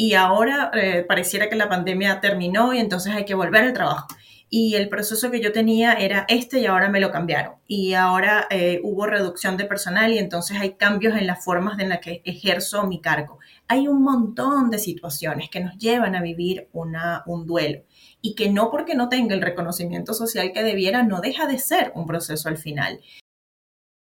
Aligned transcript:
y 0.00 0.14
ahora 0.14 0.70
eh, 0.72 1.04
pareciera 1.06 1.50
que 1.50 1.56
la 1.56 1.68
pandemia 1.68 2.20
terminó 2.22 2.72
y 2.72 2.78
entonces 2.78 3.12
hay 3.12 3.26
que 3.26 3.34
volver 3.34 3.64
al 3.64 3.74
trabajo 3.74 4.08
y 4.48 4.74
el 4.76 4.88
proceso 4.88 5.30
que 5.30 5.42
yo 5.42 5.52
tenía 5.52 5.92
era 5.92 6.24
este 6.26 6.58
y 6.58 6.64
ahora 6.64 6.88
me 6.88 7.00
lo 7.00 7.10
cambiaron. 7.10 7.56
Y 7.66 7.92
ahora 7.92 8.46
eh, 8.48 8.80
hubo 8.82 9.06
reducción 9.06 9.58
de 9.58 9.66
personal 9.66 10.10
y 10.10 10.16
entonces 10.18 10.56
hay 10.58 10.72
cambios 10.76 11.18
en 11.18 11.26
las 11.26 11.44
formas 11.44 11.78
en 11.80 11.90
las 11.90 12.00
que 12.00 12.22
ejerzo 12.24 12.86
mi 12.86 13.02
cargo. 13.02 13.40
Hay 13.68 13.88
un 13.88 14.02
montón 14.02 14.70
de 14.70 14.78
situaciones 14.78 15.50
que 15.50 15.60
nos 15.60 15.76
llevan 15.76 16.16
a 16.16 16.22
vivir 16.22 16.70
una, 16.72 17.22
un 17.26 17.46
duelo 17.46 17.82
y 18.22 18.34
que 18.34 18.48
no 18.48 18.70
porque 18.70 18.94
no 18.94 19.10
tenga 19.10 19.34
el 19.34 19.42
reconocimiento 19.42 20.14
social 20.14 20.52
que 20.52 20.62
debiera, 20.62 21.02
no 21.02 21.20
deja 21.20 21.46
de 21.46 21.58
ser 21.58 21.92
un 21.94 22.06
proceso 22.06 22.48
al 22.48 22.56
final. 22.56 23.00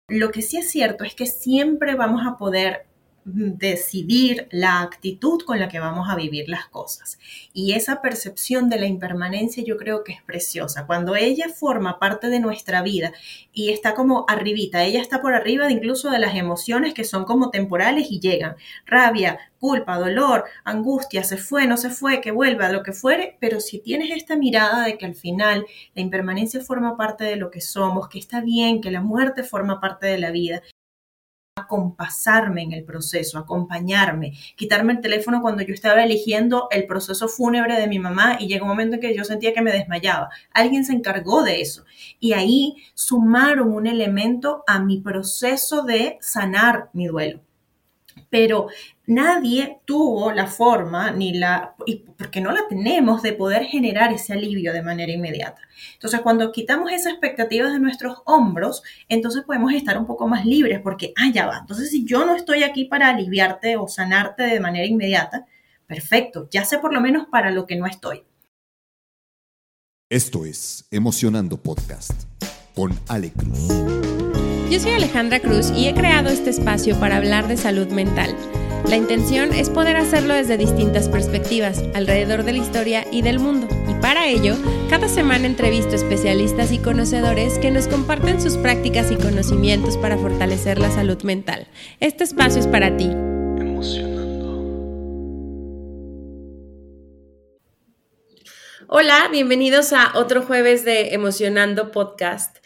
Lo 0.06 0.32
que 0.32 0.42
sí 0.42 0.58
es 0.58 0.70
cierto 0.70 1.04
es 1.04 1.14
que 1.14 1.24
siempre 1.24 1.94
vamos 1.94 2.26
a 2.26 2.36
poder 2.36 2.87
decidir 3.24 4.48
la 4.50 4.80
actitud 4.80 5.42
con 5.42 5.58
la 5.58 5.68
que 5.68 5.80
vamos 5.80 6.08
a 6.08 6.16
vivir 6.16 6.48
las 6.48 6.66
cosas. 6.66 7.18
Y 7.52 7.72
esa 7.72 8.00
percepción 8.00 8.70
de 8.70 8.78
la 8.78 8.86
impermanencia 8.86 9.62
yo 9.64 9.76
creo 9.76 10.04
que 10.04 10.12
es 10.12 10.22
preciosa. 10.22 10.86
Cuando 10.86 11.14
ella 11.14 11.48
forma 11.48 11.98
parte 11.98 12.28
de 12.28 12.40
nuestra 12.40 12.82
vida 12.82 13.12
y 13.52 13.70
está 13.70 13.94
como 13.94 14.24
arribita, 14.28 14.84
ella 14.84 15.00
está 15.00 15.20
por 15.20 15.34
arriba 15.34 15.66
de 15.66 15.72
incluso 15.72 16.10
de 16.10 16.18
las 16.18 16.34
emociones 16.36 16.94
que 16.94 17.04
son 17.04 17.24
como 17.24 17.50
temporales 17.50 18.08
y 18.10 18.20
llegan. 18.20 18.56
Rabia, 18.86 19.38
culpa, 19.58 19.98
dolor, 19.98 20.44
angustia, 20.64 21.24
se 21.24 21.36
fue, 21.36 21.66
no 21.66 21.76
se 21.76 21.90
fue, 21.90 22.20
que 22.20 22.30
vuelva, 22.30 22.70
lo 22.70 22.82
que 22.82 22.92
fuere, 22.92 23.36
pero 23.40 23.60
si 23.60 23.80
tienes 23.80 24.10
esta 24.16 24.36
mirada 24.36 24.84
de 24.84 24.96
que 24.96 25.06
al 25.06 25.14
final 25.14 25.66
la 25.94 26.02
impermanencia 26.02 26.60
forma 26.60 26.96
parte 26.96 27.24
de 27.24 27.36
lo 27.36 27.50
que 27.50 27.60
somos, 27.60 28.08
que 28.08 28.18
está 28.18 28.40
bien, 28.40 28.80
que 28.80 28.90
la 28.90 29.00
muerte 29.00 29.42
forma 29.42 29.80
parte 29.80 30.06
de 30.06 30.18
la 30.18 30.30
vida, 30.30 30.62
acompasarme 31.58 32.62
en 32.62 32.72
el 32.72 32.84
proceso, 32.84 33.38
acompañarme, 33.38 34.32
quitarme 34.56 34.94
el 34.94 35.00
teléfono 35.00 35.40
cuando 35.40 35.62
yo 35.62 35.74
estaba 35.74 36.02
eligiendo 36.02 36.68
el 36.70 36.86
proceso 36.86 37.28
fúnebre 37.28 37.78
de 37.78 37.86
mi 37.86 37.98
mamá 37.98 38.36
y 38.40 38.48
llegó 38.48 38.64
un 38.64 38.70
momento 38.70 38.96
en 38.96 39.00
que 39.00 39.16
yo 39.16 39.24
sentía 39.24 39.52
que 39.52 39.62
me 39.62 39.72
desmayaba. 39.72 40.30
Alguien 40.52 40.84
se 40.84 40.92
encargó 40.92 41.42
de 41.42 41.60
eso 41.60 41.84
y 42.20 42.32
ahí 42.32 42.76
sumaron 42.94 43.72
un 43.72 43.86
elemento 43.86 44.64
a 44.66 44.80
mi 44.80 45.00
proceso 45.00 45.82
de 45.82 46.18
sanar 46.20 46.90
mi 46.92 47.06
duelo 47.06 47.47
pero 48.30 48.68
nadie 49.06 49.78
tuvo 49.84 50.32
la 50.32 50.46
forma 50.46 51.10
ni 51.10 51.32
la, 51.32 51.74
porque 52.16 52.40
no 52.40 52.52
la 52.52 52.68
tenemos, 52.68 53.22
de 53.22 53.32
poder 53.32 53.64
generar 53.64 54.12
ese 54.12 54.34
alivio 54.34 54.72
de 54.72 54.82
manera 54.82 55.12
inmediata. 55.12 55.62
Entonces, 55.94 56.20
cuando 56.20 56.52
quitamos 56.52 56.92
esas 56.92 57.12
expectativas 57.12 57.72
de 57.72 57.80
nuestros 57.80 58.18
hombros, 58.24 58.82
entonces 59.08 59.44
podemos 59.44 59.72
estar 59.72 59.98
un 59.98 60.06
poco 60.06 60.28
más 60.28 60.44
libres 60.44 60.80
porque, 60.80 61.12
ah, 61.16 61.30
ya 61.32 61.46
va. 61.46 61.58
Entonces, 61.58 61.90
si 61.90 62.04
yo 62.04 62.24
no 62.26 62.34
estoy 62.34 62.62
aquí 62.62 62.84
para 62.84 63.08
aliviarte 63.08 63.76
o 63.76 63.88
sanarte 63.88 64.44
de 64.44 64.60
manera 64.60 64.86
inmediata, 64.86 65.46
perfecto, 65.86 66.48
ya 66.50 66.64
sé 66.64 66.78
por 66.78 66.92
lo 66.92 67.00
menos 67.00 67.26
para 67.30 67.50
lo 67.50 67.66
que 67.66 67.76
no 67.76 67.86
estoy. 67.86 68.22
Esto 70.10 70.46
es 70.46 70.86
Emocionando 70.90 71.58
Podcast 71.58 72.24
con 72.74 72.98
Ale 73.08 73.30
Cruz. 73.30 73.68
Yo 74.70 74.78
soy 74.78 74.92
Alejandra 74.92 75.40
Cruz 75.40 75.70
y 75.74 75.88
he 75.88 75.94
creado 75.94 76.28
este 76.28 76.50
espacio 76.50 77.00
para 77.00 77.16
hablar 77.16 77.48
de 77.48 77.56
salud 77.56 77.88
mental. 77.88 78.36
La 78.86 78.96
intención 78.96 79.54
es 79.54 79.70
poder 79.70 79.96
hacerlo 79.96 80.34
desde 80.34 80.58
distintas 80.58 81.08
perspectivas, 81.08 81.82
alrededor 81.94 82.42
de 82.42 82.52
la 82.52 82.58
historia 82.58 83.06
y 83.10 83.22
del 83.22 83.38
mundo. 83.38 83.66
Y 83.88 83.94
para 84.02 84.26
ello, 84.26 84.56
cada 84.90 85.08
semana 85.08 85.46
entrevisto 85.46 85.96
especialistas 85.96 86.70
y 86.70 86.78
conocedores 86.78 87.58
que 87.58 87.70
nos 87.70 87.88
comparten 87.88 88.42
sus 88.42 88.58
prácticas 88.58 89.10
y 89.10 89.16
conocimientos 89.16 89.96
para 89.96 90.18
fortalecer 90.18 90.78
la 90.78 90.90
salud 90.90 91.22
mental. 91.22 91.66
Este 92.00 92.24
espacio 92.24 92.60
es 92.60 92.66
para 92.66 92.94
ti. 92.94 93.10
Hola, 98.86 99.28
bienvenidos 99.30 99.94
a 99.94 100.12
otro 100.14 100.42
jueves 100.42 100.84
de 100.84 101.14
Emocionando 101.14 101.90
Podcast. 101.90 102.58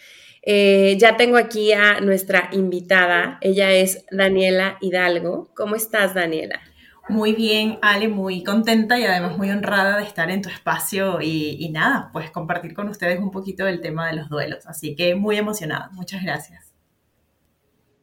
Eh, 0.43 0.97
ya 0.99 1.17
tengo 1.17 1.37
aquí 1.37 1.73
a 1.73 2.01
nuestra 2.01 2.49
invitada. 2.53 3.39
Ella 3.41 3.71
es 3.73 4.05
Daniela 4.11 4.77
Hidalgo. 4.81 5.51
¿Cómo 5.55 5.77
estás, 5.77 6.15
Daniela? 6.15 6.61
Muy 7.09 7.33
bien, 7.33 7.79
Ale, 7.83 8.09
muy 8.09 8.45
contenta 8.45 8.99
y 8.99 9.05
además 9.05 9.37
muy 9.37 9.51
honrada 9.51 9.99
de 9.99 10.05
estar 10.05 10.31
en 10.31 10.43
tu 10.43 10.49
espacio 10.49 11.21
y, 11.21 11.57
y, 11.59 11.69
nada, 11.71 12.11
pues 12.13 12.31
compartir 12.31 12.75
con 12.75 12.89
ustedes 12.89 13.19
un 13.19 13.31
poquito 13.31 13.65
del 13.65 13.81
tema 13.81 14.09
de 14.09 14.17
los 14.17 14.29
duelos. 14.29 14.67
Así 14.67 14.95
que 14.95 15.15
muy 15.15 15.37
emocionada. 15.37 15.91
Muchas 15.93 16.23
gracias. 16.23 16.73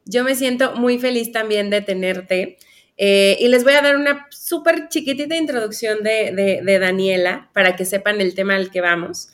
Yo 0.05 0.23
me 0.23 0.35
siento 0.35 0.75
muy 0.75 0.97
feliz 0.97 1.31
también 1.31 1.69
de 1.69 1.81
tenerte. 1.81 2.57
Eh, 2.97 3.37
y 3.39 3.47
les 3.47 3.63
voy 3.63 3.73
a 3.73 3.81
dar 3.81 3.95
una 3.95 4.27
súper 4.29 4.89
chiquitita 4.89 5.35
introducción 5.37 6.03
de, 6.03 6.33
de, 6.33 6.61
de, 6.63 6.79
Daniela 6.79 7.49
para 7.53 7.77
que 7.77 7.85
sepan 7.85 8.19
el 8.19 8.35
tema 8.35 8.55
al 8.55 8.71
que 8.71 8.81
vamos. 8.81 9.29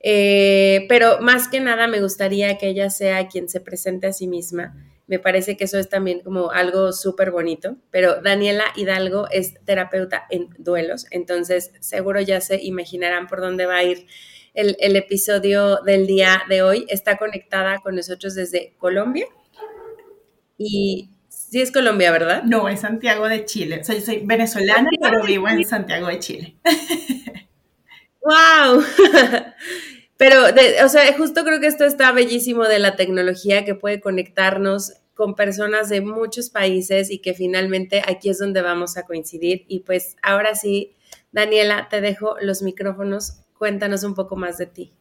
Eh, 0.00 0.86
pero 0.88 1.20
más 1.20 1.48
que 1.48 1.60
nada 1.60 1.88
me 1.88 2.00
gustaría 2.00 2.56
que 2.58 2.68
ella 2.68 2.90
sea 2.90 3.28
quien 3.28 3.48
se 3.48 3.60
presente 3.60 4.06
a 4.06 4.12
sí 4.12 4.26
misma. 4.26 4.74
Me 5.06 5.18
parece 5.18 5.56
que 5.56 5.64
eso 5.64 5.78
es 5.78 5.88
también 5.88 6.20
como 6.20 6.50
algo 6.50 6.92
súper 6.92 7.30
bonito. 7.30 7.76
Pero 7.90 8.20
Daniela 8.22 8.64
Hidalgo 8.76 9.26
es 9.30 9.54
terapeuta 9.64 10.26
en 10.30 10.50
duelos, 10.58 11.06
entonces 11.10 11.72
seguro 11.80 12.20
ya 12.20 12.40
se 12.40 12.62
imaginarán 12.62 13.26
por 13.26 13.40
dónde 13.40 13.66
va 13.66 13.76
a 13.76 13.84
ir 13.84 14.06
el, 14.54 14.76
el 14.80 14.96
episodio 14.96 15.78
del 15.84 16.06
día 16.06 16.42
de 16.48 16.62
hoy. 16.62 16.86
Está 16.88 17.16
conectada 17.16 17.78
con 17.78 17.96
nosotros 17.96 18.34
desde 18.34 18.74
Colombia. 18.78 19.26
Y 20.58 21.10
sí 21.28 21.62
es 21.62 21.72
Colombia, 21.72 22.10
¿verdad? 22.12 22.42
No, 22.42 22.68
es 22.68 22.80
Santiago 22.80 23.28
de 23.28 23.44
Chile. 23.44 23.78
O 23.80 23.84
sea, 23.84 23.94
yo 23.94 24.02
soy 24.02 24.22
venezolana, 24.24 24.90
pero 25.00 25.24
vivo 25.24 25.48
en 25.48 25.64
Santiago 25.64 26.08
de 26.08 26.18
Chile. 26.18 26.56
¡Wow! 28.20 28.84
Pero, 30.18 30.42
o 30.84 30.88
sea, 30.88 31.16
justo 31.16 31.44
creo 31.44 31.60
que 31.60 31.68
esto 31.68 31.84
está 31.84 32.10
bellísimo 32.10 32.64
de 32.64 32.80
la 32.80 32.96
tecnología 32.96 33.64
que 33.64 33.76
puede 33.76 34.00
conectarnos 34.00 34.94
con 35.14 35.36
personas 35.36 35.88
de 35.88 36.00
muchos 36.00 36.50
países 36.50 37.10
y 37.10 37.20
que 37.20 37.34
finalmente 37.34 38.02
aquí 38.06 38.28
es 38.28 38.38
donde 38.38 38.60
vamos 38.60 38.96
a 38.96 39.04
coincidir. 39.04 39.64
Y 39.68 39.80
pues 39.80 40.16
ahora 40.20 40.56
sí, 40.56 40.96
Daniela, 41.30 41.88
te 41.88 42.00
dejo 42.00 42.34
los 42.40 42.62
micrófonos. 42.62 43.44
Cuéntanos 43.56 44.02
un 44.02 44.14
poco 44.14 44.34
más 44.34 44.58
de 44.58 44.66
ti. 44.66 44.92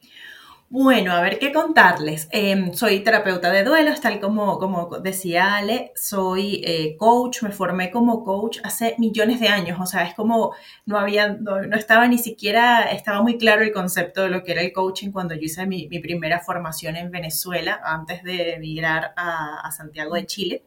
Bueno, 0.70 1.14
a 1.14 1.22
ver 1.22 1.40
qué 1.40 1.54
contarles. 1.54 2.28
Em, 2.30 2.74
soy 2.74 3.00
terapeuta 3.00 3.50
de 3.54 3.64
duelos, 3.64 4.02
tal 4.02 4.20
como, 4.20 4.60
como 4.60 4.90
decía 5.00 5.56
Ale, 5.56 5.94
soy 5.96 6.62
eh, 6.66 6.98
coach, 6.98 7.42
me 7.42 7.52
formé 7.52 7.90
como 7.90 8.22
coach 8.26 8.60
hace 8.66 8.94
millones 8.98 9.40
de 9.40 9.48
años, 9.48 9.80
o 9.80 9.86
sea, 9.86 10.04
es 10.04 10.14
como 10.14 10.54
no 10.86 11.00
había, 11.00 11.30
no, 11.30 11.62
estaba 11.78 12.06
ni 12.10 12.18
siquiera, 12.18 12.84
estaba 12.92 13.22
muy 13.22 13.38
claro 13.38 13.62
el 13.62 13.72
concepto 13.72 14.24
de 14.24 14.30
lo 14.30 14.44
que 14.44 14.52
era 14.52 14.62
el 14.62 14.74
coaching 14.74 15.12
cuando 15.12 15.36
yo 15.36 15.42
hice 15.44 15.66
mi, 15.66 15.88
primera 15.88 16.42
formación 16.42 16.98
en 16.98 17.12
Venezuela, 17.12 17.80
antes 17.86 18.22
de 18.24 18.56
emigrar 18.56 19.14
a, 19.16 19.72
Santiago 19.72 20.16
de 20.16 20.26
Chile. 20.26 20.64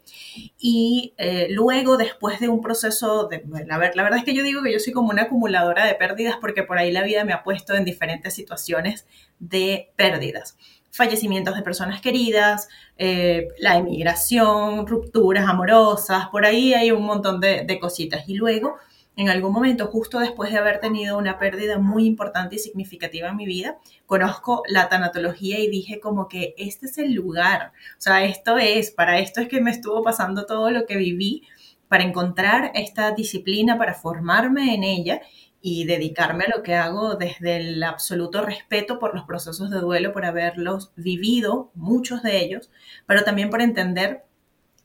Y 0.58 1.14
eh, 1.18 1.48
luego, 1.50 1.96
después 1.98 2.40
de 2.40 2.48
un 2.48 2.62
proceso, 2.62 3.28
de, 3.28 3.42
la, 3.66 3.78
la 3.78 4.02
verdad 4.02 4.18
es 4.18 4.24
que 4.24 4.34
yo 4.34 4.42
digo 4.42 4.62
que 4.62 4.72
yo 4.72 4.78
soy 4.78 4.92
como 4.94 5.10
una 5.10 5.22
acumuladora 5.22 5.84
de 5.86 5.94
pérdidas 5.94 6.36
porque 6.40 6.62
por 6.62 6.78
ahí 6.78 6.90
la 6.90 7.02
vida 7.02 7.24
me 7.24 7.32
ha 7.32 7.42
puesto 7.42 7.74
en 7.74 7.84
diferentes 7.84 8.34
situaciones 8.34 9.06
de 9.40 9.92
pérdidas. 9.96 10.56
Fallecimientos 10.92 11.56
de 11.56 11.62
personas 11.62 12.00
queridas, 12.00 12.68
eh, 12.96 13.48
la 13.58 13.76
emigración, 13.76 14.86
rupturas 14.86 15.48
amorosas, 15.48 16.28
por 16.28 16.44
ahí 16.44 16.74
hay 16.74 16.92
un 16.92 17.04
montón 17.04 17.40
de, 17.40 17.64
de 17.64 17.80
cositas. 17.80 18.28
Y 18.28 18.34
luego, 18.34 18.76
en 19.16 19.28
algún 19.28 19.52
momento, 19.52 19.86
justo 19.86 20.18
después 20.18 20.52
de 20.52 20.58
haber 20.58 20.80
tenido 20.80 21.18
una 21.18 21.38
pérdida 21.38 21.78
muy 21.78 22.06
importante 22.06 22.56
y 22.56 22.58
significativa 22.58 23.28
en 23.28 23.36
mi 23.36 23.46
vida, 23.46 23.78
conozco 24.06 24.62
la 24.68 24.88
tanatología 24.88 25.58
y 25.58 25.68
dije 25.68 26.00
como 26.00 26.28
que 26.28 26.54
este 26.58 26.86
es 26.86 26.98
el 26.98 27.12
lugar, 27.12 27.72
o 27.98 28.00
sea, 28.00 28.24
esto 28.24 28.58
es, 28.58 28.90
para 28.90 29.18
esto 29.18 29.40
es 29.40 29.48
que 29.48 29.60
me 29.60 29.70
estuvo 29.70 30.02
pasando 30.02 30.46
todo 30.46 30.70
lo 30.70 30.86
que 30.86 30.96
viví, 30.96 31.42
para 31.90 32.04
encontrar 32.04 32.70
esta 32.74 33.10
disciplina, 33.10 33.76
para 33.76 33.94
formarme 33.94 34.74
en 34.74 34.84
ella 34.84 35.20
y 35.62 35.84
dedicarme 35.84 36.44
a 36.44 36.56
lo 36.56 36.62
que 36.62 36.74
hago 36.74 37.16
desde 37.16 37.56
el 37.56 37.82
absoluto 37.82 38.42
respeto 38.42 38.98
por 38.98 39.14
los 39.14 39.24
procesos 39.24 39.70
de 39.70 39.78
duelo, 39.78 40.12
por 40.12 40.24
haberlos 40.24 40.92
vivido, 40.96 41.70
muchos 41.74 42.22
de 42.22 42.38
ellos, 42.38 42.70
pero 43.06 43.24
también 43.24 43.50
por 43.50 43.60
entender 43.60 44.24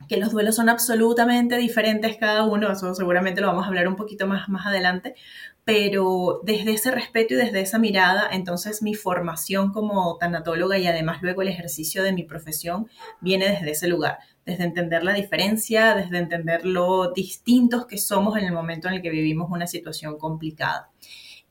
que 0.10 0.18
los 0.18 0.31
duelos 0.31 0.56
son 0.56 0.69
absolutamente 0.69 1.57
diferentes 1.57 2.18
cada 2.18 2.44
uno, 2.44 2.72
eso 2.72 2.94
seguramente 2.94 3.42
lo 3.42 3.48
vamos 3.48 3.63
a 3.63 3.68
hablar 3.68 3.88
un 3.88 3.95
poquito 3.95 4.27
más, 4.27 4.50
más 4.50 4.68
adelante, 4.68 5.16
pero 5.63 6.42
desde 6.44 6.74
ese 6.74 6.92
respeto 6.92 7.33
y 7.33 7.38
desde 7.38 7.62
esa 7.62 7.80
mirada, 7.80 8.30
entonces 8.31 8.83
mi 8.83 8.94
formación 8.94 9.71
como 9.71 10.18
tanatóloga 10.18 10.78
y 10.78 10.86
además 10.86 11.19
luego 11.21 11.42
el 11.42 11.48
ejercicio 11.48 12.04
de 12.04 12.13
mi 12.13 12.24
profesión 12.24 12.88
viene 13.19 13.50
desde 13.50 13.71
ese 13.71 13.88
lugar, 13.88 14.19
desde 14.45 14.63
entender 14.63 15.03
la 15.03 15.13
diferencia, 15.13 15.95
desde 15.95 16.19
entender 16.19 16.65
lo 16.65 17.12
distintos 17.12 17.88
que 17.88 17.97
somos 17.97 18.38
en 18.38 18.45
el 18.45 18.53
momento 18.53 18.88
en 18.88 18.95
el 18.95 19.01
que 19.01 19.09
vivimos 19.09 19.50
una 19.50 19.68
situación 19.68 20.18
complicada. 20.18 20.89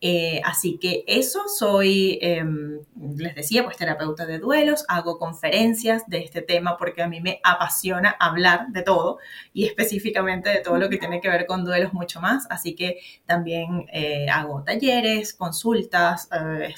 Eh, 0.00 0.40
así 0.44 0.78
que 0.78 1.04
eso 1.06 1.48
soy, 1.48 2.18
em, 2.20 2.80
les 3.16 3.34
decía, 3.34 3.64
pues 3.64 3.76
terapeuta 3.76 4.26
de 4.26 4.38
duelos, 4.38 4.84
hago 4.88 5.18
conferencias 5.18 6.06
de 6.08 6.18
este 6.18 6.42
tema 6.42 6.76
porque 6.76 7.02
a 7.02 7.08
mí 7.08 7.20
me 7.20 7.40
apasiona 7.42 8.10
hablar 8.20 8.68
de 8.68 8.82
todo 8.82 9.18
y 9.54 9.64
específicamente 9.64 10.50
de 10.50 10.58
todo 10.58 10.78
lo 10.78 10.90
que 10.90 10.98
tiene 10.98 11.20
que 11.20 11.30
ver 11.30 11.46
con 11.46 11.64
duelos 11.64 11.92
mucho 11.94 12.20
más. 12.20 12.46
Así 12.50 12.74
que 12.74 12.98
también 13.26 13.86
eh, 13.92 14.26
hago 14.28 14.62
talleres, 14.62 15.32
consultas, 15.34 16.28
eh, 16.32 16.74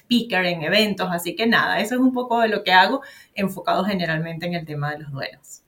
speaker 0.00 0.44
en 0.46 0.62
eventos. 0.62 1.08
Así 1.12 1.36
que 1.36 1.46
nada, 1.46 1.80
eso 1.80 1.94
es 1.94 2.00
un 2.00 2.12
poco 2.12 2.40
de 2.40 2.48
lo 2.48 2.64
que 2.64 2.72
hago 2.72 3.02
enfocado 3.34 3.84
generalmente 3.84 4.46
en 4.46 4.54
el 4.54 4.66
tema 4.66 4.92
de 4.92 5.00
los 5.00 5.12
duelos. 5.12 5.65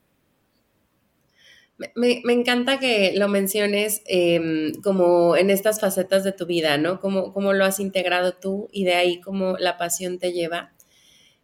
Me, 1.94 2.20
encanta 2.32 2.80
que 2.80 3.12
lo 3.16 3.28
menciones 3.28 4.02
em, 4.06 4.72
como 4.82 5.36
en 5.36 5.48
estas 5.50 5.80
facetas 5.80 6.24
de 6.24 6.32
tu 6.32 6.44
vida, 6.44 6.76
¿no? 6.76 7.00
Cómo, 7.00 7.32
cómo 7.32 7.52
lo 7.52 7.64
has 7.64 7.78
integrado 7.78 8.34
tú 8.34 8.68
y 8.72 8.84
de 8.84 8.94
ahí 8.94 9.20
cómo 9.20 9.56
la 9.58 9.78
pasión 9.78 10.18
te 10.18 10.32
lleva. 10.32 10.72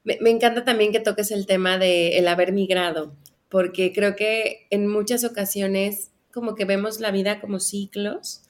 Me, 0.05 0.19
encanta 0.29 0.65
también 0.65 0.93
que 0.93 1.01
toques 1.01 1.31
el 1.31 1.47
tema 1.47 1.79
de 1.79 2.19
el 2.19 2.29
haber 2.29 2.53
migrado, 2.53 3.17
porque 3.49 3.93
creo 3.93 4.17
que 4.17 4.67
en 4.71 4.87
muchas 4.87 5.25
ocasiones 5.25 6.11
como 6.33 6.55
que 6.57 6.65
vemos 6.65 7.01
la 7.01 7.11
vida 7.11 7.41
como 7.41 7.61
ciclos, 7.61 8.43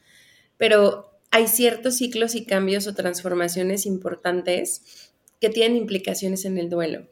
pero 0.57 1.13
hay 1.31 1.47
ciertos 1.49 1.97
ciclos 1.99 2.35
y 2.35 2.47
cambios 2.47 2.87
o 2.87 2.95
transformaciones 2.95 3.87
importantes 3.87 5.13
que 5.41 5.51
tienen 5.51 5.77
implicaciones 5.77 6.45
en 6.45 6.59
el 6.59 6.71
duelo 6.71 7.07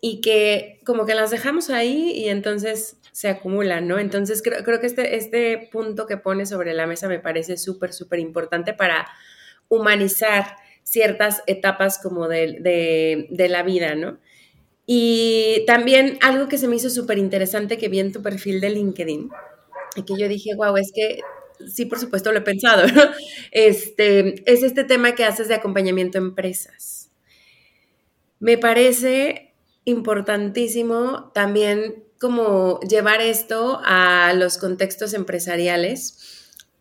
y 0.00 0.20
que 0.20 0.80
como 0.84 1.06
que 1.06 1.14
las 1.14 1.30
dejamos 1.30 1.70
ahí 1.70 2.12
y 2.12 2.28
entonces 2.28 2.97
se 3.18 3.26
acumulan, 3.26 3.88
¿no? 3.88 3.98
Entonces 3.98 4.42
creo, 4.42 4.62
creo 4.62 4.78
que 4.78 4.86
este, 4.86 5.16
este 5.16 5.68
punto 5.72 6.06
que 6.06 6.18
pone 6.18 6.46
sobre 6.46 6.72
la 6.72 6.86
mesa 6.86 7.08
me 7.08 7.18
parece 7.18 7.56
súper, 7.56 7.92
súper 7.92 8.20
importante 8.20 8.74
para 8.74 9.08
humanizar 9.66 10.54
ciertas 10.84 11.42
etapas 11.48 11.98
como 12.00 12.28
de, 12.28 13.26
de, 13.28 13.48
la 13.48 13.64
vida, 13.64 13.96
¿no? 13.96 14.20
Y 14.86 15.64
también 15.66 16.16
algo 16.22 16.46
que 16.46 16.58
se 16.58 16.68
me 16.68 16.76
hizo 16.76 16.90
súper 16.90 17.18
interesante 17.18 17.76
que 17.76 17.88
vi 17.88 17.98
en 17.98 18.12
tu 18.12 18.22
perfil 18.22 18.60
de 18.60 18.70
LinkedIn 18.70 19.30
y 19.96 20.02
que 20.04 20.14
yo 20.16 20.28
dije, 20.28 20.54
wow, 20.54 20.76
es 20.76 20.92
que 20.94 21.18
sí, 21.66 21.86
por 21.86 21.98
supuesto 21.98 22.30
lo 22.30 22.38
he 22.38 22.42
pensado, 22.42 22.86
¿no? 22.94 23.02
Este, 23.50 24.48
es 24.48 24.62
este 24.62 24.84
tema 24.84 25.16
que 25.16 25.24
haces 25.24 25.48
de 25.48 25.56
acompañamiento 25.56 26.18
a 26.18 26.20
empresas. 26.20 27.10
Me 28.38 28.58
parece 28.58 29.54
importantísimo 29.84 31.32
también 31.34 32.04
como 32.20 32.80
llevar 32.80 33.20
esto 33.20 33.80
a 33.84 34.32
los 34.34 34.58
contextos 34.58 35.14
empresariales 35.14 36.38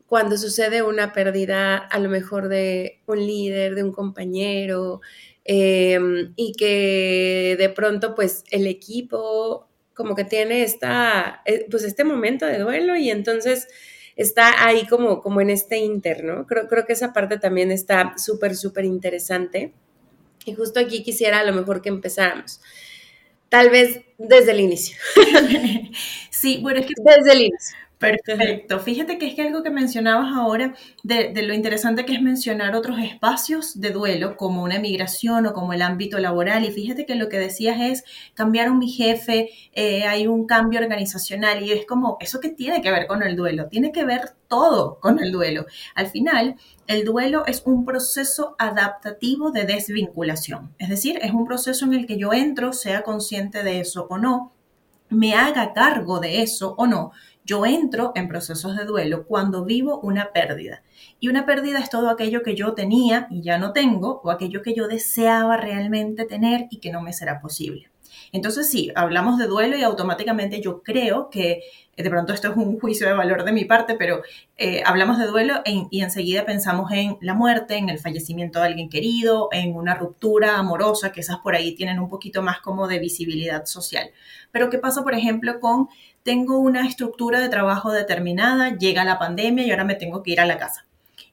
cuando 0.08 0.38
sucede 0.38 0.82
una 0.82 1.14
pérdida 1.14 1.78
a 1.78 2.00
lo 2.00 2.10
mejor 2.10 2.48
de 2.48 3.02
un 3.06 3.20
líder, 3.20 3.76
de 3.76 3.84
un 3.84 3.92
compañero, 3.92 5.02
em, 5.44 6.34
y 6.36 6.54
que 6.54 7.56
de 7.60 7.70
pronto 7.70 8.16
pues 8.16 8.44
el 8.52 8.68
equipo 8.68 9.68
como 9.94 10.16
que 10.16 10.24
tiene 10.24 10.64
esta, 10.64 11.42
eh, 11.46 11.66
pues 11.70 11.84
este 11.84 12.04
momento 12.04 12.46
de 12.46 12.60
duelo 12.60 12.96
y 12.96 13.10
entonces 13.10 13.68
está 14.16 14.66
ahí 14.66 14.86
como, 14.88 15.22
como 15.22 15.42
en 15.42 15.50
este 15.50 15.78
interno. 15.78 16.46
Creo, 16.48 16.68
creo 16.68 16.86
que 16.86 16.94
esa 16.94 17.14
parte 17.14 17.38
también 17.40 17.72
está 17.72 18.14
súper, 18.18 18.56
súper 18.56 18.86
interesante. 18.86 19.74
Y 20.46 20.54
justo 20.54 20.80
aquí 20.80 21.04
quisiera 21.04 21.40
a 21.40 21.44
lo 21.44 21.54
mejor 21.54 21.82
que 21.82 21.90
empezáramos 21.90 22.62
tal 23.50 23.70
vez 23.70 24.02
desde 24.18 24.52
el 24.52 24.60
inicio. 24.62 24.98
sí, 26.32 26.60
bueno, 26.62 26.80
es 26.80 26.86
que... 26.88 26.94
Desde 27.04 27.32
el 27.34 27.42
inicio. 27.42 27.78
Perfecto. 27.98 28.80
Fíjate 28.80 29.18
que 29.18 29.26
es 29.26 29.34
que 29.34 29.42
algo 29.42 29.64
que 29.64 29.72
mencionabas 29.72 30.32
ahora, 30.36 30.76
de, 31.04 31.34
lo 31.42 31.54
interesante 31.54 32.06
que 32.06 32.14
es 32.14 32.22
mencionar 32.22 32.76
otros 32.76 33.00
espacios 33.00 33.80
de 33.82 33.90
duelo, 33.90 34.38
como 34.38 34.62
una 34.62 34.78
migración 34.78 35.48
o 35.48 35.54
como 35.54 35.74
el 35.74 35.82
ámbito 35.82 36.20
laboral. 36.20 36.64
Y 36.64 36.72
fíjate 36.72 37.08
que 37.08 37.16
lo 37.16 37.28
que 37.28 37.40
decías 37.40 37.80
es, 37.82 38.04
cambiaron 38.36 38.78
mi 38.78 38.90
jefe, 38.90 39.50
eh, 39.74 40.04
hay 40.06 40.28
un 40.28 40.46
cambio 40.46 40.80
organizacional 40.80 41.64
y 41.64 41.72
es 41.72 41.88
como, 41.88 42.18
¿eso 42.20 42.40
que 42.40 42.50
tiene 42.50 42.82
que 42.82 42.92
ver 42.92 43.08
con 43.08 43.24
el 43.24 43.36
duelo? 43.36 43.68
Tiene 43.68 43.92
que 43.92 44.06
ver 44.06 44.30
todo 44.48 45.00
con 45.00 45.20
el 45.20 45.32
duelo. 45.32 45.66
Al 45.96 46.08
final, 46.08 46.56
el 46.86 47.04
duelo 47.04 47.48
es 47.48 47.64
un 47.66 47.84
proceso 47.84 48.56
adaptativo 48.60 49.50
de 49.50 49.66
desvinculación. 49.66 50.76
Es 50.78 50.90
decir, 50.90 51.18
es 51.24 51.32
un 51.32 51.48
proceso 51.48 51.86
en 51.86 51.96
el 51.96 52.06
que 52.06 52.20
yo 52.20 52.32
entro, 52.32 52.74
sea 52.74 53.02
consciente 53.02 53.64
de 53.64 53.80
eso 53.80 54.06
o 54.08 54.20
no, 54.20 54.54
me 55.10 55.36
haga 55.36 55.74
cargo 55.74 56.20
de 56.20 56.42
eso 56.42 56.76
o 56.78 56.86
no, 56.86 57.12
yo 57.48 57.66
entro 57.66 58.12
en 58.14 58.28
procesos 58.28 58.76
de 58.76 58.84
duelo 58.84 59.26
cuando 59.26 59.64
vivo 59.64 60.00
una 60.02 60.34
pérdida. 60.34 60.84
Y 61.20 61.30
una 61.30 61.46
pérdida 61.46 61.80
es 61.80 61.90
todo 61.90 62.10
aquello 62.10 62.44
que 62.44 62.56
yo 62.56 62.74
tenía 62.74 63.28
y 63.32 63.42
ya 63.42 63.58
no 63.58 63.72
tengo, 63.72 64.22
o 64.24 64.30
aquello 64.30 64.62
que 64.62 64.76
yo 64.76 64.88
deseaba 64.88 65.56
realmente 65.56 66.26
tener 66.26 66.68
y 66.70 66.80
que 66.80 66.92
no 66.92 67.02
me 67.02 67.14
será 67.14 67.40
posible. 67.40 67.90
Entonces 68.34 68.70
sí, 68.70 68.92
hablamos 68.96 69.38
de 69.38 69.48
duelo 69.48 69.78
y 69.78 69.84
automáticamente 69.84 70.60
yo 70.60 70.84
creo 70.84 71.30
que, 71.30 71.62
eh, 71.96 72.04
de 72.04 72.10
pronto 72.10 72.34
esto 72.34 72.50
es 72.50 72.58
un 72.58 72.80
juicio 72.82 73.08
de 73.08 73.14
valor 73.14 73.46
de 73.46 73.54
mi 73.54 73.64
parte, 73.64 73.96
pero 73.96 74.22
eh, 74.58 74.84
hablamos 74.86 75.18
de 75.18 75.28
duelo 75.28 75.62
y 75.66 76.02
enseguida 76.02 76.46
pensamos 76.46 76.92
en 76.92 77.18
la 77.22 77.34
muerte, 77.34 77.78
en 77.78 77.88
el 77.88 78.00
fallecimiento 78.00 78.60
de 78.60 78.68
alguien 78.68 78.90
querido, 78.90 79.48
en 79.54 79.74
una 79.76 79.96
ruptura 79.96 80.58
amorosa, 80.58 81.14
que 81.14 81.22
esas 81.22 81.38
por 81.38 81.56
ahí 81.56 81.76
tienen 81.76 82.00
un 82.00 82.10
poquito 82.10 82.42
más 82.42 82.60
como 82.60 82.88
de 82.88 83.00
visibilidad 83.00 83.66
social. 83.66 84.10
Pero 84.52 84.70
¿qué 84.70 84.80
pasa, 84.80 85.04
por 85.04 85.14
ejemplo, 85.14 85.60
con 85.60 85.88
tengo 86.28 86.58
una 86.60 86.86
estructura 86.86 87.40
de 87.40 87.48
trabajo 87.48 87.94
determinada, 87.94 88.78
llega 88.78 89.06
la 89.06 89.18
pandemia 89.18 89.66
y 89.66 89.72
ahora 89.72 89.86
me 89.86 89.96
tengo 89.96 90.24
que 90.24 90.32
ir 90.32 90.42
a 90.42 90.46
la 90.46 90.58
casa? 90.58 90.86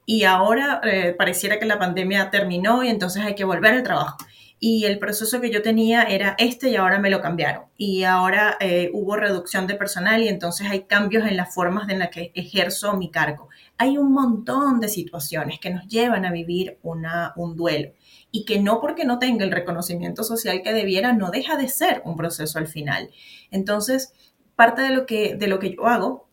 Y 0.07 0.23
ahora 0.23 0.81
eh, 0.85 1.17
pareciera 1.19 1.59
que 1.59 1.67
la 1.67 1.81
pandemia 1.81 2.31
terminó 2.31 2.85
y 2.85 2.91
entonces 2.91 3.25
hay 3.25 3.35
que 3.35 3.43
volver 3.43 3.75
al 3.75 3.83
trabajo 3.83 4.19
y 4.67 4.87
el 4.87 4.99
proceso 4.99 5.41
que 5.43 5.51
yo 5.51 5.61
tenía 5.61 6.05
era 6.05 6.37
este 6.39 6.71
y 6.71 6.77
ahora 6.77 6.99
me 6.99 7.11
lo 7.11 7.21
cambiaron. 7.21 7.65
Y 7.77 8.05
ahora 8.05 8.57
eh, 8.61 8.91
hubo 8.95 9.17
reducción 9.17 9.67
de 9.67 9.75
personal 9.75 10.23
y 10.23 10.29
entonces 10.29 10.69
hay 10.71 10.85
cambios 10.85 11.27
en 11.27 11.37
las 11.37 11.55
formas 11.55 11.89
en 11.91 11.99
las 11.99 12.09
que 12.09 12.33
ejerzo 12.35 12.97
mi 12.97 13.11
cargo. 13.11 13.49
Hay 13.77 13.99
un 13.99 14.13
montón 14.13 14.81
de 14.81 14.89
situaciones 14.89 15.59
que 15.59 15.69
nos 15.69 15.87
llevan 15.89 16.25
a 16.25 16.33
vivir 16.33 16.79
una, 16.83 17.35
un 17.37 17.57
duelo 17.57 17.93
y 18.31 18.47
que 18.47 18.59
no 18.59 18.81
porque 18.81 19.05
no 19.05 19.19
tenga 19.19 19.45
el 19.45 19.51
reconocimiento 19.51 20.25
social 20.25 20.63
que 20.63 20.73
debiera, 20.73 21.13
no 21.13 21.31
deja 21.31 21.57
de 21.57 21.69
ser 21.69 22.01
un 22.07 22.17
proceso 22.17 22.59
al 22.59 22.67
final. 22.67 23.11
Entonces, 23.51 24.15
parte 24.57 24.83
de 24.83 24.91
lo 24.91 25.07
que, 25.07 25.37
de 25.37 25.47
lo 25.47 25.59
que 25.59 25.75
yo 25.75 25.87
hago 25.87 26.25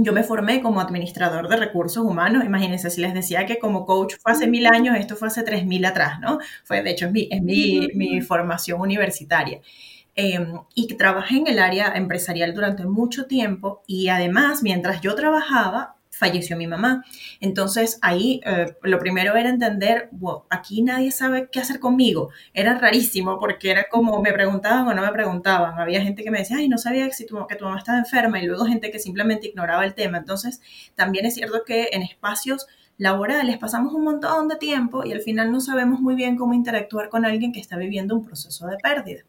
yo 0.00 0.12
me 0.12 0.22
formé 0.22 0.60
como 0.62 0.80
administrador 0.80 1.48
de 1.48 1.56
recursos 1.56 2.04
humanos. 2.04 2.44
Imagínense, 2.44 2.90
si 2.90 3.00
les 3.00 3.14
decía 3.14 3.46
que 3.46 3.58
como 3.58 3.84
coach 3.84 4.14
fue 4.22 4.32
hace 4.32 4.46
mil 4.46 4.66
años, 4.66 4.96
esto 4.96 5.16
fue 5.16 5.28
hace 5.28 5.42
tres 5.42 5.66
mil 5.66 5.84
atrás, 5.84 6.20
¿no? 6.20 6.38
Fue, 6.64 6.82
de 6.82 6.90
hecho, 6.90 7.06
es 7.06 7.12
mi, 7.12 7.28
es 7.30 7.42
mi, 7.42 7.88
mi 7.94 8.20
formación 8.20 8.80
universitaria. 8.80 9.60
Em, 10.14 10.60
y 10.74 10.88
trabajé 10.96 11.36
en 11.36 11.46
el 11.46 11.58
área 11.60 11.92
empresarial 11.94 12.54
durante 12.54 12.84
mucho 12.84 13.26
tiempo 13.26 13.82
y 13.86 14.08
además, 14.08 14.62
mientras 14.62 15.00
yo 15.00 15.14
trabajaba, 15.14 15.94
falleció 16.18 16.56
mi 16.56 16.66
mamá. 16.66 17.04
Entonces 17.40 17.98
ahí 18.02 18.40
eh, 18.44 18.74
lo 18.82 18.98
primero 18.98 19.36
era 19.36 19.48
entender, 19.48 20.10
aquí 20.50 20.82
nadie 20.82 21.12
sabe 21.12 21.48
qué 21.50 21.60
hacer 21.60 21.78
conmigo. 21.78 22.30
Era 22.52 22.78
rarísimo 22.78 23.38
porque 23.38 23.70
era 23.70 23.84
como 23.88 24.20
me 24.20 24.32
preguntaban 24.32 24.86
o 24.88 24.94
no 24.94 25.02
me 25.02 25.12
preguntaban. 25.12 25.78
Había 25.78 26.02
gente 26.02 26.24
que 26.24 26.30
me 26.30 26.38
decía, 26.38 26.56
ay, 26.58 26.68
no 26.68 26.78
sabía 26.78 27.08
que, 27.08 27.24
tu, 27.24 27.46
que 27.46 27.54
tu 27.54 27.64
mamá 27.64 27.78
estaba 27.78 27.98
enferma 27.98 28.40
y 28.40 28.46
luego 28.46 28.64
gente 28.64 28.90
que 28.90 28.98
simplemente 28.98 29.48
ignoraba 29.48 29.84
el 29.84 29.94
tema. 29.94 30.18
Entonces 30.18 30.60
también 30.96 31.24
es 31.24 31.34
cierto 31.34 31.62
que 31.64 31.90
en 31.92 32.02
espacios 32.02 32.66
laborales 32.96 33.58
pasamos 33.58 33.94
un 33.94 34.02
montón 34.02 34.48
de 34.48 34.56
tiempo 34.56 35.04
y 35.04 35.12
al 35.12 35.20
final 35.20 35.52
no 35.52 35.60
sabemos 35.60 36.00
muy 36.00 36.16
bien 36.16 36.36
cómo 36.36 36.52
interactuar 36.52 37.08
con 37.08 37.24
alguien 37.24 37.52
que 37.52 37.60
está 37.60 37.76
viviendo 37.76 38.16
un 38.16 38.24
proceso 38.24 38.66
de 38.66 38.76
pérdida. 38.76 39.22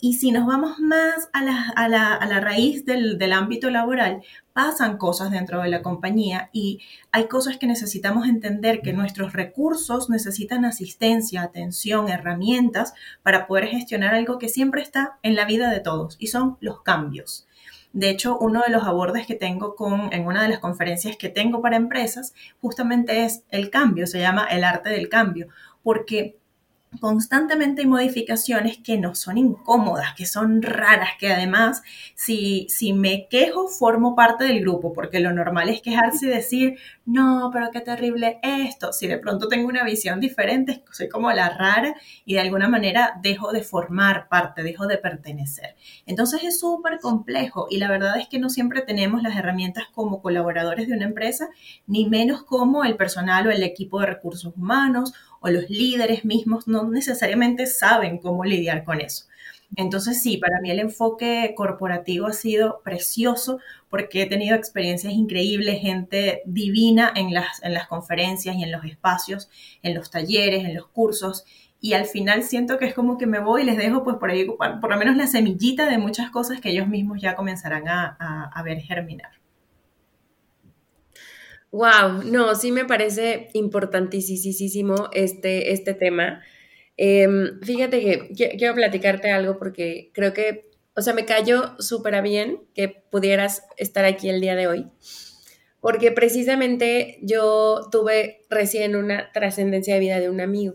Y 0.00 0.14
si 0.14 0.30
nos 0.30 0.46
vamos 0.46 0.78
más 0.78 1.28
a 1.32 1.42
la, 1.88 2.40
raíz 2.40 2.84
del, 2.84 3.18
del, 3.18 3.32
ámbito 3.32 3.68
laboral, 3.68 4.22
pasan 4.52 4.96
cosas 4.96 5.32
dentro 5.32 5.60
de 5.60 5.68
la 5.68 5.82
compañía 5.82 6.50
y 6.52 6.78
hay 7.10 7.26
cosas 7.26 7.56
que 7.58 7.66
necesitamos 7.66 8.28
entender 8.28 8.80
que 8.80 8.92
nuestros 8.92 9.32
recursos 9.32 10.08
necesitan 10.08 10.64
asistencia, 10.64 11.42
atención, 11.42 12.08
herramientas 12.08 12.94
para 13.24 13.48
poder 13.48 13.66
gestionar 13.66 14.14
algo 14.14 14.38
que 14.38 14.48
siempre 14.48 14.82
está 14.82 15.18
en 15.24 15.34
la 15.34 15.46
vida 15.46 15.68
de 15.68 15.80
todos 15.80 16.14
y 16.20 16.28
son 16.28 16.58
los 16.60 16.82
cambios. 16.82 17.48
De 17.92 18.10
hecho, 18.10 18.38
uno 18.38 18.62
de 18.62 18.70
los 18.70 18.84
abordes 18.84 19.26
que 19.26 19.34
tengo 19.34 19.74
con, 19.74 20.12
en 20.12 20.26
una 20.26 20.42
de 20.42 20.48
las 20.50 20.60
conferencias 20.60 21.16
que 21.16 21.28
tengo 21.28 21.60
para 21.60 21.76
empresas 21.76 22.34
justamente 22.60 23.24
es 23.24 23.42
el 23.48 23.70
cambio, 23.70 24.06
se 24.06 24.20
llama 24.20 24.46
el 24.46 24.62
arte 24.62 24.90
del 24.90 25.08
cambio, 25.08 25.48
porque 25.82 26.38
constantemente 27.00 27.82
hay 27.82 27.86
modificaciones 27.86 28.78
que 28.78 28.98
no 28.98 29.14
son 29.14 29.38
incómodas, 29.38 30.14
que 30.14 30.26
son 30.26 30.62
raras, 30.62 31.10
que 31.18 31.32
además 31.32 31.82
si, 32.14 32.66
si 32.68 32.92
me 32.92 33.28
quejo 33.28 33.68
formo 33.68 34.14
parte 34.14 34.44
del 34.44 34.60
grupo, 34.60 34.92
porque 34.92 35.20
lo 35.20 35.32
normal 35.32 35.68
es 35.68 35.82
quejarse 35.82 36.26
y 36.26 36.30
decir, 36.30 36.78
no, 37.04 37.50
pero 37.52 37.70
qué 37.70 37.80
terrible 37.80 38.38
esto. 38.42 38.92
Si 38.92 39.06
de 39.06 39.18
pronto 39.18 39.48
tengo 39.48 39.68
una 39.68 39.84
visión 39.84 40.20
diferente, 40.20 40.82
soy 40.90 41.08
como 41.08 41.30
la 41.32 41.50
rara 41.50 41.94
y 42.24 42.34
de 42.34 42.40
alguna 42.40 42.68
manera 42.68 43.18
dejo 43.22 43.52
de 43.52 43.62
formar 43.62 44.28
parte, 44.28 44.62
dejo 44.62 44.86
de 44.86 44.98
pertenecer. 44.98 45.76
Entonces 46.06 46.42
es 46.44 46.58
súper 46.58 47.00
complejo 47.00 47.66
y 47.70 47.78
la 47.78 47.88
verdad 47.88 48.18
es 48.18 48.28
que 48.28 48.38
no 48.38 48.50
siempre 48.50 48.82
tenemos 48.82 49.22
las 49.22 49.36
herramientas 49.36 49.84
como 49.92 50.20
colaboradores 50.20 50.88
de 50.88 50.94
una 50.94 51.04
empresa, 51.04 51.48
ni 51.86 52.08
menos 52.08 52.42
como 52.42 52.84
el 52.84 52.96
personal 52.96 53.46
o 53.46 53.50
el 53.50 53.62
equipo 53.62 54.00
de 54.00 54.06
recursos 54.06 54.52
humanos 54.56 55.14
o 55.40 55.48
los 55.48 55.68
líderes 55.70 56.24
mismos 56.24 56.68
no 56.68 56.88
necesariamente 56.88 57.66
saben 57.66 58.18
cómo 58.18 58.44
lidiar 58.44 58.84
con 58.84 59.00
eso. 59.00 59.26
Entonces 59.76 60.22
sí, 60.22 60.38
para 60.38 60.60
mí 60.60 60.70
el 60.70 60.80
enfoque 60.80 61.52
corporativo 61.56 62.26
ha 62.26 62.32
sido 62.32 62.80
precioso 62.82 63.58
porque 63.90 64.22
he 64.22 64.26
tenido 64.26 64.56
experiencias 64.56 65.12
increíbles, 65.12 65.80
gente 65.80 66.42
divina 66.46 67.12
en 67.14 67.34
las, 67.34 67.62
en 67.62 67.74
las 67.74 67.86
conferencias 67.86 68.56
y 68.56 68.62
en 68.62 68.72
los 68.72 68.84
espacios, 68.84 69.50
en 69.82 69.94
los 69.94 70.10
talleres, 70.10 70.64
en 70.64 70.74
los 70.74 70.86
cursos. 70.88 71.44
Y 71.80 71.92
al 71.92 72.06
final 72.06 72.42
siento 72.42 72.78
que 72.78 72.86
es 72.86 72.94
como 72.94 73.18
que 73.18 73.26
me 73.26 73.40
voy 73.40 73.62
y 73.62 73.66
les 73.66 73.76
dejo 73.76 74.04
pues 74.04 74.16
por 74.16 74.30
ahí 74.30 74.46
por 74.46 74.90
lo 74.90 74.96
menos 74.96 75.16
la 75.16 75.26
semillita 75.26 75.88
de 75.88 75.98
muchas 75.98 76.30
cosas 76.30 76.60
que 76.60 76.70
ellos 76.70 76.88
mismos 76.88 77.20
ya 77.20 77.36
comenzarán 77.36 77.88
a, 77.88 78.50
a 78.52 78.62
ver 78.62 78.80
germinar. 78.80 79.37
Wow, 81.70 82.22
no, 82.24 82.54
sí 82.54 82.72
me 82.72 82.86
parece 82.86 83.50
importantísimo 83.52 85.08
este, 85.12 85.72
este 85.72 85.94
tema. 85.94 86.42
Em, 86.96 87.60
fíjate 87.60 88.00
que 88.00 88.56
quiero 88.56 88.74
platicarte 88.74 89.30
algo 89.30 89.58
porque 89.58 90.10
creo 90.14 90.32
que, 90.32 90.70
o 90.96 91.02
sea, 91.02 91.14
me 91.14 91.26
cayó 91.26 91.80
súper 91.80 92.20
bien 92.22 92.62
que 92.74 92.88
pudieras 92.88 93.62
estar 93.76 94.04
aquí 94.04 94.28
el 94.30 94.40
día 94.40 94.56
de 94.56 94.66
hoy, 94.66 94.86
porque 95.80 96.10
precisamente 96.10 97.18
yo 97.22 97.88
tuve 97.92 98.42
recién 98.50 98.96
una 98.96 99.30
trascendencia 99.32 99.94
de 99.94 100.00
vida 100.00 100.20
de 100.20 100.30
un 100.30 100.40
amigo 100.40 100.74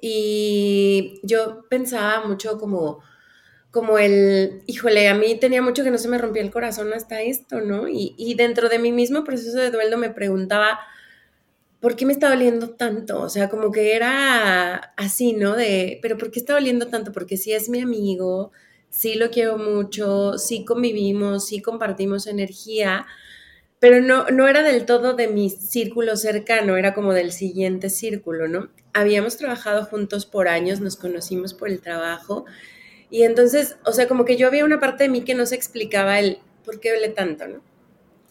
y 0.00 1.20
yo 1.24 1.66
pensaba 1.68 2.26
mucho 2.26 2.58
como 2.58 3.00
como 3.70 3.98
el, 3.98 4.62
híjole, 4.66 5.08
a 5.08 5.14
mí 5.14 5.36
tenía 5.38 5.62
mucho 5.62 5.84
que 5.84 5.90
no 5.90 5.98
se 5.98 6.08
me 6.08 6.18
rompía 6.18 6.42
el 6.42 6.50
corazón 6.50 6.92
hasta 6.92 7.22
esto, 7.22 7.60
¿no? 7.60 7.86
Y, 7.88 8.34
dentro 8.36 8.68
de 8.68 8.78
mi 8.78 8.92
mismo 8.92 9.24
proceso 9.24 9.58
de 9.58 9.70
duelo 9.70 9.96
me 9.96 10.10
preguntaba, 10.10 10.80
¿por 11.80 11.96
qué 11.96 12.04
me 12.04 12.12
está 12.12 12.28
doliendo 12.30 12.70
tanto? 12.70 13.20
O 13.20 13.28
sea, 13.28 13.48
como 13.48 13.70
que 13.70 13.94
era 13.94 14.74
así, 14.96 15.34
¿no? 15.34 15.54
De, 15.56 15.98
pero 16.02 16.18
¿por 16.18 16.30
qué 16.30 16.40
está 16.40 16.54
doliendo 16.54 16.88
tanto? 16.88 17.12
Porque 17.12 17.36
sí 17.36 17.52
es 17.52 17.68
mi 17.68 17.80
amigo, 17.80 18.50
sí 18.90 19.14
lo 19.14 19.30
quiero 19.30 19.56
mucho, 19.56 20.36
sí 20.38 20.64
convivimos, 20.64 21.46
sí 21.46 21.62
compartimos 21.62 22.26
energía, 22.26 23.06
pero 23.78 24.00
no, 24.00 24.26
no 24.30 24.48
era 24.48 24.62
del 24.62 24.84
todo 24.84 25.14
de 25.14 25.28
mi 25.28 25.48
círculo 25.48 26.16
cercano, 26.16 26.76
era 26.76 26.92
como 26.92 27.14
del 27.14 27.32
siguiente 27.32 27.88
círculo, 27.88 28.48
¿no? 28.48 28.68
Habíamos 28.92 29.36
trabajado 29.36 29.84
juntos 29.84 30.26
por 30.26 30.48
años, 30.48 30.80
nos 30.80 30.96
conocimos 30.96 31.54
por 31.54 31.68
el 31.68 31.80
trabajo 31.80 32.46
y 33.10 33.24
entonces, 33.24 33.76
o 33.84 33.92
sea, 33.92 34.06
como 34.06 34.24
que 34.24 34.36
yo 34.36 34.46
había 34.46 34.64
una 34.64 34.78
parte 34.78 35.04
de 35.04 35.10
mí 35.10 35.22
que 35.22 35.34
no 35.34 35.44
se 35.44 35.56
explicaba 35.56 36.18
el 36.20 36.38
por 36.64 36.78
qué 36.80 36.90
duele 36.90 37.08
tanto, 37.08 37.48
¿no? 37.48 37.60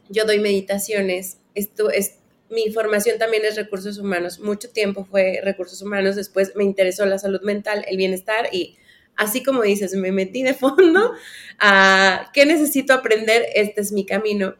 Yo 0.07 0.25
doy 0.25 0.39
meditaciones, 0.39 1.39
esto 1.53 1.91
es, 1.91 2.19
mi 2.49 2.71
formación 2.71 3.19
también 3.19 3.43
es 3.45 3.55
recursos 3.57 3.97
humanos, 3.99 4.39
mucho 4.39 4.69
tiempo 4.69 5.05
fue 5.05 5.41
recursos 5.43 5.81
humanos, 5.81 6.15
después 6.15 6.53
me 6.55 6.63
interesó 6.63 7.05
la 7.05 7.19
salud 7.19 7.41
mental, 7.41 7.85
el 7.87 7.97
bienestar 7.97 8.49
y 8.51 8.77
así 9.17 9.43
como 9.43 9.63
dices, 9.63 9.93
me 9.95 10.11
metí 10.11 10.43
de 10.43 10.53
fondo 10.53 11.11
a 11.59 12.31
qué 12.33 12.45
necesito 12.45 12.93
aprender, 12.93 13.45
este 13.53 13.81
es 13.81 13.91
mi 13.91 14.05
camino. 14.05 14.55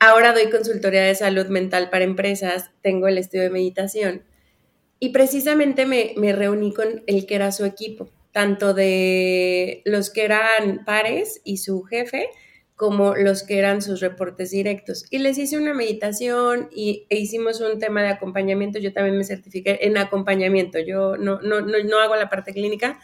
Ahora 0.00 0.32
doy 0.32 0.50
consultoría 0.50 1.02
de 1.02 1.14
salud 1.14 1.46
mental 1.46 1.90
para 1.90 2.04
empresas, 2.04 2.70
tengo 2.80 3.06
el 3.06 3.18
estudio 3.18 3.44
de 3.44 3.50
meditación 3.50 4.24
y 4.98 5.10
precisamente 5.10 5.84
me, 5.86 6.14
me 6.16 6.32
reuní 6.32 6.72
con 6.72 7.04
el 7.06 7.26
que 7.26 7.34
era 7.34 7.52
su 7.52 7.64
equipo 7.64 8.10
tanto 8.32 8.74
de 8.74 9.82
los 9.84 10.10
que 10.10 10.24
eran 10.24 10.84
pares 10.84 11.40
y 11.44 11.58
su 11.58 11.82
jefe, 11.82 12.28
como 12.74 13.14
los 13.14 13.44
que 13.44 13.58
eran 13.58 13.80
sus 13.80 14.00
reportes 14.00 14.50
directos. 14.50 15.04
Y 15.10 15.18
les 15.18 15.38
hice 15.38 15.56
una 15.56 15.74
meditación 15.74 16.68
y, 16.72 17.06
e 17.10 17.18
hicimos 17.18 17.60
un 17.60 17.78
tema 17.78 18.02
de 18.02 18.08
acompañamiento. 18.08 18.78
Yo 18.78 18.92
también 18.92 19.16
me 19.16 19.24
certifiqué 19.24 19.78
en 19.82 19.96
acompañamiento. 19.98 20.80
Yo 20.80 21.16
no, 21.16 21.40
no, 21.42 21.60
no, 21.60 21.98
hago 22.00 22.16
la 22.16 22.28
parte 22.28 22.52
clínica, 22.52 22.98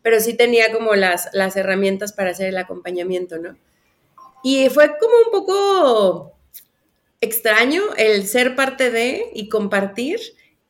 pero 0.00 0.20
sí 0.20 0.34
tenía 0.34 0.72
como 0.72 0.94
las, 0.94 1.28
las 1.34 1.56
herramientas 1.56 2.12
para 2.12 2.30
hacer 2.30 2.46
el 2.46 2.56
acompañamiento, 2.56 3.38
¿no? 3.38 3.58
Y 4.42 4.70
fue 4.70 4.96
como 4.98 5.12
un 5.26 5.30
poco 5.30 6.32
extraño 7.20 7.82
el 7.98 8.26
ser 8.26 8.56
parte 8.56 8.90
de 8.90 9.26
y 9.34 9.50
compartir 9.50 10.18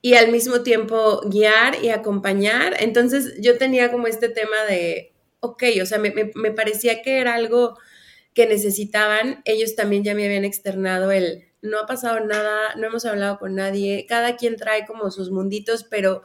y 0.03 0.15
al 0.15 0.31
mismo 0.31 0.63
tiempo 0.63 1.21
guiar 1.27 1.83
y 1.83 1.91
acompañar. 1.91 2.77
Entonces 2.81 3.35
yo 3.41 3.59
tenía 3.59 3.91
como 3.91 4.07
este 4.07 4.29
tema 4.29 4.65
de, 4.69 5.13
ok, 5.41 5.65
o 5.83 5.87
sea, 5.87 5.99
me, 5.99 6.13
parecía 6.53 7.03
que 7.03 7.19
era 7.19 7.35
algo 7.35 7.79
que 8.35 8.47
necesitaban. 8.47 9.43
Ellos 9.45 9.77
también 9.77 10.05
ya 10.05 10.15
me 10.15 10.25
habían 10.25 10.45
externado 10.45 11.11
el, 11.11 11.49
no 11.63 11.79
ha 11.79 11.87
pasado 11.87 12.21
nada, 12.21 12.75
no 12.77 12.87
hemos 12.87 13.05
hablado 13.05 13.39
con 13.39 13.55
nadie, 13.55 14.07
cada 14.09 14.37
quien 14.37 14.57
trae 14.57 14.87
como 14.87 15.11
sus 15.11 15.31
munditos, 15.31 15.85
pero 15.85 16.23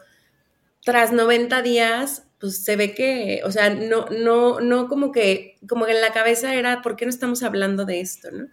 tras 0.83 1.11
90 1.11 1.61
días, 1.61 2.27
pues 2.39 2.63
se 2.63 2.75
ve 2.77 2.93
que, 2.93 3.41
o 3.43 3.51
sea, 3.51 3.71
no, 3.71 4.05
no, 4.05 4.61
no 4.61 4.87
como 4.87 5.11
que, 5.11 5.57
como 5.67 5.85
que 5.85 5.93
en 5.93 6.01
la 6.01 6.13
cabeza 6.13 6.53
era, 6.55 6.81
¿por 6.81 6.95
qué 6.95 7.05
no 7.05 7.09
estamos 7.09 7.43
hablando 7.43 7.85
de 7.85 7.99
esto, 8.01 8.31
no? 8.31 8.47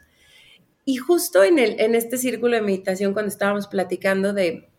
Y 0.85 0.97
justo 0.97 1.45
en, 1.45 1.61
el, 1.61 1.79
en 1.79 1.95
este 1.95 2.19
círculo 2.19 2.57
de 2.57 2.63
meditación, 2.63 3.13
cuando 3.13 3.29
estábamos 3.29 3.69
platicando 3.69 4.33
de, 4.33 4.72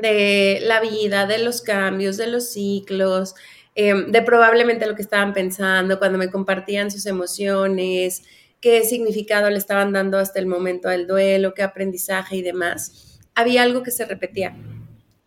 de 0.00 0.60
la 0.62 0.80
vida, 0.80 1.26
de 1.26 1.38
los 1.38 1.62
cambios, 1.62 2.16
de 2.16 2.26
los 2.26 2.52
ciclos, 2.52 3.34
em, 3.74 4.10
de 4.10 4.22
probablemente 4.22 4.86
lo 4.86 4.94
que 4.94 5.02
estaban 5.02 5.32
pensando 5.32 5.98
cuando 5.98 6.18
me 6.18 6.30
compartían 6.30 6.90
sus 6.90 7.06
emociones, 7.06 8.22
qué 8.60 8.84
significado 8.84 9.50
le 9.50 9.58
estaban 9.58 9.92
dando 9.92 10.18
hasta 10.18 10.38
el 10.38 10.46
momento 10.46 10.88
del 10.88 11.06
duelo, 11.06 11.54
qué 11.54 11.62
aprendizaje 11.62 12.36
y 12.36 12.42
demás. 12.42 13.20
Había 13.34 13.62
algo 13.62 13.82
que 13.82 13.90
se 13.90 14.04
repetía. 14.04 14.56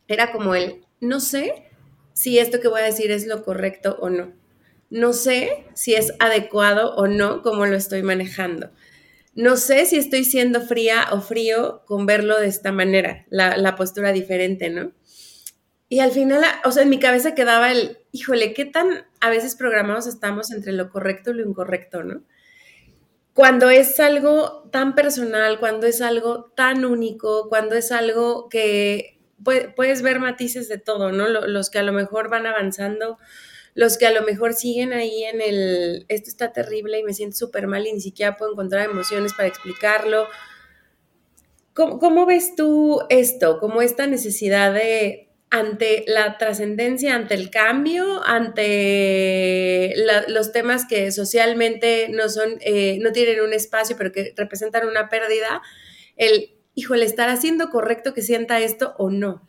Era 0.08 0.32
como 0.32 0.56
el, 0.56 0.86
no 1.00 1.20
sé 1.20 1.70
si 2.14 2.40
esto 2.40 2.60
que 2.60 2.68
voy 2.68 2.82
a 2.82 2.86
decir 2.86 3.12
es 3.12 3.26
lo 3.26 3.44
correcto 3.44 3.98
o 4.02 4.10
no. 4.10 4.34
No 4.90 5.14
sé 5.14 5.66
si 5.74 5.96
es 5.96 6.14
adecuado 6.20 6.96
o 6.96 7.08
no 7.08 7.42
como 7.42 7.66
lo 7.66 7.78
estoy 7.78 8.04
manejando 8.04 8.70
no 9.34 9.56
sé 9.56 9.86
si 9.86 9.98
estoy 9.98 10.24
siendo 10.26 10.62
fría 10.62 11.08
o 11.12 11.22
frío 11.22 11.84
con 11.86 12.06
verlo 12.06 12.40
de 12.40 12.48
esta 12.48 12.72
manera, 12.72 13.26
la, 13.30 13.76
postura 13.76 14.12
diferente, 14.12 14.70
¿no? 14.70 14.92
Y 15.88 16.00
al 16.00 16.12
final, 16.12 16.44
o 16.64 16.72
sea, 16.72 16.84
en 16.84 16.90
mi 16.90 17.00
cabeza 17.00 17.36
quedaba 17.36 17.72
el, 17.72 18.00
híjole, 18.12 18.54
qué 18.54 18.66
tan 18.66 19.06
a 19.20 19.30
veces 19.30 19.56
programados 19.56 20.08
estamos 20.08 20.52
entre 20.52 20.74
lo 20.74 20.90
correcto 20.90 21.32
y 21.32 21.36
lo 21.36 21.48
incorrecto, 21.48 22.04
¿no? 22.04 22.24
Cuando 23.34 23.70
es 23.70 24.00
algo 24.00 24.70
tan 24.72 24.96
personal, 24.96 25.60
cuando 25.60 25.88
es 25.88 26.02
algo 26.02 26.52
tan 26.56 26.84
único, 26.84 27.48
cuando 27.48 27.76
es 27.76 27.92
algo 27.92 28.50
que 28.50 29.20
puedes 29.76 30.02
ver 30.02 30.20
matices 30.20 30.68
de 30.68 30.78
todo, 30.78 31.12
¿no? 31.12 31.28
Los 31.28 31.70
que 31.70 31.80
a 31.80 31.84
lo 31.84 31.94
mejor 31.94 32.30
van 32.30 32.46
avanzando 32.46 33.18
los 33.74 33.98
que 33.98 34.06
a 34.06 34.12
lo 34.12 34.24
mejor 34.24 34.54
siguen 34.54 34.94
ahí 34.94 35.24
en 35.24 35.42
el, 35.42 36.06
esto 36.10 36.30
está 36.30 36.52
terrible 36.52 37.00
y 37.00 37.04
me 37.04 37.14
siento 37.14 37.38
súper 37.38 37.68
mal 37.68 37.88
y 37.88 37.94
ni 37.94 38.02
siquiera 38.02 38.38
puedo 38.38 38.52
encontrar 38.52 38.90
emociones 38.90 39.34
para 39.34 39.48
explicarlo. 39.48 40.28
¿Cómo, 41.74 42.26
ves 42.26 42.56
tú 42.56 43.02
esto? 43.10 43.60
¿Cómo 43.60 43.82
esta 43.82 44.06
necesidad 44.06 44.74
de, 44.74 45.30
ante 45.50 46.04
la 46.06 46.38
trascendencia, 46.38 47.16
ante 47.16 47.34
el 47.34 47.50
cambio, 47.50 48.22
ante 48.26 49.94
los 50.28 50.52
temas 50.52 50.86
que 50.86 51.12
socialmente 51.12 52.10
no 52.10 52.28
son, 52.28 52.58
eh, 52.60 52.98
no 53.02 53.14
tienen 53.14 53.42
un 53.42 53.54
espacio, 53.54 53.96
pero 53.98 54.12
que 54.12 54.34
representan 54.36 54.86
una 54.86 55.08
pérdida, 55.08 55.62
el, 56.18 56.58
híjole, 56.76 57.06
¿estar 57.06 57.30
haciendo 57.30 57.70
correcto 57.70 58.14
que 58.14 58.22
sienta 58.22 58.60
esto 58.60 58.94
o 58.98 59.10
no? 59.10 59.48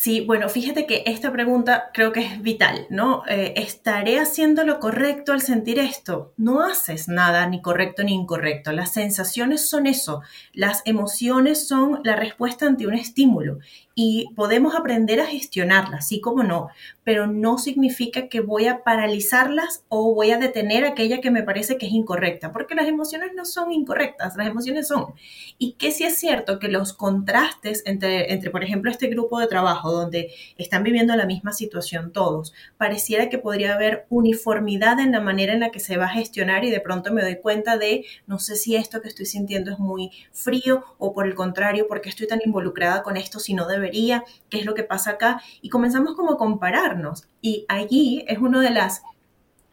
Sí, 0.00 0.20
bueno, 0.20 0.48
fíjate 0.48 0.86
que 0.86 1.02
esta 1.06 1.32
pregunta 1.32 1.90
creo 1.92 2.12
que 2.12 2.20
es 2.20 2.40
vital, 2.40 2.86
¿no? 2.88 3.24
Eh, 3.26 3.54
¿Estaré 3.56 4.20
haciendo 4.20 4.62
lo 4.62 4.78
correcto 4.78 5.32
al 5.32 5.40
sentir 5.40 5.80
esto? 5.80 6.32
No 6.36 6.62
haces 6.62 7.08
nada 7.08 7.48
ni 7.48 7.60
correcto 7.60 8.04
ni 8.04 8.14
incorrecto. 8.14 8.70
Las 8.70 8.92
sensaciones 8.92 9.68
son 9.68 9.88
eso. 9.88 10.22
Las 10.52 10.82
emociones 10.84 11.66
son 11.66 12.00
la 12.04 12.14
respuesta 12.14 12.64
ante 12.66 12.86
un 12.86 12.94
estímulo 12.94 13.58
y 14.00 14.32
podemos 14.36 14.76
aprender 14.76 15.18
a 15.18 15.26
gestionarlas, 15.26 16.06
sí 16.06 16.20
como 16.20 16.44
no, 16.44 16.68
pero 17.02 17.26
no 17.26 17.58
significa 17.58 18.28
que 18.28 18.38
voy 18.38 18.66
a 18.66 18.84
paralizarlas 18.84 19.82
o 19.88 20.14
voy 20.14 20.30
a 20.30 20.38
detener 20.38 20.84
aquella 20.84 21.20
que 21.20 21.32
me 21.32 21.42
parece 21.42 21.78
que 21.78 21.86
es 21.86 21.92
incorrecta, 21.92 22.52
porque 22.52 22.76
las 22.76 22.86
emociones 22.86 23.30
no 23.34 23.44
son 23.44 23.72
incorrectas, 23.72 24.36
las 24.36 24.46
emociones 24.46 24.86
son. 24.86 25.14
Y 25.58 25.72
que 25.72 25.90
sí 25.90 26.04
es 26.04 26.16
cierto 26.16 26.60
que 26.60 26.68
los 26.68 26.92
contrastes 26.92 27.82
entre, 27.86 28.32
entre, 28.32 28.50
por 28.50 28.62
ejemplo, 28.62 28.88
este 28.88 29.08
grupo 29.08 29.40
de 29.40 29.48
trabajo 29.48 29.90
donde 29.90 30.32
están 30.58 30.84
viviendo 30.84 31.16
la 31.16 31.26
misma 31.26 31.52
situación 31.52 32.12
todos, 32.12 32.54
pareciera 32.76 33.28
que 33.28 33.38
podría 33.38 33.74
haber 33.74 34.06
uniformidad 34.10 35.00
en 35.00 35.10
la 35.10 35.20
manera 35.20 35.54
en 35.54 35.60
la 35.60 35.70
que 35.72 35.80
se 35.80 35.96
va 35.96 36.04
a 36.04 36.10
gestionar 36.10 36.64
y 36.64 36.70
de 36.70 36.78
pronto 36.78 37.12
me 37.12 37.22
doy 37.22 37.40
cuenta 37.40 37.76
de, 37.76 38.04
no 38.28 38.38
sé 38.38 38.54
si 38.54 38.76
esto 38.76 39.00
que 39.00 39.08
estoy 39.08 39.26
sintiendo 39.26 39.72
es 39.72 39.80
muy 39.80 40.12
frío 40.30 40.84
o 40.98 41.12
por 41.12 41.26
el 41.26 41.34
contrario, 41.34 41.88
porque 41.88 42.10
estoy 42.10 42.28
tan 42.28 42.38
involucrada 42.44 43.02
con 43.02 43.16
esto 43.16 43.40
si 43.40 43.54
no 43.54 43.66
debería, 43.66 43.87
qué 43.90 44.58
es 44.58 44.64
lo 44.64 44.74
que 44.74 44.84
pasa 44.84 45.12
acá, 45.12 45.42
y 45.62 45.68
comenzamos 45.68 46.14
como 46.14 46.32
a 46.32 46.38
compararnos. 46.38 47.28
Y 47.40 47.64
allí 47.68 48.24
es 48.28 48.38
una 48.38 48.60
de 48.60 48.70
las, 48.70 49.02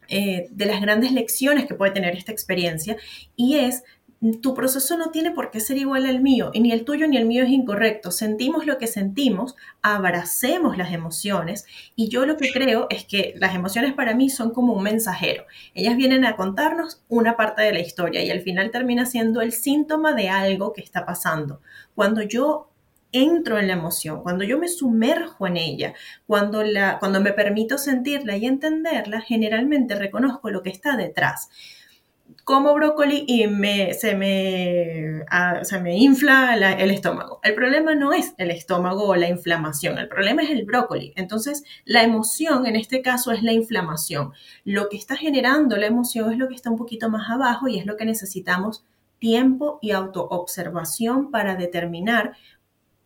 eh, 0.08 0.48
de 0.50 0.66
las 0.66 0.80
grandes 0.80 1.12
lecciones 1.12 1.66
que 1.66 1.74
puede 1.74 1.92
tener 1.92 2.16
esta 2.16 2.32
experiencia, 2.32 2.96
y 3.36 3.58
es 3.58 3.82
tu 4.40 4.54
proceso 4.54 4.96
no 4.96 5.10
tiene 5.10 5.30
por 5.30 5.50
qué 5.50 5.60
ser 5.60 5.76
igual 5.76 6.06
al 6.06 6.22
mío, 6.22 6.50
y 6.54 6.60
ni 6.60 6.72
el 6.72 6.84
tuyo 6.84 7.06
ni 7.06 7.16
el 7.16 7.26
mío 7.26 7.44
es 7.44 7.50
incorrecto. 7.50 8.10
Sentimos 8.10 8.66
lo 8.66 8.78
que 8.78 8.86
sentimos, 8.86 9.56
abracemos 9.82 10.78
las 10.78 10.92
emociones, 10.92 11.66
y 11.94 12.08
yo 12.08 12.24
lo 12.24 12.36
que 12.36 12.50
creo 12.50 12.86
es 12.88 13.04
que 13.04 13.34
las 13.36 13.54
emociones 13.54 13.92
para 13.92 14.14
mí 14.14 14.30
son 14.30 14.50
como 14.50 14.72
un 14.72 14.82
mensajero. 14.82 15.44
Ellas 15.74 15.96
vienen 15.96 16.24
a 16.24 16.36
contarnos 16.36 17.02
una 17.08 17.36
parte 17.36 17.62
de 17.62 17.72
la 17.72 17.80
historia 17.80 18.24
y 18.24 18.30
al 18.30 18.40
final 18.40 18.70
termina 18.70 19.04
siendo 19.04 19.42
el 19.42 19.52
síntoma 19.52 20.14
de 20.14 20.30
algo 20.30 20.72
que 20.72 20.80
está 20.80 21.04
pasando. 21.04 21.60
Cuando 21.94 22.22
yo 22.22 22.70
entro 23.22 23.58
en 23.58 23.66
la 23.68 23.74
emoción, 23.74 24.22
cuando 24.22 24.44
yo 24.44 24.58
me 24.58 24.68
sumerjo 24.68 25.46
en 25.46 25.56
ella, 25.56 25.94
cuando, 26.26 26.62
la, 26.62 26.98
cuando 26.98 27.20
me 27.20 27.32
permito 27.32 27.78
sentirla 27.78 28.36
y 28.36 28.46
entenderla, 28.46 29.20
generalmente 29.20 29.94
reconozco 29.94 30.50
lo 30.50 30.62
que 30.62 30.70
está 30.70 30.96
detrás 30.96 31.50
como 32.44 32.74
brócoli 32.74 33.24
y 33.26 33.48
me, 33.48 33.92
se, 33.94 34.14
me, 34.14 35.24
ah, 35.30 35.64
se 35.64 35.80
me 35.80 35.98
infla 35.98 36.54
el 36.78 36.90
estómago. 36.92 37.40
El 37.42 37.54
problema 37.54 37.94
no 37.96 38.12
es 38.12 38.34
el 38.38 38.52
estómago 38.52 39.04
o 39.08 39.16
la 39.16 39.28
inflamación, 39.28 39.98
el 39.98 40.08
problema 40.08 40.42
es 40.42 40.50
el 40.50 40.64
brócoli. 40.64 41.12
Entonces, 41.16 41.64
la 41.84 42.04
emoción 42.04 42.66
en 42.66 42.76
este 42.76 43.02
caso 43.02 43.32
es 43.32 43.42
la 43.42 43.52
inflamación. 43.52 44.32
Lo 44.64 44.88
que 44.88 44.96
está 44.96 45.16
generando 45.16 45.76
la 45.76 45.86
emoción 45.86 46.32
es 46.32 46.38
lo 46.38 46.48
que 46.48 46.54
está 46.54 46.70
un 46.70 46.78
poquito 46.78 47.10
más 47.10 47.28
abajo 47.30 47.68
y 47.68 47.78
es 47.78 47.86
lo 47.86 47.96
que 47.96 48.04
necesitamos 48.04 48.84
tiempo 49.18 49.78
y 49.82 49.90
autoobservación 49.92 51.30
para 51.30 51.56
determinar 51.56 52.36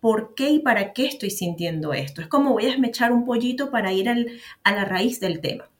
por 0.01 0.35
qué 0.35 0.51
y 0.51 0.59
para 0.61 0.93
qué 0.93 1.07
estoy 1.07 1.31
sintiendo 1.31 1.93
esto. 1.93 2.23
Es 2.23 2.29
como 2.29 2.53
voy 2.53 2.67
a 2.67 2.73
esmechar 2.73 3.13
un 3.13 3.25
pollito 3.25 3.71
para 3.71 3.93
ir 3.93 4.09
a 4.09 4.73
la 4.73 4.85
raíz 4.85 5.21
del 5.21 5.41
tema. 5.41 5.71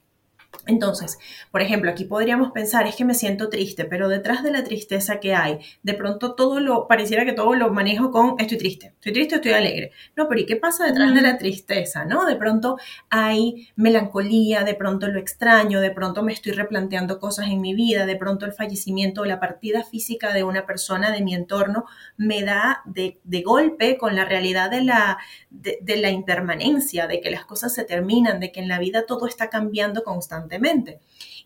Entonces, 0.67 1.17
por 1.49 1.61
ejemplo, 1.61 1.89
aquí 1.89 2.05
podríamos 2.05 2.51
pensar, 2.51 2.85
es 2.85 2.95
que 2.95 3.05
me 3.05 3.15
siento 3.15 3.49
triste, 3.49 3.85
pero 3.85 4.09
detrás 4.09 4.43
de 4.43 4.51
la 4.51 4.63
tristeza 4.63 5.19
que 5.19 5.33
hay, 5.33 5.59
de 5.81 5.93
pronto 5.95 6.35
todo 6.35 6.59
lo, 6.59 6.87
pareciera 6.87 7.25
que 7.25 7.33
todo 7.33 7.55
lo 7.55 7.71
manejo 7.71 8.11
con 8.11 8.35
estoy 8.37 8.57
triste, 8.57 8.93
estoy 8.95 9.13
triste, 9.13 9.35
estoy 9.35 9.53
alegre. 9.53 9.91
No, 10.15 10.27
pero 10.27 10.41
¿y 10.41 10.45
qué 10.45 10.57
pasa 10.57 10.85
detrás 10.85 11.15
de 11.15 11.21
la 11.21 11.37
tristeza? 11.37 12.05
¿No? 12.05 12.25
De 12.25 12.35
pronto 12.35 12.77
hay 13.09 13.69
melancolía, 13.75 14.63
de 14.63 14.75
pronto 14.75 15.07
lo 15.07 15.19
extraño, 15.19 15.81
de 15.81 15.91
pronto 15.91 16.21
me 16.21 16.33
estoy 16.33 16.51
replanteando 16.51 17.19
cosas 17.19 17.47
en 17.47 17.59
mi 17.59 17.73
vida, 17.73 18.05
de 18.05 18.15
pronto 18.15 18.45
el 18.45 18.53
fallecimiento 18.53 19.21
o 19.21 19.25
la 19.25 19.39
partida 19.39 19.83
física 19.83 20.31
de 20.31 20.43
una 20.43 20.67
persona 20.67 21.11
de 21.11 21.21
mi 21.21 21.33
entorno 21.33 21.85
me 22.17 22.43
da 22.43 22.83
de, 22.85 23.19
golpe 23.43 23.97
con 23.97 24.15
la 24.15 24.25
realidad 24.25 24.69
de 24.69 24.83
la, 24.83 25.17
de 25.49 25.97
la 25.97 26.11
impermanencia, 26.11 27.07
de 27.07 27.19
que 27.19 27.31
las 27.31 27.45
cosas 27.45 27.73
se 27.73 27.83
terminan, 27.83 28.39
de 28.39 28.51
que 28.51 28.59
en 28.59 28.67
la 28.67 28.77
vida 28.77 29.05
todo 29.07 29.25
está 29.25 29.49
cambiando 29.49 30.03
constantemente 30.03 30.40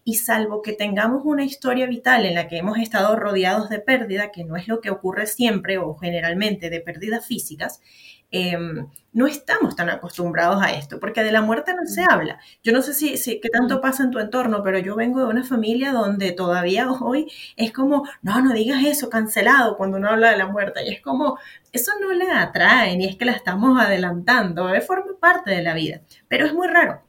y 0.08 0.16
salvo 0.16 0.62
que 0.62 0.74
tengamos 0.74 1.24
una 1.26 1.44
historia 1.44 1.88
vital 1.88 2.26
en 2.26 2.36
la 2.36 2.48
que 2.48 2.58
hemos 2.58 2.78
estado 2.78 3.16
rodeados 3.16 3.70
de 3.70 3.80
pérdida, 3.80 4.32
que 4.32 4.44
no 4.46 4.56
es 4.56 4.68
lo 4.68 4.80
que 4.80 4.92
ocurre 4.92 5.26
siempre 5.26 5.80
o 5.80 5.96
generalmente 5.96 6.70
de 6.70 6.80
pérdidas 6.80 7.26
físicas, 7.26 7.82
em, 8.30 8.88
no 9.14 9.26
estamos 9.28 9.76
tan 9.76 9.90
acostumbrados 9.90 10.62
a 10.62 10.74
esto, 10.74 11.00
porque 11.00 11.24
de 11.24 11.32
la 11.32 11.42
muerte 11.42 11.74
no 11.74 11.88
se 11.88 12.04
habla. 12.08 12.40
Yo 12.64 12.72
no 12.72 12.84
sé 12.84 12.94
si, 12.94 13.18
si, 13.18 13.40
qué 13.40 13.50
tanto 13.50 13.82
pasa 13.82 14.04
en 14.04 14.12
tu 14.12 14.20
entorno, 14.20 14.62
pero 14.62 14.78
yo 14.78 14.96
vengo 14.96 15.22
de 15.22 15.26
una 15.26 15.44
familia 15.44 15.92
donde 15.92 16.34
todavía 16.34 16.92
hoy 16.92 17.32
es 17.56 17.72
como, 17.74 18.04
no, 18.22 18.42
no 18.42 18.54
digas 18.54 18.84
eso, 18.86 19.10
cancelado 19.10 19.76
cuando 19.76 19.98
uno 19.98 20.10
habla 20.10 20.32
de 20.32 20.38
la 20.38 20.48
muerte. 20.48 20.82
Y 20.86 20.94
es 20.94 21.02
como, 21.02 21.40
eso 21.72 21.92
no 22.00 22.14
le 22.14 22.30
atrae, 22.32 22.96
ni 22.96 23.06
es 23.08 23.16
que 23.16 23.26
la 23.26 23.32
estamos 23.32 23.80
adelantando, 23.82 24.70
es 24.74 24.86
forma 24.86 25.18
parte 25.20 25.50
de 25.52 25.64
la 25.64 25.74
vida, 25.74 26.02
pero 26.28 26.46
es 26.46 26.54
muy 26.54 26.68
raro 26.68 27.02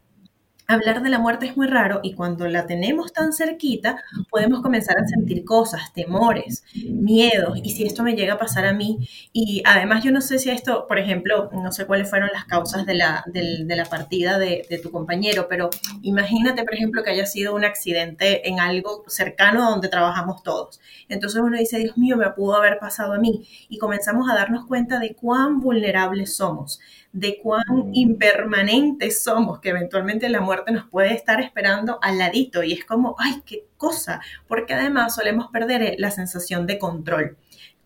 hablar 0.66 1.02
de 1.02 1.11
la 1.11 1.18
muerte 1.18 1.46
es 1.46 1.56
muy 1.56 1.66
raro 1.66 2.00
y 2.02 2.14
cuando 2.14 2.49
la 2.49 2.66
tenemos 2.66 3.12
tan 3.12 3.32
cerquita 3.32 4.02
podemos 4.30 4.62
comenzar 4.62 4.96
a 4.99 5.06
sentir 5.06 5.44
cosas, 5.44 5.92
temores, 5.92 6.64
miedos 6.75 7.58
y 7.62 7.70
si 7.70 7.85
esto 7.85 8.02
me 8.02 8.14
llega 8.14 8.35
a 8.35 8.38
pasar 8.38 8.66
a 8.66 8.73
mí 8.73 9.08
y 9.32 9.62
además 9.64 10.02
yo 10.02 10.11
no 10.11 10.20
sé 10.20 10.38
si 10.38 10.50
esto, 10.50 10.87
por 10.88 10.99
ejemplo, 10.99 11.50
no 11.52 11.73
sé 11.73 11.87
cuáles 11.87 12.11
fueron 12.11 12.30
las 12.32 12.44
causas 12.44 12.87
de 12.87 12.94
la, 12.94 13.25
de, 13.26 13.64
la 13.76 13.85
partida 13.85 14.38
de, 14.38 14.66
de, 14.68 14.78
tu 14.78 14.90
compañero, 14.90 15.46
pero 15.49 15.70
imagínate, 16.02 16.64
por 16.64 16.75
ejemplo, 16.75 17.02
que 17.02 17.11
haya 17.11 17.26
sido 17.26 17.54
un 17.54 17.64
accidente 17.64 18.49
en 18.49 18.61
algo 18.61 19.04
cercano 19.06 19.66
a 19.66 19.70
donde 19.70 19.88
trabajamos 19.88 20.42
todos. 20.42 20.80
Entonces 21.08 21.40
uno 21.40 21.56
dice, 21.56 21.78
Dios 21.78 21.96
mío, 21.96 22.16
me 22.16 22.28
pudo 22.30 22.56
haber 22.56 22.78
pasado 22.78 23.12
a 23.12 23.18
mí 23.18 23.46
y 23.68 23.78
comenzamos 23.78 24.28
a 24.30 24.35
darnos 24.35 24.66
cuenta 24.66 24.99
de 24.99 25.14
cuán 25.14 25.61
vulnerables 25.61 26.37
somos, 26.37 26.80
de 27.16 27.38
cuán 27.42 27.94
impermanentes 27.94 29.23
somos, 29.23 29.60
que 29.60 29.71
eventualmente 29.71 30.28
la 30.28 30.43
muerte 30.43 30.71
nos 30.71 30.84
puede 30.84 31.14
estar 31.14 31.40
esperando 31.40 31.99
al 32.02 32.19
ladito. 32.19 32.62
Y 32.62 32.75
es 32.75 32.84
como, 32.84 33.17
ay, 33.19 33.43
qué 33.47 33.64
cosa, 33.78 34.21
porque 34.47 34.75
además 34.75 35.14
solemos 35.14 35.47
perder 35.50 35.80
eh, 35.80 35.97
la 35.99 36.10
sensación 36.10 36.67
de 36.67 36.78
control. 36.78 37.38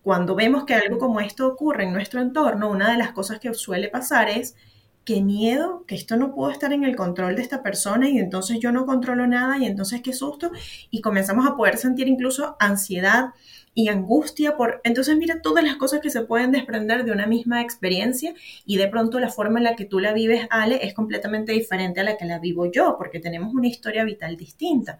Cuando 0.03 0.35
vemos 0.35 0.65
que 0.65 0.73
algo 0.73 0.97
como 0.97 1.21
esto 1.21 1.47
ocurre 1.47 1.85
en 1.85 1.93
nuestro 1.93 2.19
entorno, 2.19 2.69
una 2.69 2.91
de 2.91 2.97
las 2.97 3.13
cosas 3.13 3.39
que 3.39 3.53
suele 3.53 3.87
pasar 3.87 4.27
es, 4.27 4.57
qué 5.05 5.21
miedo, 5.21 5.85
que 5.87 5.95
esto 5.95 6.17
no 6.17 6.35
puedo 6.35 6.51
estar 6.51 6.73
en 6.73 6.83
el 6.83 6.97
control 6.97 7.37
de 7.37 7.41
esta 7.41 7.63
persona 7.63 8.09
y 8.09 8.17
entonces 8.17 8.59
yo 8.59 8.73
no 8.73 8.85
controlo 8.85 9.27
nada 9.27 9.57
y 9.57 9.65
entonces 9.65 10.01
qué 10.01 10.11
susto 10.11 10.51
y 10.89 10.99
comenzamos 10.99 11.47
a 11.47 11.55
poder 11.55 11.77
sentir 11.77 12.09
incluso 12.09 12.57
ansiedad, 12.59 13.29
y 13.73 13.87
angustia 13.87 14.57
por... 14.57 14.81
Entonces 14.83 15.15
mira 15.17 15.41
todas 15.41 15.63
las 15.63 15.75
cosas 15.75 16.01
que 16.01 16.09
se 16.09 16.21
pueden 16.21 16.51
desprender 16.51 17.05
de 17.05 17.11
una 17.11 17.27
misma 17.27 17.61
experiencia 17.61 18.33
y 18.65 18.77
de 18.77 18.87
pronto 18.87 19.19
la 19.19 19.29
forma 19.29 19.59
en 19.59 19.65
la 19.65 19.75
que 19.75 19.85
tú 19.85 19.99
la 19.99 20.13
vives, 20.13 20.47
Ale, 20.49 20.85
es 20.85 20.93
completamente 20.93 21.51
diferente 21.51 22.01
a 22.01 22.03
la 22.03 22.17
que 22.17 22.25
la 22.25 22.39
vivo 22.39 22.71
yo, 22.71 22.95
porque 22.97 23.19
tenemos 23.19 23.53
una 23.53 23.67
historia 23.67 24.03
vital 24.03 24.35
distinta. 24.37 24.99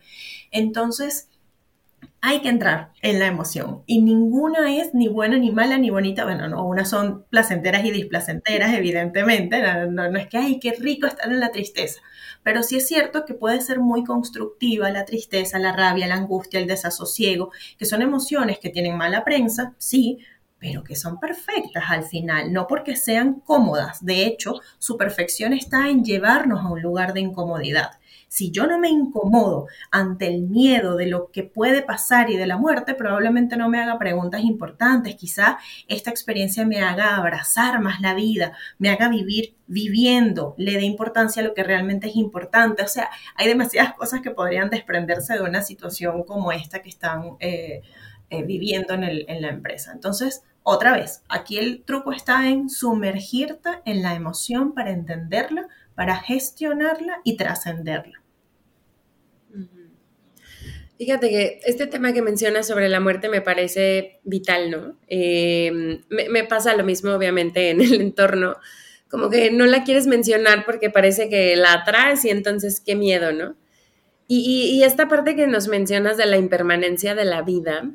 Entonces, 0.52 1.30
hay 2.22 2.42
que 2.42 2.50
entrar 2.50 2.92
en 3.02 3.20
la 3.20 3.28
emoción 3.28 3.82
y 3.88 4.02
ninguna 4.02 4.76
es 4.76 4.94
ni 4.94 5.08
buena 5.08 5.38
ni 5.38 5.52
mala 5.52 5.78
ni 5.78 5.90
bonita. 5.90 6.24
Bueno, 6.24 6.48
no, 6.48 6.66
unas 6.68 6.90
son 6.90 7.26
placenteras 7.30 7.84
y 7.84 7.92
displacenteras, 7.92 8.74
evidentemente. 8.76 9.62
No, 9.90 10.10
no, 10.10 10.20
es 10.20 10.28
que, 10.28 10.38
ay, 10.38 10.60
qué 10.60 10.74
rico 10.80 11.08
estar 11.08 11.32
en 11.32 11.40
la 11.40 11.52
tristeza. 11.52 12.02
Pero 12.44 12.64
sí 12.64 12.78
es 12.78 12.88
cierto 12.88 13.26
que 13.26 13.34
puede 13.34 13.62
ser 13.62 13.80
muy 13.80 14.04
constructiva 14.04 14.90
la 14.92 15.06
tristeza, 15.06 15.60
la 15.60 15.74
rabia, 15.74 16.08
la 16.08 16.16
angustia, 16.16 16.60
el 16.60 16.68
desasosiego, 16.68 17.52
que 17.78 17.86
son 17.86 18.02
emociones 18.02 18.60
que 18.60 18.70
tienen 18.70 18.98
mala 18.98 19.24
prensa, 19.24 19.76
sí, 19.78 20.20
pero 20.62 20.84
que 20.84 20.96
son 20.96 21.20
perfectas 21.20 21.86
al 21.90 22.04
final, 22.04 22.54
no 22.54 22.68
porque 22.68 22.96
sean 22.96 23.40
cómodas. 23.40 24.06
De 24.06 24.28
hecho, 24.28 24.62
su 24.78 24.96
perfección 24.96 25.54
está 25.54 25.90
en 25.90 26.06
llevarnos 26.06 26.64
a 26.64 26.70
un 26.70 26.84
lugar 26.84 27.14
de 27.14 27.22
incomodidad. 27.22 27.94
Si 28.28 28.52
yo 28.52 28.68
no 28.68 28.78
me 28.78 28.88
incomodo 28.88 29.68
ante 29.90 30.28
el 30.28 30.44
miedo 30.44 30.96
de 30.96 31.08
lo 31.08 31.32
que 31.32 31.44
puede 31.44 31.82
pasar 31.82 32.30
y 32.30 32.38
de 32.38 32.46
la 32.46 32.58
muerte, 32.58 32.94
probablemente 32.94 33.58
no 33.58 33.70
me 33.70 33.82
haga 33.82 33.98
preguntas 33.98 34.42
importantes. 34.44 35.16
Quizá 35.16 35.58
esta 35.88 36.12
experiencia 36.12 36.64
me 36.64 36.82
haga 36.82 37.16
abrazar 37.16 37.82
más 37.82 38.00
la 38.00 38.14
vida, 38.14 38.54
me 38.78 38.90
haga 38.90 39.10
vivir 39.10 39.56
viviendo, 39.66 40.54
le 40.58 40.74
dé 40.74 40.84
importancia 40.84 41.42
a 41.42 41.46
lo 41.46 41.56
que 41.56 41.64
realmente 41.64 42.08
es 42.08 42.16
importante. 42.16 42.84
O 42.84 42.88
sea, 42.88 43.10
hay 43.36 43.48
demasiadas 43.48 43.96
cosas 43.96 44.22
que 44.22 44.30
podrían 44.30 44.70
desprenderse 44.70 45.34
de 45.34 45.42
una 45.42 45.64
situación 45.64 46.24
como 46.24 46.52
esta 46.52 46.84
que 46.84 46.90
están 46.90 47.32
eh, 47.40 47.82
eh, 48.30 48.44
viviendo 48.44 48.94
en, 48.94 49.04
en 49.04 49.42
la 49.42 49.50
empresa. 49.50 49.92
Entonces, 49.92 50.44
otra 50.64 50.94
vez, 50.94 51.24
aquí 51.28 51.58
el 51.58 51.84
truco 51.84 52.12
está 52.12 52.48
en 52.48 52.70
sumergirte 52.70 53.70
en 53.86 54.04
la 54.04 54.14
emoción 54.14 54.74
para 54.74 54.92
entenderla, 54.92 55.68
para 55.96 56.18
gestionarla 56.18 57.22
y 57.24 57.36
trascenderla. 57.36 58.22
Fíjate 61.02 61.30
que 61.30 61.60
este 61.66 61.88
tema 61.88 62.14
que 62.14 62.22
mencionas 62.22 62.68
sobre 62.68 62.88
la 62.88 63.00
muerte 63.00 63.28
me 63.28 63.42
parece 63.42 64.20
vital, 64.24 64.70
¿no? 64.70 65.00
Em, 65.08 66.04
me, 66.10 66.44
pasa 66.44 66.76
lo 66.76 66.84
mismo, 66.84 67.10
obviamente, 67.12 67.72
en 67.72 67.82
el 67.82 68.00
entorno. 68.00 68.58
Como 69.10 69.32
que 69.32 69.50
no 69.50 69.66
la 69.66 69.84
quieres 69.84 70.06
mencionar 70.06 70.64
porque 70.64 70.92
parece 70.92 71.28
que 71.28 71.56
la 71.56 71.74
atraes 71.74 72.24
y 72.24 72.30
entonces 72.30 72.80
qué 72.86 72.96
miedo, 72.96 73.32
¿no? 73.32 73.56
Y, 74.28 74.70
y 74.76 74.84
esta 74.84 75.08
parte 75.08 75.36
que 75.36 75.48
nos 75.48 75.68
mencionas 75.68 76.18
de 76.18 76.28
la 76.28 76.38
impermanencia 76.38 77.16
de 77.16 77.26
la 77.26 77.42
vida, 77.42 77.90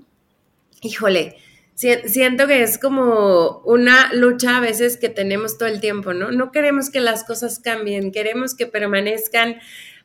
híjole, 0.82 1.36
siento 1.76 2.46
que 2.46 2.62
es 2.62 2.78
como 2.78 3.58
una 3.64 4.12
lucha 4.14 4.56
a 4.56 4.60
veces 4.60 4.96
que 4.96 5.10
tenemos 5.10 5.58
todo 5.58 5.68
el 5.68 5.80
tiempo, 5.80 6.14
¿no? 6.14 6.32
No 6.32 6.50
queremos 6.50 6.90
que 6.90 7.00
las 7.00 7.22
cosas 7.22 7.58
cambien, 7.58 8.12
queremos 8.12 8.54
que 8.54 8.66
permanezcan 8.66 9.56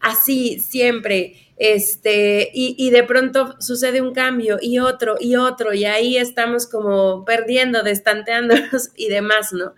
así 0.01 0.59
siempre, 0.59 1.35
este, 1.57 2.49
y, 2.53 2.75
y, 2.77 2.89
de 2.89 3.03
pronto 3.03 3.55
sucede 3.61 4.01
un 4.01 4.13
cambio 4.13 4.57
y 4.59 4.79
otro 4.79 5.15
y 5.19 5.35
otro, 5.35 5.73
y 5.73 5.85
ahí 5.85 6.17
estamos 6.17 6.67
como 6.67 7.23
perdiendo, 7.23 7.83
destanteándonos 7.83 8.89
y 8.95 9.09
demás, 9.09 9.53
¿no? 9.53 9.75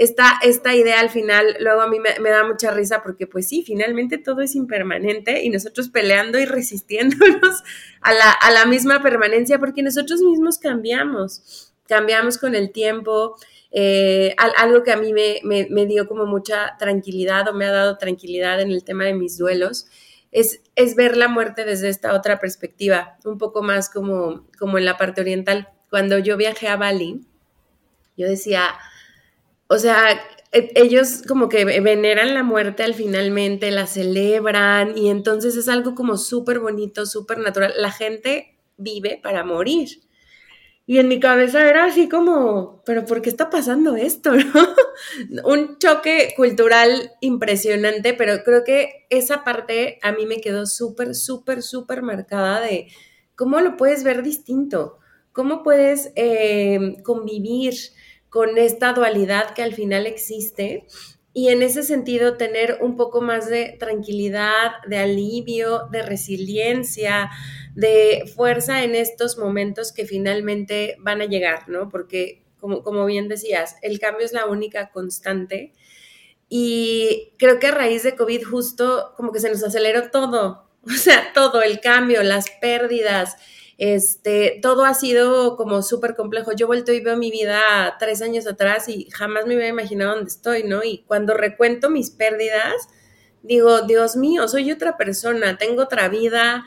Esta, 0.00 0.38
esta 0.42 0.74
idea 0.74 0.98
al 0.98 1.10
final, 1.10 1.58
luego 1.60 1.82
a 1.82 1.86
mí 1.86 1.98
me, 2.00 2.30
da 2.30 2.42
mucha 2.42 2.70
risa 2.70 3.02
porque 3.02 3.26
pues 3.26 3.46
sí, 3.46 3.62
finalmente 3.62 4.16
todo 4.16 4.40
es 4.40 4.54
impermanente 4.54 5.42
y 5.42 5.50
nosotros 5.50 5.90
peleando 5.90 6.38
y 6.38 6.46
resistiéndonos 6.46 7.62
a 8.00 8.14
la, 8.14 8.32
a 8.32 8.50
la 8.50 8.64
misma 8.64 9.02
permanencia 9.02 9.58
porque 9.58 9.82
nosotros 9.82 10.22
mismos 10.22 10.56
cambiamos, 10.56 11.74
cambiamos 11.86 12.38
con 12.38 12.54
el 12.54 12.72
tiempo. 12.72 13.36
Eh, 13.72 14.34
algo 14.56 14.82
que 14.82 14.90
a 14.90 14.96
mí 14.96 15.12
me, 15.12 15.42
me, 15.68 15.84
dio 15.84 16.08
como 16.08 16.24
mucha 16.24 16.78
tranquilidad 16.78 17.46
o 17.48 17.52
me 17.52 17.66
ha 17.66 17.70
dado 17.70 17.98
tranquilidad 17.98 18.58
en 18.62 18.70
el 18.70 18.84
tema 18.84 19.04
de 19.04 19.12
mis 19.12 19.36
duelos 19.36 19.86
es, 20.32 20.62
es 20.76 20.96
ver 20.96 21.18
la 21.18 21.28
muerte 21.28 21.66
desde 21.66 21.90
esta 21.90 22.14
otra 22.14 22.38
perspectiva, 22.38 23.18
un 23.26 23.36
poco 23.36 23.62
más 23.62 23.90
como, 23.90 24.46
como 24.58 24.78
en 24.78 24.86
la 24.86 24.96
parte 24.96 25.20
oriental. 25.20 25.68
Cuando 25.90 26.18
yo 26.18 26.38
viajé 26.38 26.68
a 26.68 26.76
Bali, 26.76 27.20
yo 28.16 28.26
decía, 28.26 28.74
o 29.70 29.78
sea, 29.78 30.20
e, 30.50 30.72
ellos 30.74 31.22
como 31.28 31.48
que 31.48 31.64
veneran 31.64 32.34
la 32.34 32.42
muerte 32.42 32.82
al 32.82 32.94
finalmente, 32.94 33.70
la 33.70 33.86
celebran 33.86 34.98
y 34.98 35.10
entonces 35.10 35.54
es 35.56 35.68
algo 35.68 35.94
como 35.94 36.18
súper 36.18 36.58
bonito, 36.58 37.06
súper 37.06 37.38
natural. 37.38 37.72
La 37.76 37.92
gente 37.92 38.58
vive 38.76 39.20
para 39.22 39.44
morir. 39.44 39.88
Y 40.86 40.98
en 40.98 41.06
mi 41.06 41.20
cabeza 41.20 41.68
era 41.70 41.84
así 41.84 42.08
como, 42.08 42.82
pero 42.84 43.04
¿por 43.06 43.22
qué 43.22 43.30
está 43.30 43.48
pasando 43.48 43.94
esto? 43.94 44.32
Un 45.44 45.78
choque 45.78 46.34
cultural 46.36 47.12
impresionante, 47.20 48.12
pero 48.12 48.42
creo 48.42 48.64
que 48.64 49.06
esa 49.08 49.44
parte 49.44 50.00
a 50.02 50.10
mí 50.10 50.26
me 50.26 50.40
quedó 50.40 50.66
súper, 50.66 51.14
súper, 51.14 51.62
súper 51.62 52.02
marcada 52.02 52.60
de 52.60 52.88
cómo 53.36 53.60
lo 53.60 53.76
puedes 53.76 54.02
ver 54.02 54.24
distinto, 54.24 54.98
cómo 55.30 55.62
puedes 55.62 56.10
eh, 56.16 56.96
convivir 57.04 57.74
con 58.30 58.56
esta 58.58 58.92
dualidad 58.92 59.54
que 59.54 59.62
al 59.62 59.74
final 59.74 60.06
existe. 60.06 60.86
Y 61.32 61.48
en 61.48 61.62
ese 61.62 61.82
sentido 61.82 62.36
tener 62.36 62.78
un 62.80 62.96
poco 62.96 63.20
más 63.20 63.48
de 63.48 63.76
tranquilidad, 63.78 64.72
de 64.88 64.98
alivio, 64.98 65.88
de 65.92 66.02
resiliencia, 66.02 67.30
de 67.74 68.30
fuerza 68.34 68.82
en 68.82 68.94
estos 68.94 69.38
momentos 69.38 69.92
que 69.92 70.06
finalmente 70.06 70.96
van 70.98 71.20
a 71.20 71.26
llegar, 71.26 71.68
¿no? 71.68 71.88
Porque 71.88 72.42
como, 72.58 72.82
como 72.82 73.06
bien 73.06 73.28
decías, 73.28 73.76
el 73.82 73.98
cambio 74.00 74.24
es 74.24 74.32
la 74.32 74.46
única 74.46 74.90
constante. 74.90 75.72
Y 76.48 77.32
creo 77.38 77.58
que 77.60 77.68
a 77.68 77.72
raíz 77.72 78.02
de 78.02 78.16
COVID 78.16 78.42
justo 78.42 79.14
como 79.16 79.32
que 79.32 79.40
se 79.40 79.50
nos 79.50 79.62
aceleró 79.62 80.10
todo, 80.10 80.68
o 80.86 80.90
sea, 80.90 81.32
todo, 81.32 81.62
el 81.62 81.80
cambio, 81.80 82.22
las 82.22 82.50
pérdidas, 82.60 83.36
este, 83.80 84.58
todo 84.60 84.84
ha 84.84 84.92
sido 84.92 85.56
como 85.56 85.80
súper 85.82 86.14
complejo. 86.14 86.52
Yo 86.52 86.66
vuelto 86.66 86.92
y 86.92 87.00
veo 87.00 87.16
mi 87.16 87.30
vida 87.30 87.96
tres 87.98 88.20
años 88.20 88.46
atrás 88.46 88.90
y 88.90 89.08
jamás 89.10 89.46
me 89.46 89.54
hubiera 89.54 89.70
imaginado 89.70 90.16
dónde 90.16 90.28
estoy, 90.28 90.64
¿no? 90.64 90.84
Y 90.84 90.98
cuando 91.06 91.32
recuento 91.32 91.88
mis 91.88 92.10
pérdidas, 92.10 92.74
digo, 93.42 93.80
Dios 93.80 94.16
mío, 94.16 94.46
soy 94.48 94.70
otra 94.70 94.98
persona, 94.98 95.56
tengo 95.56 95.84
otra 95.84 96.10
vida. 96.10 96.66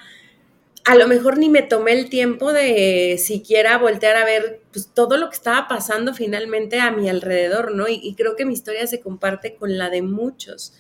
A 0.85 0.95
lo 0.95 1.07
mejor 1.07 1.37
ni 1.37 1.49
me 1.49 1.61
tomé 1.61 1.91
el 1.93 2.09
tiempo 2.09 2.51
de 2.51 3.19
siquiera 3.23 3.77
voltear 3.77 4.15
a 4.15 4.25
ver 4.25 4.61
pues, 4.71 4.89
todo 4.91 5.17
lo 5.17 5.29
que 5.29 5.35
estaba 5.35 5.67
pasando 5.67 6.15
finalmente 6.15 6.79
a 6.79 6.89
mi 6.89 7.09
alrededor, 7.09 7.75
¿no? 7.75 7.87
y 7.87 8.15
creo 8.15 8.35
que 8.35 8.45
mi 8.45 8.55
historia 8.55 8.87
se 8.87 9.01
comparte 9.01 9.53
con 9.53 9.77
la 9.77 9.91
de 9.91 10.01
muchos. 10.01 10.73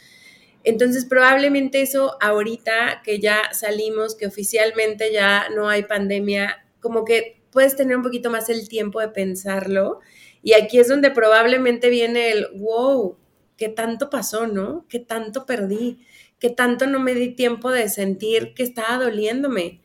Entonces, 0.63 1.05
probablemente 1.05 1.81
eso 1.81 2.17
ahorita 2.21 3.01
que 3.03 3.19
ya 3.19 3.53
salimos, 3.53 4.15
que 4.15 4.27
oficialmente 4.27 5.11
ya 5.11 5.47
no 5.55 5.69
hay 5.69 5.83
pandemia, 5.83 6.65
como 6.79 7.03
que 7.03 7.41
puedes 7.51 7.75
tener 7.75 7.97
un 7.97 8.03
poquito 8.03 8.29
más 8.29 8.49
el 8.49 8.67
tiempo 8.67 8.99
de 8.99 9.09
pensarlo. 9.09 9.99
Y 10.41 10.53
aquí 10.53 10.79
es 10.79 10.87
donde 10.87 11.11
probablemente 11.11 11.89
viene 11.89 12.31
el, 12.31 12.47
wow, 12.55 13.17
¿qué 13.57 13.69
tanto 13.69 14.09
pasó, 14.09 14.47
no? 14.47 14.85
¿Qué 14.89 14.99
tanto 14.99 15.45
perdí? 15.45 15.99
¿Qué 16.39 16.49
tanto 16.49 16.87
no 16.87 16.99
me 16.99 17.13
di 17.13 17.29
tiempo 17.29 17.71
de 17.71 17.87
sentir 17.87 18.53
que 18.53 18.63
estaba 18.63 19.03
doliéndome? 19.03 19.81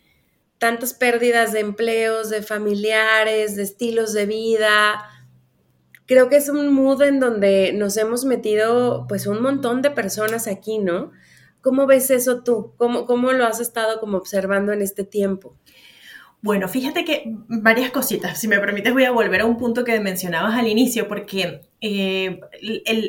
Tantas 0.59 0.95
pérdidas 0.95 1.53
de 1.53 1.61
empleos, 1.61 2.31
de 2.31 2.43
familiares, 2.43 3.55
de 3.55 3.63
estilos 3.63 4.13
de 4.13 4.27
vida, 4.27 5.05
creo 6.09 6.29
que 6.29 6.37
es 6.37 6.49
un 6.49 6.73
mood 6.73 7.03
en 7.03 7.21
donde 7.21 7.73
nos 7.75 7.97
hemos 7.99 8.25
metido 8.25 9.07
pues 9.09 9.27
un 9.27 9.43
montón 9.43 9.83
de 9.83 9.91
personas 9.91 10.49
aquí, 10.49 10.79
¿no? 10.79 11.13
¿Cómo 11.61 11.87
ves 11.87 12.11
eso 12.11 12.43
tú? 12.43 12.73
¿Cómo, 12.79 13.05
cómo 13.05 13.33
lo 13.33 13.45
has 13.45 13.61
estado 13.61 14.01
como 14.01 14.17
observando 14.17 14.73
en 14.73 14.81
este 14.81 15.05
tiempo? 15.05 15.55
Bueno, 16.41 16.67
fíjate 16.69 17.05
que 17.05 17.25
varias 17.49 17.91
cositas. 17.91 18.41
Si 18.41 18.49
me 18.49 18.59
permites, 18.59 18.93
voy 18.93 19.05
a 19.05 19.11
volver 19.11 19.43
a 19.43 19.45
un 19.45 19.59
punto 19.59 19.85
que 19.85 20.01
mencionabas 20.01 20.55
al 20.55 20.69
inicio, 20.69 21.09
porque 21.09 21.69
eh, 21.81 22.41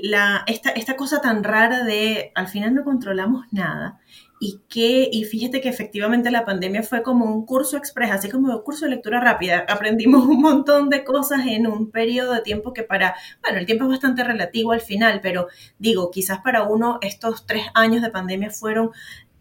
la, 0.03 0.43
esta, 0.47 0.71
esta, 0.71 0.95
cosa 0.95 1.21
tan 1.21 1.43
rara 1.43 1.83
de 1.85 2.31
al 2.35 2.47
final 2.47 2.73
no 2.73 2.83
controlamos 2.83 3.45
nada 3.51 3.99
y 4.41 4.62
que, 4.69 5.10
y 5.12 5.25
fíjate 5.25 5.60
que 5.60 5.67
efectivamente 5.67 6.32
la 6.32 6.45
pandemia 6.45 6.82
fue 6.82 7.04
como 7.04 7.25
un 7.25 7.45
curso 7.45 7.75
express, 7.75 8.12
así 8.12 8.30
como 8.30 8.56
un 8.56 8.62
curso 8.62 8.86
de 8.86 8.91
lectura 8.91 9.19
rápida. 9.19 9.65
Aprendimos 9.67 10.25
un 10.25 10.41
montón 10.41 10.89
de 10.89 11.04
cosas 11.04 11.41
en 11.45 11.67
un 11.67 11.91
periodo 11.91 12.34
de 12.34 12.41
tiempo 12.41 12.73
que 12.73 12.84
para, 12.84 13.15
bueno, 13.41 13.60
el 13.60 13.65
tiempo 13.65 13.84
es 13.84 13.91
bastante 13.91 14.23
relativo 14.23 14.71
al 14.71 14.80
final, 14.80 15.19
pero 15.21 15.47
digo, 15.78 16.10
quizás 16.10 16.39
para 16.39 16.63
uno 16.63 16.99
estos 17.02 17.45
tres 17.45 17.65
años 17.73 18.02
de 18.02 18.12
pandemia 18.12 18.49
fueron 18.49 18.91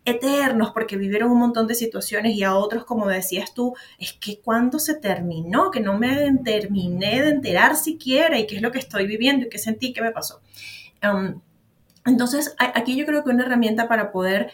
eternos 0.04 0.70
porque 0.72 0.96
vivieron 0.96 1.30
un 1.30 1.38
montón 1.38 1.68
de 1.68 1.74
situaciones 1.76 2.34
y 2.34 2.42
a 2.42 2.54
otros, 2.56 2.84
como 2.84 3.06
decías 3.06 3.54
tú, 3.54 3.74
es 3.98 4.14
que 4.14 4.40
cuando 4.40 4.80
se 4.80 4.94
terminó, 4.94 5.70
que 5.70 5.80
no 5.80 5.96
me 5.96 6.32
terminé 6.42 7.22
de 7.22 7.28
enterar 7.28 7.76
siquiera 7.76 8.38
y 8.38 8.46
qué 8.46 8.56
es 8.56 8.62
lo 8.62 8.72
que 8.72 8.78
estoy 8.78 9.06
viviendo 9.06 9.46
y 9.46 9.48
qué 9.48 9.58
sentí, 9.58 9.92
qué 9.92 10.02
me 10.02 10.10
pasó. 10.10 10.40
Entonces, 12.06 12.54
aquí 12.58 12.96
yo 12.96 13.04
creo 13.04 13.22
que 13.22 13.30
una 13.30 13.44
herramienta 13.44 13.86
para 13.86 14.10
poder 14.10 14.50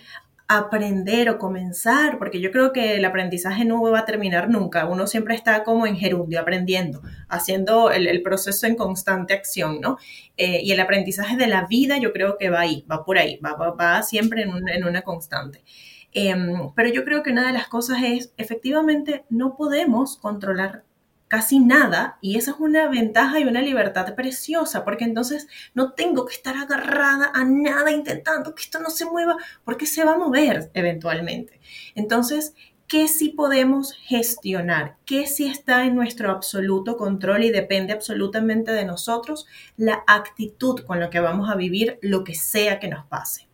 aprender 0.47 1.31
o 1.31 1.39
comenzar, 1.39 2.19
porque 2.19 2.41
yo 2.41 2.51
creo 2.51 2.73
que 2.73 2.97
el 2.97 3.05
aprendizaje 3.05 3.65
no 3.65 3.81
va 3.83 4.01
a 4.01 4.05
terminar 4.05 4.51
nunca, 4.51 4.87
uno 4.87 5.07
siempre 5.07 5.35
está 5.35 5.65
como 5.65 5.87
en 5.87 5.97
gerundio, 5.97 6.41
aprendiendo, 6.41 7.03
haciendo 7.29 7.91
el, 7.91 8.23
proceso 8.23 8.67
en 8.67 8.77
constante 8.77 9.35
acción, 9.35 9.81
¿no? 9.81 9.97
Eh, 10.37 10.61
y 10.63 10.73
el 10.73 10.81
aprendizaje 10.81 11.37
de 11.37 11.47
la 11.47 11.67
vida 11.67 11.99
yo 11.99 12.13
creo 12.13 12.37
que 12.39 12.51
va 12.51 12.61
ahí, 12.61 12.85
va 12.91 13.05
por 13.05 13.19
ahí, 13.19 13.39
va, 13.39 13.55
va, 13.55 14.03
siempre 14.03 14.43
en, 14.43 14.51
en, 14.69 14.85
una 14.85 15.03
constante. 15.03 15.65
Em, 16.13 16.73
pero 16.77 16.89
yo 16.91 17.05
creo 17.05 17.23
que 17.23 17.31
una 17.31 17.47
de 17.47 17.53
las 17.53 17.69
cosas 17.69 17.99
es, 18.03 18.33
efectivamente, 18.37 19.25
no 19.31 19.57
podemos 19.57 20.19
controlar 20.19 20.85
casi 21.29 21.59
nada 21.59 22.19
y 22.21 22.37
esa 22.37 22.53
es 22.53 22.57
una 22.59 22.89
ventaja 22.89 23.41
y 23.41 23.45
una 23.45 23.63
libertad 23.63 24.15
preciosa 24.15 24.85
porque 24.85 25.05
entonces 25.05 25.49
no 25.75 25.93
tengo 25.93 26.27
que 26.27 26.35
estar 26.35 26.57
agarrada 26.57 27.31
a 27.35 27.45
nada 27.45 27.91
intentando 27.91 28.55
que 28.55 28.63
esto 28.63 28.81
no 28.81 28.91
se 28.91 29.07
mueva 29.07 29.37
porque 29.65 29.87
se 29.87 30.05
va 30.05 30.13
a 30.13 30.19
mover 30.19 30.71
eventualmente. 30.75 31.61
Entonces, 31.95 32.55
¿qué 32.87 33.09
sí 33.09 33.31
podemos 33.31 33.95
gestionar? 33.95 34.97
¿Qué 35.05 35.27
sí 35.27 35.47
está 35.47 35.85
en 35.85 35.97
nuestro 35.97 36.31
absoluto 36.31 36.97
control 36.97 37.45
y 37.45 37.51
depende 37.51 37.93
absolutamente 37.93 38.73
de 38.73 38.85
nosotros? 38.85 39.47
La 39.77 40.05
actitud 40.07 40.81
con 40.81 41.01
la 41.01 41.11
que 41.11 41.21
vamos 41.21 41.51
a 41.51 41.57
vivir 41.57 41.99
lo 42.03 42.25
que 42.25 42.35
sea 42.35 42.79
que 42.79 42.89
nos 42.89 43.07
pase 43.07 43.49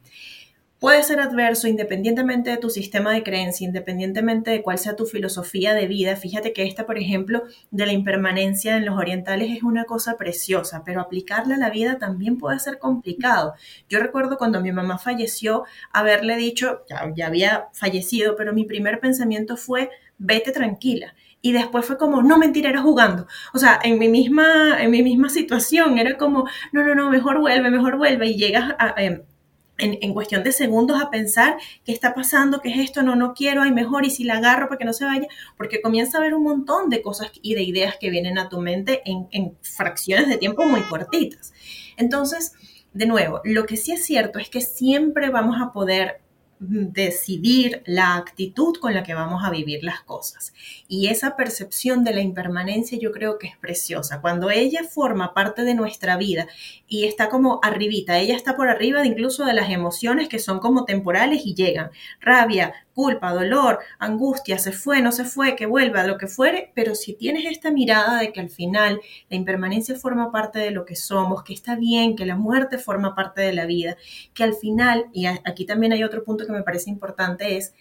puede 0.80 1.02
ser 1.02 1.20
adverso 1.20 1.68
independientemente 1.68 2.50
de 2.50 2.56
tu 2.56 2.70
sistema 2.70 3.12
de 3.12 3.22
creencia, 3.22 3.66
independientemente 3.66 4.50
de 4.50 4.62
cuál 4.62 4.78
sea 4.78 4.96
tu 4.96 5.04
filosofía 5.04 5.74
de 5.74 5.86
vida. 5.86 6.16
Fíjate 6.16 6.52
que 6.52 6.64
esta, 6.64 6.86
por 6.86 6.98
ejemplo, 6.98 7.44
de 7.70 7.86
la 7.86 7.92
impermanencia 7.92 8.76
en 8.76 8.86
los 8.86 8.98
orientales 8.98 9.54
es 9.54 9.62
una 9.62 9.84
cosa 9.84 10.16
preciosa, 10.16 10.82
pero 10.84 11.02
aplicarla 11.02 11.56
a 11.56 11.58
la 11.58 11.70
vida 11.70 11.98
también 11.98 12.38
puede 12.38 12.58
ser 12.58 12.78
complicado. 12.78 13.54
Yo 13.88 14.00
recuerdo 14.00 14.38
cuando 14.38 14.62
mi 14.62 14.72
mamá 14.72 14.98
falleció, 14.98 15.64
haberle 15.92 16.36
dicho, 16.36 16.82
ya, 16.88 17.26
había 17.26 17.68
fallecido, 17.74 18.34
pero 18.34 18.54
mi 18.54 18.64
primer 18.64 19.00
pensamiento 19.00 19.58
fue, 19.58 19.90
vete 20.16 20.50
tranquila 20.50 21.14
y 21.42 21.52
después 21.52 21.84
fue 21.84 21.98
como, 21.98 22.22
no 22.22 22.38
mentira, 22.38 22.70
era 22.70 22.80
jugando. 22.82 23.26
O 23.52 23.58
sea, 23.58 23.78
en 23.82 23.98
mi 23.98 24.08
misma, 24.08 24.82
en 24.82 24.90
mi 24.90 25.02
misma 25.02 25.28
situación 25.28 25.98
era 25.98 26.16
como, 26.16 26.44
no, 26.72 26.84
no, 26.84 26.94
no, 26.94 27.10
mejor 27.10 27.38
vuelve, 27.38 27.70
mejor 27.70 27.96
vuelve 27.98 28.26
y 28.28 28.36
llegas 28.36 28.74
a, 28.78 28.94
em, 28.98 29.22
en, 29.80 30.14
cuestión 30.14 30.42
de 30.42 30.52
segundos 30.52 31.00
a 31.02 31.10
pensar 31.10 31.56
qué 31.84 31.92
está 31.92 32.14
pasando, 32.14 32.60
qué 32.60 32.70
es 32.70 32.78
esto, 32.78 33.02
no, 33.02 33.16
no 33.16 33.34
quiero, 33.34 33.62
hay 33.62 33.72
mejor, 33.72 34.04
y 34.04 34.10
si 34.10 34.24
la 34.24 34.38
agarro 34.38 34.68
para 34.68 34.78
que 34.78 34.84
no 34.84 34.92
se 34.92 35.04
vaya, 35.04 35.26
porque 35.56 35.80
comienza 35.80 36.18
a 36.18 36.20
haber 36.20 36.34
un 36.34 36.42
montón 36.42 36.90
de 36.90 37.02
cosas 37.02 37.30
y 37.42 37.54
de 37.54 37.62
ideas 37.62 37.96
que 37.98 38.10
vienen 38.10 38.38
a 38.38 38.48
tu 38.48 38.60
mente 38.60 39.02
en, 39.04 39.28
en 39.30 39.56
fracciones 39.62 40.28
de 40.28 40.36
tiempo 40.36 40.64
muy 40.64 40.82
cortitas. 40.82 41.52
Entonces, 41.96 42.52
de 42.92 43.06
nuevo, 43.06 43.40
lo 43.44 43.66
que 43.66 43.76
sí 43.76 43.92
es 43.92 44.04
cierto 44.04 44.38
es 44.38 44.50
que 44.50 44.60
siempre 44.60 45.30
vamos 45.30 45.56
a 45.60 45.72
poder 45.72 46.20
decidir 46.60 47.82
la 47.86 48.16
actitud 48.16 48.76
con 48.76 48.92
la 48.92 49.02
que 49.02 49.14
vamos 49.14 49.42
a 49.44 49.50
vivir 49.50 49.82
las 49.82 50.02
cosas. 50.02 50.52
Y 50.88 51.08
esa 51.08 51.34
percepción 51.34 52.04
de 52.04 52.12
la 52.12 52.20
impermanencia 52.20 52.98
yo 53.00 53.12
creo 53.12 53.38
que 53.38 53.46
es 53.46 53.56
preciosa. 53.56 54.20
Cuando 54.20 54.50
ella 54.50 54.84
forma 54.84 55.32
parte 55.32 55.64
de 55.64 55.74
nuestra 55.74 56.18
vida 56.18 56.46
y 56.86 57.06
está 57.06 57.30
como 57.30 57.60
arribita, 57.62 58.18
ella 58.18 58.36
está 58.36 58.56
por 58.56 58.68
arriba 58.68 59.06
incluso 59.06 59.46
de 59.46 59.54
las 59.54 59.70
emociones 59.70 60.28
que 60.28 60.38
son 60.38 60.60
como 60.60 60.84
temporales 60.84 61.46
y 61.46 61.54
llegan. 61.54 61.90
Rabia, 62.20 62.74
culpa, 63.00 63.32
dolor, 63.32 63.78
angustia, 63.98 64.58
se 64.58 64.72
fue, 64.72 65.00
no 65.00 65.10
se 65.10 65.24
fue, 65.24 65.56
que 65.56 65.64
vuelva, 65.64 66.04
lo 66.04 66.18
que 66.18 66.26
fuere, 66.26 66.70
pero 66.74 66.94
si 66.94 67.14
tienes 67.14 67.46
esta 67.46 67.70
mirada 67.70 68.20
de 68.20 68.30
que 68.30 68.40
al 68.40 68.50
final 68.50 69.00
la 69.30 69.36
impermanencia 69.38 69.94
forma 69.94 70.30
parte 70.30 70.58
de 70.58 70.70
lo 70.70 70.84
que 70.84 70.96
somos, 70.96 71.42
que 71.42 71.54
está 71.54 71.76
bien, 71.76 72.14
que 72.14 72.26
la 72.26 72.36
muerte 72.36 72.76
forma 72.76 73.14
parte 73.14 73.40
de 73.40 73.54
la 73.54 73.64
vida, 73.64 73.96
que 74.34 74.44
al 74.44 74.52
final, 74.52 75.06
y 75.14 75.24
aquí 75.24 75.64
también 75.64 75.94
hay 75.94 76.04
otro 76.04 76.24
punto 76.24 76.44
que 76.44 76.52
me 76.52 76.62
parece 76.62 76.90
importante, 76.90 77.56
es 77.56 77.72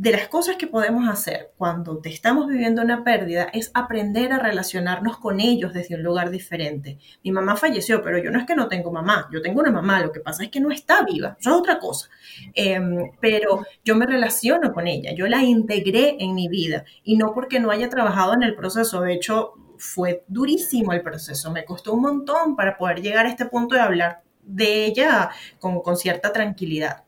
de 0.00 0.12
las 0.12 0.28
cosas 0.28 0.56
que 0.56 0.66
podemos 0.66 1.06
hacer 1.10 1.52
cuando 1.58 1.98
te 1.98 2.08
estamos 2.08 2.48
viviendo 2.48 2.80
una 2.80 3.04
pérdida 3.04 3.50
es 3.52 3.70
aprender 3.74 4.32
a 4.32 4.38
relacionarnos 4.38 5.18
con 5.18 5.40
ellos 5.40 5.74
desde 5.74 5.96
un 5.96 6.02
lugar 6.02 6.30
diferente. 6.30 6.96
Mi 7.22 7.32
mamá 7.32 7.54
falleció, 7.54 8.02
pero 8.02 8.16
yo 8.16 8.30
no 8.30 8.38
es 8.38 8.46
que 8.46 8.54
no 8.54 8.66
tengo 8.66 8.90
mamá, 8.90 9.28
yo 9.30 9.42
tengo 9.42 9.60
una 9.60 9.70
mamá, 9.70 10.00
lo 10.00 10.10
que 10.10 10.20
pasa 10.20 10.42
es 10.42 10.48
que 10.48 10.58
no 10.58 10.70
está 10.70 11.04
viva, 11.04 11.36
es 11.38 11.46
otra 11.46 11.78
cosa. 11.78 12.08
Em, 12.54 13.10
pero 13.20 13.66
yo 13.84 13.94
me 13.94 14.06
relaciono 14.06 14.72
con 14.72 14.86
ella, 14.86 15.12
yo 15.12 15.26
la 15.26 15.42
integré 15.42 16.16
en 16.18 16.34
mi 16.34 16.48
vida 16.48 16.86
y 17.04 17.18
no 17.18 17.34
porque 17.34 17.60
no 17.60 17.70
haya 17.70 17.90
trabajado 17.90 18.32
en 18.32 18.42
el 18.42 18.54
proceso, 18.54 19.02
de 19.02 19.12
hecho 19.12 19.52
fue 19.76 20.24
durísimo 20.28 20.94
el 20.94 21.02
proceso, 21.02 21.50
me 21.50 21.66
costó 21.66 21.92
un 21.92 22.00
montón 22.00 22.56
para 22.56 22.78
poder 22.78 23.02
llegar 23.02 23.26
a 23.26 23.28
este 23.28 23.44
punto 23.44 23.74
de 23.74 23.82
hablar 23.82 24.22
de 24.44 24.86
ella 24.86 25.28
con, 25.58 25.82
con 25.82 25.98
cierta 25.98 26.32
tranquilidad. 26.32 27.04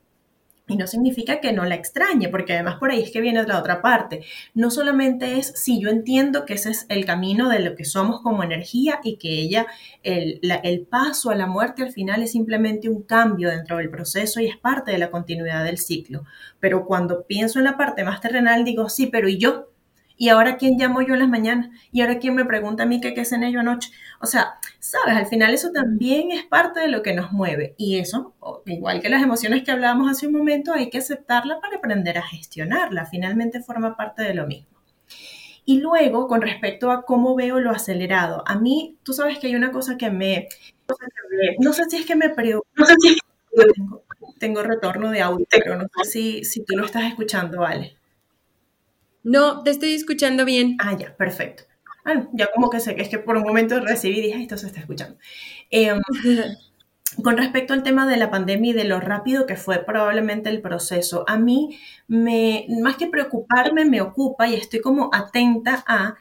Y 0.73 0.77
no 0.77 0.87
significa 0.87 1.41
que 1.41 1.53
no 1.53 1.65
la 1.65 1.75
extrañe, 1.75 2.29
porque 2.29 2.55
además 2.55 2.77
por 2.77 2.91
ahí 2.91 3.03
es 3.03 3.11
que 3.11 3.21
viene 3.21 3.43
la 3.47 3.59
otra 3.59 3.83
parte. 3.83 4.25
No 4.55 4.71
solamente 4.71 5.39
es 5.39 5.53
si 5.55 5.81
yo 5.81 5.91
entiendo 5.91 6.47
que 6.47 6.55
ese 6.55 6.71
es 6.71 6.87
el 6.89 7.05
camino 7.05 7.49
de 7.49 7.61
lo 7.61 7.75
que 7.75 7.85
somos 7.85 8.23
como 8.23 8.43
energía 8.43 9.01
y 9.05 9.17
que 9.17 9.29
ella, 9.29 9.67
el, 10.03 10.41
el 10.63 10.81
paso 10.87 11.31
a 11.31 11.35
la 11.35 11.47
muerte 11.47 11.83
al 11.83 11.93
final 11.93 12.23
es 12.23 12.33
simplemente 12.33 12.89
un 12.89 13.03
cambio 13.03 13.51
dentro 13.51 13.77
del 13.77 13.91
proceso 13.91 14.41
y 14.41 14.47
es 14.47 14.57
parte 14.57 14.93
de 14.93 14.99
la 14.99 15.11
continuidad 15.11 15.65
del 15.65 15.79
ciclo. 15.79 16.25
Pero 16.59 16.87
cuando 16.87 17.27
pienso 17.27 17.59
en 17.59 17.67
la 17.67 17.77
parte 17.77 18.05
más 18.05 18.21
terrenal, 18.21 18.65
digo, 18.65 18.89
sí, 18.89 19.07
pero 19.07 19.29
¿y 19.29 19.39
yo? 19.39 19.72
¿Y 20.17 20.29
ahora 20.29 20.57
quién 20.57 20.79
llamo 20.79 21.03
yo 21.03 21.15
en 21.15 21.21
las 21.21 21.29
mañanas? 21.29 21.71
¿Y 21.91 22.01
ahora 22.01 22.19
quién 22.19 22.35
me 22.35 22.45
pregunta 22.45 22.85
a 22.85 22.87
mí 22.87 23.01
qué, 23.01 23.15
qué 23.15 23.25
cené 23.25 23.53
yo 23.53 23.61
anoche? 23.61 23.91
O 24.21 24.27
sea, 24.27 24.55
sabes, 24.79 25.17
al 25.17 25.27
final 25.27 25.55
eso 25.55 25.71
también 25.73 26.31
es 26.31 26.45
parte 26.45 26.81
de 26.81 26.89
lo 26.89 27.03
que 27.03 27.15
nos 27.15 27.33
mueve. 27.33 27.75
Y 27.77 27.99
eso, 27.99 28.35
igual 28.67 29.01
que 29.01 29.09
las 29.09 29.23
emociones 29.23 29.63
que 29.65 29.73
hablábamos 29.73 30.11
hace 30.11 30.27
un 30.27 30.35
momento, 30.35 30.73
hay 30.73 30.91
que 30.91 30.99
aceptarla 30.99 31.61
para 31.61 31.77
aprender 31.77 32.19
a 32.19 32.23
gestionarla. 32.23 33.07
Finalmente 33.07 33.61
forma 33.61 33.97
parte 33.97 34.23
de 34.23 34.35
lo 34.35 34.47
mismo. 34.47 34.69
Y 35.65 35.81
luego, 35.81 36.27
con 36.27 36.43
respecto 36.43 36.91
a 36.91 37.05
cómo 37.05 37.37
veo 37.37 37.61
lo 37.61 37.71
acelerado, 37.71 38.43
a 38.47 38.57
mí, 38.59 38.99
tú 39.05 39.13
sabes 39.13 39.39
que 39.39 39.47
hay 39.47 39.55
una 39.55 39.71
cosa 39.71 39.97
que 39.97 40.11
me... 40.11 40.49
No 41.61 41.73
sé 41.73 41.85
si 41.89 41.97
es 41.97 42.07
que 42.07 42.17
me 42.17 42.31
preocupa. 42.31 42.69
No 42.77 42.87
sé 42.87 42.95
si 43.01 43.09
es 43.09 43.21
que 43.21 43.73
tengo, 43.75 44.05
tengo 44.39 44.63
retorno 44.63 45.11
de 45.11 45.23
audio, 45.23 45.47
pero 45.51 45.77
no 45.77 45.87
sé 46.03 46.11
si, 46.11 46.45
si 46.45 46.65
tú 46.65 46.77
lo 46.77 46.85
estás 46.85 47.05
escuchando, 47.05 47.61
vale. 47.61 47.97
No, 49.25 49.63
te 49.63 49.71
estoy 49.71 49.95
escuchando 49.95 50.45
bien. 50.45 50.77
Ah, 50.81 50.97
ya, 50.99 51.17
perfecto. 51.17 51.65
Ah, 52.05 52.27
ya 52.33 52.49
como 52.53 52.71
que 52.71 52.81
sé 52.81 52.97
que 52.97 53.03
es 53.03 53.09
que 53.09 53.19
por 53.19 53.37
un 53.37 53.45
momento 53.45 53.79
recibí 53.81 54.19
y 54.19 54.23
dije, 54.23 54.43
esto 54.43 54.57
se 54.59 54.67
está 54.67 54.81
escuchando. 54.81 55.17
Em, 55.71 56.01
con 57.23 57.37
respecto 57.37 57.75
al 57.75 57.83
tema 57.83 58.07
de 58.07 58.17
la 58.17 58.31
pandemia 58.31 58.71
y 58.73 58.75
de 58.75 58.85
lo 58.85 59.01
rápido 59.01 59.47
que 59.47 59.57
fue 59.57 59.79
probablemente 59.85 60.51
el 60.51 60.63
proceso, 60.63 61.25
a 61.29 61.39
mí 61.39 61.79
me, 62.09 62.67
más 62.83 62.97
que 62.97 63.07
preocuparme, 63.09 63.85
me 63.85 64.01
ocupa 64.01 64.49
y 64.49 64.55
estoy 64.55 64.81
como 64.81 65.11
atenta 65.13 65.85
a 65.87 66.17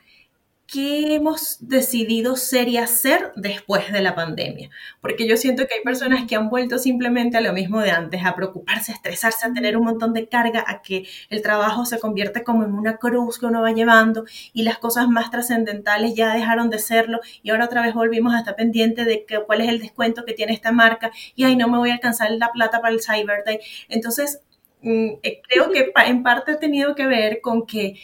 qué 0.71 1.15
hemos 1.15 1.57
decidido 1.59 2.37
ser 2.37 2.69
y 2.69 2.77
hacer 2.77 3.33
después 3.35 3.91
de 3.91 4.01
la 4.01 4.15
pandemia. 4.15 4.69
Porque 5.01 5.27
yo 5.27 5.35
siento 5.35 5.67
que 5.67 5.73
hay 5.75 5.81
personas 5.83 6.25
que 6.25 6.37
han 6.37 6.49
vuelto 6.49 6.79
simplemente 6.79 7.35
a 7.37 7.41
lo 7.41 7.51
mismo 7.51 7.81
de 7.81 7.91
antes, 7.91 8.23
a 8.23 8.35
preocuparse, 8.35 8.93
a 8.93 8.95
estresarse, 8.95 9.45
a 9.45 9.53
tener 9.53 9.75
un 9.75 9.83
montón 9.83 10.13
de 10.13 10.29
carga, 10.29 10.63
a 10.65 10.81
que 10.81 11.05
el 11.29 11.41
trabajo 11.41 11.85
se 11.85 11.99
convierte 11.99 12.45
como 12.45 12.63
en 12.63 12.73
una 12.73 12.95
cruz 12.95 13.37
que 13.37 13.47
uno 13.47 13.61
va 13.61 13.73
llevando 13.73 14.23
y 14.53 14.63
las 14.63 14.77
cosas 14.77 15.09
más 15.09 15.29
trascendentales 15.29 16.15
ya 16.15 16.33
dejaron 16.33 16.69
de 16.69 16.79
serlo 16.79 17.19
y 17.43 17.49
ahora 17.49 17.65
otra 17.65 17.81
vez 17.81 17.93
volvimos 17.93 18.33
a 18.33 18.39
estar 18.39 18.55
pendiente 18.55 19.03
de 19.03 19.25
que, 19.25 19.39
cuál 19.45 19.59
es 19.59 19.67
el 19.67 19.79
descuento 19.79 20.23
que 20.23 20.33
tiene 20.33 20.53
esta 20.53 20.71
marca 20.71 21.11
y 21.35 21.43
ay, 21.43 21.57
no 21.57 21.67
me 21.67 21.79
voy 21.79 21.89
a 21.89 21.95
alcanzar 21.95 22.31
la 22.31 22.49
plata 22.53 22.79
para 22.79 22.93
el 22.93 23.01
Cyber 23.01 23.43
Day. 23.45 23.59
Entonces, 23.89 24.39
mm, 24.83 25.15
eh, 25.21 25.41
creo 25.49 25.69
que 25.69 25.91
en 26.05 26.23
parte 26.23 26.53
ha 26.53 26.59
tenido 26.59 26.95
que 26.95 27.07
ver 27.07 27.41
con 27.41 27.65
que 27.65 27.95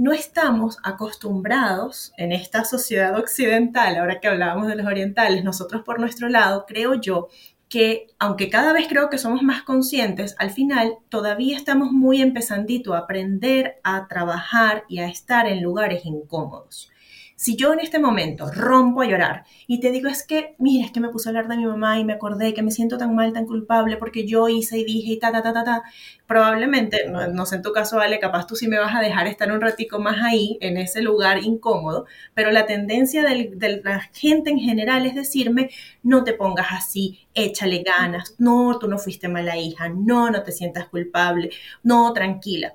no 0.00 0.14
estamos 0.14 0.78
acostumbrados 0.82 2.14
en 2.16 2.32
esta 2.32 2.64
sociedad 2.64 3.18
occidental, 3.18 3.98
ahora 3.98 4.18
que 4.18 4.28
hablábamos 4.28 4.66
de 4.66 4.76
los 4.76 4.86
orientales, 4.86 5.44
nosotros 5.44 5.82
por 5.82 6.00
nuestro 6.00 6.30
lado, 6.30 6.64
creo 6.66 6.94
yo, 6.94 7.28
que 7.68 8.06
aunque 8.18 8.48
cada 8.48 8.72
vez 8.72 8.88
creo 8.88 9.10
que 9.10 9.18
somos 9.18 9.42
más 9.42 9.62
conscientes, 9.62 10.36
al 10.38 10.52
final 10.52 10.94
todavía 11.10 11.54
estamos 11.54 11.92
muy 11.92 12.22
empezandito 12.22 12.94
a 12.94 13.00
aprender 13.00 13.78
a 13.84 14.08
trabajar 14.08 14.84
y 14.88 15.00
a 15.00 15.06
estar 15.06 15.46
en 15.46 15.62
lugares 15.62 16.06
incómodos. 16.06 16.90
Si 17.40 17.56
yo 17.56 17.72
en 17.72 17.80
este 17.80 17.98
momento 17.98 18.52
rompo 18.52 19.00
a 19.00 19.06
llorar 19.06 19.44
y 19.66 19.80
te 19.80 19.90
digo 19.90 20.10
es 20.10 20.24
que, 20.26 20.56
mira, 20.58 20.84
es 20.84 20.92
que 20.92 21.00
me 21.00 21.08
puse 21.08 21.26
a 21.26 21.30
hablar 21.30 21.48
de 21.48 21.56
mi 21.56 21.64
mamá 21.64 21.98
y 21.98 22.04
me 22.04 22.12
acordé 22.12 22.52
que 22.52 22.62
me 22.62 22.70
siento 22.70 22.98
tan 22.98 23.14
mal, 23.14 23.32
tan 23.32 23.46
culpable 23.46 23.96
porque 23.96 24.26
yo 24.26 24.50
hice 24.50 24.76
y 24.76 24.84
dije 24.84 25.12
y 25.12 25.18
ta, 25.18 25.32
ta, 25.32 25.42
ta, 25.42 25.54
ta, 25.54 25.64
ta, 25.64 25.82
probablemente, 26.26 27.08
no, 27.08 27.46
sé 27.46 27.56
en 27.56 27.62
tu 27.62 27.72
caso, 27.72 27.96
vale, 27.96 28.18
capaz 28.18 28.46
tú 28.46 28.56
sí 28.56 28.68
me 28.68 28.78
vas 28.78 28.94
a 28.94 29.00
dejar 29.00 29.26
estar 29.26 29.50
un 29.50 29.62
ratico 29.62 29.98
más 29.98 30.18
ahí, 30.22 30.58
en 30.60 30.76
ese 30.76 31.00
lugar 31.00 31.42
incómodo, 31.42 32.04
pero 32.34 32.50
la 32.50 32.66
tendencia 32.66 33.22
de 33.24 33.80
la 33.84 34.00
gente 34.12 34.50
en 34.50 34.58
general 34.58 35.06
es 35.06 35.14
decirme, 35.14 35.70
no 36.02 36.24
te 36.24 36.34
pongas 36.34 36.66
así, 36.72 37.26
échale 37.32 37.82
ganas, 37.82 38.34
no, 38.36 38.78
tú 38.78 38.86
no 38.86 38.98
fuiste 38.98 39.28
mala 39.28 39.56
hija, 39.56 39.88
no, 39.88 40.30
no 40.30 40.42
te 40.42 40.52
sientas 40.52 40.88
culpable, 40.88 41.48
no, 41.82 42.12
tranquila. 42.12 42.74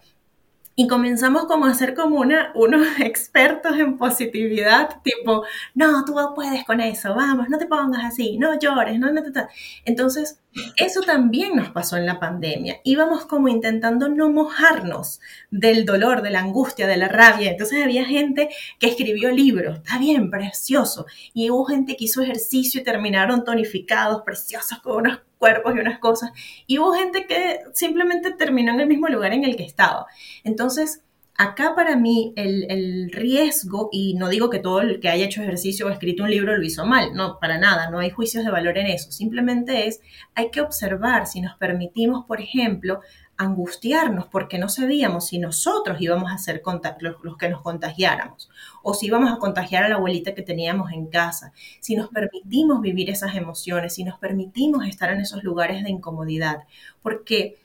Y 0.76 0.88
comenzamos 0.88 1.46
como 1.46 1.66
a 1.66 1.74
ser 1.74 1.94
como 1.94 2.20
una, 2.20 2.52
unos 2.56 2.88
expertos 3.00 3.78
en 3.78 3.98
positividad, 3.98 5.02
tipo, 5.04 5.46
no, 5.74 6.04
tú 6.06 6.16
puedes 6.36 6.66
con 6.66 6.82
eso, 6.82 7.16
vamos, 7.16 7.50
no 7.50 7.58
te 7.58 7.66
pongas 7.66 8.04
así, 8.04 8.38
no 8.38 8.60
llores, 8.60 9.00
no, 9.00 9.12
no, 9.12 9.22
no. 9.22 9.48
Entonces, 9.86 10.42
eso 10.78 11.02
también 11.02 11.56
nos 11.56 11.70
pasó 11.70 11.98
en 11.98 12.06
la 12.06 12.20
pandemia. 12.20 12.80
Íbamos 12.84 13.26
como 13.26 13.50
intentando 13.50 14.08
no 14.08 14.30
mojarnos 14.30 15.20
del 15.52 15.86
dolor, 15.86 16.22
de 16.22 16.30
la 16.30 16.40
angustia, 16.40 16.88
de 16.88 16.98
la 16.98 17.10
rabia. 17.10 17.52
Entonces 17.52 17.84
había 17.84 18.06
gente 18.06 18.50
que 18.80 18.88
escribió 18.88 19.32
libros, 19.32 19.78
está 19.78 20.00
bien, 20.00 20.30
precioso. 20.30 21.06
Y 21.34 21.50
hubo 21.50 21.66
gente 21.66 21.98
que 21.98 22.06
hizo 22.06 22.22
ejercicio 22.22 22.82
y 22.82 22.84
terminaron 22.84 23.44
tonificados, 23.44 24.22
preciosos, 24.24 24.80
con 24.80 24.98
unos 24.98 25.20
cuerpos 25.38 25.76
y 25.76 25.80
unas 25.80 26.00
cosas. 26.00 26.32
Y 26.68 26.80
hubo 26.80 26.94
gente 26.94 27.26
que 27.28 27.60
simplemente 27.74 28.32
terminó 28.32 28.74
en 28.74 28.82
el 28.82 28.88
mismo 28.88 29.08
lugar 29.08 29.34
en 29.34 29.44
el 29.44 29.56
que 29.56 29.64
estaba. 29.64 30.06
Entonces, 30.44 31.02
acá 31.38 31.74
para 31.76 31.96
mí 31.96 32.34
el, 32.36 33.12
riesgo, 33.12 33.90
y 33.92 34.16
no 34.16 34.30
digo 34.30 34.50
que 34.50 34.60
todo 34.60 34.82
el 34.82 35.00
que 35.00 35.10
haya 35.10 35.26
hecho 35.26 35.42
ejercicio 35.42 35.88
o 35.88 35.90
escrito 35.90 36.24
un 36.24 36.30
libro 36.30 36.58
lo 36.58 36.64
hizo 36.64 36.86
mal, 36.86 37.14
no, 37.14 37.40
para 37.40 37.58
nada, 37.58 37.90
no 37.90 38.00
hay 38.00 38.10
juicios 38.10 38.46
de 38.46 38.52
valor 38.52 38.78
en 38.78 38.88
eso, 38.88 39.12
simplemente 39.12 39.88
es, 39.88 40.02
hay 40.34 40.50
que 40.50 40.62
observar 40.62 41.28
si 41.28 41.42
nos 41.42 41.58
permitimos, 41.58 42.26
por 42.26 42.42
ejemplo, 42.42 43.02
angustiarnos 43.38 44.28
porque 44.28 44.58
no 44.58 44.70
sabíamos 44.70 45.28
si 45.28 45.40
nosotros 45.40 46.00
íbamos 46.00 46.32
a 46.32 46.38
ser 46.38 46.62
los, 47.00 47.16
los, 47.22 47.38
que 47.38 47.50
nos 47.50 47.62
contagiáramos 47.62 48.50
o 48.82 48.94
si 48.94 49.08
íbamos 49.08 49.32
a 49.32 49.38
contagiar 49.38 49.84
a 49.84 49.90
la 49.90 49.96
abuelita 49.96 50.34
que 50.34 50.42
teníamos 50.42 50.92
en 50.92 51.08
casa, 51.08 51.52
si 51.82 51.96
nos 51.96 52.10
permitimos 52.10 52.82
vivir 52.82 53.10
esas 53.10 53.36
emociones, 53.36 53.96
si 53.96 54.04
nos 54.04 54.20
permitimos 54.20 54.88
estar 54.88 55.12
en 55.12 55.22
esos 55.22 55.44
lugares 55.44 55.84
de 55.84 55.90
incomodidad, 55.90 56.64
porque 57.02 57.58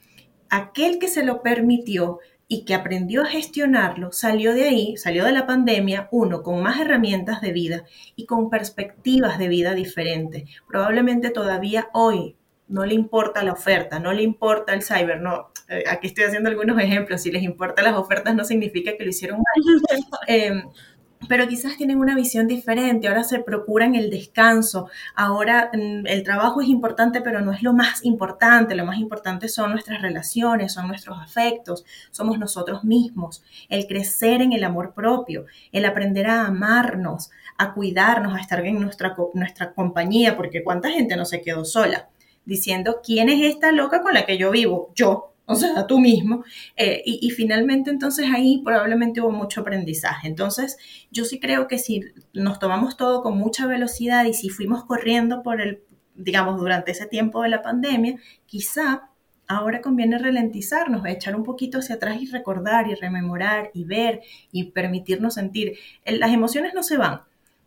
aquel 0.49 0.99
que 0.99 1.09
se 1.09 1.25
lo 1.25 1.43
permitió 1.43 2.19
y 2.53 2.65
que 2.65 2.75
aprendió 2.75 3.23
a 3.23 3.27
gestionarlo, 3.27 4.11
salió 4.11 4.53
de 4.55 4.65
ahí, 4.65 4.97
salió 4.97 5.25
de 5.25 5.31
la 5.31 5.47
pandemia, 5.47 6.09
uno, 6.11 6.43
con 6.43 6.61
más 6.61 6.81
herramientas 6.81 7.41
de 7.41 7.53
vida 7.53 7.85
y 8.17 8.27
con 8.27 8.51
perspectivas 8.51 9.39
de 9.39 9.47
vida 9.47 9.73
diferentes. 9.75 10.51
Probablemente 10.67 11.31
todavía 11.31 11.91
hoy 11.93 12.35
no 12.67 12.85
le 12.85 12.95
importa 12.95 13.45
la 13.45 13.53
oferta, 13.53 14.01
no 14.01 14.13
le 14.13 14.23
importa 14.23 14.75
el 14.75 14.83
cyber, 14.83 15.21
no, 15.21 15.51
aquí 15.89 16.09
estoy 16.09 16.25
haciendo 16.25 16.49
algunos 16.49 16.81
ejemplos, 16.81 17.23
si 17.23 17.31
les 17.31 17.43
importa 17.43 17.83
las 17.83 17.95
ofertas 17.95 18.35
no 18.35 18.45
significa 18.45 18.97
que 18.97 19.05
lo 19.05 19.11
hicieron 19.11 19.39
mal, 19.39 19.83
em, 20.27 20.63
pero 21.29 21.47
quizás 21.47 21.77
tienen 21.77 21.99
una 21.99 22.15
visión 22.15 22.47
diferente, 22.47 23.07
ahora 23.07 23.25
se 23.25 23.41
procuran 23.41 23.95
el 23.95 24.11
descanso, 24.11 24.89
ahora 25.15 25.71
mm, 25.73 26.07
el 26.07 26.23
trabajo 26.23 26.61
es 26.61 26.69
importante, 26.69 27.21
pero 27.21 27.41
no 27.41 27.53
es 27.53 27.63
lo 27.63 27.73
más 27.73 28.05
importante, 28.05 28.75
lo 28.75 28.87
más 28.87 28.99
importante 28.99 29.49
son 29.49 29.73
nuestras 29.73 30.01
relaciones, 30.03 30.73
son 30.73 30.89
nuestros 30.89 31.19
afectos, 31.21 31.85
somos 32.11 32.39
nosotros 32.39 32.85
mismos, 32.85 33.45
el 33.69 33.87
crecer 33.87 34.43
en 34.43 34.53
el 34.53 34.65
amor 34.65 34.95
propio, 34.95 35.45
el 35.73 35.85
aprender 35.85 36.27
a 36.27 36.47
amarnos, 36.47 37.31
a 37.59 37.75
cuidarnos, 37.75 38.35
a 38.35 38.41
estar 38.41 38.65
en 38.65 38.81
nuestra, 38.81 39.15
nuestra 39.35 39.73
compañía, 39.73 40.37
porque 40.37 40.65
cuánta 40.65 40.91
gente 40.91 41.17
no 41.17 41.27
se 41.27 41.43
quedó 41.43 41.65
sola 41.65 42.09
diciendo, 42.45 43.01
¿quién 43.05 43.29
es 43.29 43.43
esta 43.43 43.71
loca 43.73 44.03
con 44.03 44.15
la 44.15 44.27
que 44.27 44.39
yo 44.39 44.51
vivo? 44.51 44.93
Yo. 44.95 45.30
O 45.51 45.57
sea, 45.57 45.87
tú 45.89 45.99
mismo. 45.99 46.45
Eh, 46.77 47.03
y, 47.05 47.29
finalmente 47.31 47.91
entonces 47.91 48.29
ahí 48.33 48.63
probablemente 48.65 49.21
hubo 49.21 49.33
mucho 49.33 49.63
aprendizaje. 49.63 50.29
Entonces 50.29 50.79
yo 51.11 51.25
sí 51.25 51.41
creo 51.41 51.67
que 51.67 51.79
si 51.79 52.05
nos 52.33 52.61
tomamos 52.61 52.97
todo 52.97 53.21
con 53.21 53.37
mucha 53.37 53.67
velocidad 53.67 54.25
y 54.27 54.33
si 54.33 54.49
fuimos 54.49 54.85
corriendo 54.85 55.43
por 55.43 55.61
el, 55.61 55.83
digamos, 56.15 56.57
durante 56.61 56.93
ese 56.93 57.07
tiempo 57.07 57.43
de 57.43 57.49
la 57.49 57.63
pandemia, 57.63 58.17
quizá 58.47 59.11
ahora 59.49 59.81
conviene 59.81 60.19
ralentizarnos, 60.19 61.05
echar 61.07 61.35
un 61.35 61.43
poquito 61.43 61.79
hacia 61.79 61.97
atrás 61.97 62.23
y 62.23 62.27
recordar 62.27 62.87
y 62.89 62.95
rememorar 62.95 63.73
y 63.75 63.83
ver 63.83 64.21
y 64.53 64.71
permitirnos 64.71 65.35
sentir. 65.35 65.79
Las 66.07 66.33
emociones 66.33 66.75
no 66.75 66.85
se 66.85 66.97
van. 66.97 67.23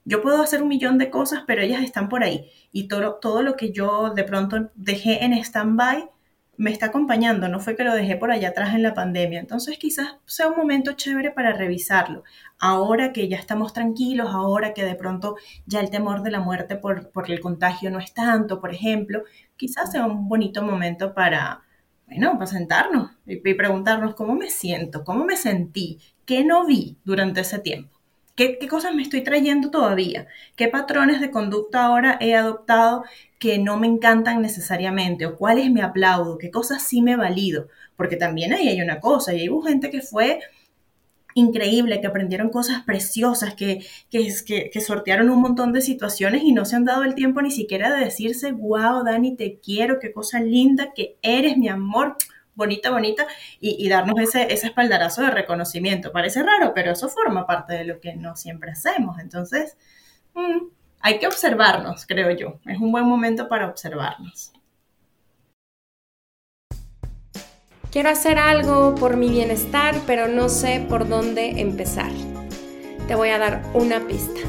Yo 0.05 0.21
puedo 0.21 0.41
hacer 0.41 0.61
un 0.63 0.69
millón 0.69 0.97
de 0.97 1.09
cosas, 1.09 1.43
pero 1.45 1.61
ellas 1.61 1.83
están 1.83 2.07
por 2.07 2.23
ahí. 2.23 2.49
Y 2.71 2.87
todo, 2.87 3.15
todo 3.15 3.41
lo 3.41 3.57
que 3.57 3.73
yo 3.73 4.13
de 4.13 4.23
pronto 4.23 4.69
dejé 4.75 5.25
en 5.25 5.33
stand-by 5.33 6.09
me 6.55 6.71
está 6.71 6.87
acompañando, 6.87 7.47
no 7.49 7.59
fue 7.59 7.75
que 7.75 7.83
lo 7.83 7.95
dejé 7.95 8.15
por 8.15 8.31
allá 8.31 8.49
atrás 8.49 8.75
en 8.75 8.83
la 8.83 8.93
pandemia. 8.93 9.39
Entonces 9.39 9.77
quizás 9.77 10.17
sea 10.25 10.47
un 10.47 10.57
momento 10.57 10.93
chévere 10.93 11.31
para 11.31 11.53
revisarlo. 11.53 12.23
Ahora 12.59 13.11
que 13.11 13.27
ya 13.27 13.37
estamos 13.37 13.73
tranquilos, 13.73 14.29
ahora 14.31 14.73
que 14.73 14.83
de 14.85 14.95
pronto 14.95 15.35
ya 15.65 15.79
el 15.79 15.89
temor 15.89 16.21
de 16.21 16.31
la 16.31 16.39
muerte 16.41 16.75
por, 16.75 17.11
el 17.27 17.39
contagio 17.39 17.89
no 17.91 17.99
es 17.99 18.13
tanto, 18.13 18.61
por 18.61 18.73
ejemplo, 18.73 19.23
quizás 19.57 19.91
sea 19.91 20.05
un 20.05 20.29
bonito 20.29 20.61
momento 20.61 21.13
para, 21.13 21.63
bueno, 22.07 22.33
para 22.33 22.47
sentarnos 22.47 23.11
y, 23.25 23.37
preguntarnos 23.37 24.15
cómo 24.15 24.35
me 24.35 24.49
siento, 24.49 25.03
cómo 25.03 25.25
me 25.25 25.37
sentí, 25.37 25.99
qué 26.25 26.43
no 26.45 26.65
vi 26.65 26.97
durante 27.03 27.41
ese 27.41 27.59
tiempo. 27.59 27.92
¿Qué, 28.35 28.57
¿Qué, 28.57 28.67
cosas 28.67 28.95
me 28.95 29.03
estoy 29.03 29.23
trayendo 29.23 29.69
todavía? 29.69 30.27
¿Qué 30.55 30.67
patrones 30.67 31.21
de 31.21 31.29
conducta 31.29 31.85
ahora 31.85 32.17
he 32.19 32.33
adoptado 32.35 33.03
que 33.37 33.59
no 33.59 33.77
me 33.77 33.85
encantan 33.87 34.41
necesariamente? 34.41 35.27
¿O 35.27 35.37
cuáles 35.37 35.69
me 35.71 35.83
aplaudo? 35.83 36.39
¿Qué 36.39 36.49
cosas 36.49 36.81
sí 36.81 37.01
me 37.03 37.15
valido? 37.15 37.67
Porque 37.95 38.15
también 38.15 38.53
ahí 38.53 38.67
hay 38.69 38.81
una 38.81 38.99
cosa, 38.99 39.35
y 39.35 39.49
hubo 39.49 39.61
gente 39.61 39.91
que 39.91 40.01
fue 40.01 40.39
increíble, 41.35 42.01
que 42.01 42.07
aprendieron 42.07 42.49
cosas 42.49 42.83
preciosas, 42.83 43.55
que, 43.55 43.85
que, 44.09 44.33
que, 44.71 44.81
sortearon 44.81 45.29
un 45.29 45.41
montón 45.41 45.73
de 45.73 45.81
situaciones 45.81 46.43
y 46.43 46.53
no 46.53 46.65
se 46.65 46.75
han 46.75 46.85
dado 46.85 47.03
el 47.03 47.15
tiempo 47.15 47.41
ni 47.41 47.51
siquiera 47.51 47.93
de 47.93 48.05
decirse, 48.05 48.51
wow, 48.51 49.03
Dani, 49.03 49.35
te 49.35 49.59
quiero, 49.59 49.99
qué 49.99 50.11
cosa 50.11 50.39
linda, 50.39 50.93
que 50.95 51.17
eres 51.21 51.57
mi 51.57 51.69
amor, 51.69 52.17
bonita, 52.55 52.91
bonita, 52.91 53.27
y, 53.59 53.87
darnos 53.89 54.19
ese, 54.19 54.53
espaldarazo 54.53 55.21
de 55.21 55.31
reconocimiento. 55.31 56.11
Parece 56.11 56.43
raro, 56.43 56.73
pero 56.73 56.91
eso 56.91 57.09
forma 57.09 57.47
parte 57.47 57.73
de 57.73 57.85
lo 57.85 57.99
que 57.99 58.15
no 58.15 58.35
siempre 58.35 58.71
hacemos. 58.71 59.19
Entonces, 59.19 59.77
mm, 60.33 60.67
hay 61.01 61.19
que 61.19 61.27
observarnos, 61.27 62.05
creo 62.05 62.31
yo. 62.31 62.59
Es 62.65 62.79
un 62.79 62.91
buen 62.91 63.05
momento 63.05 63.47
para 63.49 63.67
observarnos. 63.67 64.53
Quiero 67.91 68.09
hacer 68.09 68.39
algo 68.39 68.95
por 68.95 69.17
mi 69.17 69.29
bienestar, 69.29 69.95
pero 70.07 70.27
no 70.27 70.49
sé 70.49 70.83
por 70.89 71.07
dónde 71.07 71.61
empezar. 71.61 72.11
Te 73.07 73.15
voy 73.15 73.29
a 73.29 73.37
dar 73.37 73.61
una 73.75 74.07
pista. 74.07 74.39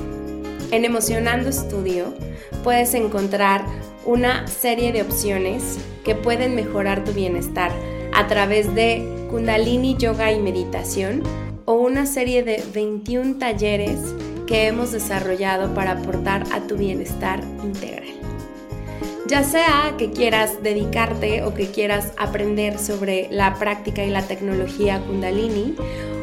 En 0.71 0.85
Emocionando 0.85 1.51
Estudio 1.51 2.15
puedes 2.63 2.95
encontrar 2.95 3.67
una 4.07 4.47
serie 4.47 4.93
de 4.93 5.03
opciones 5.03 5.79
que 6.05 6.15
pueden 6.15 6.55
mejorar 6.55 7.05
tu 7.05 7.13
bienestar 7.13 7.71
a 8.15 8.27
través 8.27 8.75
de 8.75 9.07
Kundalini 9.31 9.97
Yoga 9.97 10.33
y 10.33 10.41
Meditación 10.41 11.23
o 11.65 11.75
una 11.75 12.07
serie 12.07 12.43
de 12.43 12.63
21 12.73 13.39
talleres 13.39 13.99
que 14.47 14.67
hemos 14.67 14.93
desarrollado 14.93 15.75
para 15.75 15.93
aportar 15.93 16.45
a 16.53 16.61
tu 16.61 16.77
bienestar 16.77 17.41
integral. 17.63 18.05
Ya 19.27 19.43
sea 19.43 19.95
que 19.97 20.11
quieras 20.11 20.63
dedicarte 20.63 21.43
o 21.45 21.55
que 21.55 21.69
quieras 21.69 22.13
aprender 22.19 22.79
sobre 22.79 23.29
la 23.31 23.55
práctica 23.55 24.05
y 24.05 24.11
la 24.11 24.23
tecnología 24.23 25.01
kundalini, 25.01 25.75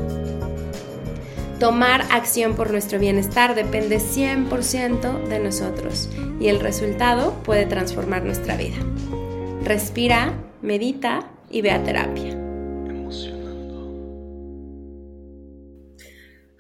Tomar 1.60 2.06
acción 2.12 2.56
por 2.56 2.72
nuestro 2.72 2.98
bienestar 2.98 3.54
depende 3.54 4.00
100% 4.00 5.28
de 5.28 5.40
nosotros 5.40 6.10
y 6.40 6.48
el 6.48 6.62
resultado 6.62 7.34
puede 7.44 7.68
transformar 7.68 8.24
nuestra 8.24 8.58
vida. 8.58 8.78
Respira, 9.64 10.34
medita 10.62 11.28
y 11.52 11.62
ve 11.62 11.70
a 11.72 11.84
terapia. 11.84 12.45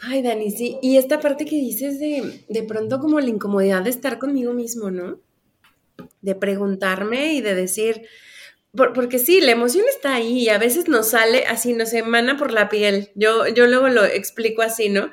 Ay, 0.08 0.22
Dani, 0.22 0.52
sí. 0.52 0.78
Y 0.82 0.98
esta 0.98 1.20
parte 1.20 1.46
que 1.46 1.56
dices 1.56 2.00
de, 2.00 2.46
de 2.48 2.64
pronto 2.64 3.00
como 3.00 3.20
la 3.20 3.30
incomodidad 3.30 3.82
de 3.82 3.90
estar 3.90 4.20
conmigo 4.20 4.54
mismo, 4.54 4.92
¿no? 4.92 5.20
De 6.22 6.36
preguntarme 6.36 7.34
y 7.34 7.42
de 7.42 7.56
decir, 7.56 8.04
porque 8.74 9.20
sí, 9.20 9.42
la 9.42 9.52
emoción 9.52 9.86
está 9.90 10.16
ahí 10.16 10.44
y 10.44 10.50
a 10.50 10.58
veces 10.58 10.88
nos 10.88 11.10
sale 11.10 11.46
así, 11.48 11.74
nos 11.74 11.94
emana 11.94 12.38
por 12.38 12.52
la 12.52 12.70
piel. 12.70 13.12
Yo, 13.16 13.48
yo 13.48 13.66
luego 13.68 13.88
lo 13.88 14.04
explico 14.04 14.62
así, 14.62 14.90
¿no? 14.90 15.10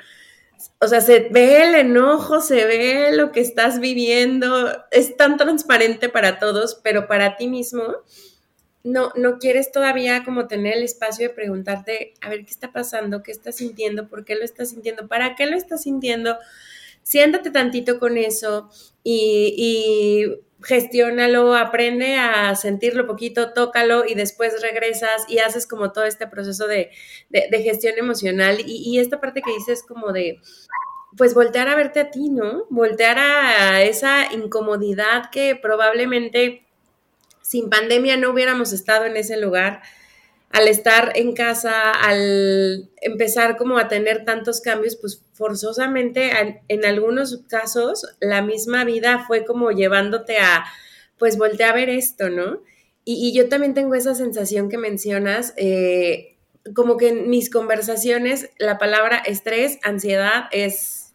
O 0.80 0.88
sea, 0.88 1.00
se 1.00 1.28
ve 1.30 1.62
el 1.62 1.74
enojo, 1.74 2.40
se 2.40 2.66
ve 2.66 3.12
lo 3.12 3.32
que 3.32 3.40
estás 3.40 3.80
viviendo, 3.80 4.84
es 4.90 5.16
tan 5.16 5.36
transparente 5.36 6.08
para 6.08 6.38
todos, 6.38 6.80
pero 6.82 7.06
para 7.06 7.36
ti 7.36 7.48
mismo 7.48 7.82
no, 8.84 9.12
no 9.16 9.38
quieres 9.38 9.72
todavía 9.72 10.24
como 10.24 10.46
tener 10.46 10.76
el 10.76 10.82
espacio 10.82 11.28
de 11.28 11.34
preguntarte, 11.34 12.14
a 12.20 12.28
ver, 12.28 12.44
¿qué 12.44 12.50
está 12.50 12.72
pasando? 12.72 13.22
¿Qué 13.22 13.30
estás 13.30 13.56
sintiendo? 13.56 14.08
¿Por 14.08 14.24
qué 14.24 14.34
lo 14.34 14.44
estás 14.44 14.70
sintiendo? 14.70 15.08
¿Para 15.08 15.34
qué 15.34 15.46
lo 15.46 15.56
estás 15.56 15.82
sintiendo? 15.82 16.36
Siéntate 17.02 17.50
tantito 17.50 17.98
con 17.98 18.16
eso 18.16 18.70
y, 19.02 19.54
y 19.56 20.40
gestiónalo, 20.64 21.54
aprende 21.54 22.16
a 22.16 22.54
sentirlo 22.54 23.06
poquito, 23.06 23.52
tócalo 23.52 24.04
y 24.06 24.14
después 24.14 24.60
regresas 24.62 25.24
y 25.28 25.38
haces 25.38 25.66
como 25.66 25.92
todo 25.92 26.04
este 26.04 26.26
proceso 26.26 26.66
de, 26.66 26.90
gestión 27.50 27.94
emocional. 27.98 28.58
Y, 28.64 28.98
esta 28.98 29.20
parte 29.20 29.42
que 29.42 29.52
dices 29.52 29.82
como 29.82 30.12
de, 30.12 30.40
pues 31.16 31.34
voltear 31.34 31.68
a 31.68 31.74
verte 31.74 32.00
a 32.00 32.10
ti, 32.10 32.30
¿no? 32.30 32.66
Voltear 32.70 33.18
a 33.18 33.82
esa 33.82 34.32
incomodidad 34.32 35.30
que 35.30 35.56
probablemente 35.56 36.66
sin 37.52 37.68
pandemia 37.68 38.16
no 38.16 38.30
hubiéramos 38.30 38.72
estado 38.72 39.04
en 39.04 39.14
ese 39.14 39.36
lugar 39.36 39.82
al 40.48 40.68
estar 40.68 41.12
en 41.16 41.34
casa, 41.34 41.90
al 41.90 42.88
empezar 43.02 43.58
como 43.58 43.76
a 43.76 43.88
tener 43.88 44.24
tantos 44.24 44.62
cambios, 44.62 44.96
pues 44.96 45.22
forzosamente 45.34 46.30
en, 46.68 46.84
algunos 46.86 47.42
casos 47.50 48.06
la 48.20 48.40
misma 48.40 48.84
vida 48.84 49.24
fue 49.26 49.44
como 49.44 49.70
llevándote 49.70 50.38
a, 50.38 50.64
pues 51.18 51.36
voltear 51.36 51.72
a 51.72 51.74
ver 51.74 51.90
esto, 51.90 52.30
¿no? 52.30 52.62
Y, 53.04 53.34
yo 53.34 53.50
también 53.50 53.74
tengo 53.74 53.94
esa 53.96 54.14
sensación 54.14 54.70
que 54.70 54.78
mencionas, 54.78 55.52
eh, 55.58 56.38
como 56.74 56.96
que 56.96 57.08
en 57.08 57.28
mis 57.28 57.50
conversaciones 57.50 58.48
la 58.58 58.78
palabra 58.78 59.18
estrés, 59.18 59.78
ansiedad 59.82 60.44
es 60.52 61.12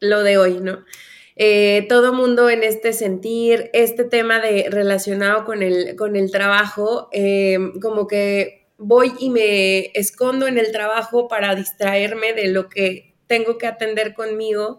lo 0.00 0.22
de 0.22 0.36
hoy, 0.36 0.60
¿no? 0.60 0.84
Eh, 1.36 1.86
todo 1.88 2.12
mundo 2.12 2.50
en 2.50 2.62
este 2.62 2.92
sentir, 2.92 3.70
este 3.72 4.04
tema 4.04 4.40
de 4.40 4.66
relacionado 4.70 5.44
con 5.44 5.62
el, 5.62 5.96
con 5.96 6.16
el 6.16 6.30
trabajo, 6.30 7.08
eh, 7.12 7.58
como 7.80 8.06
que 8.06 8.68
voy 8.76 9.12
y 9.18 9.30
me 9.30 9.86
escondo 9.98 10.46
en 10.46 10.58
el 10.58 10.72
trabajo 10.72 11.28
para 11.28 11.54
distraerme 11.54 12.32
de 12.32 12.48
lo 12.48 12.68
que 12.68 13.14
tengo 13.26 13.56
que 13.56 13.66
atender 13.66 14.12
conmigo, 14.12 14.78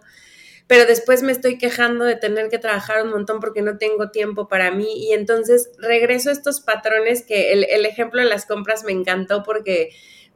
pero 0.68 0.86
después 0.86 1.24
me 1.24 1.32
estoy 1.32 1.58
quejando 1.58 2.06
de 2.06 2.16
tener 2.16 2.50
que 2.50 2.60
trabajar 2.60 3.04
un 3.04 3.10
montón 3.10 3.40
porque 3.40 3.62
no 3.62 3.78
tengo 3.78 4.12
tiempo 4.12 4.48
para 4.48 4.72
mí. 4.72 5.08
Y 5.08 5.14
entonces 5.14 5.72
regreso 5.78 6.30
a 6.30 6.34
estos 6.34 6.62
patrones 6.62 7.24
que 7.24 7.52
el, 7.52 7.86
ejemplo 7.86 8.22
de 8.22 8.30
las 8.30 8.46
compras 8.46 8.84
me 8.84 8.92
encantó 8.92 9.44
porque 9.44 9.90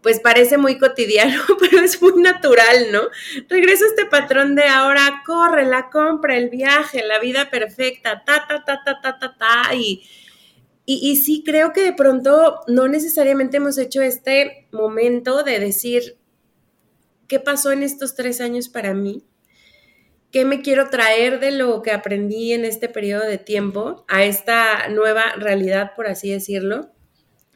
pues 0.07 0.21
parece 0.21 0.57
muy 0.57 0.77
cotidiano, 0.77 1.43
pero 1.59 1.83
es 1.83 2.01
muy 2.01 2.21
natural, 2.21 2.93
¿no? 2.93 3.01
Regreso 3.49 3.83
a 3.83 3.87
este 3.89 4.05
patrón 4.05 4.55
de 4.55 4.63
ahora, 4.63 5.21
corre, 5.25 5.65
la 5.65 5.89
compra, 5.89 6.37
el 6.37 6.49
viaje, 6.49 7.03
la 7.05 7.19
vida 7.19 7.49
perfecta, 7.49 8.23
ta, 8.25 8.45
ta, 8.47 8.63
ta, 8.63 8.81
ta, 8.85 9.01
ta, 9.01 9.19
ta, 9.19 9.35
ta, 9.37 9.75
y, 9.75 10.01
y, 10.85 11.11
y 11.11 11.17
sí 11.17 11.43
creo 11.45 11.73
que 11.73 11.81
de 11.81 11.91
pronto 11.91 12.61
no 12.67 12.87
necesariamente 12.87 13.57
hemos 13.57 13.77
hecho 13.77 14.01
este 14.01 14.69
momento 14.71 15.43
de 15.43 15.59
decir, 15.59 16.17
¿qué 17.27 17.41
pasó 17.41 17.73
en 17.73 17.83
estos 17.83 18.15
tres 18.15 18.39
años 18.39 18.69
para 18.69 18.93
mí? 18.93 19.25
¿Qué 20.31 20.45
me 20.45 20.61
quiero 20.61 20.89
traer 20.89 21.41
de 21.41 21.51
lo 21.51 21.81
que 21.81 21.91
aprendí 21.91 22.53
en 22.53 22.63
este 22.63 22.87
periodo 22.87 23.25
de 23.25 23.39
tiempo 23.39 24.05
a 24.07 24.23
esta 24.23 24.87
nueva 24.87 25.33
realidad, 25.35 25.91
por 25.97 26.07
así 26.07 26.31
decirlo? 26.31 26.93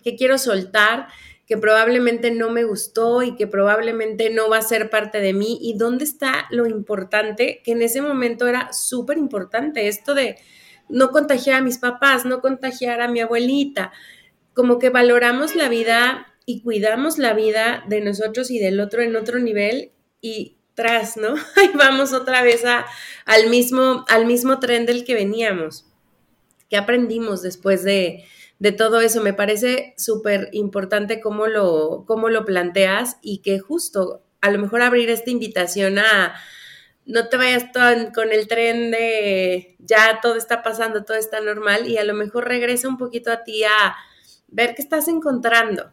¿Qué 0.03 0.17
quiero 0.17 0.37
soltar? 0.37 1.07
Que 1.51 1.57
probablemente 1.57 2.31
no 2.31 2.49
me 2.49 2.63
gustó 2.63 3.23
y 3.23 3.35
que 3.35 3.45
probablemente 3.45 4.29
no 4.29 4.47
va 4.49 4.59
a 4.59 4.61
ser 4.61 4.89
parte 4.89 5.19
de 5.19 5.33
mí 5.33 5.59
y 5.61 5.77
dónde 5.77 6.05
está 6.05 6.47
lo 6.49 6.65
importante, 6.65 7.61
que 7.65 7.73
en 7.73 7.81
ese 7.81 8.01
momento 8.01 8.47
era 8.47 8.71
súper 8.71 9.17
importante, 9.17 9.89
esto 9.89 10.13
de 10.13 10.37
no 10.87 11.09
contagiar 11.09 11.57
a 11.57 11.61
mis 11.61 11.77
papás, 11.77 12.23
no 12.23 12.39
contagiar 12.39 13.01
a 13.01 13.09
mi 13.09 13.19
abuelita, 13.19 13.91
como 14.53 14.79
que 14.79 14.91
valoramos 14.91 15.53
la 15.57 15.67
vida 15.67 16.25
y 16.45 16.61
cuidamos 16.61 17.17
la 17.17 17.33
vida 17.33 17.83
de 17.85 17.99
nosotros 17.99 18.49
y 18.49 18.57
del 18.57 18.79
otro 18.79 19.01
en 19.01 19.17
otro 19.17 19.37
nivel 19.37 19.91
y 20.21 20.55
tras, 20.73 21.17
¿no? 21.17 21.35
Ahí 21.57 21.71
vamos 21.75 22.13
otra 22.13 22.43
vez 22.43 22.63
a, 22.63 22.85
al, 23.25 23.49
mismo, 23.49 24.05
al 24.07 24.25
mismo 24.25 24.59
tren 24.59 24.85
del 24.85 25.03
que 25.03 25.15
veníamos. 25.15 25.85
¿Qué 26.69 26.77
aprendimos 26.77 27.41
después 27.41 27.83
de, 27.83 28.23
de 28.61 28.71
todo 28.71 29.01
eso. 29.01 29.23
Me 29.23 29.33
parece 29.33 29.95
súper 29.97 30.49
importante 30.51 31.19
cómo 31.19 31.47
lo, 31.47 32.05
cómo 32.05 32.29
lo 32.29 32.45
planteas 32.45 33.17
y 33.23 33.39
que 33.39 33.57
justo 33.57 34.21
a 34.39 34.51
lo 34.51 34.59
mejor 34.59 34.83
abrir 34.83 35.09
esta 35.09 35.31
invitación 35.31 35.97
a 35.97 36.35
no 37.07 37.27
te 37.27 37.37
vayas 37.37 37.65
con 38.13 38.31
el 38.31 38.47
tren 38.47 38.91
de 38.91 39.75
ya 39.79 40.19
todo 40.21 40.35
está 40.35 40.61
pasando, 40.61 41.03
todo 41.03 41.17
está 41.17 41.41
normal 41.41 41.89
y 41.89 41.97
a 41.97 42.03
lo 42.03 42.13
mejor 42.13 42.47
regresa 42.47 42.87
un 42.87 42.99
poquito 42.99 43.31
a 43.31 43.43
ti 43.43 43.63
a 43.63 43.95
ver 44.47 44.75
qué 44.75 44.83
estás 44.83 45.07
encontrando. 45.07 45.91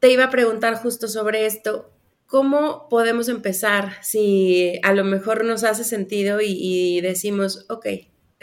Te 0.00 0.10
iba 0.10 0.24
a 0.24 0.30
preguntar 0.30 0.76
justo 0.76 1.06
sobre 1.06 1.44
esto. 1.44 1.90
¿Cómo 2.26 2.88
podemos 2.88 3.28
empezar 3.28 4.02
si 4.02 4.80
a 4.82 4.94
lo 4.94 5.04
mejor 5.04 5.44
nos 5.44 5.64
hace 5.64 5.84
sentido 5.84 6.40
y, 6.40 6.56
y 6.58 7.02
decimos, 7.02 7.66
ok, 7.68 7.86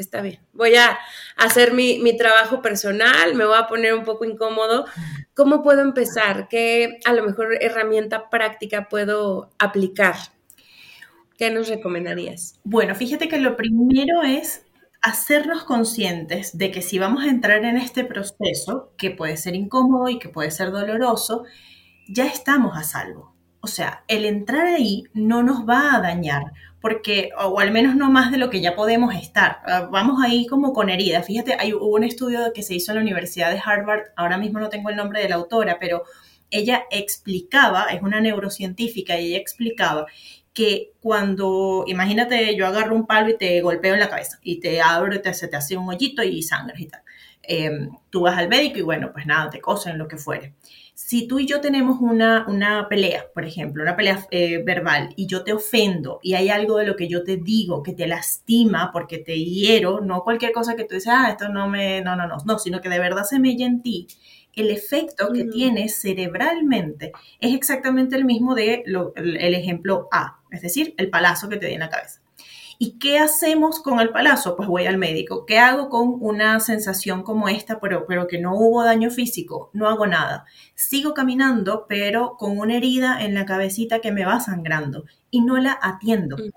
está 0.01 0.21
bien, 0.21 0.39
voy 0.53 0.75
a 0.75 0.97
hacer 1.35 1.73
mi, 1.73 2.17
trabajo 2.17 2.61
personal, 2.61 3.35
me 3.35 3.45
voy 3.45 3.57
a 3.57 3.67
poner 3.67 3.93
un 3.93 4.03
poco 4.03 4.25
incómodo. 4.25 4.85
¿Cómo 5.33 5.61
puedo 5.61 5.81
empezar? 5.81 6.47
¿Qué 6.49 6.99
a 7.05 7.13
lo 7.13 7.23
mejor 7.23 7.57
herramienta 7.61 8.29
práctica 8.29 8.87
puedo 8.89 9.51
aplicar? 9.59 10.15
¿Qué 11.37 11.51
nos 11.51 11.69
recomendarías? 11.69 12.59
Bueno, 12.63 12.95
fíjate 12.95 13.29
que 13.29 13.37
lo 13.37 13.55
primero 13.55 14.23
es 14.23 14.65
hacernos 15.01 15.63
conscientes 15.63 16.57
de 16.57 16.71
que 16.71 16.81
si 16.81 16.99
vamos 16.99 17.23
a 17.23 17.29
entrar 17.29 17.63
en 17.63 17.77
este 17.77 18.03
proceso, 18.03 18.91
que 18.97 19.11
puede 19.11 19.37
ser 19.37 19.55
incómodo 19.55 20.09
y 20.09 20.19
que 20.19 20.29
puede 20.29 20.51
ser 20.51 20.71
doloroso, 20.71 21.45
ya 22.07 22.25
estamos 22.25 22.77
a 22.77 22.83
salvo. 22.83 23.33
O 23.61 23.67
sea, 23.67 24.03
el 24.07 24.25
entrar 24.25 24.65
ahí 24.65 25.03
no 25.13 25.43
nos 25.43 25.67
va 25.67 25.95
a 25.95 26.01
dañar, 26.01 26.43
porque, 26.81 27.31
o 27.37 27.59
al 27.59 27.71
menos 27.71 27.95
no 27.95 28.09
más 28.09 28.31
de 28.31 28.37
lo 28.37 28.49
que 28.49 28.61
ya 28.61 28.75
podemos 28.75 29.13
estar. 29.15 29.59
Ah, 29.65 29.89
vamos 29.91 30.21
ahí 30.23 30.47
como 30.47 30.73
con 30.73 30.89
heridas. 30.89 31.25
Fíjate, 31.25 31.55
hay, 31.59 31.73
hubo 31.73 31.95
un 31.95 32.03
estudio 32.03 32.51
que 32.53 32.63
se 32.63 32.75
hizo 32.75 32.91
en 32.91 32.97
la 32.97 33.01
Universidad 33.01 33.51
de 33.51 33.61
Harvard, 33.63 34.11
ahora 34.15 34.37
mismo 34.37 34.59
no 34.59 34.69
tengo 34.69 34.89
el 34.89 34.95
nombre 34.95 35.21
de 35.21 35.29
la 35.29 35.35
autora, 35.35 35.77
pero 35.79 36.03
ella 36.51 36.83
explicaba, 36.91 37.85
es 37.91 38.01
una 38.01 38.21
neurocientífica, 38.21 39.19
y 39.19 39.27
ella 39.27 39.37
explicaba 39.37 40.05
que 40.53 40.93
cuando, 40.99 41.83
imagínate, 41.87 42.55
yo 42.55 42.65
agarro 42.65 42.95
un 42.95 43.05
palo 43.05 43.29
y 43.29 43.37
te 43.37 43.61
golpeo 43.61 43.93
en 43.93 43.99
la 43.99 44.09
cabeza, 44.09 44.39
y 44.41 44.59
te 44.59 44.81
abro 44.81 45.15
y 45.15 45.21
te, 45.21 45.33
se 45.33 45.47
te 45.47 45.57
hace 45.57 45.77
un 45.77 45.89
hoyito 45.89 46.23
y 46.23 46.41
sangre 46.43 46.75
y 46.79 46.87
tal. 46.87 47.01
Em, 47.43 47.89
tú 48.09 48.21
vas 48.21 48.37
al 48.37 48.49
médico 48.49 48.79
y 48.79 48.81
bueno, 48.83 49.11
pues 49.13 49.25
nada, 49.25 49.49
te 49.49 49.61
cosen, 49.61 49.97
lo 49.97 50.07
que 50.07 50.17
fuere 50.17 50.53
si 51.01 51.27
tú 51.27 51.39
y 51.39 51.47
yo 51.47 51.61
tenemos 51.61 52.01
una, 52.01 52.45
una 52.49 52.89
pelea, 52.89 53.27
por 53.33 53.45
ejemplo, 53.45 53.81
una 53.81 53.95
pelea 53.95 54.27
eh, 54.31 54.61
verbal, 54.65 55.13
y 55.15 55.27
yo 55.27 55.45
te 55.45 55.53
ofendo 55.53 56.19
y 56.21 56.33
hay 56.33 56.49
algo 56.49 56.75
de 56.75 56.85
lo 56.85 56.97
que 56.97 57.07
yo 57.07 57.23
te 57.23 57.37
digo 57.37 57.81
que 57.81 57.93
te 57.93 58.05
lastima 58.05 58.91
porque 58.91 59.17
te 59.17 59.41
hiero, 59.41 60.01
no 60.01 60.23
cualquier 60.23 60.51
cosa 60.51 60.75
que 60.75 60.83
tú 60.83 60.95
dices, 60.95 61.11
ah, 61.15 61.29
esto 61.31 61.47
no 61.47 61.69
me, 61.69 62.01
no, 62.01 62.17
no, 62.17 62.27
no, 62.27 62.35
no, 62.45 62.59
sino 62.59 62.81
que 62.81 62.89
de 62.89 62.99
verdad 62.99 63.23
se 63.23 63.39
mella 63.39 63.65
en 63.65 63.81
ti, 63.81 64.07
el 64.53 64.69
efecto 64.69 65.31
que 65.31 65.45
tiene 65.45 65.87
cerebralmente 65.87 67.13
es 67.39 67.55
exactamente 67.55 68.17
el 68.17 68.25
mismo 68.25 68.53
de 68.53 68.83
el 68.85 69.55
ejemplo 69.55 70.09
A, 70.11 70.41
es 70.51 70.61
decir, 70.61 70.95
el 70.97 71.09
palazo 71.09 71.47
que 71.47 71.57
te 71.57 71.67
di 71.67 71.73
en 71.75 71.79
la 71.79 71.89
cabeza. 71.89 72.18
¿Y 72.81 72.97
qué 72.97 73.19
hacemos 73.19 73.81
con 73.81 73.99
el 73.99 74.11
palazo? 74.11 74.55
Pues 74.55 74.69
voy 74.69 74.85
al 74.85 74.97
médico. 74.97 75.45
¿Qué 75.45 75.59
hago 75.59 75.89
con 75.89 76.15
una 76.21 76.61
sensación 76.61 77.23
como 77.23 77.49
esta, 77.49 77.81
pero, 77.81 78.05
pero 78.07 78.25
que 78.25 78.39
no 78.39 78.55
hubo 78.55 78.85
daño 78.85 79.11
físico? 79.11 79.69
No 79.73 79.89
hago 79.89 80.07
nada. 80.07 80.45
Sigo 80.75 81.13
caminando, 81.13 81.87
pero 81.89 82.37
con 82.37 82.57
una 82.57 82.77
herida 82.77 83.21
en 83.21 83.33
la 83.33 83.45
cabecita 83.45 83.99
que 83.99 84.13
me 84.13 84.23
va 84.23 84.39
sangrando 84.39 85.03
y 85.29 85.41
no 85.41 85.57
la 85.57 85.77
atiendo. 85.81 86.37
Mm. 86.37 86.51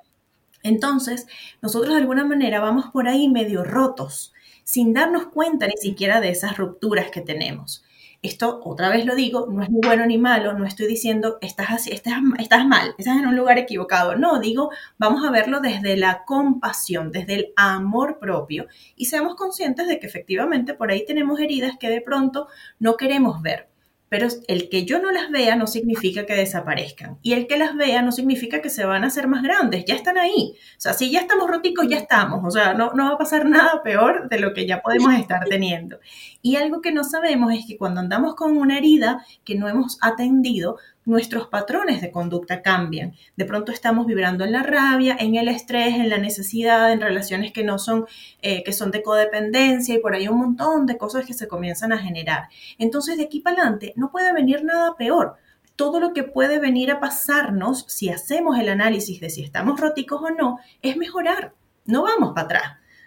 Entonces, 0.63 1.27
nosotros 1.61 1.93
de 1.93 2.01
alguna 2.01 2.25
manera 2.25 2.61
vamos 2.61 2.87
por 2.93 3.09
ahí 3.09 3.29
medio 3.29 3.65
rotos, 3.65 4.33
sin 4.63 4.93
darnos 4.93 5.27
cuenta 5.27 5.67
ni 5.67 5.77
siquiera 5.77 6.21
de 6.21 6.31
esas 6.31 6.57
rupturas 6.57 7.11
que 7.11 7.21
tenemos. 7.21 7.85
Esto, 8.23 8.61
otra 8.65 8.89
vez 8.89 9.05
lo 9.05 9.17
digo, 9.17 9.49
no 9.51 9.65
es 9.65 9.69
ni 9.69 9.81
bueno 9.85 10.07
ni 10.07 10.17
malo, 10.17 10.53
no 10.53 10.65
estoy 10.65 10.87
diciendo 10.87 11.39
estás, 11.41 11.71
así, 11.71 11.91
estás, 11.91 12.19
estás 12.39 12.65
mal, 12.65 12.95
estás 12.97 13.19
en 13.19 13.27
un 13.27 13.35
lugar 13.35 13.59
equivocado. 13.59 14.15
No, 14.17 14.39
digo, 14.39 14.71
vamos 14.97 15.27
a 15.27 15.33
verlo 15.33 15.61
desde 15.61 15.97
la 15.97 16.25
compasión, 16.25 17.11
desde 17.11 17.35
el 17.35 17.53
amor 17.57 18.21
propio 18.21 18.69
y 18.95 19.07
seamos 19.07 19.35
conscientes 19.35 19.89
de 19.89 19.99
que 19.99 20.07
efectivamente 20.07 20.75
por 20.75 20.93
ahí 20.93 21.05
tenemos 21.05 21.41
heridas 21.41 21.77
que 21.79 21.91
de 21.91 22.01
pronto 22.01 22.47
no 22.79 22.97
queremos 22.97 23.43
ver 23.43 23.72
pero 24.13 24.29
el 24.47 24.69
que 24.69 24.85
yo 24.85 24.99
no 25.01 25.11
las 25.11 25.31
vea 25.31 25.57
no 25.57 25.67
significa 25.67 26.27
que 26.27 26.35
desaparezcan. 26.35 27.17
Y 27.23 27.33
el 27.33 27.47
que 27.47 27.57
las 27.57 27.75
vea 27.75 28.03
no 28.03 28.13
significa 28.13 28.61
que 28.61 28.69
se 28.69 28.85
van 28.85 29.05
a 29.05 29.07
hacer 29.07 29.27
más 29.27 29.43
grandes, 29.43 29.87
ya 29.87 29.95
están 29.95 30.19
ahí. 30.19 30.55
O 30.77 30.81
sea, 30.83 30.93
si 30.93 31.11
ya 31.11 31.21
estamos 31.21 31.49
roticos, 31.49 31.89
ya 31.89 31.97
estamos. 31.97 32.41
O 32.45 32.51
sea, 32.51 32.75
no, 32.75 32.93
no 32.93 33.07
va 33.07 33.15
a 33.15 33.17
pasar 33.17 33.49
nada 33.49 33.83
peor 33.83 34.29
de 34.29 34.39
lo 34.39 34.53
que 34.53 34.67
ya 34.67 34.83
podemos 34.83 35.15
estar 35.15 35.47
teniendo. 35.49 35.99
Y 36.43 36.57
algo 36.57 36.83
que 36.83 36.93
no 36.93 37.05
sabemos 37.05 37.55
es 37.55 37.65
que 37.67 37.79
cuando 37.79 38.01
andamos 38.01 38.35
con 38.35 38.55
una 38.55 38.77
herida 38.77 39.25
que 39.45 39.55
no 39.55 39.67
hemos 39.67 39.97
atendido, 40.03 40.77
nuestros 41.05 41.49
patrones 41.49 42.01
de 42.01 42.11
conducta 42.11 42.63
cambian. 42.63 43.15
De 43.37 43.45
pronto 43.45 43.73
estamos 43.73 44.07
vibrando 44.07 44.45
en 44.45 44.53
la 44.53 44.63
rabia, 44.63 45.17
en 45.19 45.35
el 45.35 45.49
estrés, 45.49 45.95
en 45.95 46.09
la 46.09 46.19
necesidad, 46.19 46.93
en 46.93 47.01
relaciones 47.01 47.53
que 47.53 47.65
no 47.65 47.79
son, 47.79 48.07
eh, 48.41 48.63
que 48.63 48.73
son 48.73 48.91
de 48.91 49.03
codependencia 49.03 49.95
y 49.95 49.99
por 49.99 50.15
ahí 50.15 50.29
un 50.29 50.39
montón 50.39 50.87
de 50.87 50.97
cosas 50.99 51.27
que 51.27 51.35
se 51.35 51.49
comienzan 51.49 51.93
a 51.93 51.99
generar. 51.99 52.49
Entonces 52.79 53.17
de 53.17 53.25
aquí 53.25 53.41
para 53.41 53.63
adelante 53.63 53.93
no 53.97 54.11
puede 54.11 54.33
venir 54.33 54.65
nada 54.65 54.97
peor. 54.97 55.37
Todo 55.77 56.01
lo 56.01 56.13
que 56.13 56.23
puede 56.23 56.59
venir 56.59 56.91
a 56.91 57.01
pasarnos, 57.01 57.85
si 57.89 58.11
hacemos 58.11 58.59
el 58.59 58.69
análisis 58.69 59.21
de 59.21 59.31
si 59.31 59.43
estamos 59.43 59.81
róticos 59.81 60.21
o 60.23 60.31
no, 60.31 60.59
es 60.83 60.97
mejorar. 60.97 61.55
No 61.87 62.03
vamos 62.03 62.33
para 62.35 62.45
atrás. 62.45 62.63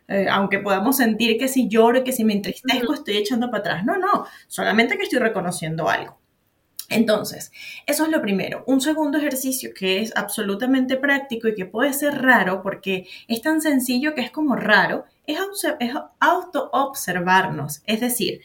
Eh, 0.08 0.28
aunque 0.30 0.60
podamos 0.60 0.98
sentir 0.98 1.38
que 1.38 1.48
si 1.48 1.68
lloro, 1.68 2.04
que 2.04 2.12
si 2.12 2.24
me 2.24 2.34
entristezco, 2.34 2.94
estoy 2.94 3.18
echando 3.18 3.50
para 3.50 3.60
atrás. 3.60 3.86
No, 3.86 3.98
no, 3.98 4.26
solamente 4.48 4.98
que 4.98 5.04
estoy 5.04 5.20
reconociendo 5.20 5.90
algo. 5.90 6.18
Entonces, 6.90 7.52
eso 7.88 8.06
es 8.06 8.12
lo 8.12 8.22
primero. 8.22 8.64
Un 8.68 8.80
segundo 8.80 9.18
ejercicio 9.18 9.72
que 9.74 10.02
es 10.02 10.16
absolutamente 10.16 10.98
práctico 10.98 11.48
y 11.48 11.56
que 11.56 11.66
puede 11.66 11.94
ser 11.94 12.22
raro 12.22 12.62
porque 12.62 13.08
es 13.28 13.42
tan 13.42 13.62
sencillo 13.62 14.14
que 14.14 14.22
es 14.22 14.32
como 14.32 14.56
raro, 14.56 15.06
es, 15.26 15.40
auto-observarnos. 16.20 17.82
Es 17.86 18.02
decir, 18.02 18.42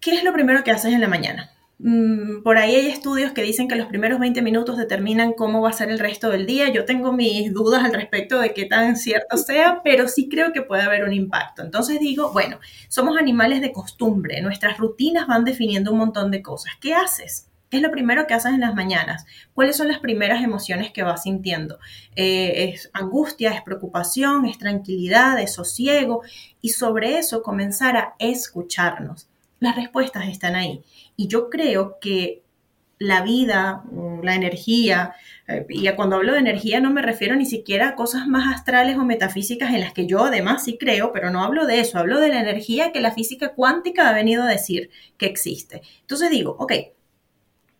¿qué 0.00 0.12
es 0.14 0.24
lo 0.24 0.32
primero 0.32 0.64
que 0.64 0.70
haces 0.70 0.92
en 0.92 1.00
la 1.00 1.08
mañana? 1.08 1.51
Mm, 1.84 2.42
por 2.44 2.58
ahí 2.58 2.76
hay 2.76 2.86
estudios 2.86 3.32
que 3.32 3.42
dicen 3.42 3.66
que 3.66 3.74
los 3.74 3.88
primeros 3.88 4.20
20 4.20 4.40
minutos 4.40 4.76
determinan 4.76 5.32
cómo 5.32 5.60
va 5.60 5.70
a 5.70 5.72
ser 5.72 5.90
el 5.90 5.98
resto 5.98 6.30
del 6.30 6.46
día. 6.46 6.68
Yo 6.72 6.84
tengo 6.84 7.12
mis 7.12 7.52
dudas 7.52 7.82
al 7.82 7.92
respecto 7.92 8.38
de 8.38 8.54
qué 8.54 8.66
tan 8.66 8.96
cierto 8.96 9.36
sea, 9.36 9.80
pero 9.82 10.06
sí 10.06 10.28
creo 10.28 10.52
que 10.52 10.62
puede 10.62 10.82
haber 10.82 11.02
un 11.02 11.12
impacto. 11.12 11.62
Entonces 11.62 11.98
digo, 11.98 12.32
bueno, 12.32 12.60
somos 12.88 13.18
animales 13.18 13.60
de 13.60 13.72
costumbre, 13.72 14.40
nuestras 14.42 14.78
rutinas 14.78 15.26
van 15.26 15.44
definiendo 15.44 15.90
un 15.90 15.98
montón 15.98 16.30
de 16.30 16.40
cosas. 16.40 16.72
¿Qué 16.80 16.94
haces? 16.94 17.48
¿Qué 17.68 17.78
es 17.78 17.82
lo 17.82 17.90
primero 17.90 18.28
que 18.28 18.34
haces 18.34 18.52
en 18.52 18.60
las 18.60 18.76
mañanas? 18.76 19.24
¿Cuáles 19.52 19.76
son 19.76 19.88
las 19.88 19.98
primeras 19.98 20.44
emociones 20.44 20.92
que 20.92 21.02
vas 21.02 21.24
sintiendo? 21.24 21.78
Eh, 22.14 22.70
¿Es 22.74 22.90
angustia, 22.92 23.50
es 23.50 23.62
preocupación, 23.62 24.46
es 24.46 24.58
tranquilidad, 24.58 25.40
es 25.40 25.54
sosiego? 25.54 26.22
Y 26.60 26.68
sobre 26.68 27.18
eso 27.18 27.42
comenzar 27.42 27.96
a 27.96 28.14
escucharnos. 28.20 29.31
Las 29.62 29.76
respuestas 29.76 30.26
están 30.28 30.56
ahí. 30.56 30.82
Y 31.16 31.28
yo 31.28 31.48
creo 31.48 32.00
que 32.00 32.42
la 32.98 33.22
vida, 33.22 33.84
mm, 33.92 34.20
la 34.24 34.34
energía, 34.34 35.14
eh, 35.46 35.64
y 35.68 35.88
cuando 35.90 36.16
hablo 36.16 36.32
de 36.32 36.40
energía 36.40 36.80
no 36.80 36.90
me 36.90 37.00
refiero 37.00 37.36
ni 37.36 37.46
siquiera 37.46 37.90
a 37.90 37.94
cosas 37.94 38.26
más 38.26 38.52
astrales 38.52 38.96
o 38.96 39.04
metafísicas 39.04 39.72
en 39.72 39.80
las 39.82 39.92
que 39.92 40.08
yo 40.08 40.24
además 40.24 40.64
sí 40.64 40.78
creo, 40.78 41.12
pero 41.12 41.30
no 41.30 41.44
hablo 41.44 41.64
de 41.66 41.78
eso, 41.78 42.00
hablo 42.00 42.18
de 42.18 42.30
la 42.30 42.40
energía 42.40 42.90
que 42.90 43.00
la 43.00 43.12
física 43.12 43.50
cuántica 43.54 44.08
ha 44.08 44.12
venido 44.12 44.42
a 44.42 44.48
decir 44.48 44.90
que 45.16 45.26
existe. 45.26 45.82
Entonces 46.00 46.28
digo, 46.30 46.56
ok, 46.58 46.72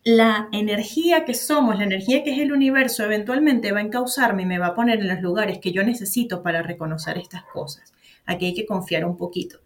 la 0.05 0.47
energía 0.53 1.25
que 1.25 1.33
somos, 1.33 1.77
la 1.77 1.83
energía 1.83 2.23
que 2.23 2.31
es 2.31 2.39
el 2.39 2.53
universo, 2.53 3.03
eventualmente 3.03 3.73
va 3.73 3.79
a 3.79 3.83
encauzarme 3.83 4.43
y 4.43 4.45
me 4.45 4.59
va 4.59 4.67
a 4.67 4.75
poner 4.75 4.99
en 4.99 5.09
los 5.09 5.19
lugares 5.19 5.59
que 5.59 5.73
yo 5.73 5.83
necesito 5.83 6.41
para 6.43 6.61
reconocer 6.61 7.17
estas 7.17 7.43
cosas. 7.43 7.93
Aquí 8.25 8.45
hay 8.45 8.53
que 8.53 8.65
confiar 8.65 9.03
un 9.03 9.17
poquito. 9.17 9.59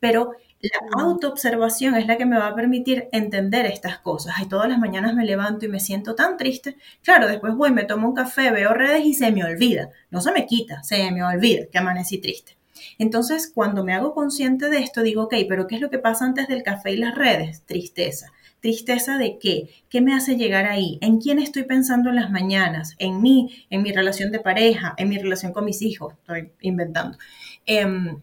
Pero 0.00 0.32
la 0.62 1.02
autoobservación 1.02 1.96
es 1.96 2.06
la 2.06 2.16
que 2.16 2.26
me 2.26 2.38
va 2.38 2.48
a 2.48 2.54
permitir 2.54 3.08
entender 3.10 3.66
estas 3.66 3.98
cosas. 3.98 4.34
Y 4.40 4.46
todas 4.46 4.68
las 4.68 4.78
mañanas 4.78 5.14
me 5.14 5.24
levanto 5.24 5.64
y 5.66 5.68
me 5.68 5.80
siento 5.80 6.14
tan 6.14 6.36
triste. 6.36 6.76
Claro, 7.02 7.26
después 7.26 7.54
voy, 7.54 7.72
me 7.72 7.84
tomo 7.84 8.08
un 8.08 8.14
café, 8.14 8.50
veo 8.52 8.72
redes 8.72 9.04
y 9.04 9.14
se 9.14 9.32
me 9.32 9.44
olvida. 9.44 9.90
No 10.10 10.20
se 10.20 10.32
me 10.32 10.46
quita, 10.46 10.82
se 10.84 11.10
me 11.10 11.24
olvida 11.24 11.66
que 11.70 11.78
amanecí 11.78 12.18
triste. 12.18 12.56
Entonces, 12.98 13.50
cuando 13.52 13.84
me 13.84 13.94
hago 13.94 14.14
consciente 14.14 14.68
de 14.68 14.78
esto, 14.78 15.02
digo, 15.02 15.24
ok, 15.24 15.34
pero 15.48 15.66
¿qué 15.66 15.76
es 15.76 15.80
lo 15.80 15.90
que 15.90 15.98
pasa 15.98 16.24
antes 16.24 16.48
del 16.48 16.62
café 16.62 16.92
y 16.92 16.96
las 16.96 17.14
redes? 17.14 17.64
Tristeza. 17.64 18.32
¿Tristeza 18.60 19.18
de 19.18 19.38
qué? 19.38 19.70
¿Qué 19.88 20.00
me 20.00 20.14
hace 20.14 20.36
llegar 20.36 20.66
ahí? 20.66 20.98
¿En 21.00 21.20
quién 21.20 21.40
estoy 21.40 21.64
pensando 21.64 22.10
en 22.10 22.16
las 22.16 22.30
mañanas? 22.30 22.94
¿En 22.98 23.20
mí? 23.20 23.66
¿En 23.70 23.82
mi 23.82 23.90
relación 23.90 24.30
de 24.30 24.38
pareja? 24.38 24.94
¿En 24.96 25.08
mi 25.08 25.18
relación 25.18 25.52
con 25.52 25.64
mis 25.64 25.82
hijos? 25.82 26.14
Estoy 26.14 26.52
inventando. 26.60 27.18
Em, 27.66 28.20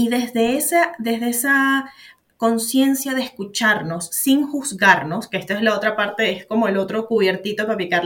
y 0.00 0.08
desde 0.08 0.56
esa, 0.56 0.92
desde 0.98 1.28
esa 1.28 1.92
conciencia 2.38 3.12
de 3.12 3.20
escucharnos 3.20 4.06
sin 4.06 4.46
juzgarnos, 4.46 5.28
que 5.28 5.36
esta 5.36 5.52
es 5.52 5.60
la 5.60 5.76
otra 5.76 5.94
parte, 5.94 6.32
es 6.32 6.46
como 6.46 6.68
el 6.68 6.78
otro 6.78 7.06
cubiertito 7.06 7.66
para 7.66 7.76
picar 7.76 8.02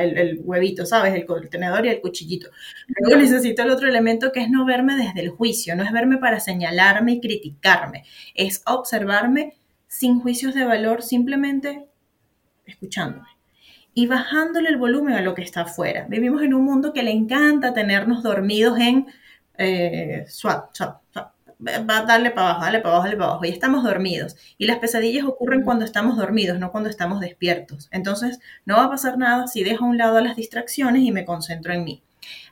el, 0.00 0.40
huevito, 0.42 0.86
¿sabes? 0.86 1.14
El, 1.14 1.50
tenedor 1.50 1.84
y 1.84 1.90
el 1.90 2.00
cuchillito. 2.00 2.48
Luego 2.88 3.20
necesito 3.20 3.62
el 3.64 3.70
otro 3.70 3.86
elemento 3.86 4.32
que 4.32 4.40
es 4.40 4.48
no 4.48 4.64
verme 4.64 4.96
desde 4.96 5.20
el 5.20 5.28
juicio, 5.28 5.76
no 5.76 5.82
es 5.82 5.92
verme 5.92 6.16
para 6.16 6.40
señalarme 6.40 7.12
y 7.12 7.20
criticarme, 7.20 8.04
es 8.34 8.62
observarme 8.64 9.52
sin 9.86 10.20
juicios 10.20 10.54
de 10.54 10.64
valor, 10.64 11.02
simplemente 11.02 11.84
escuchándome 12.64 13.28
y 13.92 14.06
bajándole 14.06 14.70
el 14.70 14.78
volumen 14.78 15.12
a 15.12 15.20
lo 15.20 15.34
que 15.34 15.42
está 15.42 15.62
afuera. 15.62 16.06
Vivimos 16.08 16.40
en 16.42 16.54
un 16.54 16.64
mundo 16.64 16.94
que 16.94 17.02
le 17.02 17.10
encanta 17.10 17.74
tenernos 17.74 18.22
dormidos 18.22 18.78
en 18.78 19.06
eh, 19.58 20.24
swap, 20.28 20.74
swap, 20.74 21.00
Va 21.58 21.98
a 21.98 22.04
darle 22.04 22.30
para 22.30 22.50
abajo, 22.50 22.64
darle 22.64 22.80
para 22.80 22.90
abajo, 22.90 23.04
darle 23.04 23.16
para 23.16 23.30
abajo. 23.30 23.44
Y 23.46 23.48
estamos 23.48 23.82
dormidos. 23.82 24.36
Y 24.58 24.66
las 24.66 24.78
pesadillas 24.78 25.24
ocurren 25.24 25.62
cuando 25.62 25.84
estamos 25.84 26.16
dormidos, 26.16 26.58
no 26.58 26.70
cuando 26.70 26.90
estamos 26.90 27.20
despiertos. 27.20 27.88
Entonces, 27.92 28.40
no 28.66 28.76
va 28.76 28.84
a 28.84 28.90
pasar 28.90 29.16
nada 29.16 29.46
si 29.46 29.64
dejo 29.64 29.84
a 29.84 29.88
un 29.88 29.96
lado 29.96 30.20
las 30.20 30.36
distracciones 30.36 31.02
y 31.02 31.12
me 31.12 31.24
concentro 31.24 31.72
en 31.72 31.84
mí. 31.84 32.02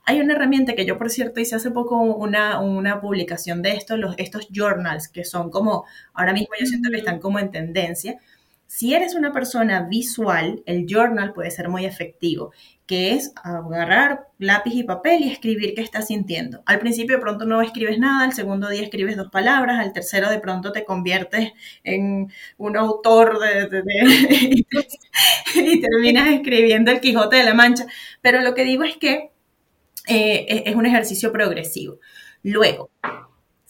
Hay 0.07 0.21
una 0.21 0.35
herramienta 0.35 0.75
que 0.75 0.87
yo, 0.87 0.97
por 0.99 1.11
cierto, 1.11 1.41
hice 1.41 1.57
hace 1.57 1.71
poco 1.71 2.01
una, 2.01 2.61
una 2.61 3.01
publicación 3.01 3.63
de 3.63 3.73
esto, 3.73 3.97
los, 3.97 4.15
estos 4.19 4.49
journals, 4.51 5.09
que 5.09 5.25
son 5.25 5.51
como, 5.51 5.85
ahora 6.15 6.33
mismo 6.33 6.55
yo 6.59 6.67
siento 6.67 6.91
que 6.91 6.99
están 6.99 7.21
como 7.21 7.39
en 7.39 7.51
tendencia. 7.51 8.19
Si 8.67 8.95
eres 8.95 9.15
una 9.15 9.33
persona 9.33 9.83
visual, 9.83 10.63
el 10.67 10.87
journal 10.87 11.33
puede 11.33 11.51
ser 11.51 11.69
muy 11.69 11.85
efectivo 11.85 12.53
que 12.87 13.13
es 13.13 13.33
agarrar 13.43 14.29
lápiz 14.39 14.75
y 14.75 14.83
papel 14.83 15.23
y 15.23 15.31
escribir 15.31 15.75
qué 15.75 15.81
estás 15.81 16.09
sintiendo. 16.09 16.63
Al 16.67 16.79
principio 16.79 17.17
de 17.17 17.23
pronto 17.23 17.47
no 17.47 17.63
escribes 17.63 17.99
nada, 17.99 18.25
al 18.25 18.35
segundo 18.35 18.69
día 18.69 18.83
escribes 18.83 19.17
dos 19.17 19.31
palabras, 19.31 19.79
al 19.79 19.93
tercero 19.93 20.31
de 20.31 20.39
pronto 20.39 20.73
te 20.73 20.85
conviertes 20.85 21.53
en 21.83 22.31
un 22.59 22.77
autor 22.77 23.39
y 25.55 25.81
terminas 25.81 26.29
escribiendo 26.29 26.91
el 26.91 27.01
Quijote 27.01 27.37
de 27.37 27.45
la 27.45 27.55
Mancha. 27.55 27.87
Pero 28.21 28.43
lo 28.43 28.55
que 28.55 28.65
digo 28.65 28.85
es 28.85 28.97
que 28.99 29.31
eh, 30.07 30.65
es 30.67 30.75
un 30.75 30.87
ejercicio 30.87 31.33
progresivo. 31.33 31.99
Luego, 32.43 32.91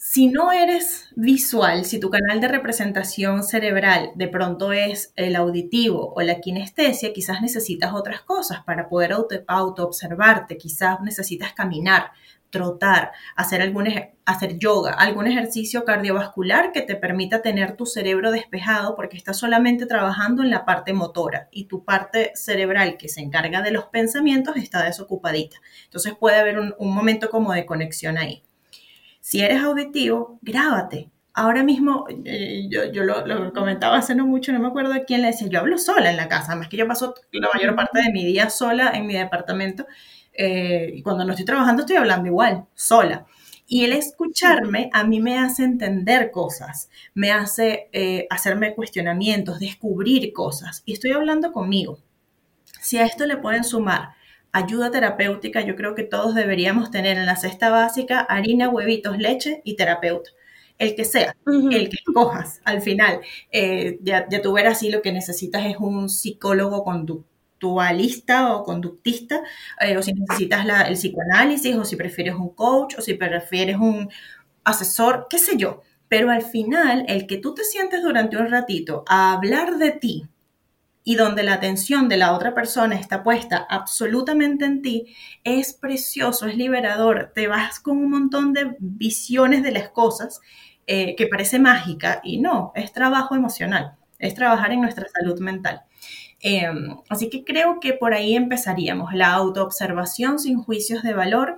si 0.07 0.27
no 0.27 0.51
eres 0.51 1.07
visual, 1.15 1.83
si 1.83 1.99
tu 1.99 2.11
canal 2.11 2.39
de 2.39 2.47
representación 2.47 3.43
cerebral 3.43 4.11
de 4.13 4.27
pronto 4.27 4.71
es 4.71 5.11
el 5.15 5.35
auditivo 5.35 6.13
o 6.15 6.21
la 6.21 6.39
kinestesia, 6.39 7.11
quizás 7.11 7.41
necesitas 7.41 7.91
otras 7.91 8.21
cosas 8.21 8.63
para 8.63 8.87
poder 8.87 9.15
auto-observarte, 9.47 10.57
quizás 10.57 11.01
necesitas 11.01 11.53
caminar, 11.53 12.11
trotar, 12.51 13.13
hacer, 13.35 13.63
algún 13.63 13.87
hacer 14.25 14.59
yoga, 14.59 14.91
algún 14.91 15.25
ejercicio 15.25 15.83
cardiovascular 15.85 16.71
que 16.71 16.83
te 16.83 16.95
permita 16.95 17.41
tener 17.41 17.75
tu 17.75 17.87
cerebro 17.87 18.31
despejado 18.31 18.95
porque 18.95 19.17
estás 19.17 19.39
solamente 19.39 19.87
trabajando 19.87 20.43
en 20.43 20.51
la 20.51 20.65
parte 20.65 20.93
motora 20.93 21.49
y 21.49 21.65
tu 21.65 21.83
parte 21.83 22.31
cerebral 22.35 22.97
que 22.97 23.09
se 23.09 23.21
encarga 23.21 23.63
de 23.63 23.71
los 23.71 23.85
pensamientos 23.85 24.55
está 24.55 24.83
desocupadita. 24.83 25.57
Entonces 25.85 26.13
puede 26.13 26.37
haber 26.37 26.59
un 26.59 26.93
momento 26.93 27.31
como 27.31 27.53
de 27.53 27.65
conexión 27.65 28.19
ahí. 28.19 28.44
Si 29.25 29.41
eres 29.41 29.63
auditivo, 29.63 30.37
grábate. 30.43 31.09
Ahora 31.33 31.63
mismo, 31.63 32.05
eh, 32.25 32.69
yo, 32.69 33.03
lo, 33.03 33.51
comentaba 33.53 33.97
hace 33.97 34.13
no 34.13 34.27
mucho, 34.27 34.53
no 34.53 34.59
me 34.59 34.67
acuerdo 34.67 34.93
quién 35.07 35.23
le 35.23 35.29
decía, 35.29 35.47
yo 35.47 35.61
hablo 35.61 35.79
sola 35.79 36.11
en 36.11 36.17
la 36.17 36.27
casa, 36.27 36.55
más 36.55 36.67
que 36.67 36.77
yo 36.77 36.87
paso 36.87 37.15
la 37.31 37.49
mayor 37.51 37.75
parte 37.75 38.03
de 38.03 38.13
mi 38.13 38.23
día 38.23 38.51
sola 38.51 38.91
en 38.93 39.07
mi 39.07 39.15
departamento 39.15 39.87
eh, 40.31 40.91
y 40.93 41.01
cuando 41.01 41.25
no 41.25 41.31
estoy 41.31 41.43
trabajando 41.43 41.81
estoy 41.81 41.95
hablando 41.95 42.27
igual, 42.27 42.67
sola. 42.75 43.25
Y 43.65 43.83
el 43.83 43.93
escucharme 43.93 44.91
a 44.93 45.03
mí 45.05 45.19
me 45.19 45.39
hace 45.39 45.63
entender 45.63 46.29
cosas, 46.29 46.91
me 47.15 47.31
hace 47.31 47.89
eh, 47.93 48.27
hacerme 48.29 48.75
cuestionamientos, 48.75 49.57
descubrir 49.57 50.33
cosas. 50.33 50.83
Y 50.85 50.93
estoy 50.93 51.13
hablando 51.13 51.51
conmigo. 51.51 51.97
Si 52.79 52.99
a 52.99 53.05
esto 53.05 53.25
le 53.25 53.37
pueden 53.37 53.63
sumar 53.63 54.09
ayuda 54.55 54.89
terapéutica, 54.89 55.61
yo 55.61 55.75
creo 55.75 55.95
que 55.95 56.03
todos 56.03 56.33
deberíamos 56.33 56.89
tener 56.89 57.17
en 57.17 57.25
la 57.25 57.35
cesta 57.35 57.69
básica 57.69 58.21
harina, 58.21 58.69
huevitos, 58.69 59.17
leche 59.17 59.61
y 59.65 59.75
terapeuta. 59.75 60.31
El 60.77 60.95
que 60.95 61.03
sea, 61.03 61.35
el 61.45 61.89
que 61.89 61.97
cojas 62.13 62.61
al 62.63 62.81
final. 62.81 63.19
Eh, 63.51 63.99
ya, 64.01 64.27
tú 64.41 64.53
verás 64.53 64.79
si 64.79 64.91
lo 64.91 65.01
que 65.01 65.11
necesitas 65.11 65.65
es 65.65 65.75
un 65.77 66.07
psicólogo 66.07 66.85
conductualista 66.85 68.55
o 68.55 68.63
conductista, 68.63 69.41
eh, 69.81 69.97
o 69.97 70.01
si 70.01 70.13
necesitas 70.13 70.65
el 70.87 70.95
psicoanálisis, 70.95 71.75
o 71.75 71.83
si 71.83 71.97
prefieres 71.97 72.35
un 72.35 72.49
coach, 72.49 72.95
o 72.97 73.01
si 73.01 73.15
prefieres 73.15 73.75
un 73.75 74.09
asesor, 74.63 75.27
qué 75.29 75.37
sé 75.37 75.57
yo. 75.57 75.81
Pero 76.07 76.31
al 76.31 76.43
final, 76.43 77.03
el 77.09 77.27
que 77.27 77.37
tú 77.37 77.53
te 77.55 77.65
sientes 77.65 78.03
durante 78.03 78.37
un 78.37 78.49
ratito 78.49 79.03
a 79.07 79.33
hablar 79.33 79.77
de 79.77 79.91
ti, 79.91 80.27
y 81.07 81.15
donde 81.15 81.43
la 81.43 81.53
atención 81.53 82.09
de 82.09 82.17
la 82.17 82.33
otra 82.33 82.55
persona 82.55 82.95
está 82.95 83.23
puesta 83.23 83.65
absolutamente 83.69 84.65
en 84.65 84.81
ti, 84.81 85.15
es 85.43 85.73
precioso, 85.73 86.47
es 86.47 86.57
liberador, 86.57 87.31
te 87.33 87.47
vas 87.47 87.79
con 87.79 87.97
un 87.97 88.09
montón 88.09 88.53
de 88.53 88.75
visiones 88.79 89.61
de 89.61 89.71
las 89.71 89.89
cosas 89.89 90.41
eh, 90.87 91.15
que 91.15 91.27
parece 91.27 91.59
mágica 91.59 92.21
y 92.23 92.39
no, 92.39 92.71
es 92.75 92.91
trabajo 92.91 93.35
emocional, 93.35 93.95
es 94.17 94.33
trabajar 94.33 94.71
en 94.71 94.81
nuestra 94.81 95.05
salud 95.07 95.39
mental. 95.39 95.83
Em, 96.41 96.97
así 97.07 97.29
que 97.29 97.43
creo 97.43 97.79
que 97.79 97.93
por 97.93 98.15
ahí 98.15 98.35
empezaríamos, 98.35 99.13
la 99.13 99.31
autoobservación 99.33 100.39
sin 100.39 100.61
juicios 100.61 101.03
de 101.03 101.13
valor. 101.13 101.57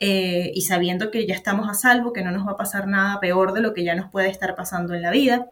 Eh, 0.00 0.52
y 0.54 0.60
sabiendo 0.60 1.10
que 1.10 1.26
ya 1.26 1.34
estamos 1.34 1.68
a 1.68 1.74
salvo, 1.74 2.12
que 2.12 2.22
no 2.22 2.30
nos 2.30 2.46
va 2.46 2.52
a 2.52 2.56
pasar 2.56 2.86
nada 2.86 3.18
peor 3.18 3.52
de 3.52 3.60
lo 3.60 3.74
que 3.74 3.82
ya 3.82 3.96
nos 3.96 4.08
puede 4.12 4.28
estar 4.28 4.54
pasando 4.54 4.94
en 4.94 5.02
la 5.02 5.10
vida, 5.10 5.50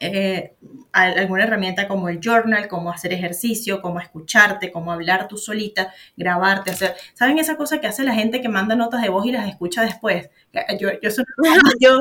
eh, 0.00 0.54
alguna 0.92 1.44
herramienta 1.44 1.88
como 1.88 2.08
el 2.08 2.20
journal, 2.20 2.68
como 2.68 2.90
hacer 2.90 3.12
ejercicio, 3.12 3.82
como 3.82 4.00
escucharte, 4.00 4.70
como 4.70 4.92
hablar 4.92 5.28
tú 5.28 5.36
solita, 5.36 5.92
grabarte, 6.16 6.70
hacer. 6.70 6.94
¿Saben 7.14 7.38
esa 7.38 7.56
cosa 7.56 7.80
que 7.80 7.86
hace 7.88 8.04
la 8.04 8.14
gente 8.14 8.40
que 8.40 8.48
manda 8.48 8.76
notas 8.76 9.02
de 9.02 9.08
voz 9.08 9.26
y 9.26 9.32
las 9.32 9.48
escucha 9.48 9.82
después? 9.82 10.30
Yo, 10.78 10.88
yo, 11.02 11.10
soy, 11.10 11.24
yo, 11.80 11.98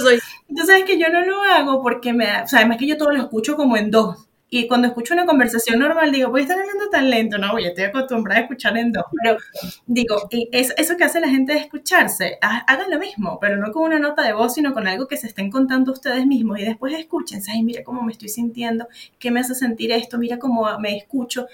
soy. 0.00 0.20
Entonces 0.48 0.76
es 0.78 0.84
que 0.84 0.98
yo 0.98 1.08
no 1.08 1.24
lo 1.24 1.42
hago 1.42 1.82
porque 1.82 2.12
me 2.12 2.42
o 2.42 2.48
sea, 2.48 2.60
además 2.60 2.78
que 2.78 2.86
yo 2.86 2.96
todo 2.96 3.10
lo 3.10 3.20
escucho 3.20 3.56
como 3.56 3.76
en 3.76 3.90
dos. 3.90 4.28
Y 4.54 4.68
cuando 4.68 4.86
escucho 4.86 5.14
una 5.14 5.24
conversación 5.24 5.78
normal, 5.78 6.12
digo, 6.12 6.28
voy 6.28 6.40
a 6.40 6.42
estar 6.42 6.60
hablando 6.60 6.90
tan 6.90 7.08
lento, 7.08 7.38
no, 7.38 7.58
ya 7.58 7.68
estoy 7.68 7.84
acostumbrada 7.84 8.40
a 8.40 8.42
escuchar 8.42 8.76
en 8.76 8.92
dos. 8.92 9.04
Pero 9.22 9.38
digo, 9.86 10.28
es, 10.30 10.74
eso 10.76 10.94
que 10.98 11.04
hace 11.04 11.20
la 11.20 11.30
gente 11.30 11.54
de 11.54 11.60
escucharse, 11.60 12.36
hagan 12.42 12.90
lo 12.90 12.98
mismo, 12.98 13.38
pero 13.40 13.56
no 13.56 13.72
con 13.72 13.84
una 13.84 13.98
nota 13.98 14.20
de 14.22 14.34
voz, 14.34 14.52
sino 14.52 14.74
con 14.74 14.86
algo 14.86 15.08
que 15.08 15.16
se 15.16 15.26
estén 15.26 15.50
contando 15.50 15.90
ustedes 15.90 16.26
mismos 16.26 16.60
y 16.60 16.64
después 16.64 16.92
escúchense, 16.92 17.50
ay, 17.50 17.62
mira 17.62 17.82
cómo 17.82 18.02
me 18.02 18.12
estoy 18.12 18.28
sintiendo, 18.28 18.88
qué 19.18 19.30
me 19.30 19.40
hace 19.40 19.54
sentir 19.54 19.90
esto, 19.90 20.18
mira 20.18 20.38
cómo 20.38 20.78
me 20.78 20.98
escucho 20.98 21.46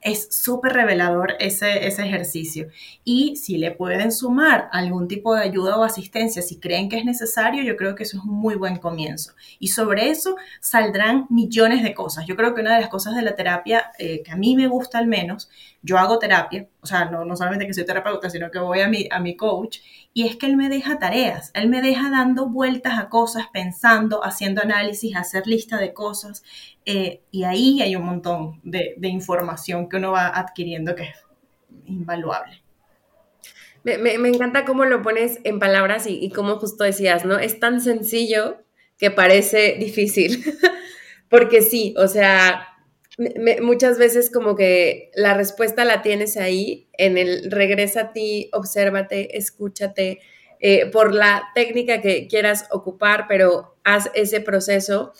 es 0.00 0.28
súper 0.30 0.72
revelador 0.72 1.34
ese, 1.40 1.86
ese 1.86 2.02
ejercicio. 2.02 2.68
Y 3.04 3.36
si 3.36 3.58
le 3.58 3.70
pueden 3.70 4.12
sumar 4.12 4.68
algún 4.72 5.08
tipo 5.08 5.34
de 5.34 5.42
ayuda 5.42 5.76
o 5.76 5.84
asistencia, 5.84 6.42
si 6.42 6.58
creen 6.58 6.88
que 6.88 6.98
es 6.98 7.04
necesario, 7.04 7.62
yo 7.62 7.76
creo 7.76 7.94
que 7.94 8.04
eso 8.04 8.18
es 8.18 8.24
un 8.24 8.34
muy 8.34 8.54
buen 8.54 8.76
comienzo. 8.76 9.32
Y 9.58 9.68
sobre 9.68 10.10
eso 10.10 10.36
saldrán 10.60 11.26
millones 11.30 11.82
de 11.82 11.94
cosas. 11.94 12.26
Yo 12.26 12.36
creo 12.36 12.54
que 12.54 12.60
una 12.60 12.74
de 12.74 12.82
las 12.82 12.90
cosas 12.90 13.16
de 13.16 13.22
la 13.22 13.34
terapia, 13.34 13.90
eh, 13.98 14.22
que 14.22 14.30
a 14.30 14.36
mí 14.36 14.56
me 14.56 14.68
gusta 14.68 14.98
al 14.98 15.06
menos, 15.06 15.50
yo 15.82 15.98
hago 15.98 16.18
terapia, 16.18 16.68
o 16.80 16.86
sea, 16.86 17.04
no, 17.04 17.24
no 17.24 17.36
solamente 17.36 17.66
que 17.66 17.74
soy 17.74 17.84
terapeuta, 17.84 18.28
sino 18.30 18.50
que 18.50 18.58
voy 18.58 18.80
a 18.80 18.88
mi, 18.88 19.08
a 19.10 19.20
mi 19.20 19.36
coach, 19.36 19.78
y 20.18 20.26
es 20.26 20.34
que 20.34 20.46
él 20.46 20.56
me 20.56 20.68
deja 20.68 20.98
tareas, 20.98 21.52
él 21.54 21.68
me 21.68 21.80
deja 21.80 22.10
dando 22.10 22.48
vueltas 22.48 22.98
a 22.98 23.08
cosas, 23.08 23.44
pensando, 23.52 24.24
haciendo 24.24 24.60
análisis, 24.60 25.14
hacer 25.14 25.46
lista 25.46 25.78
de 25.78 25.92
cosas, 25.92 26.42
eh, 26.84 27.20
y 27.30 27.44
ahí 27.44 27.80
hay 27.82 27.94
un 27.94 28.02
montón 28.02 28.60
de, 28.64 28.96
información 29.02 29.88
que 29.88 29.98
uno 29.98 30.10
va 30.10 30.26
adquiriendo 30.26 30.96
que 30.96 31.04
es 31.04 31.16
invaluable. 31.84 32.64
Me, 33.84 34.14
encanta 34.14 34.64
cómo 34.64 34.86
lo 34.86 35.02
pones 35.02 35.38
en 35.44 35.60
palabras 35.60 36.08
y, 36.08 36.18
y 36.18 36.30
como 36.30 36.58
justo 36.58 36.82
decías, 36.82 37.24
¿no? 37.24 37.38
Es 37.38 37.60
tan 37.60 37.80
sencillo 37.80 38.56
que 38.98 39.12
parece 39.12 39.76
difícil. 39.78 40.42
porque 41.30 41.62
sí, 41.62 41.94
o 41.96 42.08
sea, 42.08 42.66
muchas 43.62 43.98
veces 43.98 44.30
como 44.30 44.54
que 44.54 45.10
la 45.14 45.34
respuesta 45.34 45.84
la 45.84 46.02
tienes 46.02 46.36
ahí, 46.36 46.88
en 46.92 47.18
el 47.18 47.50
regresa 47.50 48.00
a 48.00 48.12
ti, 48.12 48.48
obsérvate, 48.52 49.36
escúchate, 49.36 50.20
eh, 50.60 50.86
por 50.86 51.14
la 51.14 51.48
técnica 51.54 52.00
que 52.00 52.28
quieras 52.28 52.66
ocupar, 52.70 53.26
pero 53.28 53.76
haz 53.84 54.10
ese 54.14 54.40
proceso. 54.40 55.12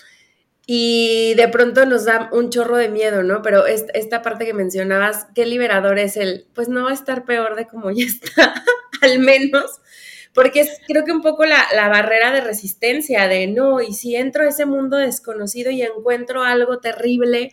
Y 0.66 1.34
de 1.36 1.48
pronto 1.48 1.86
nos 1.86 2.04
da 2.04 2.28
un 2.32 2.50
chorro 2.50 2.76
de 2.76 2.88
miedo, 2.88 3.22
¿no? 3.22 3.40
Pero 3.42 3.66
esta 3.66 4.20
parte 4.22 4.44
que 4.44 4.52
mencionabas, 4.52 5.26
qué 5.34 5.46
liberador 5.46 5.98
es 5.98 6.16
el, 6.16 6.46
pues 6.54 6.68
no 6.68 6.84
va 6.84 6.90
a 6.90 6.94
estar 6.94 7.24
peor 7.24 7.56
de 7.56 7.66
como 7.66 7.90
ya 7.90 8.04
está, 8.04 8.54
al 9.00 9.18
menos, 9.18 9.80
porque 10.34 10.60
es 10.60 10.80
creo 10.86 11.04
que 11.04 11.12
un 11.12 11.22
poco 11.22 11.46
la, 11.46 11.64
la, 11.74 11.88
barrera 11.88 12.32
de 12.32 12.42
resistencia 12.42 13.28
de 13.28 13.46
no, 13.46 13.80
y 13.80 13.94
si 13.94 14.14
entro 14.14 14.44
a 14.44 14.48
ese 14.48 14.66
mundo 14.66 14.98
desconocido 14.98 15.70
y 15.70 15.82
encuentro 15.82 16.42
algo 16.42 16.80
terrible, 16.80 17.52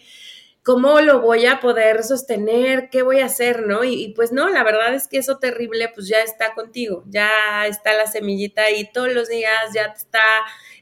¿cómo 0.66 1.00
lo 1.00 1.22
voy 1.22 1.46
a 1.46 1.60
poder 1.60 2.04
sostener? 2.04 2.90
¿Qué 2.90 3.04
voy 3.04 3.20
a 3.20 3.26
hacer? 3.26 3.68
¿No? 3.68 3.84
Y, 3.84 4.14
pues 4.16 4.32
no, 4.32 4.50
la 4.50 4.64
verdad 4.64 4.96
es 4.96 5.08
que 5.08 5.20
eso 5.20 5.38
terrible 5.38 5.92
pues 5.94 6.08
ya 6.08 6.22
está 6.22 6.56
contigo, 6.56 7.04
ya 7.06 7.30
está 7.68 7.94
la 7.94 8.08
semillita 8.08 8.64
ahí 8.64 8.90
todos 8.92 9.14
los 9.14 9.30
días, 9.30 9.54
ya 9.76 9.94
te 9.94 10.00
está 10.00 10.24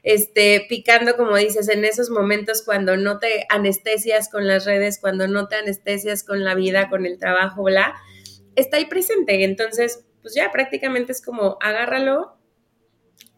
este, 0.02 0.64
picando, 0.70 1.18
como 1.18 1.36
dices, 1.36 1.68
en 1.68 1.84
esos 1.84 2.08
momentos 2.08 2.62
cuando 2.62 2.96
no 2.96 3.18
te 3.18 3.46
anestesias 3.50 4.30
con 4.30 4.48
las 4.48 4.64
redes, 4.64 4.98
cuando 4.98 5.28
no 5.28 5.48
te 5.48 5.56
anestesias 5.56 6.24
con 6.24 6.44
la 6.44 6.54
vida, 6.54 6.88
con 6.88 7.04
el 7.04 7.18
trabajo, 7.18 7.64
bla, 7.64 7.94
está 8.56 8.78
ahí 8.78 8.86
presente. 8.86 9.44
Entonces, 9.44 10.06
pues 10.22 10.34
ya 10.34 10.50
prácticamente 10.50 11.12
es 11.12 11.20
como 11.20 11.58
agárralo, 11.60 12.38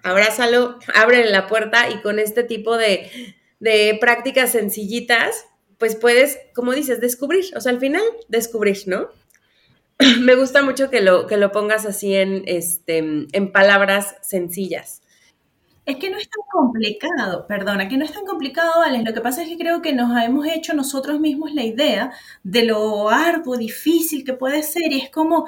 abrázalo, 0.05 0.79
abre 0.95 1.25
la 1.27 1.49
puerta 1.49 1.91
y 1.91 2.01
con 2.03 2.21
este 2.21 2.45
tipo 2.45 2.77
de, 2.77 3.11
de 3.59 3.99
prácticas 4.01 4.53
sencillitas, 4.53 5.45
pues 5.79 5.97
puedes, 5.97 6.39
como 6.55 6.73
dices, 6.73 7.01
descubrir, 7.01 7.45
o 7.57 7.61
sea, 7.61 7.73
al 7.73 7.81
final 7.81 8.03
descubrir, 8.29 8.79
¿no? 8.87 9.09
Me 10.21 10.35
gusta 10.35 10.63
mucho 10.63 10.91
que 10.91 11.01
lo, 11.01 11.27
que 11.27 11.37
lo 11.37 11.53
pongas 11.53 11.87
así 11.87 12.15
en, 12.15 12.43
este, 12.47 12.99
en 12.99 13.53
palabras 13.53 14.17
sencillas. 14.23 15.03
Es 15.87 15.97
que 15.97 16.11
no 16.11 16.19
es 16.19 16.29
tan 16.29 16.43
complicado, 16.51 17.47
perdona, 17.47 17.89
que 17.89 17.97
no 17.97 18.05
es 18.05 18.13
tan 18.13 18.27
complicado, 18.27 18.83
Alex. 18.83 19.05
Lo 19.05 19.15
que 19.15 19.21
pasa 19.21 19.45
es 19.45 19.49
que 19.49 19.57
creo 19.57 19.83
que 19.83 19.93
nos 19.93 20.11
hemos 20.21 20.45
hecho 20.49 20.75
nosotros 20.75 21.21
mismos 21.21 21.55
la 21.55 21.63
idea 21.63 22.13
de 22.43 22.65
lo 22.65 23.09
arduo, 23.09 23.57
difícil 23.57 24.25
que 24.25 24.33
puede 24.33 24.65
ser. 24.65 24.91
Y 24.91 25.03
es 25.03 25.11
como, 25.11 25.47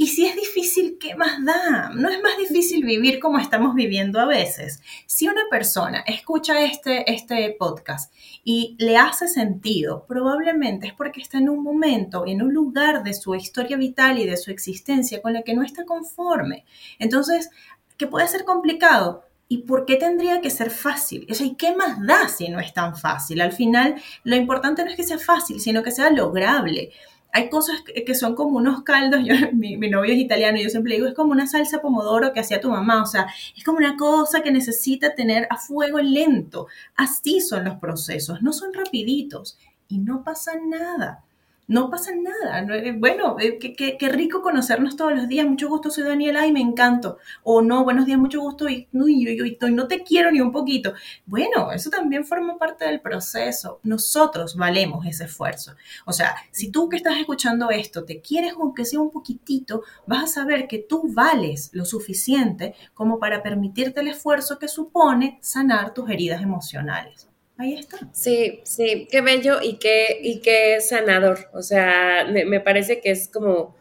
y 0.00 0.06
si 0.06 0.26
es 0.26 0.36
difícil, 0.36 0.96
¿qué 1.00 1.16
más 1.16 1.44
da? 1.44 1.90
No 1.92 2.08
es 2.08 2.22
más 2.22 2.38
difícil 2.38 2.84
vivir 2.84 3.18
como 3.18 3.40
estamos 3.40 3.74
viviendo 3.74 4.20
a 4.20 4.26
veces. 4.26 4.80
Si 5.06 5.26
una 5.26 5.42
persona 5.50 6.04
escucha 6.06 6.62
este, 6.62 7.12
este 7.12 7.56
podcast 7.58 8.14
y 8.44 8.76
le 8.78 8.96
hace 8.96 9.26
sentido, 9.26 10.04
probablemente 10.06 10.86
es 10.86 10.92
porque 10.92 11.20
está 11.20 11.38
en 11.38 11.48
un 11.48 11.64
momento, 11.64 12.28
en 12.28 12.42
un 12.42 12.54
lugar 12.54 13.02
de 13.02 13.12
su 13.12 13.34
historia 13.34 13.76
vital 13.76 14.20
y 14.20 14.26
de 14.26 14.36
su 14.36 14.52
existencia 14.52 15.20
con 15.20 15.32
la 15.32 15.42
que 15.42 15.54
no 15.54 15.64
está 15.64 15.84
conforme. 15.84 16.64
Entonces, 17.00 17.50
¿qué 17.96 18.06
puede 18.06 18.28
ser 18.28 18.44
complicado? 18.44 19.24
¿Y 19.48 19.62
por 19.62 19.84
qué 19.84 19.96
tendría 19.96 20.40
que 20.40 20.50
ser 20.50 20.70
fácil? 20.70 21.26
O 21.28 21.34
sea, 21.34 21.44
¿y 21.44 21.56
qué 21.56 21.74
más 21.74 21.98
da 22.06 22.28
si 22.28 22.48
no 22.50 22.60
es 22.60 22.72
tan 22.72 22.96
fácil? 22.96 23.40
Al 23.40 23.52
final, 23.52 24.00
lo 24.22 24.36
importante 24.36 24.84
no 24.84 24.90
es 24.90 24.96
que 24.96 25.02
sea 25.02 25.18
fácil, 25.18 25.58
sino 25.58 25.82
que 25.82 25.90
sea 25.90 26.10
lograble 26.10 26.92
hay 27.32 27.50
cosas 27.50 27.76
que 27.82 28.14
son 28.14 28.34
como 28.34 28.56
unos 28.56 28.82
caldos, 28.82 29.20
yo, 29.24 29.34
mi, 29.52 29.76
novio 29.76 30.12
es 30.12 30.18
italiano 30.18 30.58
y 30.58 30.64
yo 30.64 30.70
siempre 30.70 30.94
digo, 30.94 31.06
es 31.06 31.14
como 31.14 31.32
una 31.32 31.46
salsa 31.46 31.80
pomodoro 31.80 32.32
que 32.32 32.40
hacía 32.40 32.60
tu 32.60 32.70
mamá, 32.70 33.02
o 33.02 33.06
sea, 33.06 33.26
es 33.56 33.64
como 33.64 33.78
una 33.78 33.96
cosa 33.96 34.42
que 34.42 34.50
necesita 34.50 35.14
tener 35.14 35.46
a 35.50 35.56
fuego 35.56 35.98
lento. 35.98 36.66
Así 36.96 37.40
son 37.40 37.64
los 37.64 37.76
procesos, 37.76 38.42
no 38.42 38.52
son 38.52 38.72
rapiditos 38.72 39.58
y 39.88 39.98
no 39.98 40.22
pasa 40.24 40.52
nada 40.66 41.24
no 41.68 41.90
pasa 41.90 42.12
nada. 42.16 42.66
Bueno, 42.96 43.36
eh, 43.38 43.58
qué, 43.58 44.08
rico 44.08 44.40
conocernos 44.40 44.96
todos 44.96 45.14
los 45.14 45.28
días. 45.28 45.46
Mucho 45.46 45.68
gusto, 45.68 45.90
soy 45.90 46.04
Daniela 46.04 46.46
y 46.46 46.52
me 46.52 46.60
encanto. 46.60 47.18
O 47.42 47.60
no, 47.60 47.84
buenos 47.84 48.06
días, 48.06 48.18
mucho 48.18 48.40
gusto 48.40 48.68
y, 48.68 48.88
no 48.92 49.86
te 49.86 50.02
quiero 50.02 50.32
ni 50.32 50.40
un 50.40 50.50
poquito. 50.50 50.94
Bueno, 51.26 51.70
eso 51.70 51.90
también 51.90 52.24
forma 52.24 52.56
parte 52.56 52.86
del 52.86 53.00
proceso. 53.00 53.80
Nosotros 53.82 54.56
valemos 54.56 55.04
ese 55.06 55.24
esfuerzo. 55.24 55.74
O 56.06 56.12
sea, 56.12 56.36
si 56.50 56.70
tú 56.70 56.88
que 56.88 56.96
estás 56.96 57.18
escuchando 57.18 57.70
esto 57.70 58.04
te 58.04 58.22
quieres 58.22 58.54
aunque 58.58 58.86
sea 58.86 59.00
un 59.00 59.10
poquitito, 59.10 59.82
vas 60.06 60.24
a 60.24 60.26
saber 60.26 60.68
que 60.68 60.78
tú 60.78 61.02
vales 61.12 61.68
lo 61.74 61.84
suficiente 61.84 62.74
como 62.94 63.18
para 63.18 63.42
permitirte 63.42 64.00
el 64.00 64.08
esfuerzo 64.08 64.58
que 64.58 64.68
supone 64.68 65.38
sanar 65.42 65.92
tus 65.92 66.08
heridas 66.08 66.40
emocionales 66.40 67.27
ahí 67.58 67.74
está. 67.74 67.98
Sí, 68.12 68.60
sí, 68.64 69.08
qué 69.10 69.20
bello 69.20 69.58
y 69.62 69.78
qué, 69.78 70.18
y 70.22 70.40
qué 70.40 70.80
sanador. 70.80 71.50
O 71.52 71.62
sea, 71.62 72.26
me, 72.30 72.60
parece 72.60 73.00
que 73.00 73.10
es 73.10 73.28
como, 73.28 73.76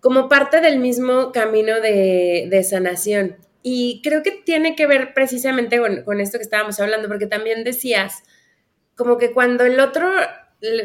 como 0.00 0.28
parte 0.28 0.60
del 0.60 0.78
mismo 0.78 1.30
camino 1.32 1.80
de, 1.80 2.66
sanación. 2.68 3.36
Y 3.62 4.00
creo 4.02 4.22
que 4.22 4.32
tiene 4.32 4.74
que 4.74 4.86
ver 4.86 5.14
precisamente 5.14 5.78
con, 5.78 6.02
con, 6.02 6.20
esto 6.20 6.38
que 6.38 6.44
estábamos 6.44 6.80
hablando, 6.80 7.06
porque 7.06 7.26
también 7.26 7.62
decías, 7.62 8.24
como 8.96 9.18
que 9.18 9.32
cuando 9.32 9.64
el 9.64 9.78
otro 9.78 10.10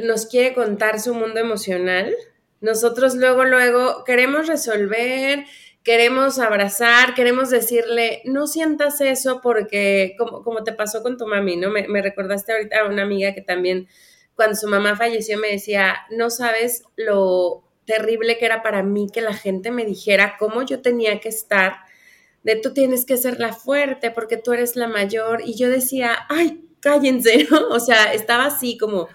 nos 0.04 0.28
quiere 0.28 0.54
contar 0.54 1.00
su 1.00 1.14
mundo 1.14 1.40
emocional, 1.40 2.14
nosotros 2.62 3.16
luego, 3.16 3.46
luego 3.46 4.04
queremos 4.04 4.48
resolver, 4.48 5.46
queremos 5.88 6.38
abrazar, 6.38 7.14
queremos 7.14 7.50
decirle, 7.50 8.22
no 8.26 8.46
sientas 8.46 9.00
eso 9.00 9.40
porque, 9.42 10.16
como, 10.18 10.44
como 10.44 10.62
te 10.66 10.74
pasó 10.74 11.02
con 11.02 11.18
tu 11.18 11.26
mami, 11.28 11.56
¿no? 11.56 11.70
Me, 11.70 11.88
me, 11.88 12.02
recordaste 12.02 12.52
ahorita 12.52 12.82
a 12.82 12.90
una 12.90 13.04
amiga 13.04 13.34
que 13.34 13.40
también, 13.42 13.88
cuando 14.36 14.58
su 14.58 14.68
mamá 14.68 14.98
falleció, 14.98 15.40
me 15.40 15.48
decía, 15.48 15.96
no 16.12 16.30
sabes 16.30 16.84
lo 16.98 17.64
terrible 17.86 18.38
que 18.38 18.46
era 18.46 18.62
para 18.62 18.84
mí 18.84 19.08
que 19.14 19.22
la 19.22 19.34
gente 19.34 19.72
me 19.72 19.86
dijera 19.86 20.36
cómo 20.38 20.62
yo 20.62 20.82
tenía 20.82 21.22
que 21.22 21.30
estar, 21.30 21.78
de 22.44 22.58
tú 22.58 22.74
tienes 22.74 23.06
que 23.06 23.16
ser 23.16 23.40
la 23.40 23.54
fuerte 23.54 24.12
porque 24.12 24.36
tú 24.36 24.52
eres 24.52 24.76
la 24.76 24.90
mayor. 24.90 25.42
Y 25.46 25.56
yo 25.56 25.70
decía, 25.70 26.18
ay, 26.28 26.66
cállense, 26.82 27.48
¿no? 27.50 27.70
O 27.70 27.80
sea, 27.80 28.12
estaba 28.12 28.48
así 28.48 28.78
como 28.78 29.08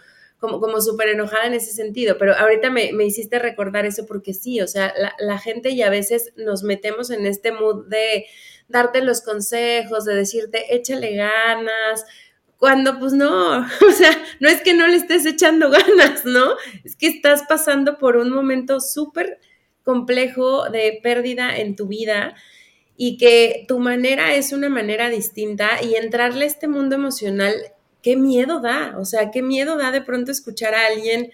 como, 0.42 0.60
como 0.60 0.80
súper 0.80 1.10
enojada 1.10 1.46
en 1.46 1.54
ese 1.54 1.70
sentido, 1.70 2.18
pero 2.18 2.34
ahorita 2.36 2.68
me, 2.68 2.90
hiciste 3.04 3.38
recordar 3.38 3.86
eso 3.86 4.06
porque 4.06 4.34
sí, 4.34 4.60
o 4.60 4.66
sea, 4.66 4.92
la, 5.20 5.38
gente 5.38 5.70
y 5.70 5.82
a 5.82 5.88
veces 5.88 6.32
nos 6.36 6.64
metemos 6.64 7.10
en 7.10 7.26
este 7.26 7.52
mood 7.52 7.86
de 7.86 8.26
darte 8.66 9.02
los 9.02 9.20
consejos, 9.20 10.04
de 10.04 10.16
decirte, 10.16 10.74
échale 10.74 11.14
ganas, 11.14 12.04
cuando 12.56 12.98
pues 12.98 13.12
no, 13.12 13.58
o 13.88 13.90
sea, 13.92 14.10
no 14.40 14.48
es 14.48 14.60
que 14.62 14.74
no 14.74 14.88
le 14.88 14.96
estés 14.96 15.24
echando 15.26 15.70
ganas, 15.70 16.24
¿no? 16.24 16.56
Es 16.82 16.96
que 16.96 17.06
estás 17.06 17.44
pasando 17.48 17.96
por 17.96 18.16
un 18.16 18.32
momento 18.32 18.80
súper 18.80 19.38
complejo 19.84 20.68
de 20.70 20.98
pérdida 21.04 21.56
en 21.56 21.76
tu 21.76 21.86
vida 21.86 22.34
y 22.96 23.16
que 23.16 23.64
tu 23.68 23.78
manera 23.78 24.34
es 24.34 24.52
una 24.52 24.68
manera 24.68 25.08
distinta 25.08 25.80
y 25.80 25.94
entrarle 25.94 26.46
a 26.46 26.48
este 26.48 26.66
mundo 26.66 26.96
emocional 26.96 27.54
qué 28.02 28.16
miedo 28.16 28.60
da, 28.60 28.96
o 28.98 29.04
sea, 29.04 29.30
qué 29.30 29.42
miedo 29.42 29.76
da 29.76 29.90
de 29.90 30.02
pronto 30.02 30.32
escuchar 30.32 30.74
a 30.74 30.86
alguien 30.86 31.30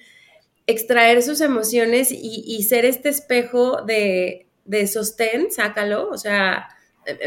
extraer 0.67 1.23
sus 1.23 1.41
emociones 1.41 2.11
y, 2.13 2.63
ser 2.63 2.85
este 2.85 3.09
espejo 3.09 3.83
de, 3.83 4.47
sostén, 4.87 5.51
sácalo, 5.51 6.11
o 6.11 6.19
sea, 6.19 6.69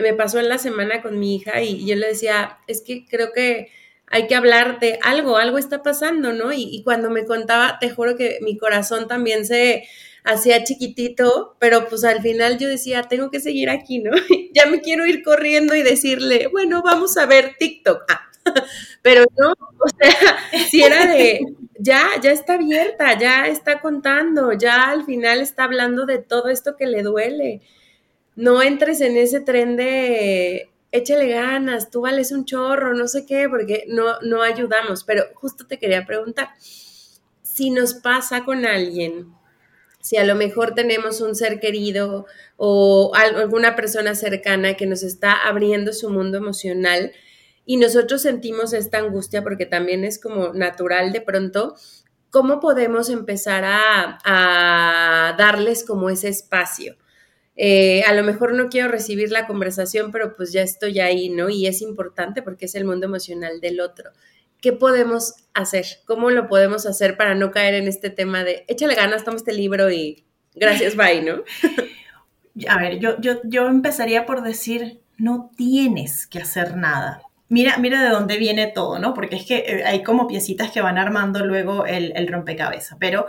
me 0.01 0.13
pasó 0.13 0.39
en 0.39 0.47
la 0.47 0.59
semana 0.59 1.01
con 1.01 1.19
mi 1.19 1.35
hija 1.35 1.61
y 1.63 1.87
yo 1.87 1.95
le 1.95 2.07
decía, 2.07 2.59
es 2.67 2.81
que 2.81 3.05
creo 3.07 3.31
que 3.33 3.69
hay 4.05 4.27
que 4.27 4.35
hablar 4.35 4.79
de 4.79 4.99
algo, 5.01 5.37
algo 5.37 5.57
está 5.57 5.81
pasando, 5.81 6.33
¿no? 6.33 6.53
Y, 6.53 6.67
y 6.71 6.83
cuando 6.83 7.09
me 7.09 7.25
contaba, 7.25 7.79
te 7.79 7.89
juro 7.89 8.15
que 8.15 8.37
mi 8.41 8.57
corazón 8.57 9.07
también 9.07 9.45
se 9.45 9.85
hacía 10.23 10.63
chiquitito, 10.63 11.55
pero 11.59 11.87
pues 11.87 12.03
al 12.03 12.21
final 12.21 12.59
yo 12.59 12.67
decía, 12.67 13.03
tengo 13.03 13.31
que 13.31 13.39
seguir 13.39 13.71
aquí, 13.71 13.99
¿no? 13.99 14.11
ya 14.53 14.67
me 14.67 14.81
quiero 14.81 15.07
ir 15.07 15.23
corriendo 15.23 15.75
y 15.75 15.81
decirle, 15.81 16.47
bueno, 16.47 16.83
vamos 16.83 17.17
a 17.17 17.25
ver 17.25 17.55
TikTok. 17.57 18.03
Ah, 18.09 18.30
pero 19.01 19.25
no, 19.37 19.51
o 19.51 19.87
sea, 19.97 20.37
si 20.69 20.83
era 20.83 21.05
de, 21.05 21.41
ya, 21.79 22.03
ya 22.21 22.31
está 22.31 22.53
abierta, 22.55 23.17
ya 23.17 23.47
está 23.47 23.79
contando, 23.81 24.53
ya 24.53 24.89
al 24.89 25.05
final 25.05 25.41
está 25.41 25.65
hablando 25.65 26.05
de 26.05 26.19
todo 26.19 26.49
esto 26.49 26.75
que 26.75 26.87
le 26.87 27.03
duele. 27.03 27.61
No 28.35 28.61
entres 28.61 29.01
en 29.01 29.17
ese 29.17 29.41
tren 29.41 29.75
de 29.75 30.69
échale 30.91 31.27
ganas, 31.27 31.89
tú 31.89 32.01
vales 32.01 32.31
un 32.31 32.45
chorro, 32.45 32.93
no 32.93 33.07
sé 33.07 33.25
qué, 33.25 33.47
porque 33.49 33.85
no, 33.87 34.19
no 34.21 34.41
ayudamos. 34.41 35.03
Pero 35.03 35.23
justo 35.35 35.65
te 35.67 35.79
quería 35.79 36.05
preguntar, 36.05 36.49
si 37.41 37.69
nos 37.69 37.93
pasa 37.93 38.43
con 38.45 38.65
alguien, 38.65 39.33
si 40.01 40.17
a 40.17 40.25
lo 40.25 40.35
mejor 40.35 40.73
tenemos 40.73 41.21
un 41.21 41.35
ser 41.35 41.59
querido 41.59 42.25
o 42.57 43.11
alguna 43.15 43.75
persona 43.75 44.15
cercana 44.15 44.75
que 44.75 44.87
nos 44.87 45.03
está 45.03 45.33
abriendo 45.33 45.93
su 45.93 46.09
mundo 46.09 46.37
emocional, 46.37 47.11
y 47.71 47.77
nosotros 47.77 48.21
sentimos 48.21 48.73
esta 48.73 48.97
angustia 48.97 49.43
porque 49.43 49.65
también 49.65 50.03
es 50.03 50.19
como 50.19 50.51
natural 50.51 51.13
de 51.13 51.21
pronto, 51.21 51.77
¿cómo 52.29 52.59
podemos 52.59 53.09
empezar 53.09 53.63
a, 53.65 55.35
darles 55.37 55.85
como 55.85 56.09
ese 56.09 56.27
espacio? 56.27 56.97
Eh, 57.55 58.03
a 58.03 58.13
lo 58.13 58.23
mejor 58.23 58.55
no 58.55 58.67
quiero 58.67 58.89
recibir 58.89 59.31
la 59.31 59.47
conversación, 59.47 60.11
pero 60.11 60.35
pues 60.35 60.51
ya 60.51 60.63
estoy 60.63 60.99
ahí, 60.99 61.29
¿no? 61.29 61.49
Y 61.49 61.65
es 61.65 61.81
importante 61.81 62.41
porque 62.41 62.65
es 62.65 62.75
el 62.75 62.83
mundo 62.83 63.05
emocional 63.05 63.61
del 63.61 63.79
otro. 63.79 64.11
¿qué 64.59 64.73
podemos 64.73 65.35
hacer? 65.53 65.85
¿Cómo 66.03 66.29
lo 66.29 66.49
podemos 66.49 66.85
hacer 66.85 67.15
para 67.15 67.35
no 67.35 67.51
caer 67.51 67.75
en 67.75 67.87
este 67.87 68.09
tema 68.09 68.43
de 68.43 68.65
échale 68.67 68.95
ganas, 68.95 69.23
toma 69.23 69.37
este 69.37 69.53
libro 69.53 69.89
y 69.89 70.25
gracias, 70.55 70.97
bye, 70.97 71.21
¿no? 71.21 71.45
A 72.67 72.79
ver, 72.79 72.99
yo, 72.99 73.17
yo, 73.21 73.39
yo 73.45 73.67
empezaría 73.69 74.25
por 74.25 74.43
decir, 74.43 74.99
no 75.17 75.51
tienes 75.55 76.27
que 76.27 76.39
hacer 76.39 76.75
nada. 76.75 77.21
Mira, 77.51 77.77
mira 77.79 78.01
de 78.01 78.07
dónde 78.07 78.37
viene 78.37 78.67
todo, 78.67 78.97
¿no? 78.97 79.13
Porque 79.13 79.35
es 79.35 79.45
que 79.45 79.57
eh, 79.57 79.83
hay 79.85 80.03
como 80.03 80.25
piecitas 80.25 80.71
que 80.71 80.79
van 80.79 80.97
armando 80.97 81.45
luego 81.45 81.85
el, 81.85 82.25
rompecabezas. 82.29 82.97
Pero 82.97 83.25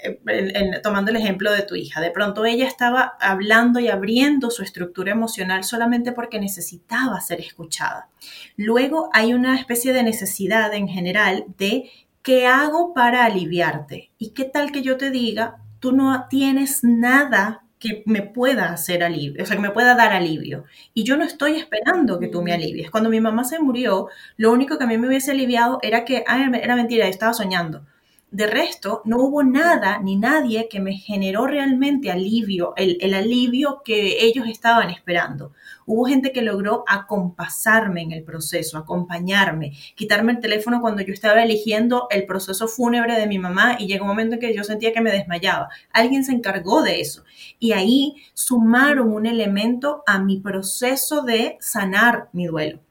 eh, 0.00 0.80
tomando 0.80 1.10
el 1.10 1.16
ejemplo 1.16 1.50
de 1.50 1.62
tu 1.62 1.74
hija, 1.74 2.00
de 2.00 2.12
pronto 2.12 2.44
ella 2.44 2.68
estaba 2.68 3.16
hablando 3.20 3.80
y 3.80 3.88
abriendo 3.88 4.52
su 4.52 4.62
estructura 4.62 5.10
emocional 5.10 5.64
solamente 5.64 6.12
porque 6.12 6.38
necesitaba 6.38 7.20
ser 7.20 7.40
escuchada. 7.40 8.08
Luego 8.56 9.10
hay 9.12 9.34
una 9.34 9.58
especie 9.58 9.92
de 9.92 10.04
necesidad 10.04 10.72
en 10.72 10.86
general 10.86 11.44
de 11.58 11.90
¿qué 12.22 12.46
hago 12.46 12.94
para 12.94 13.24
aliviarte? 13.24 14.12
¿Y 14.18 14.34
qué 14.34 14.44
tal 14.44 14.70
que 14.70 14.82
yo 14.82 14.96
te 14.98 15.10
diga, 15.10 15.56
tú 15.80 15.90
no 15.90 16.28
tienes 16.30 16.84
nada 16.84 17.63
que 17.84 18.02
me 18.06 18.22
pueda 18.22 18.72
hacer 18.72 19.04
alivio, 19.04 19.42
o 19.42 19.46
sea, 19.46 19.56
que 19.56 19.62
me 19.62 19.70
pueda 19.70 19.94
dar 19.94 20.12
alivio. 20.14 20.64
Y 20.94 21.04
yo 21.04 21.16
no 21.18 21.24
estoy 21.24 21.56
esperando 21.56 22.18
que 22.18 22.28
tú 22.28 22.42
me 22.42 22.52
alivies. 22.52 22.90
Cuando 22.90 23.10
mi 23.10 23.20
mamá 23.20 23.44
se 23.44 23.58
murió, 23.60 24.08
lo 24.38 24.52
único 24.52 24.78
que 24.78 24.84
a 24.84 24.86
mí 24.86 24.96
me 24.96 25.06
hubiese 25.08 25.32
aliviado 25.32 25.78
era 25.82 26.04
que, 26.06 26.24
ah, 26.26 26.50
era 26.62 26.76
mentira, 26.76 27.06
estaba 27.08 27.34
soñando. 27.34 27.84
De 28.34 28.48
resto, 28.48 29.00
no 29.04 29.18
hubo 29.18 29.44
nada 29.44 30.00
ni 30.00 30.16
nadie 30.16 30.66
que 30.68 30.80
me 30.80 30.94
generó 30.94 31.46
realmente 31.46 32.10
alivio, 32.10 32.74
el, 32.76 33.14
alivio 33.14 33.80
que 33.84 34.24
ellos 34.24 34.48
estaban 34.48 34.90
esperando. 34.90 35.52
Hubo 35.86 36.06
gente 36.06 36.32
que 36.32 36.42
logró 36.42 36.82
acompasarme 36.88 38.02
en 38.02 38.10
el 38.10 38.24
proceso, 38.24 38.76
acompañarme, 38.76 39.74
quitarme 39.94 40.32
el 40.32 40.40
teléfono 40.40 40.80
cuando 40.80 41.02
yo 41.02 41.12
estaba 41.12 41.44
eligiendo 41.44 42.08
el 42.10 42.26
proceso 42.26 42.66
fúnebre 42.66 43.16
de 43.20 43.28
mi 43.28 43.38
mamá 43.38 43.76
y 43.78 43.86
llegó 43.86 44.02
un 44.02 44.10
momento 44.10 44.34
en 44.34 44.40
que 44.40 44.52
yo 44.52 44.64
sentía 44.64 44.92
que 44.92 45.00
me 45.00 45.12
desmayaba. 45.12 45.68
Alguien 45.92 46.24
se 46.24 46.32
encargó 46.32 46.82
de 46.82 47.00
eso 47.00 47.22
y 47.60 47.70
ahí 47.70 48.16
sumaron 48.32 49.12
un 49.12 49.26
elemento 49.26 50.02
a 50.08 50.18
mi 50.18 50.40
proceso 50.40 51.22
de 51.22 51.56
sanar 51.60 52.30
mi 52.32 52.46
duelo 52.46 52.83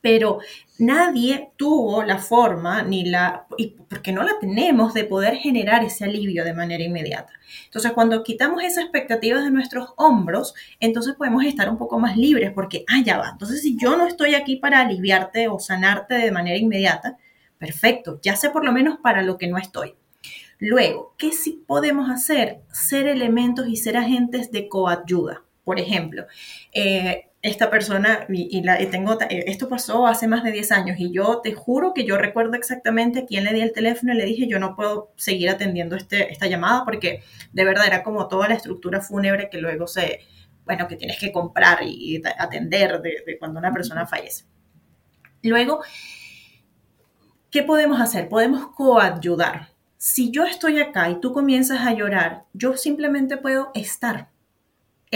pero 0.00 0.38
nadie 0.78 1.50
tuvo 1.56 2.02
la 2.02 2.18
forma 2.18 2.82
ni 2.82 3.04
la, 3.04 3.46
porque 3.88 4.12
no 4.12 4.22
la 4.22 4.38
tenemos, 4.40 4.94
de 4.94 5.04
poder 5.04 5.36
generar 5.36 5.84
ese 5.84 6.04
alivio 6.04 6.44
de 6.44 6.54
manera 6.54 6.84
inmediata. 6.84 7.32
Entonces, 7.64 7.92
cuando 7.92 8.22
quitamos 8.22 8.62
esas 8.62 8.84
expectativas 8.84 9.44
de 9.44 9.50
nuestros 9.50 9.94
hombros, 9.96 10.54
entonces 10.80 11.14
podemos 11.14 11.44
estar 11.44 11.68
un 11.68 11.78
poco 11.78 11.98
más 11.98 12.16
libres 12.16 12.52
porque, 12.52 12.84
ah, 12.88 13.02
ya 13.04 13.18
va. 13.18 13.30
Entonces, 13.32 13.62
si 13.62 13.76
yo 13.76 13.96
no 13.96 14.06
estoy 14.06 14.34
aquí 14.34 14.56
para 14.56 14.80
aliviarte 14.80 15.48
o 15.48 15.58
sanarte 15.58 16.14
de 16.14 16.30
manera 16.30 16.58
inmediata, 16.58 17.16
perfecto, 17.58 18.20
ya 18.22 18.36
sé 18.36 18.50
por 18.50 18.64
lo 18.64 18.72
menos 18.72 18.98
para 18.98 19.22
lo 19.22 19.38
que 19.38 19.48
no 19.48 19.58
estoy. 19.58 19.94
Luego, 20.58 21.14
¿qué 21.18 21.32
sí 21.32 21.62
podemos 21.66 22.10
hacer? 22.10 22.60
Ser 22.72 23.08
elementos 23.08 23.68
y 23.68 23.76
ser 23.76 23.96
agentes 23.96 24.50
de 24.50 24.68
coayuda. 24.68 25.42
Por 25.64 25.80
ejemplo, 25.80 26.26
eh, 26.72 27.25
esta 27.46 27.70
persona, 27.70 28.26
y, 28.28 28.60
la, 28.62 28.78
tengo, 28.90 29.20
eh, 29.20 29.44
esto 29.46 29.68
pasó 29.68 30.06
hace 30.06 30.26
más 30.26 30.42
de 30.42 30.50
10 30.50 30.72
años 30.72 30.96
y 30.98 31.12
yo 31.12 31.40
te 31.42 31.52
juro 31.52 31.94
que 31.94 32.04
yo 32.04 32.18
recuerdo 32.18 32.54
exactamente 32.54 33.20
a 33.20 33.26
quién 33.26 33.44
le 33.44 33.52
di 33.52 33.60
el 33.60 33.72
teléfono 33.72 34.12
y 34.12 34.16
le 34.16 34.24
dije 34.24 34.48
yo 34.48 34.58
no 34.58 34.74
puedo 34.74 35.12
seguir 35.16 35.50
atendiendo 35.50 35.94
este, 35.94 36.32
esta 36.32 36.46
llamada 36.46 36.84
porque 36.84 37.22
de 37.52 37.64
verdad 37.64 37.86
era 37.86 38.02
como 38.02 38.26
toda 38.26 38.48
la 38.48 38.54
estructura 38.54 39.00
fúnebre 39.00 39.48
que 39.48 39.58
luego 39.58 39.86
se, 39.86 40.20
bueno, 40.64 40.88
que 40.88 40.96
tienes 40.96 41.18
que 41.18 41.30
comprar 41.30 41.84
y, 41.84 42.20
atender 42.38 43.00
de, 43.00 43.38
cuando 43.38 43.60
una 43.60 43.72
persona 43.72 44.06
fallece. 44.06 44.44
Luego, 45.42 45.82
¿qué 47.50 47.62
podemos 47.62 48.00
hacer? 48.00 48.28
Podemos 48.28 48.68
coayudar. 48.74 49.68
Si 49.96 50.32
yo 50.32 50.44
estoy 50.44 50.80
acá 50.80 51.08
y 51.10 51.20
tú 51.20 51.32
comienzas 51.32 51.86
a 51.86 51.94
llorar, 51.94 52.44
yo 52.52 52.76
simplemente 52.76 53.36
puedo 53.36 53.70
estar 53.74 54.28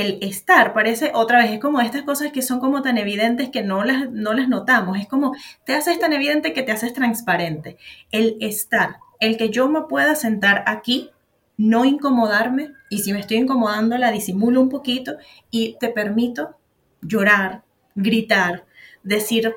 el 0.01 0.18
estar 0.22 0.72
parece 0.72 1.11
otra 1.14 1.38
vez, 1.38 1.53
es 1.53 1.61
como 1.61 1.80
estas 1.80 2.03
cosas 2.03 2.32
que 2.32 2.42
son 2.42 2.61
como 2.61 2.82
tan 2.82 2.98
evidentes 2.98 3.51
que 3.51 3.62
no 3.62 3.84
las, 3.84 4.11
no 4.11 4.32
las 4.32 4.48
notamos, 4.48 4.98
es 4.98 5.07
como 5.07 5.34
te 5.64 5.74
haces 5.74 5.98
tan 5.98 6.12
evidente 6.12 6.53
que 6.53 6.62
te 6.62 6.72
haces 6.72 6.92
transparente. 6.92 7.76
El 8.11 8.36
estar, 8.40 8.98
el 9.20 9.36
que 9.36 9.51
yo 9.51 9.68
me 9.68 9.82
pueda 9.82 10.14
sentar 10.14 10.64
aquí, 10.66 11.11
no 11.57 11.84
incomodarme 11.84 12.72
y 12.88 12.98
si 13.01 13.12
me 13.12 13.20
estoy 13.20 13.36
incomodando 13.38 13.98
la 13.98 14.11
disimulo 14.11 14.61
un 14.61 14.70
poquito 14.70 15.16
y 15.51 15.76
te 15.78 15.88
permito 15.88 16.57
llorar, 17.03 17.62
gritar, 17.94 18.64
decir 19.03 19.55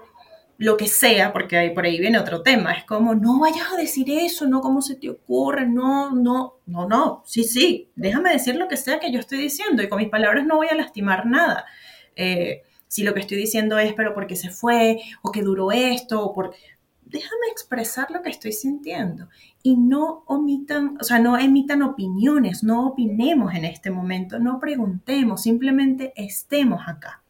lo 0.58 0.78
que 0.78 0.88
sea, 0.88 1.34
porque 1.34 1.58
ahí 1.58 1.70
por 1.72 1.86
ahí 1.86 2.00
viene 2.00 2.20
otro 2.20 2.42
tema, 2.42 2.74
es 2.74 2.84
como, 2.84 3.16
no 3.16 3.40
vayas 3.40 3.72
a 3.74 3.78
decir 3.78 4.10
eso, 4.10 4.48
no, 4.48 4.62
¿cómo 4.62 4.82
se 4.82 4.96
te 4.96 5.10
ocurre? 5.10 5.68
No, 5.68 6.12
no, 6.12 6.60
no, 6.66 6.88
no, 6.88 7.24
sí, 7.26 7.44
sí, 7.44 7.90
déjame 7.96 8.32
decir 8.32 8.56
lo 8.56 8.68
que 8.68 8.78
sea 8.78 9.00
que 9.00 9.12
yo 9.12 9.20
estoy 9.20 9.40
diciendo 9.40 9.82
y 9.82 9.90
con 9.90 9.98
mis 9.98 10.10
palabras 10.10 10.46
no 10.46 10.58
voy 10.58 10.68
a 10.68 10.76
lastimar 10.76 11.26
nada. 11.26 11.66
Eh, 12.16 12.62
si 12.88 13.04
lo 13.04 13.14
que 13.16 13.22
estoy 13.22 13.38
diciendo 13.38 13.80
es, 13.80 13.94
pero 13.94 14.14
porque 14.14 14.36
se 14.36 14.52
fue, 14.52 15.02
o 15.24 15.32
que 15.32 15.42
duró 15.42 15.72
esto, 15.72 16.24
o 16.24 16.34
por... 16.34 16.54
Déjame 17.02 17.48
expresar 17.52 18.12
lo 18.12 18.22
que 18.22 18.30
estoy 18.30 18.54
sintiendo 18.54 19.30
y 19.64 19.78
no 19.78 20.24
omitan, 20.28 20.98
o 21.00 21.04
sea, 21.04 21.20
no 21.20 21.38
emitan 21.38 21.82
opiniones, 21.82 22.64
no 22.64 22.88
opinemos 22.88 23.54
en 23.56 23.66
este 23.66 23.90
momento, 23.90 24.38
no 24.40 24.60
preguntemos, 24.60 25.42
simplemente 25.42 26.14
estemos 26.16 26.82
acá. 26.88 27.23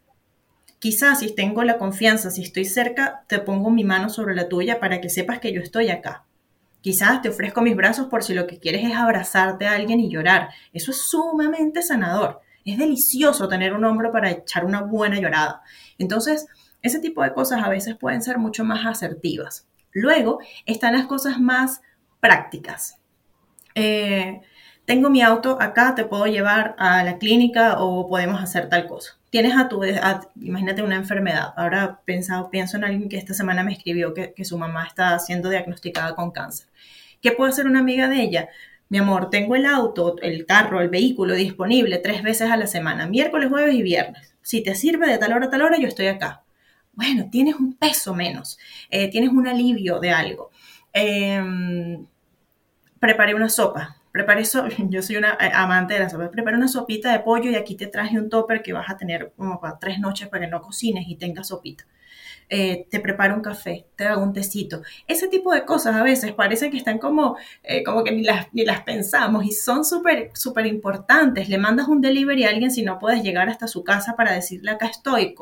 Quizás 0.83 1.19
si 1.19 1.33
tengo 1.33 1.63
la 1.63 1.77
confianza, 1.77 2.29
si 2.29 2.41
estoy 2.41 2.65
cerca, 2.65 3.23
te 3.27 3.39
pongo 3.39 3.69
mi 3.69 3.85
mano 3.85 4.09
sobre 4.09 4.35
la 4.35 4.49
tuya 4.49 4.81
para 4.81 4.99
que 4.99 5.09
sepas 5.09 5.39
que 5.39 5.53
yo 5.53 5.61
estoy 5.61 5.89
acá. 5.89 6.25
Quizás 6.81 7.21
te 7.21 7.29
ofrezco 7.29 7.61
mis 7.61 7.77
brazos 7.77 8.07
por 8.07 8.21
si 8.21 8.33
lo 8.33 8.47
que 8.47 8.59
quieres 8.59 8.83
es 8.83 8.93
abrazarte 8.93 9.65
a 9.65 9.75
alguien 9.75 10.01
y 10.01 10.09
llorar. 10.09 10.49
Eso 10.73 10.91
es 10.91 10.97
sumamente 10.97 11.81
sanador. 11.83 12.41
Es 12.65 12.77
delicioso 12.77 13.47
tener 13.47 13.73
un 13.73 13.85
hombro 13.85 14.11
para 14.11 14.29
echar 14.29 14.65
una 14.65 14.81
buena 14.81 15.21
llorada. 15.21 15.61
Entonces, 15.97 16.47
ese 16.81 16.99
tipo 16.99 17.23
de 17.23 17.31
cosas 17.31 17.63
a 17.63 17.69
veces 17.69 17.95
pueden 17.95 18.21
ser 18.21 18.37
mucho 18.37 18.65
más 18.65 18.85
asertivas. 18.85 19.65
Luego 19.93 20.39
están 20.65 20.97
las 20.97 21.05
cosas 21.05 21.39
más 21.39 21.79
prácticas. 22.19 22.97
Eh, 23.73 24.41
tengo 24.85 25.09
mi 25.09 25.21
auto 25.21 25.57
acá, 25.61 25.95
te 25.95 26.05
puedo 26.05 26.25
llevar 26.27 26.75
a 26.77 27.03
la 27.03 27.17
clínica 27.17 27.79
o 27.79 28.07
podemos 28.07 28.41
hacer 28.41 28.69
tal 28.69 28.87
cosa 28.87 29.17
tienes 29.33 29.57
a 29.57 29.67
tu, 29.67 29.81
imagínate 30.39 30.83
una 30.83 30.95
enfermedad. 30.95 31.55
Ahora 31.57 32.01
pensado, 32.05 32.51
pienso 32.51 32.77
en 32.77 32.83
alguien 32.83 33.09
que 33.09 33.17
esta 33.17 33.33
semana 33.33 33.63
me 33.63 33.73
escribió 33.73 34.13
que, 34.13 34.31
su 34.45 34.59
mamá 34.59 34.85
está 34.85 35.17
siendo 35.17 35.49
diagnosticada 35.49 36.13
con 36.13 36.29
cáncer. 36.29 36.67
¿Qué 37.19 37.31
puede 37.31 37.49
hacer 37.49 37.65
una 37.65 37.79
amiga 37.79 38.07
de 38.07 38.21
ella? 38.21 38.49
Mi 38.89 38.99
amor, 38.99 39.31
tengo 39.31 39.55
el 39.55 39.65
auto, 39.65 40.17
el 40.21 40.45
carro, 40.45 40.81
el 40.81 40.89
vehículo 40.89 41.33
disponible 41.33 41.97
tres 41.97 42.21
veces 42.21 42.51
a 42.51 42.57
la 42.57 42.67
semana, 42.67 43.07
miércoles, 43.07 43.49
jueves 43.49 43.73
y 43.73 43.81
viernes. 43.81 44.35
Si 44.43 44.61
te 44.61 44.75
sirve 44.75 45.07
de 45.07 45.17
tal 45.17 45.33
hora 45.33 45.47
a 45.47 45.49
tal 45.49 45.63
hora, 45.63 45.79
yo 45.79 45.87
estoy 45.87 46.07
acá. 46.09 46.43
Bueno, 46.91 47.27
tienes 47.31 47.55
un 47.55 47.73
peso 47.73 48.13
menos, 48.13 48.59
eh, 48.91 49.09
tienes 49.09 49.31
un 49.31 49.47
alivio 49.47 49.99
de 49.99 50.11
algo. 50.11 50.51
Em, 50.93 52.05
preparé 52.99 53.33
una 53.33 53.49
sopa, 53.49 53.97
prepara 54.13 54.39
eso, 54.39 54.65
yo 54.89 55.01
soy 55.01 55.17
una 55.17 55.33
eh, 55.33 55.51
amante 55.53 55.95
de 55.95 55.99
la 56.01 56.09
sopa, 56.09 56.31
prepara 56.31 56.55
una 56.55 56.69
sopita 56.69 57.11
de 57.11 57.19
pollo 57.19 57.49
y 57.51 57.55
aquí 57.55 57.75
te 57.75 57.87
traje 57.87 58.17
un 58.17 58.29
topper 58.29 58.61
que 58.61 58.71
vas 58.71 58.89
a 58.89 58.95
tener 58.95 59.33
como 59.35 59.59
para 59.59 59.79
tres 59.79 59.99
noches 59.99 60.29
para 60.29 60.45
que 60.45 60.51
no 60.51 60.61
cocines 60.61 61.05
y 61.07 61.17
tengas 61.17 61.47
sopita. 61.49 61.85
Eh, 62.55 62.85
te 62.87 62.99
preparo 62.99 63.33
un 63.33 63.41
café, 63.41 63.87
te 63.95 64.05
hago 64.05 64.21
un 64.21 64.31
tecito. 64.31 64.83
Ese 65.07 65.27
tipo 65.27 65.51
de 65.51 65.65
cosas 65.65 65.95
a 65.95 66.03
veces 66.03 66.33
parece 66.33 66.69
que 66.69 66.77
están 66.77 66.99
como, 66.99 67.35
eh, 67.63 67.83
como 67.83 68.03
que 68.03 68.11
ni 68.11 68.21
las, 68.21 68.53
ni 68.53 68.63
las 68.63 68.81
pensamos 68.81 69.43
y 69.43 69.51
son 69.51 69.83
súper, 69.83 70.29
súper 70.35 70.67
importantes. 70.67 71.49
Le 71.49 71.57
mandas 71.57 71.87
un 71.87 71.99
delivery 71.99 72.43
a 72.43 72.49
alguien 72.49 72.69
si 72.69 72.83
no 72.83 72.99
puedes 72.99 73.23
llegar 73.23 73.49
hasta 73.49 73.67
su 73.67 73.83
casa 73.83 74.15
para 74.15 74.33
decirle 74.33 74.69
acá 74.69 74.85
estoy. 74.85 75.33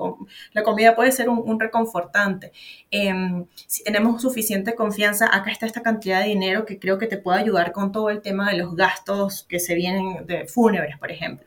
La 0.54 0.64
comida 0.64 0.96
puede 0.96 1.12
ser 1.12 1.28
un, 1.28 1.60
reconfortante. 1.60 2.54
Em, 2.90 3.46
si 3.68 3.84
tenemos 3.84 4.22
suficiente 4.22 4.74
confianza, 4.74 5.36
acá 5.36 5.52
está 5.52 5.66
esta 5.66 5.82
cantidad 5.82 6.22
de 6.22 6.30
dinero 6.30 6.66
que 6.66 6.80
creo 6.80 6.98
que 6.98 7.08
te 7.08 7.18
puede 7.18 7.40
ayudar 7.42 7.74
con 7.74 7.92
todo 7.92 8.10
el 8.10 8.22
tema 8.22 8.50
de 8.50 8.58
los 8.58 8.74
gastos 8.74 9.44
que 9.50 9.60
se 9.60 9.76
vienen 9.76 10.26
de 10.28 10.46
fúnebres, 10.46 10.98
por 10.98 11.12
ejemplo. 11.12 11.46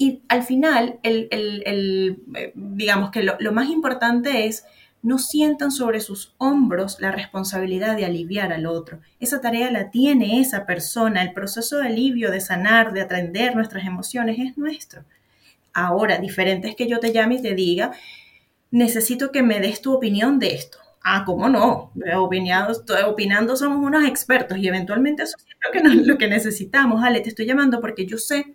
Y 0.00 0.22
al 0.28 0.42
final, 0.44 0.98
el, 1.02 1.28
eh, 1.30 2.52
digamos 2.54 3.10
que 3.10 3.22
lo, 3.22 3.52
más 3.52 3.68
importante 3.68 4.46
es 4.46 4.64
no 5.02 5.18
sientan 5.18 5.70
sobre 5.70 6.00
sus 6.00 6.34
hombros 6.38 7.00
la 7.00 7.10
responsabilidad 7.10 7.96
de 7.96 8.04
aliviar 8.04 8.52
al 8.52 8.66
otro. 8.66 9.00
Esa 9.18 9.40
tarea 9.40 9.70
la 9.70 9.90
tiene 9.90 10.40
esa 10.40 10.66
persona. 10.66 11.22
El 11.22 11.32
proceso 11.32 11.78
de 11.78 11.86
alivio, 11.86 12.30
de 12.30 12.40
sanar, 12.40 12.92
de 12.92 13.00
atender 13.00 13.56
nuestras 13.56 13.86
emociones 13.86 14.38
es 14.38 14.58
nuestro. 14.58 15.04
Ahora, 15.72 16.18
diferente 16.18 16.68
es 16.68 16.76
que 16.76 16.88
yo 16.88 17.00
te 17.00 17.12
llame 17.12 17.36
y 17.36 17.42
te 17.42 17.54
diga, 17.54 17.92
necesito 18.70 19.32
que 19.32 19.42
me 19.42 19.60
des 19.60 19.80
tu 19.80 19.94
opinión 19.94 20.38
de 20.38 20.54
esto. 20.54 20.78
Ah, 21.02 21.24
¿cómo 21.24 21.48
no? 21.48 21.92
Opinando, 22.16 22.74
opinando 23.06 23.56
somos 23.56 23.78
unos 23.78 24.04
expertos 24.04 24.58
y 24.58 24.68
eventualmente 24.68 25.22
eso 25.22 25.36
es 25.38 25.56
lo 25.64 25.72
que, 25.72 25.94
lo 26.06 26.18
que 26.18 26.28
necesitamos. 26.28 27.02
Ale, 27.02 27.20
te 27.20 27.30
estoy 27.30 27.46
llamando 27.46 27.80
porque 27.80 28.04
yo 28.04 28.18
sé 28.18 28.54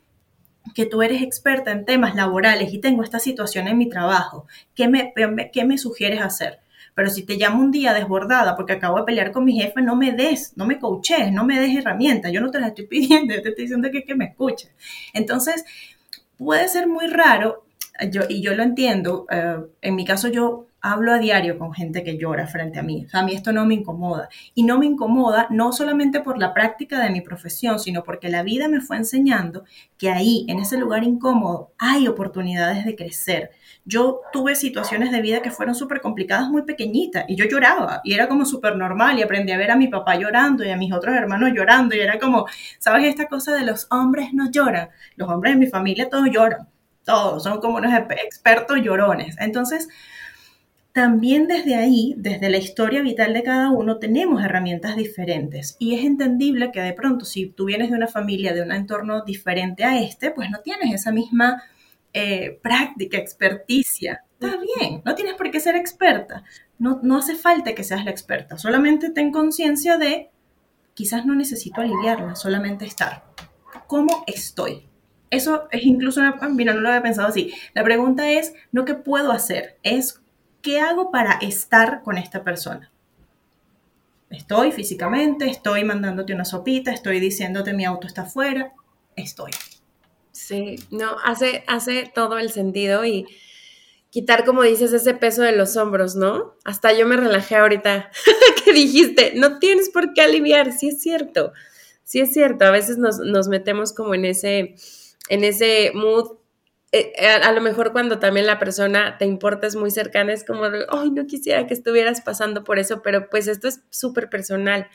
que 0.75 0.85
tú 0.85 1.01
eres 1.01 1.23
experta 1.23 1.71
en 1.71 1.85
temas 1.85 2.13
laborales 2.15 2.71
y 2.71 2.79
tengo 2.79 3.01
esta 3.01 3.17
situación 3.19 3.67
en 3.67 3.77
mi 3.77 3.89
trabajo, 3.89 4.45
¿qué 4.75 4.87
me, 4.89 5.13
qué 5.51 5.65
me 5.65 5.77
sugieres 5.79 6.21
hacer? 6.21 6.59
Pero 6.93 7.09
si 7.09 7.23
te 7.23 7.35
llamo 7.35 7.61
un 7.61 7.71
día 7.71 7.93
desbordada 7.93 8.55
porque 8.55 8.73
acabo 8.73 8.97
de 8.97 9.05
pelear 9.05 9.31
con 9.31 9.45
mi 9.45 9.59
jefe, 9.59 9.81
no 9.81 9.95
me 9.95 10.11
des, 10.11 10.53
no 10.55 10.65
me 10.65 10.77
coaches, 10.77 11.31
no 11.31 11.45
me 11.45 11.59
des 11.59 11.75
herramientas. 11.75 12.31
Yo 12.31 12.41
no 12.41 12.51
te 12.51 12.59
las 12.59 12.69
estoy 12.69 12.87
pidiendo, 12.89 13.33
yo 13.33 13.41
te 13.41 13.49
estoy 13.49 13.63
diciendo 13.63 13.89
que, 13.91 14.03
que 14.03 14.15
me 14.15 14.25
escuches. 14.25 14.71
Entonces, 15.13 15.65
puede 16.37 16.67
ser 16.67 16.87
muy 16.87 17.07
raro, 17.07 17.65
yo, 18.11 18.23
y 18.27 18.41
yo 18.41 18.53
lo 18.53 18.63
entiendo. 18.63 19.25
Eh, 19.31 19.57
en 19.81 19.95
mi 19.95 20.05
caso, 20.05 20.27
yo 20.27 20.67
hablo 20.85 21.13
a 21.13 21.17
diario 21.17 21.57
con 21.57 21.73
gente 21.73 22.03
que 22.03 22.15
llora 22.15 22.45
frente 22.45 22.77
a 22.77 22.83
mí. 22.83 23.07
A 23.11 23.23
mí 23.23 23.33
esto 23.33 23.51
no 23.51 23.65
me 23.65 23.73
incomoda. 23.73 24.29
Y 24.53 24.61
no 24.61 24.77
me 24.77 24.85
incomoda 24.85 25.47
no 25.49 25.71
solamente 25.71 26.19
por 26.19 26.37
la 26.37 26.53
práctica 26.53 27.01
de 27.01 27.09
mi 27.09 27.21
profesión, 27.21 27.79
sino 27.79 28.03
porque 28.03 28.29
la 28.29 28.43
vida 28.43 28.67
me 28.67 28.81
fue 28.81 28.97
enseñando 28.97 29.63
que 29.97 30.11
ahí, 30.11 30.45
en 30.47 30.59
ese 30.59 30.77
lugar 30.77 31.03
incómodo, 31.03 31.71
hay 31.79 32.07
oportunidades 32.07 32.85
de 32.85 32.95
crecer. 32.95 33.49
Yo 33.83 34.21
tuve 34.31 34.53
situaciones 34.53 35.11
de 35.11 35.21
vida 35.21 35.41
que 35.41 35.49
fueron 35.49 35.73
súper 35.73 36.01
complicadas, 36.01 36.49
muy 36.49 36.61
pequeñitas, 36.61 37.25
y 37.27 37.35
yo 37.35 37.45
lloraba, 37.45 38.01
y 38.03 38.13
era 38.13 38.27
como 38.27 38.45
súper 38.45 38.75
normal, 38.75 39.17
y 39.17 39.23
aprendí 39.23 39.53
a 39.53 39.57
ver 39.57 39.71
a 39.71 39.75
mi 39.75 39.87
papá 39.87 40.15
llorando 40.15 40.63
y 40.63 40.69
a 40.69 40.77
mis 40.77 40.93
otros 40.93 41.15
hermanos 41.15 41.51
llorando, 41.55 41.95
y 41.95 41.99
era 41.99 42.19
como, 42.19 42.45
¿sabes 42.77 43.07
esta 43.07 43.27
cosa 43.27 43.53
de 43.53 43.63
los 43.63 43.87
hombres 43.89 44.33
no 44.33 44.51
lloran? 44.51 44.89
Los 45.15 45.29
hombres 45.29 45.53
de 45.53 45.59
mi 45.59 45.67
familia 45.67 46.09
todos 46.09 46.29
lloran, 46.31 46.67
todos, 47.03 47.43
son 47.43 47.59
como 47.59 47.77
unos 47.77 47.93
expertos 47.93 48.77
llorones. 48.81 49.35
Entonces, 49.39 49.87
también 50.95 51.49
desde 51.49 51.75
ahí, 51.75 52.15
desde 52.15 52.49
la 52.49 52.55
historia 52.55 53.01
vital 53.01 53.33
de 53.33 53.43
cada 53.43 53.69
uno, 53.69 53.97
tenemos 53.97 54.41
herramientas 54.41 54.95
diferentes. 54.95 55.75
Y 55.77 55.93
es 55.93 56.05
entendible 56.05 56.71
que 56.71 56.79
de 56.79 56.93
pronto, 56.93 57.25
si 57.25 57.47
tú 57.47 57.65
vienes 57.65 57.89
de 57.89 57.97
una 57.97 58.07
familia, 58.07 58.53
de 58.53 58.61
un 58.61 58.71
entorno 58.71 59.21
diferente 59.25 59.83
a 59.83 59.99
este, 59.99 60.31
pues 60.31 60.49
no 60.49 60.61
tienes 60.61 60.93
esa 60.93 61.11
misma 61.11 61.61
eh, 62.13 62.61
práctica, 62.63 63.17
experticia. 63.17 64.23
Está 64.39 64.55
bien, 64.55 65.01
no 65.03 65.15
tienes 65.15 65.33
por 65.33 65.51
qué 65.51 65.59
ser 65.59 65.75
experta. 65.75 66.45
No, 66.79 67.01
no 67.03 67.17
hace 67.17 67.35
falta 67.35 67.75
que 67.75 67.83
seas 67.83 68.05
la 68.05 68.11
experta. 68.11 68.57
Solamente 68.57 69.09
ten 69.09 69.33
conciencia 69.33 69.97
de, 69.97 70.29
quizás 70.93 71.25
no 71.25 71.35
necesito 71.35 71.81
aliviarla, 71.81 72.35
solamente 72.35 72.85
estar. 72.85 73.25
¿Cómo 73.87 74.23
estoy? 74.27 74.87
Eso 75.29 75.67
es 75.71 75.83
incluso 75.83 76.21
una, 76.21 76.39
mira, 76.51 76.73
no 76.73 76.79
lo 76.79 76.87
había 76.87 77.03
pensado 77.03 77.27
así. 77.27 77.51
La 77.73 77.83
pregunta 77.83 78.29
es, 78.31 78.53
no 78.71 78.85
qué 78.85 78.93
puedo 78.93 79.33
hacer, 79.33 79.77
es 79.83 80.21
¿qué 80.65 80.79
hago 80.79 81.11
para 81.11 81.33
estar 81.33 82.01
con 82.01 82.17
esta 82.17 82.43
persona? 82.43 82.91
Estoy 84.31 84.71
físicamente, 84.71 85.47
estoy 85.47 85.83
mandándote 85.83 86.33
una 86.33 86.43
sopita, 86.43 86.91
estoy 86.91 87.19
diciéndote 87.19 87.73
mi 87.73 87.85
auto 87.85 88.07
está 88.07 88.23
afuera, 88.23 88.73
estoy. 89.15 89.51
Sí, 90.31 90.77
no, 90.89 91.17
hace, 91.23 91.63
hace 91.67 92.11
todo 92.13 92.39
el 92.39 92.49
sentido 92.51 93.05
y 93.05 93.27
quitar, 94.09 94.43
como 94.43 94.63
dices, 94.63 94.91
ese 94.91 95.13
peso 95.13 95.43
de 95.43 95.55
los 95.55 95.77
hombros, 95.77 96.15
¿no? 96.15 96.55
Hasta 96.63 96.93
yo 96.93 97.05
me 97.05 97.15
relajé 97.15 97.57
ahorita 97.57 98.09
que 98.65 98.73
dijiste, 98.73 99.33
no 99.35 99.59
tienes 99.59 99.91
por 99.91 100.13
qué 100.13 100.21
aliviar, 100.21 100.73
sí 100.73 100.87
es 100.87 100.99
cierto, 100.99 101.53
sí 102.03 102.21
es 102.21 102.33
cierto, 102.33 102.65
a 102.65 102.71
veces 102.71 102.97
nos, 102.97 103.19
nos 103.19 103.49
metemos 103.49 103.93
como 103.93 104.15
en 104.15 104.25
ese, 104.25 104.73
en 105.29 105.43
ese 105.43 105.91
mood 105.93 106.37
eh, 106.97 107.11
eh, 107.17 107.27
a, 107.27 107.51
lo 107.51 107.59
mejor 107.59 107.91
cuando 107.91 108.19
también 108.19 108.47
la 108.47 108.57
persona 108.57 109.17
te 109.17 109.25
importa 109.25 109.67
es 109.67 109.75
muy 109.75 109.91
cercana, 109.91 110.31
es 110.31 110.45
como 110.45 110.69
de, 110.69 110.85
ay, 110.87 111.11
no 111.11 111.27
quisiera 111.27 111.67
que 111.67 111.73
estuvieras 111.73 112.21
pasando 112.21 112.63
por 112.63 112.79
eso, 112.79 113.01
pero 113.01 113.29
pues 113.29 113.47
esto 113.47 113.67
es 113.67 113.81
súper 113.89 114.29
personal. 114.29 114.87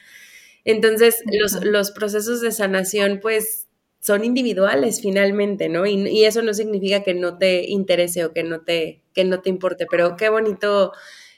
Entonces, 0.64 1.22
los, 1.30 1.62
los, 1.62 1.90
procesos 1.90 2.40
de 2.40 2.52
sanación, 2.52 3.20
pues, 3.20 3.68
son 4.00 4.24
individuales 4.24 5.02
finalmente, 5.02 5.68
¿no? 5.68 5.84
Y, 5.84 6.08
y, 6.08 6.24
eso 6.24 6.40
no 6.40 6.54
significa 6.54 7.02
que 7.02 7.12
no 7.12 7.36
te 7.36 7.68
interese 7.68 8.24
o 8.24 8.32
que 8.32 8.44
no 8.44 8.62
te, 8.62 9.02
que 9.12 9.24
no 9.24 9.42
te 9.42 9.50
importe, 9.50 9.86
pero 9.90 10.16
qué 10.16 10.30
bonito 10.30 10.92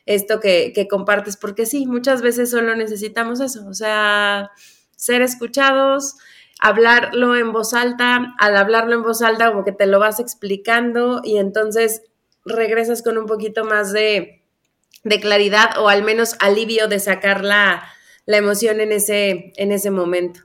esto 0.06 0.38
que, 0.38 0.72
que 0.72 0.86
compartes, 0.86 1.36
porque 1.36 1.66
sí, 1.66 1.86
muchas 1.86 2.22
veces 2.22 2.50
solo 2.50 2.76
necesitamos 2.76 3.40
eso, 3.40 3.66
o 3.66 3.74
sea, 3.74 4.52
ser 4.96 5.22
escuchados, 5.22 6.14
hablarlo 6.62 7.34
en 7.36 7.52
voz 7.52 7.74
alta, 7.74 8.34
al 8.38 8.56
hablarlo 8.56 8.94
en 8.94 9.02
voz 9.02 9.20
alta 9.20 9.50
como 9.50 9.64
que 9.64 9.72
te 9.72 9.86
lo 9.86 9.98
vas 9.98 10.20
explicando 10.20 11.20
y 11.24 11.38
entonces 11.38 12.02
regresas 12.44 13.02
con 13.02 13.18
un 13.18 13.26
poquito 13.26 13.64
más 13.64 13.92
de, 13.92 14.44
claridad 15.20 15.76
o 15.78 15.88
al 15.88 16.04
menos 16.04 16.36
alivio 16.38 16.86
de 16.86 17.00
sacar 17.00 17.42
la, 17.42 17.82
la 18.26 18.36
emoción 18.36 18.80
en 18.80 18.92
ese, 18.92 19.52
en 19.56 19.72
ese 19.72 19.90
momento. 19.90 20.42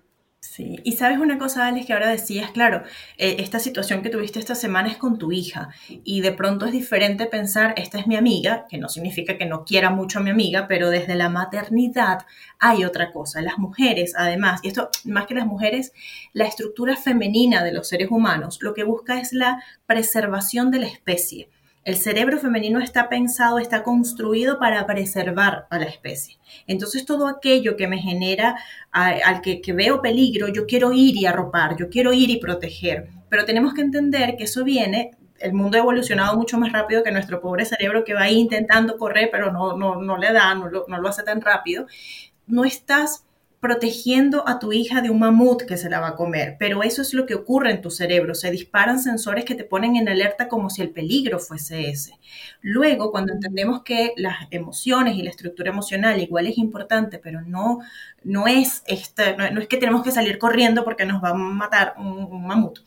Sí, 0.50 0.80
y 0.84 0.94
sabes 0.94 1.20
una 1.20 1.38
cosa, 1.38 1.68
Alex, 1.68 1.86
que 1.86 1.94
ahora 1.94 2.10
decías, 2.10 2.50
claro, 2.52 2.84
eh, 3.18 3.36
esta 3.40 3.60
situación 3.60 4.02
que 4.02 4.10
tuviste 4.10 4.40
esta 4.40 4.56
semana 4.56 4.90
es 4.90 4.98
con 4.98 5.20
tu 5.20 5.32
hija 5.32 5.70
y 6.04 6.22
de 6.22 6.32
pronto 6.32 6.66
es 6.66 6.72
diferente 6.72 7.26
pensar, 7.28 7.74
esta 7.78 8.00
es 8.00 8.08
mi 8.08 8.16
amiga, 8.16 8.66
que 8.68 8.78
no 8.78 8.90
significa 8.90 9.38
que 9.38 9.46
no 9.46 9.66
quiera 9.66 9.90
mucho 9.92 10.20
a 10.20 10.24
mi 10.24 10.30
amiga, 10.30 10.68
pero 10.68 10.90
desde 10.90 11.16
la 11.16 11.30
maternidad 11.30 12.26
hay 12.60 12.86
otra 12.86 13.12
cosa. 13.12 13.42
Las 13.42 13.60
mujeres, 13.60 14.14
además, 14.18 14.62
y 14.64 14.70
esto 14.70 14.90
más 15.04 15.28
que 15.28 15.36
las 15.36 15.46
mujeres, 15.46 15.94
la 16.34 16.46
estructura 16.46 16.96
femenina 16.96 17.64
de 17.64 17.74
los 17.74 17.88
seres 17.90 18.10
humanos 18.10 18.60
lo 18.62 18.74
que 18.74 18.84
busca 18.84 19.20
es 19.20 19.34
la 19.34 19.62
preservación 19.86 20.72
de 20.72 20.80
la 20.80 20.88
especie. 20.88 21.50
El 21.88 21.96
cerebro 21.96 22.38
femenino 22.38 22.82
está 22.82 23.08
pensado, 23.08 23.60
está 23.60 23.82
construido 23.82 24.60
para 24.60 24.86
preservar 24.86 25.68
a 25.70 25.80
la 25.80 25.86
especie. 25.86 26.38
Entonces 26.68 27.06
todo 27.06 27.30
aquello 27.30 27.78
que 27.78 27.88
me 27.88 27.98
genera, 27.98 28.58
al 28.92 29.40
que, 29.40 29.62
veo 29.72 30.02
peligro, 30.02 30.50
yo 30.50 30.66
quiero 30.66 30.92
ir 30.92 31.16
y 31.16 31.26
arropar, 31.26 31.78
yo 31.78 31.88
quiero 31.88 32.12
ir 32.12 32.30
y 32.30 32.42
proteger. 32.42 33.08
Pero 33.30 33.46
tenemos 33.46 33.74
que 33.74 33.80
entender 33.80 34.36
que 34.36 34.44
eso 34.44 34.66
viene 34.66 35.12
el 35.40 35.54
mundo 35.54 35.78
ha 35.78 35.80
evolucionado 35.80 36.36
mucho 36.36 36.58
más 36.58 36.74
rápido 36.74 37.04
que 37.04 37.12
nuestro 37.12 37.40
pobre 37.40 37.64
cerebro 37.64 38.04
que 38.04 38.14
va 38.14 38.24
ahí 38.24 38.36
intentando 38.36 38.98
correr, 38.98 39.30
pero 39.32 39.54
no, 39.54 39.78
no, 39.78 40.02
no 40.02 40.18
le 40.18 40.34
da, 40.34 40.54
no 40.56 40.70
no 40.70 40.98
lo 40.98 41.08
hace 41.08 41.24
tan 41.24 41.40
rápido. 41.40 41.88
No 42.48 42.66
estás 42.66 43.24
protegiendo 43.60 44.48
a 44.48 44.60
tu 44.60 44.72
hija 44.72 45.02
de 45.02 45.10
un 45.10 45.20
mamut 45.20 45.64
que 45.64 45.78
se 45.78 45.90
la 45.90 46.00
va 46.00 46.10
a 46.10 46.16
comer, 46.16 46.58
pero 46.60 46.84
eso 46.84 47.02
es 47.02 47.14
lo 47.14 47.26
que 47.26 47.34
ocurre 47.34 47.72
en 47.72 47.82
tu 47.82 47.90
cerebro, 47.90 48.36
se 48.36 48.52
disparan 48.52 49.02
sensores 49.02 49.46
que 49.46 49.56
te 49.56 49.64
ponen 49.64 49.96
en 49.96 50.10
alerta 50.10 50.48
como 50.48 50.70
si 50.70 50.82
el 50.82 50.92
peligro 50.92 51.40
fuese 51.40 51.90
ese. 51.90 52.14
Luego, 52.62 53.12
cuando 53.12 53.34
entendemos 53.34 53.84
que 53.84 54.14
las 54.16 54.48
emociones 54.52 55.16
y 55.16 55.24
la 55.24 55.32
estructura 55.32 55.72
emocional 55.72 56.22
igual 56.22 56.48
es 56.48 56.58
importante, 56.58 57.18
pero 57.18 57.42
no, 57.42 57.80
no, 58.24 58.48
es, 58.48 58.84
este, 58.86 59.36
no, 59.36 59.60
es 59.60 59.68
que 59.68 59.78
tenemos 59.78 60.04
que 60.04 60.12
salir 60.12 60.38
corriendo 60.38 60.84
porque 60.84 61.06
nos 61.06 61.24
va 61.24 61.30
a 61.30 61.34
matar 61.34 61.96
un 61.98 62.46
mamut 62.46 62.80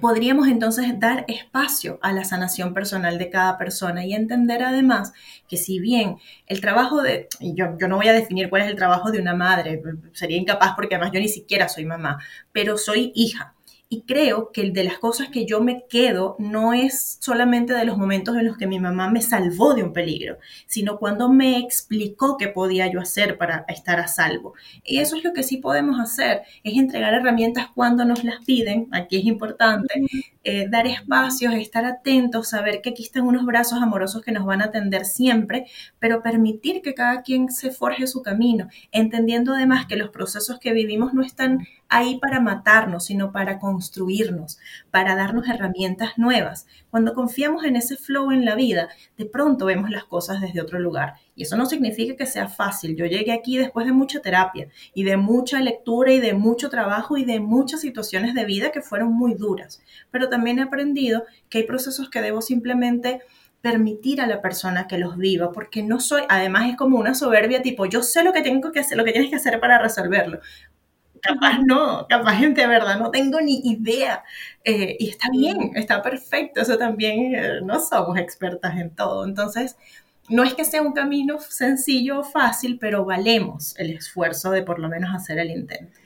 podríamos 0.00 0.48
entonces 0.48 0.98
dar 0.98 1.24
espacio 1.28 1.98
a 2.02 2.12
la 2.12 2.24
sanación 2.24 2.74
personal 2.74 3.18
de 3.18 3.30
cada 3.30 3.58
persona 3.58 4.04
y 4.04 4.14
entender 4.14 4.62
además 4.62 5.12
que 5.48 5.56
si 5.56 5.78
bien 5.78 6.16
el 6.46 6.60
trabajo 6.60 7.02
de, 7.02 7.28
yo, 7.40 7.76
yo 7.78 7.88
no 7.88 7.96
voy 7.96 8.08
a 8.08 8.12
definir 8.12 8.50
cuál 8.50 8.62
es 8.62 8.68
el 8.68 8.76
trabajo 8.76 9.10
de 9.10 9.20
una 9.20 9.34
madre, 9.34 9.82
sería 10.12 10.36
incapaz 10.36 10.74
porque 10.74 10.94
además 10.94 11.12
yo 11.12 11.20
ni 11.20 11.28
siquiera 11.28 11.68
soy 11.68 11.84
mamá, 11.84 12.18
pero 12.52 12.78
soy 12.78 13.12
hija 13.14 13.55
y 13.88 14.02
creo 14.02 14.50
que 14.52 14.70
de 14.70 14.84
las 14.84 14.98
cosas 14.98 15.28
que 15.28 15.46
yo 15.46 15.60
me 15.60 15.84
quedo 15.88 16.34
no 16.40 16.72
es 16.72 17.18
solamente 17.20 17.72
de 17.72 17.84
los 17.84 17.96
momentos 17.96 18.36
en 18.36 18.46
los 18.46 18.56
que 18.56 18.66
mi 18.66 18.80
mamá 18.80 19.08
me 19.08 19.22
salvó 19.22 19.74
de 19.74 19.84
un 19.84 19.92
peligro, 19.92 20.38
sino 20.66 20.98
cuando 20.98 21.28
me 21.28 21.58
explicó 21.58 22.36
qué 22.36 22.48
podía 22.48 22.90
yo 22.90 23.00
hacer 23.00 23.38
para 23.38 23.64
estar 23.68 24.00
a 24.00 24.08
salvo. 24.08 24.54
Y 24.84 24.98
eso 24.98 25.16
es 25.16 25.22
lo 25.22 25.32
que 25.32 25.44
sí 25.44 25.58
podemos 25.58 26.00
hacer, 26.00 26.42
es 26.64 26.76
entregar 26.76 27.14
herramientas 27.14 27.68
cuando 27.74 28.04
nos 28.04 28.24
las 28.24 28.44
piden, 28.44 28.88
aquí 28.90 29.18
es 29.18 29.24
importante, 29.24 30.02
eh, 30.42 30.66
dar 30.68 30.88
espacios, 30.88 31.54
estar 31.54 31.84
atentos, 31.84 32.48
saber 32.48 32.80
que 32.82 32.90
aquí 32.90 33.04
están 33.04 33.22
unos 33.22 33.44
brazos 33.44 33.80
amorosos 33.80 34.22
que 34.22 34.32
nos 34.32 34.44
van 34.44 34.62
a 34.62 34.66
atender 34.66 35.04
siempre, 35.04 35.66
pero 36.00 36.22
permitir 36.22 36.82
que 36.82 36.94
cada 36.94 37.22
quien 37.22 37.50
se 37.50 37.70
forje 37.70 38.08
su 38.08 38.22
camino, 38.22 38.68
entendiendo 38.90 39.54
además 39.54 39.86
que 39.86 39.96
los 39.96 40.10
procesos 40.10 40.58
que 40.58 40.72
vivimos 40.72 41.14
no 41.14 41.22
están 41.22 41.66
ahí 41.88 42.18
para 42.18 42.40
matarnos, 42.40 43.04
sino 43.04 43.32
para 43.32 43.58
construirnos, 43.58 44.58
para 44.90 45.14
darnos 45.14 45.48
herramientas 45.48 46.16
nuevas. 46.16 46.66
Cuando 46.90 47.14
confiamos 47.14 47.64
en 47.64 47.76
ese 47.76 47.96
flow 47.96 48.32
en 48.32 48.44
la 48.44 48.54
vida, 48.54 48.88
de 49.16 49.26
pronto 49.26 49.66
vemos 49.66 49.90
las 49.90 50.04
cosas 50.04 50.40
desde 50.40 50.60
otro 50.60 50.78
lugar. 50.78 51.14
Y 51.34 51.42
eso 51.42 51.56
no 51.56 51.66
significa 51.66 52.16
que 52.16 52.26
sea 52.26 52.48
fácil. 52.48 52.96
Yo 52.96 53.06
llegué 53.06 53.32
aquí 53.32 53.58
después 53.58 53.86
de 53.86 53.92
mucha 53.92 54.20
terapia 54.20 54.68
y 54.94 55.04
de 55.04 55.16
mucha 55.16 55.60
lectura 55.60 56.12
y 56.12 56.20
de 56.20 56.34
mucho 56.34 56.70
trabajo 56.70 57.16
y 57.16 57.24
de 57.24 57.40
muchas 57.40 57.80
situaciones 57.80 58.34
de 58.34 58.44
vida 58.44 58.72
que 58.72 58.82
fueron 58.82 59.12
muy 59.12 59.34
duras. 59.34 59.80
Pero 60.10 60.28
también 60.28 60.58
he 60.58 60.62
aprendido 60.62 61.24
que 61.48 61.58
hay 61.58 61.64
procesos 61.64 62.10
que 62.10 62.22
debo 62.22 62.42
simplemente 62.42 63.20
permitir 63.60 64.20
a 64.20 64.28
la 64.28 64.40
persona 64.40 64.86
que 64.86 64.96
los 64.96 65.16
viva, 65.16 65.50
porque 65.50 65.82
no 65.82 65.98
soy, 65.98 66.22
además 66.28 66.70
es 66.70 66.76
como 66.76 66.98
una 66.98 67.14
soberbia 67.14 67.62
tipo, 67.62 67.84
yo 67.86 68.00
sé 68.00 68.22
lo 68.22 68.32
que 68.32 68.42
tengo 68.42 68.70
que 68.70 68.78
hacer, 68.78 68.96
lo 68.96 69.04
que 69.04 69.10
tienes 69.10 69.28
que 69.28 69.36
hacer 69.36 69.58
para 69.58 69.78
resolverlo 69.78 70.40
capaz 71.22 71.58
no, 71.64 72.06
capaz 72.08 72.36
gente 72.36 72.60
de 72.62 72.66
verdad 72.66 72.98
no 72.98 73.10
tengo 73.10 73.40
ni 73.40 73.60
idea. 73.64 74.24
Eh, 74.64 74.96
y 74.98 75.10
está 75.10 75.28
bien, 75.30 75.72
está 75.74 76.02
perfecto, 76.02 76.60
eso 76.60 76.78
también 76.78 77.34
eh, 77.34 77.60
no 77.62 77.80
somos 77.80 78.18
expertas 78.18 78.76
en 78.76 78.94
todo. 78.94 79.24
Entonces, 79.24 79.76
no 80.28 80.42
es 80.42 80.54
que 80.54 80.64
sea 80.64 80.82
un 80.82 80.92
camino 80.92 81.38
sencillo 81.40 82.20
o 82.20 82.24
fácil, 82.24 82.78
pero 82.80 83.04
valemos 83.04 83.78
el 83.78 83.90
esfuerzo 83.90 84.50
de 84.50 84.62
por 84.62 84.78
lo 84.78 84.88
menos 84.88 85.14
hacer 85.14 85.38
el 85.38 85.50
intento. 85.50 85.98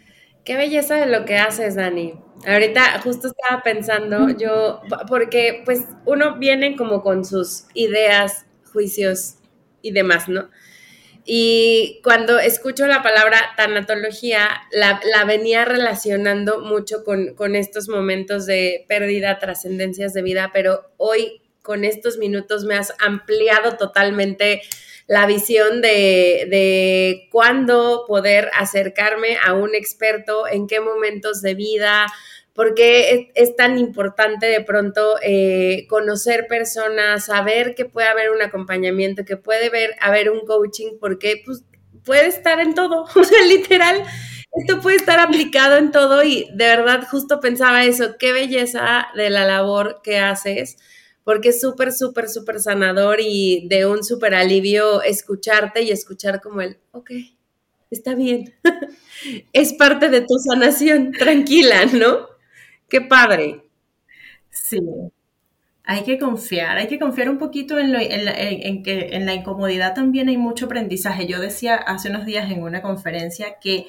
Qué 0.45 0.57
belleza 0.57 0.95
de 0.97 1.07
lo 1.07 1.25
que 1.25 1.37
haces, 1.39 1.75
Dani. 1.75 2.15
Ahorita 2.47 3.01
justo 3.03 3.29
estaba 3.29 3.63
pensando 3.63 4.31
yo, 4.31 4.81
porque 5.09 5.63
pues 5.65 5.87
uno 6.07 6.37
viene 6.39 6.77
como 6.77 7.03
con 7.03 7.25
sus 7.25 7.67
ideas, 7.75 8.47
juicios 8.73 9.37
y 9.83 9.93
demás, 9.93 10.29
¿no? 10.29 10.49
Y 11.33 12.01
cuando 12.03 12.41
escucho 12.41 12.89
la 12.89 13.05
palabra 13.05 13.53
tanatología, 13.57 14.49
la, 14.73 15.01
venía 15.29 15.65
relacionando 15.65 16.61
mucho 16.61 17.05
con, 17.05 17.37
con, 17.37 17.55
estos 17.55 17.89
momentos 17.89 18.47
de 18.47 18.85
pérdida, 18.89 19.39
trascendencias 19.39 20.13
de 20.13 20.23
vida, 20.23 20.51
pero 20.53 20.91
hoy 20.97 21.41
con 21.63 21.85
estos 21.85 22.19
minutos 22.19 22.65
me 22.65 22.75
has 22.75 22.93
ampliado 22.99 23.77
totalmente 23.77 24.63
la 25.07 25.25
visión 25.27 25.81
de, 25.81 26.49
de 26.51 27.29
cuándo 27.31 28.07
poder 28.09 28.51
acercarme 28.53 29.39
a 29.41 29.53
un 29.53 29.77
experto, 29.77 30.49
en 30.49 30.67
qué 30.67 30.81
momentos 30.81 31.43
de 31.43 31.55
vida, 31.55 32.07
porque 32.55 33.31
es, 33.35 33.57
tan 33.57 33.79
importante 33.79 34.47
de 34.47 34.61
pronto 34.61 35.17
eh, 35.23 35.87
conocer 35.89 36.47
personas, 36.49 37.27
saber 37.27 37.75
que 37.75 37.85
puede 37.85 38.09
haber 38.09 38.31
un 38.31 38.43
acompañamiento, 38.43 39.25
que 39.25 39.37
puede 39.37 39.67
haber, 39.67 39.95
haber 40.01 40.31
un 40.31 40.41
coaching, 40.41 40.99
porque 41.01 41.43
pues, 41.45 41.65
puede 42.05 42.27
estar 42.27 42.61
en 42.61 42.75
todo, 42.75 43.05
o 43.15 43.25
sea, 43.25 43.43
literal, 43.47 44.03
esto 44.53 44.81
puede 44.81 44.97
estar 44.97 45.21
aplicado 45.21 45.77
en 45.77 45.93
todo 45.93 46.23
y 46.23 46.49
de 46.55 46.67
verdad 46.67 47.07
justo 47.11 47.41
pensaba 47.41 47.85
eso, 47.85 48.17
qué 48.19 48.33
belleza 48.33 49.09
de 49.15 49.31
la 49.31 49.45
labor 49.45 50.01
que 50.03 50.19
haces 50.19 50.77
porque 51.25 51.51
es 51.51 51.61
súper, 51.61 51.93
súper, 51.93 52.29
súper 52.29 52.61
sanador 52.61 53.19
y 53.21 53.69
de 53.69 53.87
un 53.87 54.03
súper 54.03 54.35
alivio 54.35 55.03
escucharte 55.03 55.83
y 55.83 55.91
escuchar 55.91 56.41
como 56.41 56.61
el, 56.61 56.79
ok, 56.93 57.11
está 57.91 58.15
bien, 58.15 58.53
es 59.53 59.73
parte 59.75 60.09
de 60.09 60.23
tu 60.23 60.39
sanación, 60.39 61.13
tranquila, 61.13 61.87
¿no? 61.87 62.30
Qué 62.91 63.01
padre. 63.01 63.65
Sí. 64.51 64.81
Hay 65.85 66.05
que 66.05 66.19
confiar, 66.19 66.77
hay 66.77 66.87
que 66.89 66.99
confiar 66.99 67.31
un 67.31 67.39
poquito 67.39 67.79
en, 67.79 67.95
en, 67.97 68.83
que 68.83 69.09
en 69.13 69.27
la 69.27 69.35
incomodidad 69.35 69.95
también 69.95 70.29
hay 70.29 70.37
mucho 70.37 70.67
aprendizaje. 70.67 71.27
Yo 71.27 71.41
decía 71.41 71.77
hace 71.77 72.11
unos 72.11 72.27
días 72.27 72.51
en 72.51 72.63
una 72.63 72.83
conferencia 72.83 73.59
que 73.61 73.89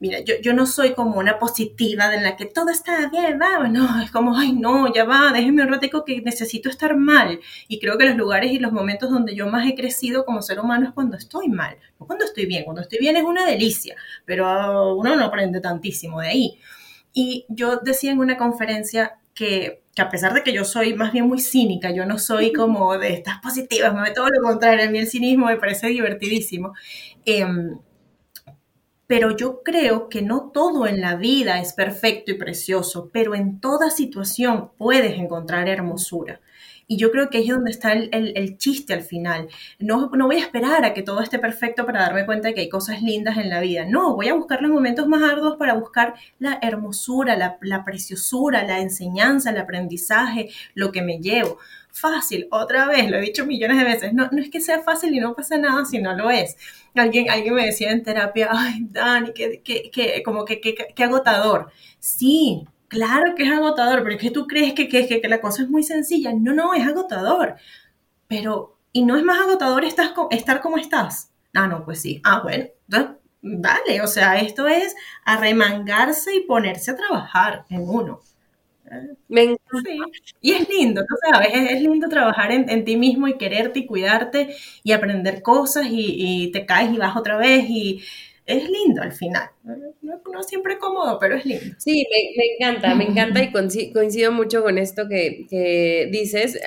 Mira, 0.00 0.20
yo, 0.20 0.34
yo 0.42 0.54
no 0.54 0.64
soy 0.64 0.94
como 0.94 1.18
una 1.18 1.38
positiva 1.38 2.14
en 2.14 2.22
la 2.22 2.34
que 2.34 2.46
todo 2.46 2.70
está 2.70 3.10
bien, 3.10 3.38
vamos, 3.38 3.70
no, 3.70 4.00
es 4.02 4.10
como, 4.10 4.34
ay, 4.34 4.54
no, 4.54 4.90
ya 4.94 5.04
va, 5.04 5.30
déjeme 5.30 5.62
un 5.62 5.68
ratico 5.68 6.06
que 6.06 6.22
necesito 6.22 6.70
estar 6.70 6.96
mal. 6.96 7.38
Y 7.68 7.78
creo 7.78 7.98
que 7.98 8.06
los 8.06 8.16
lugares 8.16 8.50
y 8.50 8.58
los 8.58 8.72
momentos 8.72 9.10
donde 9.10 9.34
yo 9.34 9.46
más 9.48 9.68
he 9.68 9.74
crecido 9.74 10.24
como 10.24 10.40
ser 10.40 10.58
humano 10.58 10.86
es 10.86 10.94
cuando 10.94 11.18
estoy 11.18 11.48
mal, 11.48 11.76
no 11.98 12.06
cuando 12.06 12.24
estoy 12.24 12.46
bien. 12.46 12.64
Cuando 12.64 12.80
estoy 12.80 12.98
bien 12.98 13.16
es 13.16 13.24
una 13.24 13.44
delicia, 13.44 13.94
pero 14.24 14.96
uno 14.96 15.16
no 15.16 15.24
aprende 15.26 15.60
tantísimo 15.60 16.20
de 16.22 16.28
ahí. 16.28 16.58
Y 17.12 17.46
yo 17.48 17.76
decía 17.78 18.12
en 18.12 18.20
una 18.20 18.36
conferencia 18.36 19.18
que, 19.34 19.82
que, 19.94 20.02
a 20.02 20.10
pesar 20.10 20.34
de 20.34 20.42
que 20.42 20.52
yo 20.52 20.64
soy 20.64 20.94
más 20.94 21.12
bien 21.12 21.26
muy 21.26 21.40
cínica, 21.40 21.90
yo 21.90 22.06
no 22.06 22.18
soy 22.18 22.52
como 22.52 22.96
de 22.98 23.12
estas 23.14 23.38
positivas, 23.40 23.94
me 23.94 24.10
todo 24.12 24.28
lo 24.28 24.42
contrario, 24.42 24.86
a 24.86 24.90
mí 24.90 24.98
el 24.98 25.08
cinismo 25.08 25.46
me 25.46 25.56
parece 25.56 25.88
divertidísimo. 25.88 26.74
Eh, 27.26 27.46
pero 29.10 29.36
yo 29.36 29.64
creo 29.64 30.08
que 30.08 30.22
no 30.22 30.52
todo 30.54 30.86
en 30.86 31.00
la 31.00 31.16
vida 31.16 31.60
es 31.60 31.72
perfecto 31.72 32.30
y 32.30 32.34
precioso, 32.34 33.10
pero 33.12 33.34
en 33.34 33.58
toda 33.58 33.90
situación 33.90 34.70
puedes 34.78 35.18
encontrar 35.18 35.68
hermosura. 35.68 36.40
Y 36.90 36.96
yo 36.96 37.12
creo 37.12 37.30
que 37.30 37.38
es 37.38 37.46
donde 37.46 37.70
está 37.70 37.92
el, 37.92 38.58
chiste 38.58 38.94
al 38.94 39.02
final. 39.02 39.46
No, 39.78 40.10
no 40.12 40.26
voy 40.26 40.38
a 40.38 40.40
esperar 40.40 40.84
a 40.84 40.92
que 40.92 41.04
todo 41.04 41.20
esté 41.20 41.38
perfecto 41.38 41.86
para 41.86 42.00
darme 42.00 42.26
cuenta 42.26 42.48
de 42.48 42.54
que 42.54 42.62
hay 42.62 42.68
cosas 42.68 43.00
lindas 43.00 43.38
en 43.38 43.48
la 43.48 43.60
vida. 43.60 43.86
No, 43.86 44.16
voy 44.16 44.26
a 44.26 44.34
buscar 44.34 44.60
los 44.60 44.72
momentos 44.72 45.06
más 45.06 45.22
arduos 45.22 45.56
para 45.56 45.74
buscar 45.74 46.14
la 46.40 46.58
hermosura, 46.60 47.36
la, 47.36 47.58
la 47.60 47.84
preciosura, 47.84 48.64
la 48.64 48.80
enseñanza, 48.80 49.50
el 49.50 49.58
aprendizaje, 49.58 50.48
lo 50.74 50.90
que 50.90 51.02
me 51.02 51.20
llevo 51.20 51.58
fácil, 51.92 52.46
otra 52.50 52.86
vez, 52.86 53.10
lo 53.10 53.18
he 53.18 53.20
dicho 53.20 53.46
millones 53.46 53.78
de 53.78 53.84
veces, 53.84 54.12
no, 54.12 54.28
no 54.30 54.40
es 54.40 54.50
que 54.50 54.60
sea 54.60 54.80
fácil 54.82 55.14
y 55.14 55.20
no 55.20 55.34
pasa 55.34 55.58
nada 55.58 55.84
si 55.84 56.00
no 56.00 56.14
lo 56.14 56.30
es. 56.30 56.56
Alguien, 56.94 57.30
alguien 57.30 57.54
me 57.54 57.66
decía 57.66 57.92
en 57.92 58.02
terapia, 58.02 58.48
ay, 58.50 58.86
Dani, 58.90 59.32
que, 59.32 59.60
que, 59.62 59.90
que 59.90 60.22
como 60.22 60.44
que, 60.44 60.60
que, 60.60 61.04
agotador. 61.04 61.70
Sí, 61.98 62.66
claro 62.90 63.34
que 63.34 63.44
es 63.44 63.50
agotador, 63.50 64.02
pero 64.02 64.16
es 64.16 64.20
que 64.20 64.30
tú 64.30 64.46
crees 64.46 64.74
que, 64.74 64.88
que, 64.88 65.06
que, 65.06 65.28
la 65.28 65.40
cosa 65.40 65.62
es 65.62 65.70
muy 65.70 65.82
sencilla. 65.82 66.32
No, 66.34 66.52
no, 66.52 66.74
es 66.74 66.86
agotador. 66.86 67.56
Pero, 68.28 68.78
¿y 68.92 69.04
no 69.04 69.16
es 69.16 69.24
más 69.24 69.40
agotador 69.40 69.84
estar, 69.84 70.12
estar 70.30 70.60
como 70.60 70.76
estás? 70.76 71.32
Ah, 71.54 71.66
no, 71.66 71.84
pues 71.84 72.02
sí. 72.02 72.20
Ah, 72.24 72.40
bueno, 72.42 72.66
vale, 73.42 74.02
o 74.02 74.06
sea, 74.06 74.38
esto 74.40 74.68
es 74.68 74.94
arremangarse 75.24 76.34
y 76.34 76.46
ponerse 76.46 76.90
a 76.90 76.96
trabajar 76.96 77.64
en 77.70 77.88
uno. 77.88 78.20
Me 79.28 79.42
encanta. 79.42 79.90
Y 80.40 80.52
es 80.52 80.68
lindo, 80.68 81.02
tú 81.08 81.14
sabes, 81.30 81.50
es, 81.52 81.80
lindo 81.80 82.08
trabajar 82.08 82.50
en, 82.50 82.84
ti 82.84 82.96
mismo 82.96 83.28
y 83.28 83.38
quererte 83.38 83.80
y 83.80 83.86
cuidarte 83.86 84.56
y 84.82 84.92
aprender 84.92 85.42
cosas 85.42 85.86
y, 85.88 86.50
te 86.52 86.66
caes 86.66 86.92
y 86.92 86.98
vas 86.98 87.16
otra 87.16 87.36
vez 87.36 87.64
y 87.68 88.02
es 88.46 88.68
lindo 88.68 89.00
al 89.00 89.12
final. 89.12 89.50
No, 90.32 90.42
siempre 90.42 90.78
cómodo, 90.78 91.18
pero 91.18 91.36
es 91.36 91.44
lindo. 91.44 91.74
Sí, 91.78 92.06
me, 92.36 92.54
encanta, 92.54 92.94
me 92.94 93.04
encanta 93.04 93.42
y 93.42 93.52
coincido, 93.92 94.32
mucho 94.32 94.62
con 94.62 94.78
esto 94.78 95.08
que, 95.08 96.08
dices. 96.10 96.58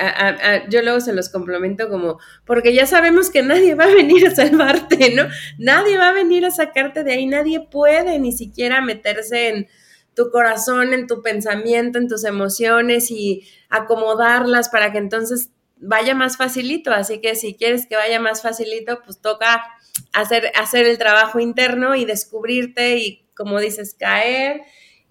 yo 0.70 0.82
luego 0.82 0.99
se 1.01 1.14
los 1.14 1.30
complemento 1.30 1.89
como, 1.89 2.20
porque 2.45 2.74
ya 2.74 2.86
sabemos 2.86 3.30
que 3.30 3.41
nadie 3.43 3.76
va 3.76 3.86
a 3.86 3.93
venir 3.93 4.28
a 4.28 4.36
salvarte, 4.36 5.14
¿no? 5.16 5.24
Nadie 5.57 5.97
va 5.97 6.09
a 6.09 6.14
venir 6.14 6.45
a 6.45 6.51
sacarte 6.51 7.03
de 7.03 7.14
ahí, 7.14 7.26
nadie 7.26 7.59
puede 7.61 8.20
ni 8.20 8.32
siquiera 8.32 8.82
meterse 8.82 9.49
en 9.49 9.68
tu 10.16 10.30
corazón, 10.30 10.93
en 10.93 11.07
tu 11.07 11.22
pensamiento, 11.22 11.97
en 11.97 12.07
tus 12.07 12.24
emociones 12.24 13.09
y 13.11 13.47
acomodarlas 13.70 14.70
para 14.70 14.91
que 14.91 14.99
entonces 14.99 15.49
vaya 15.78 16.16
más 16.16 16.38
facilito. 16.38 16.91
Así 16.91 17.20
que 17.20 17.36
si 17.36 17.55
quieres 17.55 17.88
que 17.88 17.95
vaya 17.95 18.20
más 18.20 18.41
facilito, 18.41 19.01
pues 19.03 19.20
toca 19.20 19.64
hacer, 20.13 20.51
hacer 20.55 20.85
el 20.85 20.97
trabajo 20.97 21.39
interno 21.39 21.95
y 21.95 22.05
descubrirte 22.05 22.97
y, 22.97 23.25
como 23.35 23.59
dices, 23.59 23.95
caer 23.97 24.61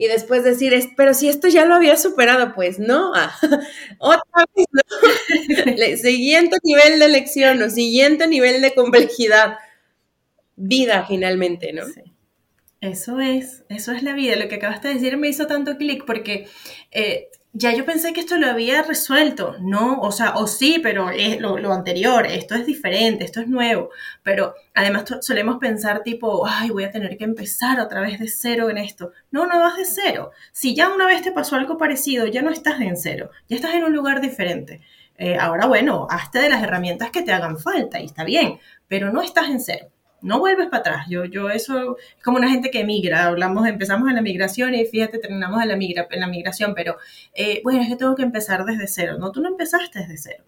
y 0.02 0.08
después 0.08 0.42
decir, 0.42 0.74
pero 0.96 1.14
si 1.14 1.28
esto 1.28 1.48
ya 1.48 1.64
lo 1.64 1.74
había 1.74 1.96
superado, 1.96 2.54
pues 2.54 2.78
no, 2.80 3.12
otra 3.98 4.44
vez 4.56 4.66
no. 4.72 5.96
siguiente 5.96 6.56
nivel 6.64 6.98
de 6.98 7.08
lección 7.08 7.62
o 7.62 7.70
siguiente 7.70 8.26
nivel 8.26 8.60
de 8.62 8.74
complejidad. 8.74 9.58
Vida 10.56 11.06
finalmente, 11.06 11.72
¿no? 11.72 11.84
Eso 12.80 13.20
es, 13.20 13.62
eso 13.68 13.92
es 13.92 14.02
la 14.02 14.12
vida. 14.12 14.34
Lo 14.34 14.48
que 14.48 14.56
acabaste 14.56 14.88
de 14.88 14.94
decir 14.94 15.16
me 15.16 15.28
hizo 15.28 15.46
tanto 15.46 15.76
clic 15.76 16.04
porque 16.04 16.48
eh, 16.90 17.28
ya 17.54 17.74
yo 17.74 17.84
pensé 17.84 18.12
que 18.14 18.20
esto 18.20 18.38
lo 18.38 18.46
había 18.46 18.82
resuelto, 18.82 19.56
¿no? 19.60 20.00
O 20.00 20.10
sea, 20.10 20.36
o 20.36 20.46
sí, 20.46 20.80
pero 20.82 21.10
es 21.10 21.38
lo, 21.40 21.72
anterior, 21.72 22.26
esto 22.26 22.54
es 22.54 22.64
diferente, 22.64 23.24
esto 23.24 23.40
es 23.40 23.48
nuevo. 23.48 23.90
Pero 24.22 24.54
además 24.74 25.04
solemos 25.20 25.58
pensar 25.58 26.02
tipo, 26.02 26.46
ay, 26.46 26.70
voy 26.70 26.84
a 26.84 26.90
tener 26.90 27.18
que 27.18 27.24
empezar 27.24 27.78
otra 27.80 28.00
vez 28.00 28.18
de 28.18 28.28
cero 28.28 28.70
en 28.70 28.78
esto. 28.78 29.12
No, 29.30 29.46
no 29.46 29.58
vas 29.60 29.76
de 29.76 29.84
cero. 29.84 30.32
Si 30.52 30.74
ya 30.74 30.88
una 30.88 31.06
vez 31.06 31.22
te 31.22 31.32
pasó 31.32 31.56
algo 31.56 31.76
parecido, 31.76 32.26
ya 32.26 32.42
no 32.42 32.50
estás 32.50 32.80
en 32.80 32.96
cero, 32.96 33.30
ya 33.48 33.56
estás 33.56 33.74
en 33.74 33.84
un 33.84 33.92
lugar 33.92 34.20
diferente. 34.22 34.80
Eh, 35.18 35.36
ahora, 35.38 35.66
bueno, 35.66 36.06
hazte 36.10 36.38
de 36.40 36.48
las 36.48 36.62
herramientas 36.62 37.10
que 37.10 37.22
te 37.22 37.32
hagan 37.32 37.58
falta 37.58 38.00
y 38.00 38.06
está 38.06 38.24
bien, 38.24 38.58
pero 38.88 39.12
no 39.12 39.20
estás 39.22 39.48
en 39.50 39.60
cero 39.60 39.91
no 40.22 40.38
vuelves 40.38 40.68
para 40.68 40.80
atrás. 40.80 41.06
Yo, 41.08 41.24
yo 41.24 41.50
eso 41.50 41.96
es 41.98 42.22
como 42.22 42.38
una 42.38 42.48
gente 42.48 42.70
que 42.70 42.80
emigra. 42.80 43.26
Hablamos, 43.26 43.66
empezamos 43.66 44.08
en 44.08 44.14
la 44.14 44.22
migración 44.22 44.74
y 44.74 44.86
fíjate, 44.86 45.18
terminamos 45.18 45.62
en 45.62 45.68
la, 45.68 45.76
migra, 45.76 46.06
en 46.10 46.20
la 46.20 46.28
migración, 46.28 46.74
pero 46.74 46.96
eh, 47.34 47.60
bueno, 47.64 47.82
es 47.82 47.88
que 47.88 47.96
tengo 47.96 48.14
que 48.14 48.22
empezar 48.22 48.64
desde 48.64 48.86
cero. 48.86 49.16
No, 49.18 49.32
tú 49.32 49.40
no 49.40 49.48
empezaste 49.48 49.98
desde 50.00 50.16
cero. 50.16 50.44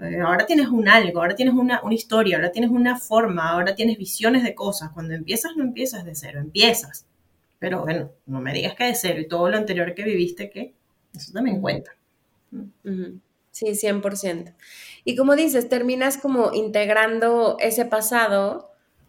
Eh, 0.00 0.20
ahora 0.20 0.46
tienes 0.46 0.68
un 0.68 0.88
algo, 0.88 1.20
ahora 1.20 1.34
tienes 1.34 1.54
una, 1.54 1.80
una, 1.82 1.94
historia, 1.94 2.36
ahora 2.36 2.52
tienes 2.52 2.70
una 2.70 2.98
forma, 2.98 3.50
ahora 3.50 3.74
tienes 3.74 3.98
visiones 3.98 4.42
de 4.44 4.54
cosas. 4.54 4.90
Cuando 4.92 5.14
empiezas, 5.14 5.56
no 5.56 5.64
empiezas 5.64 6.04
de 6.04 6.14
cero, 6.14 6.40
empiezas. 6.40 7.06
Pero 7.58 7.82
bueno, 7.82 8.12
no 8.26 8.40
me 8.40 8.52
digas 8.52 8.74
que 8.74 8.84
de 8.84 8.94
cero 8.94 9.20
y 9.20 9.28
todo 9.28 9.48
lo 9.48 9.56
anterior 9.56 9.94
que 9.94 10.04
viviste, 10.04 10.48
que 10.50 10.74
eso 11.14 11.32
también 11.32 11.60
cuenta. 11.60 11.92
Sí, 13.50 13.66
100%. 13.66 14.54
Y 15.04 15.16
como 15.16 15.34
dices, 15.34 15.68
terminas 15.68 16.16
como 16.16 16.52
integrando 16.52 17.56
ese 17.58 17.84
pasado 17.84 18.67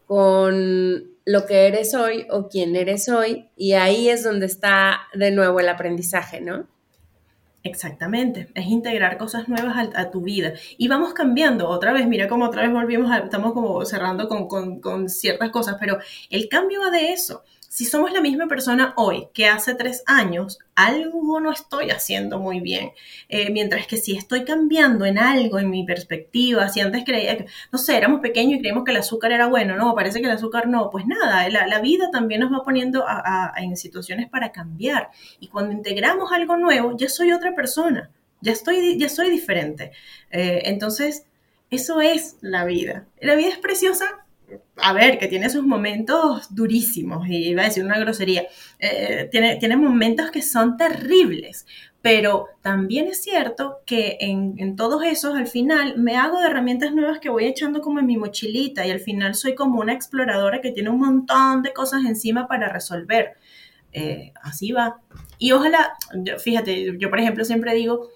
con 0.10 1.04
lo 1.24 1.46
que 1.46 1.68
eres 1.68 1.94
hoy 1.94 2.26
o 2.32 2.50
quién 2.50 2.76
eres 2.76 3.10
hoy 3.10 3.52
y 3.56 3.74
ahí 3.74 4.10
es 4.10 4.24
donde 4.24 4.48
está 4.48 5.02
de 5.14 5.30
nuevo 5.30 5.60
el 5.60 5.70
aprendizaje, 5.70 6.42
¿no? 6.42 6.66
Exactamente, 7.62 8.50
es 8.56 8.66
integrar 8.66 9.20
cosas 9.20 9.48
nuevas 9.48 9.90
a, 9.94 10.10
tu 10.10 10.22
vida. 10.22 10.54
Y 10.80 10.88
vamos 10.88 11.14
cambiando 11.14 11.70
otra 11.70 11.94
vez, 11.94 12.08
mira 12.08 12.28
cómo 12.28 12.46
otra 12.46 12.64
vez 12.64 12.72
volvimos, 12.72 13.12
a, 13.12 13.20
estamos 13.20 13.54
como 13.54 13.86
cerrando 13.86 14.28
con, 14.28 14.48
con, 14.48 14.82
con 14.82 15.10
ciertas 15.10 15.52
cosas, 15.52 15.76
pero 15.80 16.00
el 16.32 16.50
cambio 16.50 16.82
va 16.82 16.90
de 16.90 17.12
eso 17.12 17.44
si 17.70 17.86
somos 17.86 18.12
la 18.12 18.20
misma 18.20 18.48
persona 18.48 18.94
hoy 18.98 19.28
que 19.32 19.46
hace 19.46 19.76
tres 19.76 20.02
años, 20.08 20.58
algo 20.74 21.40
no 21.40 21.52
estoy 21.52 21.92
haciendo 21.92 22.40
muy 22.40 22.62
bien. 22.62 22.94
Eh, 23.30 23.52
mientras 23.52 23.86
que 23.86 23.98
si 23.98 24.18
estoy 24.18 24.44
cambiando 24.44 25.06
en 25.06 25.20
algo, 25.20 25.60
en 25.60 25.70
mi 25.70 25.86
perspectiva, 25.86 26.68
si 26.70 26.82
antes 26.82 27.06
creía 27.06 27.38
que, 27.38 27.46
no 27.72 27.78
sé, 27.78 27.96
éramos 27.96 28.22
pequeños 28.22 28.56
y 28.56 28.60
creíamos 28.60 28.84
que 28.84 28.92
el 28.92 28.98
azúcar 28.98 29.32
era 29.34 29.46
bueno, 29.46 29.76
no, 29.78 29.94
parece 29.94 30.20
que 30.20 30.26
el 30.26 30.32
azúcar 30.32 30.68
no, 30.68 30.90
pues 30.90 31.06
nada, 31.06 31.48
la, 31.48 31.80
vida 31.80 32.10
también 32.12 32.42
nos 32.42 32.52
va 32.52 32.64
poniendo 32.64 33.06
en 33.56 33.78
situaciones 33.78 34.28
para 34.30 34.52
cambiar. 34.52 35.12
Y 35.40 35.48
cuando 35.48 35.72
integramos 35.72 36.32
algo 36.32 36.58
nuevo, 36.58 36.98
ya 36.98 37.08
soy 37.08 37.32
otra 37.32 37.54
persona, 37.54 38.10
ya, 38.42 38.52
estoy, 38.52 38.98
ya 38.98 39.10
soy 39.10 39.30
diferente. 39.30 39.92
Eh, 40.32 40.64
entonces, 40.66 41.26
Eso 41.72 42.02
es 42.02 42.38
la 42.42 42.66
vida. 42.66 43.06
La 43.22 43.36
vida 43.36 43.50
es 43.50 43.60
preciosa 43.60 44.26
a 44.78 44.94
ver, 44.94 45.18
que 45.18 45.28
tiene 45.28 45.50
sus 45.50 45.64
momentos 45.64 46.54
durísimos, 46.54 47.28
y 47.28 47.50
iba 47.50 47.64
a 47.64 47.66
decir 47.66 47.84
una 47.84 48.00
grosería, 48.00 48.48
eh, 48.80 49.28
tiene, 49.32 49.58
tiene 49.58 49.78
momentos 49.78 50.32
que 50.32 50.42
son 50.42 50.78
terribles, 50.78 51.66
pero 52.02 52.48
también 52.62 53.08
es 53.08 53.22
cierto 53.22 53.80
que 53.86 54.18
en, 54.22 54.56
en, 54.58 54.76
todos 54.76 55.04
esos 55.04 55.36
al 55.36 55.48
final 55.48 55.98
me 55.98 56.16
hago 56.16 56.40
de 56.40 56.48
herramientas 56.48 56.94
nuevas 56.94 57.20
que 57.20 57.30
voy 57.30 57.46
echando 57.46 57.82
como 57.82 58.00
en 58.00 58.06
mi 58.06 58.18
mochilita 58.18 58.88
y 58.88 58.92
al 58.92 59.02
final 59.02 59.36
soy 59.36 59.54
como 59.54 59.82
una 59.82 59.94
exploradora 59.94 60.62
que 60.62 60.72
tiene 60.72 60.90
un 60.90 61.00
montón 61.00 61.62
de 61.62 61.74
cosas 61.74 62.06
encima 62.06 62.48
para 62.48 62.70
resolver. 62.70 63.36
Eh, 63.92 64.34
así 64.42 64.72
va. 64.72 65.02
Y 65.38 65.52
ojalá, 65.52 65.94
fíjate, 66.38 66.98
yo 66.98 67.10
por 67.10 67.20
ejemplo 67.20 67.44
siempre 67.44 67.74
digo, 67.74 68.10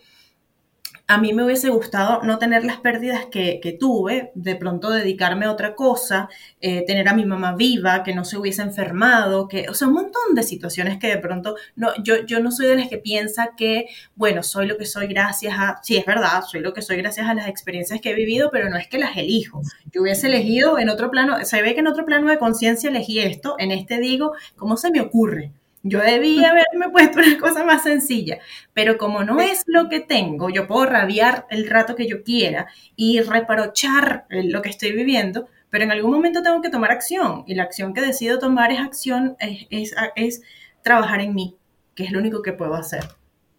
a 1.07 1.17
mí 1.17 1.33
me 1.33 1.43
hubiese 1.43 1.69
gustado 1.69 2.23
no 2.23 2.39
tener 2.39 2.63
las 2.63 2.77
pérdidas 2.77 3.25
que, 3.25 3.77
tuve, 3.79 4.31
de 4.35 4.55
pronto 4.55 4.89
dedicarme 4.89 5.45
a 5.45 5.51
otra 5.51 5.75
cosa, 5.75 6.29
eh, 6.61 6.85
tener 6.87 7.09
a 7.09 7.13
mi 7.13 7.25
mamá 7.25 7.55
viva, 7.55 8.03
que 8.03 8.15
no 8.15 8.23
se 8.23 8.37
hubiese 8.37 8.61
enfermado, 8.61 9.47
que, 9.47 9.67
o 9.69 9.73
sea, 9.73 9.89
un 9.89 9.95
montón 9.95 10.33
de 10.33 10.43
situaciones 10.43 10.97
que 10.99 11.07
de 11.07 11.17
pronto, 11.17 11.55
no, 11.75 11.91
yo, 12.03 12.25
yo 12.25 12.39
no 12.39 12.51
soy 12.51 12.67
de 12.67 12.77
las 12.77 12.87
que 12.87 12.97
piensa 12.97 13.49
que, 13.57 13.87
bueno, 14.15 14.43
soy 14.43 14.65
lo 14.65 14.77
que 14.77 14.85
soy 14.85 15.07
gracias 15.07 15.55
a, 15.57 15.79
sí, 15.83 15.97
es 15.97 16.05
verdad, 16.05 16.43
soy 16.49 16.61
lo 16.61 16.73
que 16.73 16.81
soy 16.81 16.97
gracias 16.97 17.27
a 17.27 17.33
las 17.33 17.47
experiencias 17.47 17.99
que 17.99 18.11
he 18.11 18.15
vivido, 18.15 18.49
pero 18.51 18.69
no 18.69 18.77
es 18.77 18.87
que 18.87 18.97
las 18.97 19.17
elijo. 19.17 19.61
Yo 19.91 20.01
hubiese 20.01 20.27
elegido 20.27 20.79
en 20.79 20.89
otro 20.89 21.11
plano, 21.11 21.43
se 21.43 21.61
ve 21.61 21.73
que 21.73 21.81
en 21.81 21.87
otro 21.87 22.05
plano 22.05 22.29
de 22.29 22.37
conciencia 22.37 22.89
elegí 22.89 23.19
esto, 23.19 23.55
en 23.59 23.71
este 23.71 23.99
digo, 23.99 24.33
¿cómo 24.55 24.77
se 24.77 24.89
me 24.89 25.01
ocurre? 25.01 25.51
Yo 25.85 25.99
debía 25.99 26.51
haberme 26.51 26.89
puesto 26.91 27.19
una 27.19 27.37
cosa 27.37 27.65
más 27.65 27.83
sencilla, 27.83 28.39
pero 28.73 28.97
como 28.97 29.25
no 29.25 29.41
es 29.41 29.63
lo 29.67 29.89
que 29.89 29.99
tengo, 29.99 30.49
yo 30.49 30.65
puedo 30.65 30.85
rabiar 30.85 31.45
el 31.49 31.69
rato 31.69 31.95
que 31.95 32.07
yo 32.07 32.23
quiera 32.23 32.67
y 32.95 33.19
reprochar 33.19 34.25
lo 34.29 34.61
que 34.61 34.69
estoy 34.69 34.93
viviendo, 34.93 35.49
pero 35.69 35.83
en 35.83 35.91
algún 35.91 36.11
momento 36.11 36.41
tengo 36.41 36.61
que 36.61 36.69
tomar 36.69 36.91
acción 36.91 37.43
y 37.47 37.55
la 37.55 37.63
acción 37.63 37.93
que 37.93 37.99
decido 37.99 38.39
tomar 38.39 38.71
es 38.71 38.79
acción, 38.79 39.35
es, 39.39 39.93
es, 40.15 40.41
trabajar 40.83 41.19
en 41.19 41.35
mí, 41.35 41.57
que 41.95 42.05
es 42.05 42.11
lo 42.11 42.19
único 42.19 42.41
que 42.41 42.53
puedo 42.53 42.75
hacer. 42.75 43.03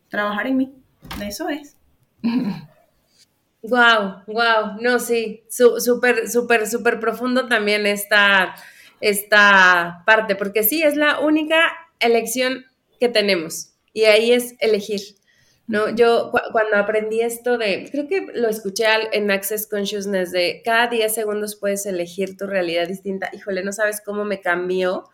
Trabajar 0.09 0.47
en 0.47 0.57
mí, 0.57 0.75
eso 1.21 1.51
es. 1.51 1.77
Wow, 3.67 4.25
wow, 4.27 4.77
no, 4.81 4.99
sí, 4.99 5.43
súper, 5.49 6.29
súper, 6.29 6.67
súper 6.67 7.01
profundo 7.01 7.49
también 7.49 7.87
esta, 7.87 8.55
esta 9.01 10.03
parte, 10.05 10.37
porque 10.37 10.63
sí, 10.63 10.83
es 10.83 10.97
la 10.97 11.21
única 11.21 11.73
elección 12.01 12.65
que 13.01 13.09
tenemos 13.09 13.75
y 13.93 14.05
ahí 14.05 14.33
es 14.33 14.55
elegir. 14.59 15.01
¿no? 15.67 15.95
Yo 15.95 16.31
cuando 16.53 16.77
aprendí 16.77 17.21
esto 17.21 17.57
de, 17.57 17.89
creo 17.91 18.07
que 18.07 18.27
lo 18.35 18.49
escuché 18.49 18.85
en 19.13 19.31
Access 19.31 19.67
Consciousness, 19.67 20.31
de 20.31 20.61
cada 20.65 20.89
10 20.89 21.15
segundos 21.15 21.57
puedes 21.57 21.87
elegir 21.87 22.37
tu 22.37 22.47
realidad 22.47 22.87
distinta, 22.87 23.31
híjole, 23.33 23.65
no 23.65 23.73
sabes 23.73 24.03
cómo 24.05 24.25
me 24.25 24.41
cambió, 24.41 25.05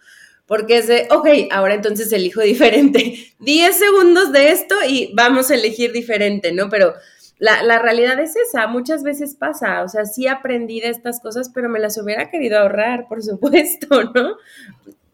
porque 0.47 0.79
es 0.79 0.89
de, 0.89 1.07
ok, 1.11 1.53
ahora 1.53 1.75
entonces 1.75 2.13
elijo 2.13 2.41
diferente, 2.43 3.33
10 3.39 3.77
segundos 3.77 4.33
de 4.33 4.51
esto 4.51 4.75
y 4.89 5.13
vamos 5.15 5.51
a 5.51 5.55
elegir 5.55 5.93
diferente, 5.93 6.53
¿no? 6.53 6.69
Pero 6.69 6.95
la, 7.39 7.63
la, 7.63 7.79
realidad 7.79 8.19
es 8.21 8.35
esa, 8.37 8.67
muchas 8.67 9.03
veces 9.03 9.35
pasa, 9.35 9.83
o 9.83 9.89
sea, 9.89 10.05
sí 10.05 10.27
aprendí 10.27 10.81
de 10.81 10.89
estas 10.89 11.21
cosas, 11.21 11.51
pero 11.55 11.71
me 11.71 11.79
las 11.79 11.97
hubiera 11.97 12.29
querido 12.29 12.59
ahorrar, 12.59 13.07
por 13.09 13.23
supuesto, 13.23 14.03
¿no? 14.15 14.37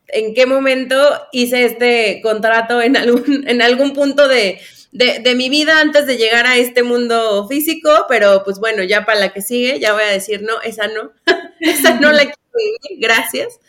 En 0.09 0.35
qué 0.35 0.47
momento 0.47 0.97
hice 1.33 1.65
este 1.65 2.21
contrato 2.23 2.81
en 2.81 2.97
algún, 2.97 3.45
en 3.49 3.63
algún 3.63 3.93
punto 3.93 4.29
de, 4.29 4.61
mi 5.37 5.51
vida 5.51 5.81
antes 5.81 6.07
de 6.07 6.17
llegar 6.17 6.47
a 6.47 6.57
este 6.57 6.83
mundo 6.83 7.47
físico, 7.49 7.91
pero 8.09 8.43
pues 8.45 8.59
bueno, 8.59 8.83
ya 8.83 9.05
para 9.05 9.21
la 9.21 9.33
que 9.33 9.43
sigue, 9.43 9.79
ya 9.79 9.93
voy 9.93 10.05
a 10.05 10.13
decir, 10.13 10.43
no, 10.43 10.61
esa 10.63 10.89
no, 10.89 11.13
esa 11.61 12.01
no 12.01 12.13
la 12.13 12.23
quiero 12.23 12.39
vivir, 12.55 13.01
gracias. 13.01 13.61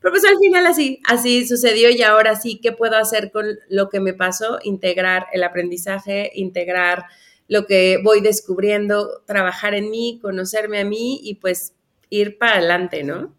Pero 0.00 0.12
pues 0.12 0.24
al 0.24 0.38
final 0.38 0.66
así, 0.66 1.00
así 1.04 1.46
sucedió 1.46 1.90
y 1.90 2.02
ahora 2.02 2.34
sí, 2.36 2.58
¿qué 2.60 2.72
puedo 2.72 2.96
hacer 2.96 3.30
con 3.30 3.46
lo 3.68 3.88
que 3.88 4.00
me 4.00 4.14
pasó? 4.14 4.58
Integrar 4.64 5.26
el 5.32 5.44
aprendizaje, 5.44 6.32
integrar 6.34 7.04
lo 7.48 7.66
que 7.66 8.00
voy 8.02 8.20
descubriendo, 8.20 9.22
trabajar 9.26 9.74
en 9.74 9.90
mí, 9.90 10.18
conocerme 10.22 10.80
a 10.80 10.84
mí 10.84 11.20
y 11.22 11.34
pues 11.34 11.74
ir 12.08 12.38
para 12.38 12.54
adelante, 12.54 13.04
¿no? 13.04 13.34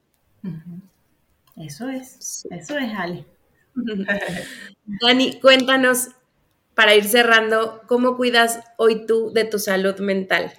Eso 1.56 1.90
es, 1.90 2.46
eso 2.50 2.78
es, 2.78 2.94
Ale. 2.98 3.26
Dani, 5.02 5.40
cuéntanos, 5.40 6.10
para 6.74 6.96
ir 6.96 7.06
cerrando, 7.06 7.82
¿cómo 7.88 8.18
cuidas 8.18 8.60
hoy 8.78 9.06
tú 9.06 9.32
de 9.34 9.46
tu 9.46 9.60
salud 9.60 10.00
mental? 10.00 10.52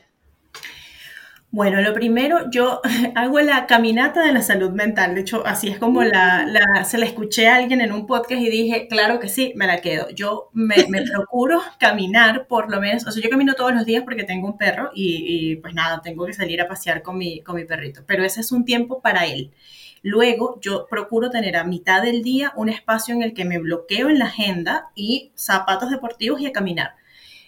Bueno, 1.51 1.81
lo 1.83 1.95
primero, 1.95 2.51
yo 2.51 2.81
hago 3.15 3.41
la 3.41 3.67
caminata 3.67 4.27
de 4.27 4.33
la 4.33 4.43
salud 4.43 4.71
mental. 4.71 5.15
De 5.15 5.21
hecho, 5.21 5.47
así 5.47 5.69
es 5.69 5.79
como 5.79 6.03
la, 6.03 6.85
se 6.85 6.99
la 6.99 7.07
escuché 7.07 7.47
a 7.47 7.55
alguien 7.55 7.81
en 7.81 7.93
un 7.93 8.09
podcast 8.09 8.41
y 8.41 8.51
dije, 8.51 8.89
claro 8.89 9.21
que 9.21 9.29
sí, 9.29 9.53
me 9.55 9.69
la 9.69 9.81
quedo. 9.81 10.11
Yo 10.11 10.51
me, 10.53 10.75
procuro 11.13 11.63
caminar 11.79 12.49
por 12.49 12.73
lo 12.73 12.81
menos, 12.81 13.07
o 13.07 13.13
sea, 13.13 13.23
yo 13.23 13.31
camino 13.31 13.55
todos 13.55 13.73
los 13.73 13.85
días 13.85 14.03
porque 14.03 14.25
tengo 14.25 14.49
un 14.49 14.59
perro 14.59 14.91
y, 14.95 15.53
y, 15.53 15.57
pues 15.57 15.75
nada, 15.75 16.01
tengo 16.03 16.27
que 16.27 16.33
salir 16.33 16.61
a 16.61 16.67
pasear 16.67 17.03
con 17.03 17.17
mi, 17.19 17.41
con 17.43 17.55
mi 17.55 17.65
perrito. 17.65 18.03
Pero 18.05 18.25
ese 18.25 18.41
es 18.41 18.51
un 18.51 18.65
tiempo 18.65 19.01
para 19.01 19.25
él. 19.27 19.53
Luego 20.05 20.59
yo 20.61 20.87
procuro 20.87 21.31
tener 21.31 21.57
a 21.57 21.65
mitad 21.65 22.03
del 22.03 22.23
día 22.23 22.53
un 22.57 22.69
espacio 22.69 23.15
en 23.15 23.23
el 23.23 23.33
que 23.33 23.47
me 23.47 23.59
bloqueo 23.59 24.11
en 24.11 24.19
la 24.19 24.27
agenda 24.27 24.91
y 24.95 25.33
zapatos 25.35 25.91
deportivos 25.91 26.43
y 26.43 26.47
a 26.47 26.53
caminar. 26.53 26.97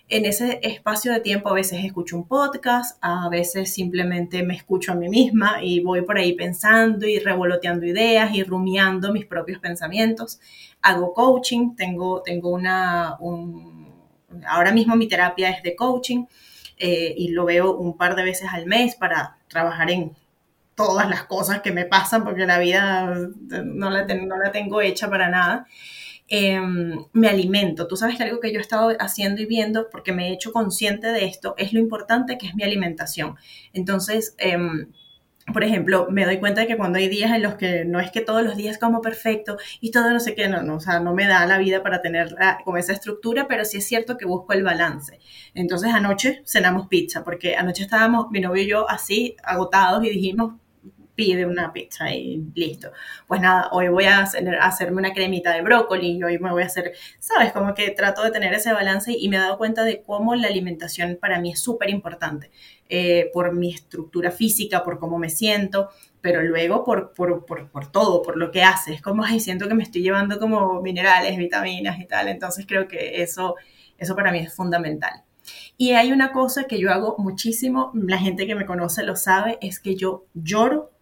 En 0.08 0.24
ese 0.24 0.60
espacio 0.62 1.12
de 1.12 1.20
tiempo 1.20 1.50
a 1.50 1.52
veces 1.52 1.84
escucho 1.84 2.16
un 2.16 2.26
podcast, 2.26 2.96
a 3.02 3.28
veces 3.28 3.74
simplemente 3.74 4.42
me 4.42 4.54
escucho 4.54 4.92
a 4.92 4.94
mí 4.94 5.10
misma 5.10 5.62
y 5.62 5.80
voy 5.80 6.00
por 6.00 6.16
ahí 6.16 6.32
pensando 6.32 7.06
y 7.06 7.18
revoloteando 7.18 7.84
ideas 7.84 8.34
y 8.34 8.42
rumiando 8.42 9.12
mis 9.12 9.26
propios 9.26 9.58
pensamientos. 9.58 10.40
Hago 10.80 11.12
coaching, 11.12 11.76
tengo, 11.76 12.22
tengo 12.22 12.48
una... 12.48 13.18
ahora 14.46 14.72
mismo 14.72 14.96
mi 14.96 15.08
terapia 15.08 15.50
es 15.50 15.62
de 15.62 15.76
coaching 15.76 16.24
eh, 16.78 17.12
y 17.18 17.32
lo 17.32 17.44
veo 17.44 17.76
un 17.76 17.98
par 17.98 18.16
de 18.16 18.24
veces 18.24 18.48
al 18.50 18.64
mes 18.64 18.96
para 18.96 19.36
trabajar 19.46 19.90
en 19.90 20.16
todas 20.76 21.08
las 21.08 21.24
cosas 21.24 21.62
que 21.62 21.72
me 21.72 21.86
pasan 21.86 22.22
porque 22.22 22.46
la 22.46 22.58
vida 22.58 23.06
no 23.64 23.90
la, 23.90 24.04
no 24.04 24.36
la 24.36 24.52
tengo 24.52 24.80
hecha 24.80 25.10
para 25.10 25.28
nada. 25.28 25.66
Em, 26.28 27.04
me 27.12 27.28
alimento. 27.28 27.86
Tú 27.86 27.96
sabes 27.96 28.16
que 28.16 28.24
algo 28.24 28.40
que 28.40 28.52
yo 28.52 28.58
he 28.58 28.62
estado 28.62 28.90
haciendo 28.98 29.40
y 29.42 29.46
viendo, 29.46 29.88
porque 29.90 30.12
me 30.12 30.28
he 30.28 30.32
hecho 30.32 30.52
consciente 30.52 31.08
de 31.08 31.24
esto, 31.24 31.54
es 31.56 31.72
lo 31.72 31.78
importante 31.80 32.36
que 32.36 32.46
es 32.48 32.54
mi 32.54 32.64
alimentación. 32.64 33.36
Entonces, 33.72 34.34
em, 34.38 34.88
por 35.52 35.62
ejemplo, 35.62 36.08
me 36.10 36.24
doy 36.24 36.38
cuenta 36.38 36.62
de 36.62 36.66
que 36.66 36.76
cuando 36.76 36.98
hay 36.98 37.08
días 37.08 37.30
en 37.32 37.42
los 37.42 37.54
que 37.54 37.84
no 37.84 38.00
es 38.00 38.10
que 38.10 38.20
todos 38.20 38.42
los 38.42 38.56
días 38.56 38.78
como 38.78 39.00
perfecto 39.00 39.56
y 39.80 39.92
todo 39.92 40.10
no 40.10 40.18
sé 40.18 40.34
qué, 40.34 40.48
no, 40.48 40.62
no, 40.62 40.76
o 40.76 40.80
sea, 40.80 40.98
no 40.98 41.14
me 41.14 41.26
da 41.26 41.46
la 41.46 41.58
vida 41.58 41.82
para 41.84 42.02
tener 42.02 42.34
como 42.64 42.76
esa 42.78 42.92
estructura, 42.92 43.46
pero 43.48 43.64
sí 43.64 43.78
es 43.78 43.86
cierto 43.86 44.16
que 44.18 44.26
busco 44.26 44.52
el 44.52 44.64
balance. 44.64 45.20
Entonces 45.54 45.92
anoche 45.94 46.42
cenamos 46.44 46.88
pizza, 46.88 47.22
porque 47.22 47.54
anoche 47.56 47.84
estábamos, 47.84 48.30
mi 48.32 48.40
novio 48.40 48.62
y 48.64 48.66
yo 48.68 48.90
así, 48.90 49.36
agotados 49.44 50.04
y 50.04 50.10
dijimos, 50.10 50.54
pide 51.16 51.46
una 51.46 51.72
pizza 51.72 52.14
y 52.14 52.44
listo. 52.54 52.92
Pues 53.26 53.40
nada, 53.40 53.70
hoy 53.72 53.88
voy 53.88 54.04
a, 54.04 54.20
hacerme 54.60 54.98
una 54.98 55.12
cremita 55.12 55.52
de 55.52 55.62
brócoli 55.62 56.18
y 56.18 56.22
hoy 56.22 56.38
me 56.38 56.52
voy 56.52 56.62
a 56.62 56.66
hacer, 56.66 56.92
¿sabes? 57.18 57.52
Como 57.52 57.74
que 57.74 57.90
trato 57.90 58.22
de 58.22 58.30
tener 58.30 58.52
ese 58.52 58.72
balance 58.72 59.12
y 59.18 59.28
me 59.28 59.36
he 59.36 59.40
dado 59.40 59.58
cuenta 59.58 59.82
de 59.82 60.02
cómo 60.02 60.36
la 60.36 60.48
alimentación 60.48 61.18
para 61.20 61.40
mí 61.40 61.52
es 61.52 61.60
súper 61.60 61.90
importante. 61.90 62.50
Eh, 62.88 63.30
por 63.32 63.52
mi 63.52 63.74
estructura 63.74 64.30
física, 64.30 64.84
por 64.84 65.00
cómo 65.00 65.18
me 65.18 65.28
siento, 65.28 65.88
pero 66.20 66.42
luego 66.42 66.84
por, 66.84 67.12
por, 67.14 67.44
por, 67.44 67.68
por, 67.68 67.90
todo, 67.90 68.22
por 68.22 68.36
lo 68.36 68.52
que 68.52 68.62
hace. 68.62 68.94
Es 68.94 69.02
como, 69.02 69.24
ay, 69.24 69.40
siento 69.40 69.66
que 69.66 69.74
me 69.74 69.82
estoy 69.82 70.02
llevando 70.02 70.38
como 70.38 70.80
minerales, 70.82 71.36
vitaminas 71.36 71.98
y 71.98 72.06
tal. 72.06 72.28
Entonces 72.28 72.64
creo 72.68 72.86
que 72.86 73.22
eso, 73.22 73.56
eso 73.98 74.14
para 74.14 74.30
mí 74.30 74.38
es 74.38 74.54
fundamental. 74.54 75.24
Y 75.76 75.92
hay 75.92 76.12
una 76.12 76.32
cosa 76.32 76.64
que 76.64 76.78
yo 76.78 76.92
hago 76.92 77.16
muchísimo, 77.18 77.90
la 77.94 78.18
gente 78.18 78.46
que 78.46 78.54
me 78.54 78.66
conoce 78.66 79.02
lo 79.02 79.16
sabe, 79.16 79.58
es 79.60 79.80
que 79.80 79.96
yo 79.96 80.26
lloro 80.34 80.95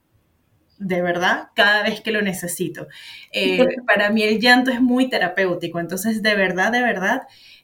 de 0.79 1.03
verdad 1.03 1.49
cada 1.55 1.83
vez 1.83 2.01
que 2.01 2.13
lo 2.13 2.23
necesito. 2.23 2.87
Eh, 3.33 3.67
para 3.87 4.11
mí 4.11 4.23
el 4.23 4.41
llanto 4.41 4.71
es 4.71 4.81
muy 4.81 5.09
terapéutico, 5.09 5.81
entonces 5.81 6.23
de 6.23 6.35
verdad, 6.35 6.73
de 6.73 6.83
verdad, 6.83 7.23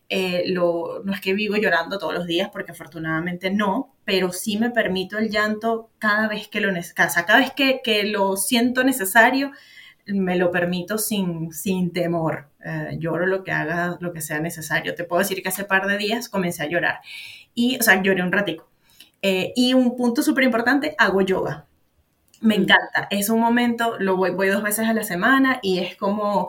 eh, 0.09 0.45
lo, 0.47 1.03
no 1.05 1.13
es 1.13 1.21
que 1.21 1.35
vivo 1.35 1.57
llorando 1.57 1.99
todos 1.99 2.15
los 2.15 2.27
días, 2.27 2.51
porque 2.53 2.73
afortunadamente 2.73 3.51
no, 3.51 3.95
pero 4.05 4.33
sí 4.33 4.59
me 4.59 4.71
permito 4.71 5.19
el 5.19 5.31
llanto 5.31 5.91
cada 5.99 6.29
vez 6.29 6.49
que 6.49 6.61
lo 6.61 6.73
necesito, 6.73 7.03
cada 7.27 7.39
vez 7.39 7.53
que, 7.53 7.81
que, 7.83 8.05
lo 8.05 8.37
siento 8.37 8.83
necesario, 8.83 9.53
me 10.07 10.37
lo 10.37 10.51
permito 10.51 10.99
sin, 10.99 11.53
sin 11.53 11.93
temor. 11.93 12.49
Eh, 12.65 12.97
lloro 12.99 13.27
lo 13.27 13.45
que 13.45 13.53
haga, 13.53 13.97
lo 14.01 14.13
que 14.13 14.21
sea 14.21 14.41
necesario. 14.41 14.95
Te 14.95 15.05
puedo 15.05 15.21
decir 15.21 15.43
que 15.43 15.49
hace 15.49 15.65
par 15.65 15.87
de 15.87 15.97
días 15.97 16.29
comencé 16.29 16.65
a 16.65 16.69
llorar 16.69 17.01
y, 17.55 17.79
o 17.79 17.83
sea, 17.83 18.03
lloré 18.03 18.23
un 18.23 18.33
ratico. 18.33 18.69
y 19.23 19.75
un 19.75 19.97
punto 19.97 20.23
súper 20.23 20.45
importante, 20.45 20.95
hago 20.99 21.21
yoga 21.21 21.67
me 22.41 22.55
encanta. 22.55 23.07
Es 23.11 23.31
un 23.31 23.41
momento, 23.41 23.99
lo 23.99 24.17
voy, 24.17 24.31
voy 24.31 24.49
dos 24.49 24.63
veces 24.63 24.89
a 24.89 24.95
la 24.95 25.03
semana 25.03 25.61
y 25.63 25.79
es 25.79 25.97
como, 25.97 26.49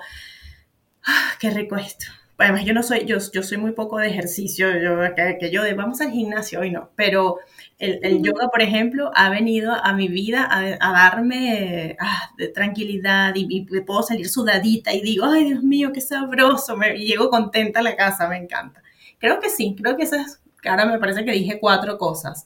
ah, 1.06 1.32
qué 1.40 1.50
rico 1.52 1.76
esto. 1.78 2.06
además 2.38 2.66
yo 2.66 2.74
no 2.74 2.82
soy, 2.84 3.06
yo, 3.06 3.18
yo 3.34 3.44
soy 3.44 3.58
muy 3.58 3.72
poco 3.74 3.98
de 3.98 4.08
ejercicio, 4.08 4.68
yo, 4.80 4.98
que, 5.16 5.52
yo 5.52 5.64
de 5.64 5.74
vamos 5.74 6.02
al 6.02 6.12
gimnasio 6.12 6.62
hoy 6.62 6.72
no, 6.72 6.90
pero 6.96 7.38
el, 7.78 8.22
yoga, 8.24 8.48
por 8.50 8.62
ejemplo, 8.62 9.12
ha 9.16 9.30
venido 9.30 9.74
a 9.74 9.94
mi 9.94 10.08
vida 10.08 10.48
a, 10.50 10.92
darme 10.92 11.98
ah, 12.00 12.32
de 12.38 12.48
tranquilidad 12.48 13.34
y, 13.36 13.66
puedo 13.82 14.04
salir 14.04 14.30
sudadita 14.30 14.94
y 14.94 15.02
digo, 15.02 15.26
ay 15.26 15.46
Dios 15.46 15.64
mío, 15.64 15.92
qué 15.94 16.02
sabroso, 16.02 16.78
me, 16.78 16.96
y 16.96 17.08
llego 17.08 17.30
contenta 17.30 17.80
a 17.80 17.84
la 17.84 17.96
casa, 17.96 18.28
me 18.28 18.38
encanta. 18.38 18.82
Creo 19.20 19.40
que 19.40 19.50
sí, 19.50 19.76
creo 19.80 19.98
que 19.98 20.04
esas, 20.04 20.42
ahora 20.64 20.86
me 20.86 21.00
parece 21.00 21.26
que 21.26 21.32
dije 21.32 21.60
cuatro 21.60 21.98
cosas. 21.98 22.46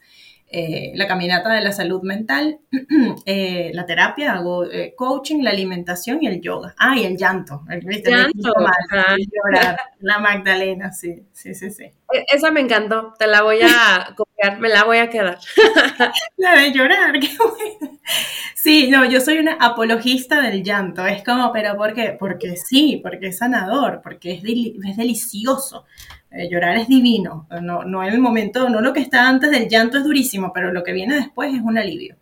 Eh, 0.57 0.93
la 0.95 1.05
caminata 1.05 1.51
de 1.51 1.59
la 1.59 1.73
salud 1.73 2.01
mental, 2.01 2.59
eh, 3.25 3.71
la 3.73 3.85
terapia, 3.85 4.35
hago 4.35 4.63
eh, 4.63 4.93
coaching, 4.95 5.43
la 5.43 5.49
alimentación 5.49 6.23
y 6.23 6.27
el 6.27 6.39
yoga. 6.39 6.73
Ah, 6.77 6.97
y 6.97 7.03
el 7.03 7.17
llanto. 7.17 7.63
El, 7.69 7.81
llanto. 7.81 8.53
la 9.99 10.19
Magdalena, 10.19 10.93
sí, 10.93 11.25
sí, 11.33 11.53
sí, 11.53 11.71
sí. 11.71 11.83
E, 11.83 12.23
esa 12.33 12.51
me 12.51 12.61
encantó, 12.61 13.13
te 13.19 13.27
la 13.27 13.41
voy 13.41 13.59
a 13.63 14.13
copiar, 14.15 14.57
me 14.61 14.69
la 14.69 14.85
voy 14.85 14.99
a 14.99 15.09
quedar. 15.09 15.39
la 16.37 16.61
de 16.61 16.71
llorar, 16.71 17.11
qué 17.19 17.35
bueno. 17.37 17.99
Sí, 18.55 18.89
no, 18.89 19.03
yo 19.03 19.19
soy 19.19 19.39
una 19.39 19.57
apologista 19.59 20.39
del 20.39 20.63
llanto, 20.63 21.05
es 21.05 21.21
como, 21.21 21.51
pero 21.51 21.75
¿por 21.75 21.93
qué? 21.93 22.15
Porque 22.17 22.55
sí, 22.55 23.01
porque 23.03 23.27
es 23.27 23.39
sanador, 23.39 23.99
porque 24.01 24.31
es, 24.35 24.43
es 24.89 24.95
delicioso. 24.95 25.85
Eh, 26.35 26.49
llorar 26.49 26.75
es 26.75 26.89
divino, 26.89 27.47
no, 27.61 27.85
no 27.85 28.03
en 28.03 28.13
el 28.13 28.19
momento, 28.19 28.67
no 28.69 28.81
lo 28.81 28.91
que 28.91 28.99
está 28.99 29.29
antes 29.29 29.51
del 29.51 29.69
llanto 29.69 29.97
es 29.97 30.03
durísimo, 30.03 30.51
pero 30.53 30.73
lo 30.73 30.83
que 30.83 30.91
viene 30.91 31.15
después 31.15 31.53
es 31.53 31.61
un 31.61 31.77
alivio. 31.77 32.17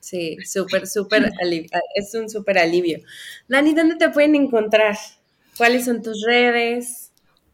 Sí, 0.00 0.36
súper, 0.44 0.86
súper 0.88 1.32
alivio, 1.40 1.70
es 1.94 2.14
un 2.14 2.28
súper 2.28 2.58
alivio. 2.58 3.00
Dani, 3.48 3.72
¿dónde 3.72 3.96
te 3.96 4.10
pueden 4.10 4.34
encontrar? 4.34 4.96
¿Cuáles 5.56 5.84
son 5.84 6.02
tus 6.02 6.24
redes? 6.26 7.05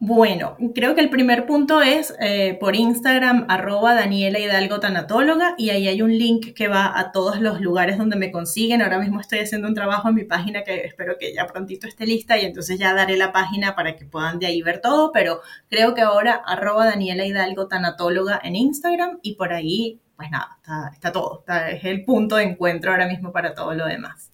Bueno, 0.05 0.57
creo 0.75 0.97
que 0.97 1.01
el 1.01 1.11
primer 1.11 1.47
punto 1.47 1.81
es 1.81 2.13
eh, 2.19 2.57
por 2.59 2.75
Instagram, 2.75 3.47
arroba 3.49 3.95
Daniela 3.95 4.41
Hidalgo 4.41 4.81
Tanatóloga, 4.81 5.55
y 5.57 5.71
ahí 5.71 5.87
hay 5.87 6.03
un 6.03 6.11
link 6.19 6.55
que 6.55 6.67
va 6.67 6.99
a 6.99 7.13
todos 7.13 7.41
los 7.41 7.61
lugares 7.61 7.99
donde 7.99 8.17
me 8.17 8.33
consiguen. 8.33 8.83
Ahora 8.83 8.99
mismo 8.99 9.21
estoy 9.21 9.39
haciendo 9.39 9.69
un 9.69 9.75
trabajo 9.75 10.09
en 10.09 10.17
mi 10.17 10.25
página 10.25 10.65
que 10.65 10.87
espero 10.87 11.19
que 11.21 11.33
ya 11.33 11.47
prontito 11.47 11.87
esté 11.87 12.05
lista 12.05 12.37
y 12.37 12.45
entonces 12.45 12.81
ya 12.81 12.95
daré 12.95 13.17
la 13.17 13.31
página 13.31 13.77
para 13.77 13.95
que 13.95 14.05
puedan 14.05 14.41
de 14.41 14.47
ahí 14.47 14.61
ver 14.61 14.81
todo, 14.81 15.13
pero 15.13 15.41
creo 15.71 15.95
que 15.95 16.01
ahora 16.01 16.43
arroba 16.45 16.85
Daniela 16.85 17.25
Hidalgo 17.25 17.69
Tanatóloga 17.69 18.41
en 18.43 18.57
Instagram 18.57 19.21
y 19.23 19.37
por 19.37 19.53
ahí, 19.53 20.01
pues 20.17 20.33
nada, 20.33 20.59
está, 20.93 21.13
todo, 21.13 21.45
es 21.71 21.85
el 21.85 22.05
punto 22.05 22.35
de 22.35 22.43
encuentro 22.43 22.91
ahora 22.91 23.07
mismo 23.07 23.31
para 23.31 23.55
todo 23.55 23.73
lo 23.75 23.87
demás. 23.87 24.32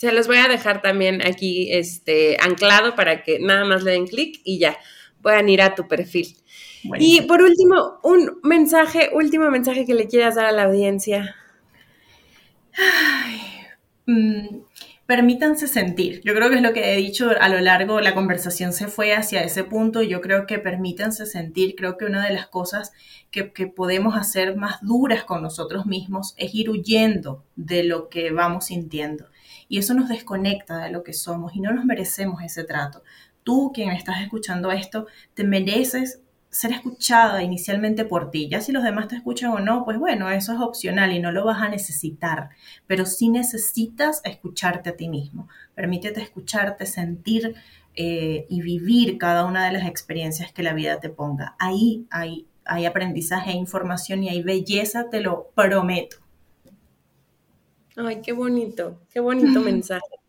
Se 0.00 0.12
los 0.12 0.28
voy 0.28 0.38
a 0.38 0.48
dejar 0.48 0.80
también 0.80 1.20
aquí 1.20 1.70
este, 1.74 2.38
anclado 2.40 2.94
para 2.94 3.22
que 3.22 3.38
nada 3.38 3.66
más 3.66 3.82
le 3.82 3.90
den 3.90 4.06
clic 4.06 4.40
y 4.44 4.58
ya 4.58 4.78
puedan 5.20 5.46
ir 5.50 5.60
a 5.60 5.74
tu 5.74 5.88
perfil. 5.88 6.38
Y 6.98 7.20
por 7.20 7.42
último, 7.42 8.00
un 8.02 8.40
mensaje, 8.42 9.10
último 9.12 9.50
mensaje 9.50 9.84
que 9.84 9.92
le 9.92 10.08
quieras 10.08 10.36
dar 10.36 10.46
a 10.46 10.52
la 10.52 10.62
audiencia. 10.62 11.36
Mm, 14.06 14.62
permítanse 15.04 15.68
sentir. 15.68 16.22
Yo 16.24 16.34
creo 16.34 16.48
que 16.48 16.56
es 16.56 16.62
lo 16.62 16.72
que 16.72 16.94
he 16.94 16.96
dicho 16.96 17.32
a 17.38 17.50
lo 17.50 17.60
largo, 17.60 18.00
la 18.00 18.14
conversación 18.14 18.72
se 18.72 18.88
fue 18.88 19.12
hacia 19.12 19.42
ese 19.42 19.64
punto. 19.64 20.00
Yo 20.00 20.22
creo 20.22 20.46
que 20.46 20.58
permítanse 20.58 21.26
sentir. 21.26 21.74
Creo 21.76 21.98
que 21.98 22.06
una 22.06 22.24
de 22.26 22.32
las 22.32 22.46
cosas 22.46 22.94
que, 23.30 23.52
que 23.52 23.66
podemos 23.66 24.16
hacer 24.16 24.56
más 24.56 24.80
duras 24.80 25.24
con 25.24 25.42
nosotros 25.42 25.84
mismos 25.84 26.32
es 26.38 26.54
ir 26.54 26.70
huyendo 26.70 27.44
de 27.54 27.84
lo 27.84 28.08
que 28.08 28.30
vamos 28.30 28.64
sintiendo 28.64 29.26
y 29.70 29.78
eso 29.78 29.94
nos 29.94 30.08
desconecta 30.08 30.78
de 30.78 30.90
lo 30.90 31.04
que 31.04 31.12
somos 31.12 31.54
y 31.54 31.60
no 31.60 31.72
nos 31.72 31.84
merecemos 31.84 32.42
ese 32.42 32.64
trato. 32.64 33.04
Tú, 33.44 33.70
quien 33.72 33.90
estás 33.90 34.20
escuchando 34.20 34.72
esto, 34.72 35.06
te 35.34 35.44
mereces 35.44 36.20
ser 36.50 36.72
escuchada 36.72 37.44
inicialmente 37.44 38.04
por 38.04 38.32
ti. 38.32 38.48
Ya 38.48 38.60
si 38.60 38.72
los 38.72 38.82
demás 38.82 39.06
te 39.06 39.14
escuchan 39.14 39.52
o 39.52 39.60
no, 39.60 39.84
pues 39.84 39.96
bueno, 39.96 40.28
eso 40.28 40.52
es 40.52 40.60
opcional 40.60 41.12
y 41.12 41.20
no 41.20 41.30
lo 41.30 41.44
vas 41.44 41.62
a 41.62 41.68
necesitar, 41.68 42.50
pero 42.88 43.06
sí 43.06 43.28
necesitas 43.28 44.20
escucharte 44.24 44.90
a 44.90 44.96
ti 44.96 45.08
mismo. 45.08 45.48
Permítete 45.76 46.20
escucharte, 46.20 46.84
sentir 46.84 47.54
eh, 47.94 48.46
y 48.48 48.62
vivir 48.62 49.18
cada 49.18 49.44
una 49.44 49.64
de 49.64 49.72
las 49.72 49.86
experiencias 49.86 50.52
que 50.52 50.64
la 50.64 50.74
vida 50.74 50.98
te 50.98 51.10
ponga. 51.10 51.54
Ahí 51.60 52.08
hay, 52.10 52.48
hay 52.64 52.86
aprendizaje, 52.86 53.50
hay 53.50 53.56
información 53.56 54.24
y 54.24 54.30
hay 54.30 54.42
belleza, 54.42 55.08
te 55.10 55.20
lo 55.20 55.52
prometo. 55.54 56.16
Ay, 58.06 58.22
qué 58.22 58.32
bonito, 58.32 59.00
qué 59.12 59.20
bonito 59.20 59.60
mensaje. 59.60 60.20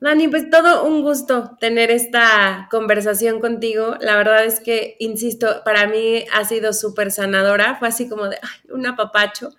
Dani, 0.00 0.28
pues 0.28 0.48
todo 0.48 0.84
un 0.84 1.02
gusto 1.02 1.56
tener 1.60 1.90
esta 1.90 2.68
conversación 2.70 3.40
contigo. 3.40 3.96
La 4.00 4.16
verdad 4.16 4.44
es 4.44 4.60
que, 4.60 4.96
insisto, 4.98 5.62
para 5.64 5.86
mí 5.86 6.24
ha 6.32 6.44
sido 6.44 6.72
súper 6.72 7.10
sanadora. 7.10 7.76
Fue 7.76 7.88
así 7.88 8.08
como 8.08 8.28
de, 8.28 8.36
ay, 8.40 8.70
un 8.72 8.86
apapacho. 8.86 9.50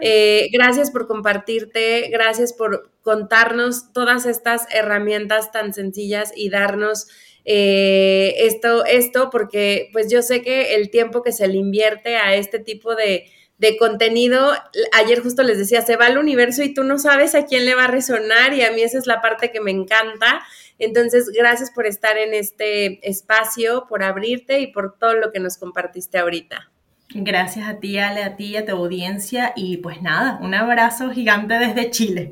Eh, 0.00 0.48
gracias 0.52 0.90
por 0.90 1.06
compartirte, 1.06 2.08
gracias 2.10 2.52
por 2.52 2.90
contarnos 3.02 3.92
todas 3.92 4.26
estas 4.26 4.66
herramientas 4.72 5.52
tan 5.52 5.72
sencillas 5.74 6.32
y 6.34 6.50
darnos 6.50 7.08
eh, 7.44 8.34
esto, 8.38 8.84
esto, 8.84 9.30
porque 9.30 9.88
pues 9.92 10.10
yo 10.10 10.22
sé 10.22 10.42
que 10.42 10.74
el 10.74 10.90
tiempo 10.90 11.22
que 11.22 11.32
se 11.32 11.48
le 11.48 11.56
invierte 11.56 12.16
a 12.16 12.34
este 12.34 12.58
tipo 12.58 12.94
de 12.94 13.30
de 13.58 13.76
contenido, 13.76 14.52
ayer 14.92 15.20
justo 15.20 15.42
les 15.42 15.58
decía, 15.58 15.82
se 15.82 15.96
va 15.96 16.06
al 16.06 16.18
universo 16.18 16.62
y 16.62 16.72
tú 16.72 16.84
no 16.84 16.98
sabes 16.98 17.34
a 17.34 17.44
quién 17.44 17.64
le 17.64 17.74
va 17.74 17.84
a 17.84 17.88
resonar 17.88 18.54
y 18.54 18.62
a 18.62 18.70
mí 18.70 18.82
esa 18.82 18.98
es 18.98 19.06
la 19.06 19.20
parte 19.20 19.50
que 19.50 19.60
me 19.60 19.72
encanta. 19.72 20.42
Entonces, 20.78 21.30
gracias 21.36 21.72
por 21.72 21.86
estar 21.86 22.16
en 22.16 22.34
este 22.34 23.06
espacio, 23.08 23.86
por 23.88 24.04
abrirte 24.04 24.60
y 24.60 24.68
por 24.68 24.96
todo 24.96 25.14
lo 25.14 25.32
que 25.32 25.40
nos 25.40 25.58
compartiste 25.58 26.18
ahorita. 26.18 26.70
Gracias 27.10 27.66
a 27.66 27.80
ti, 27.80 27.98
Ale, 27.98 28.22
a 28.22 28.36
ti, 28.36 28.56
a 28.56 28.64
tu 28.64 28.72
audiencia 28.72 29.52
y 29.56 29.78
pues 29.78 30.02
nada, 30.02 30.38
un 30.42 30.54
abrazo 30.54 31.10
gigante 31.10 31.54
desde 31.54 31.90
Chile. 31.90 32.30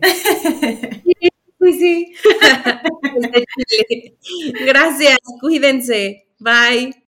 Sí, 1.59 1.73
sí. 1.73 2.15
Desde 3.17 3.45
Chile. 3.67 4.15
Gracias, 4.65 5.19
cuídense. 5.41 6.29
Bye. 6.39 7.06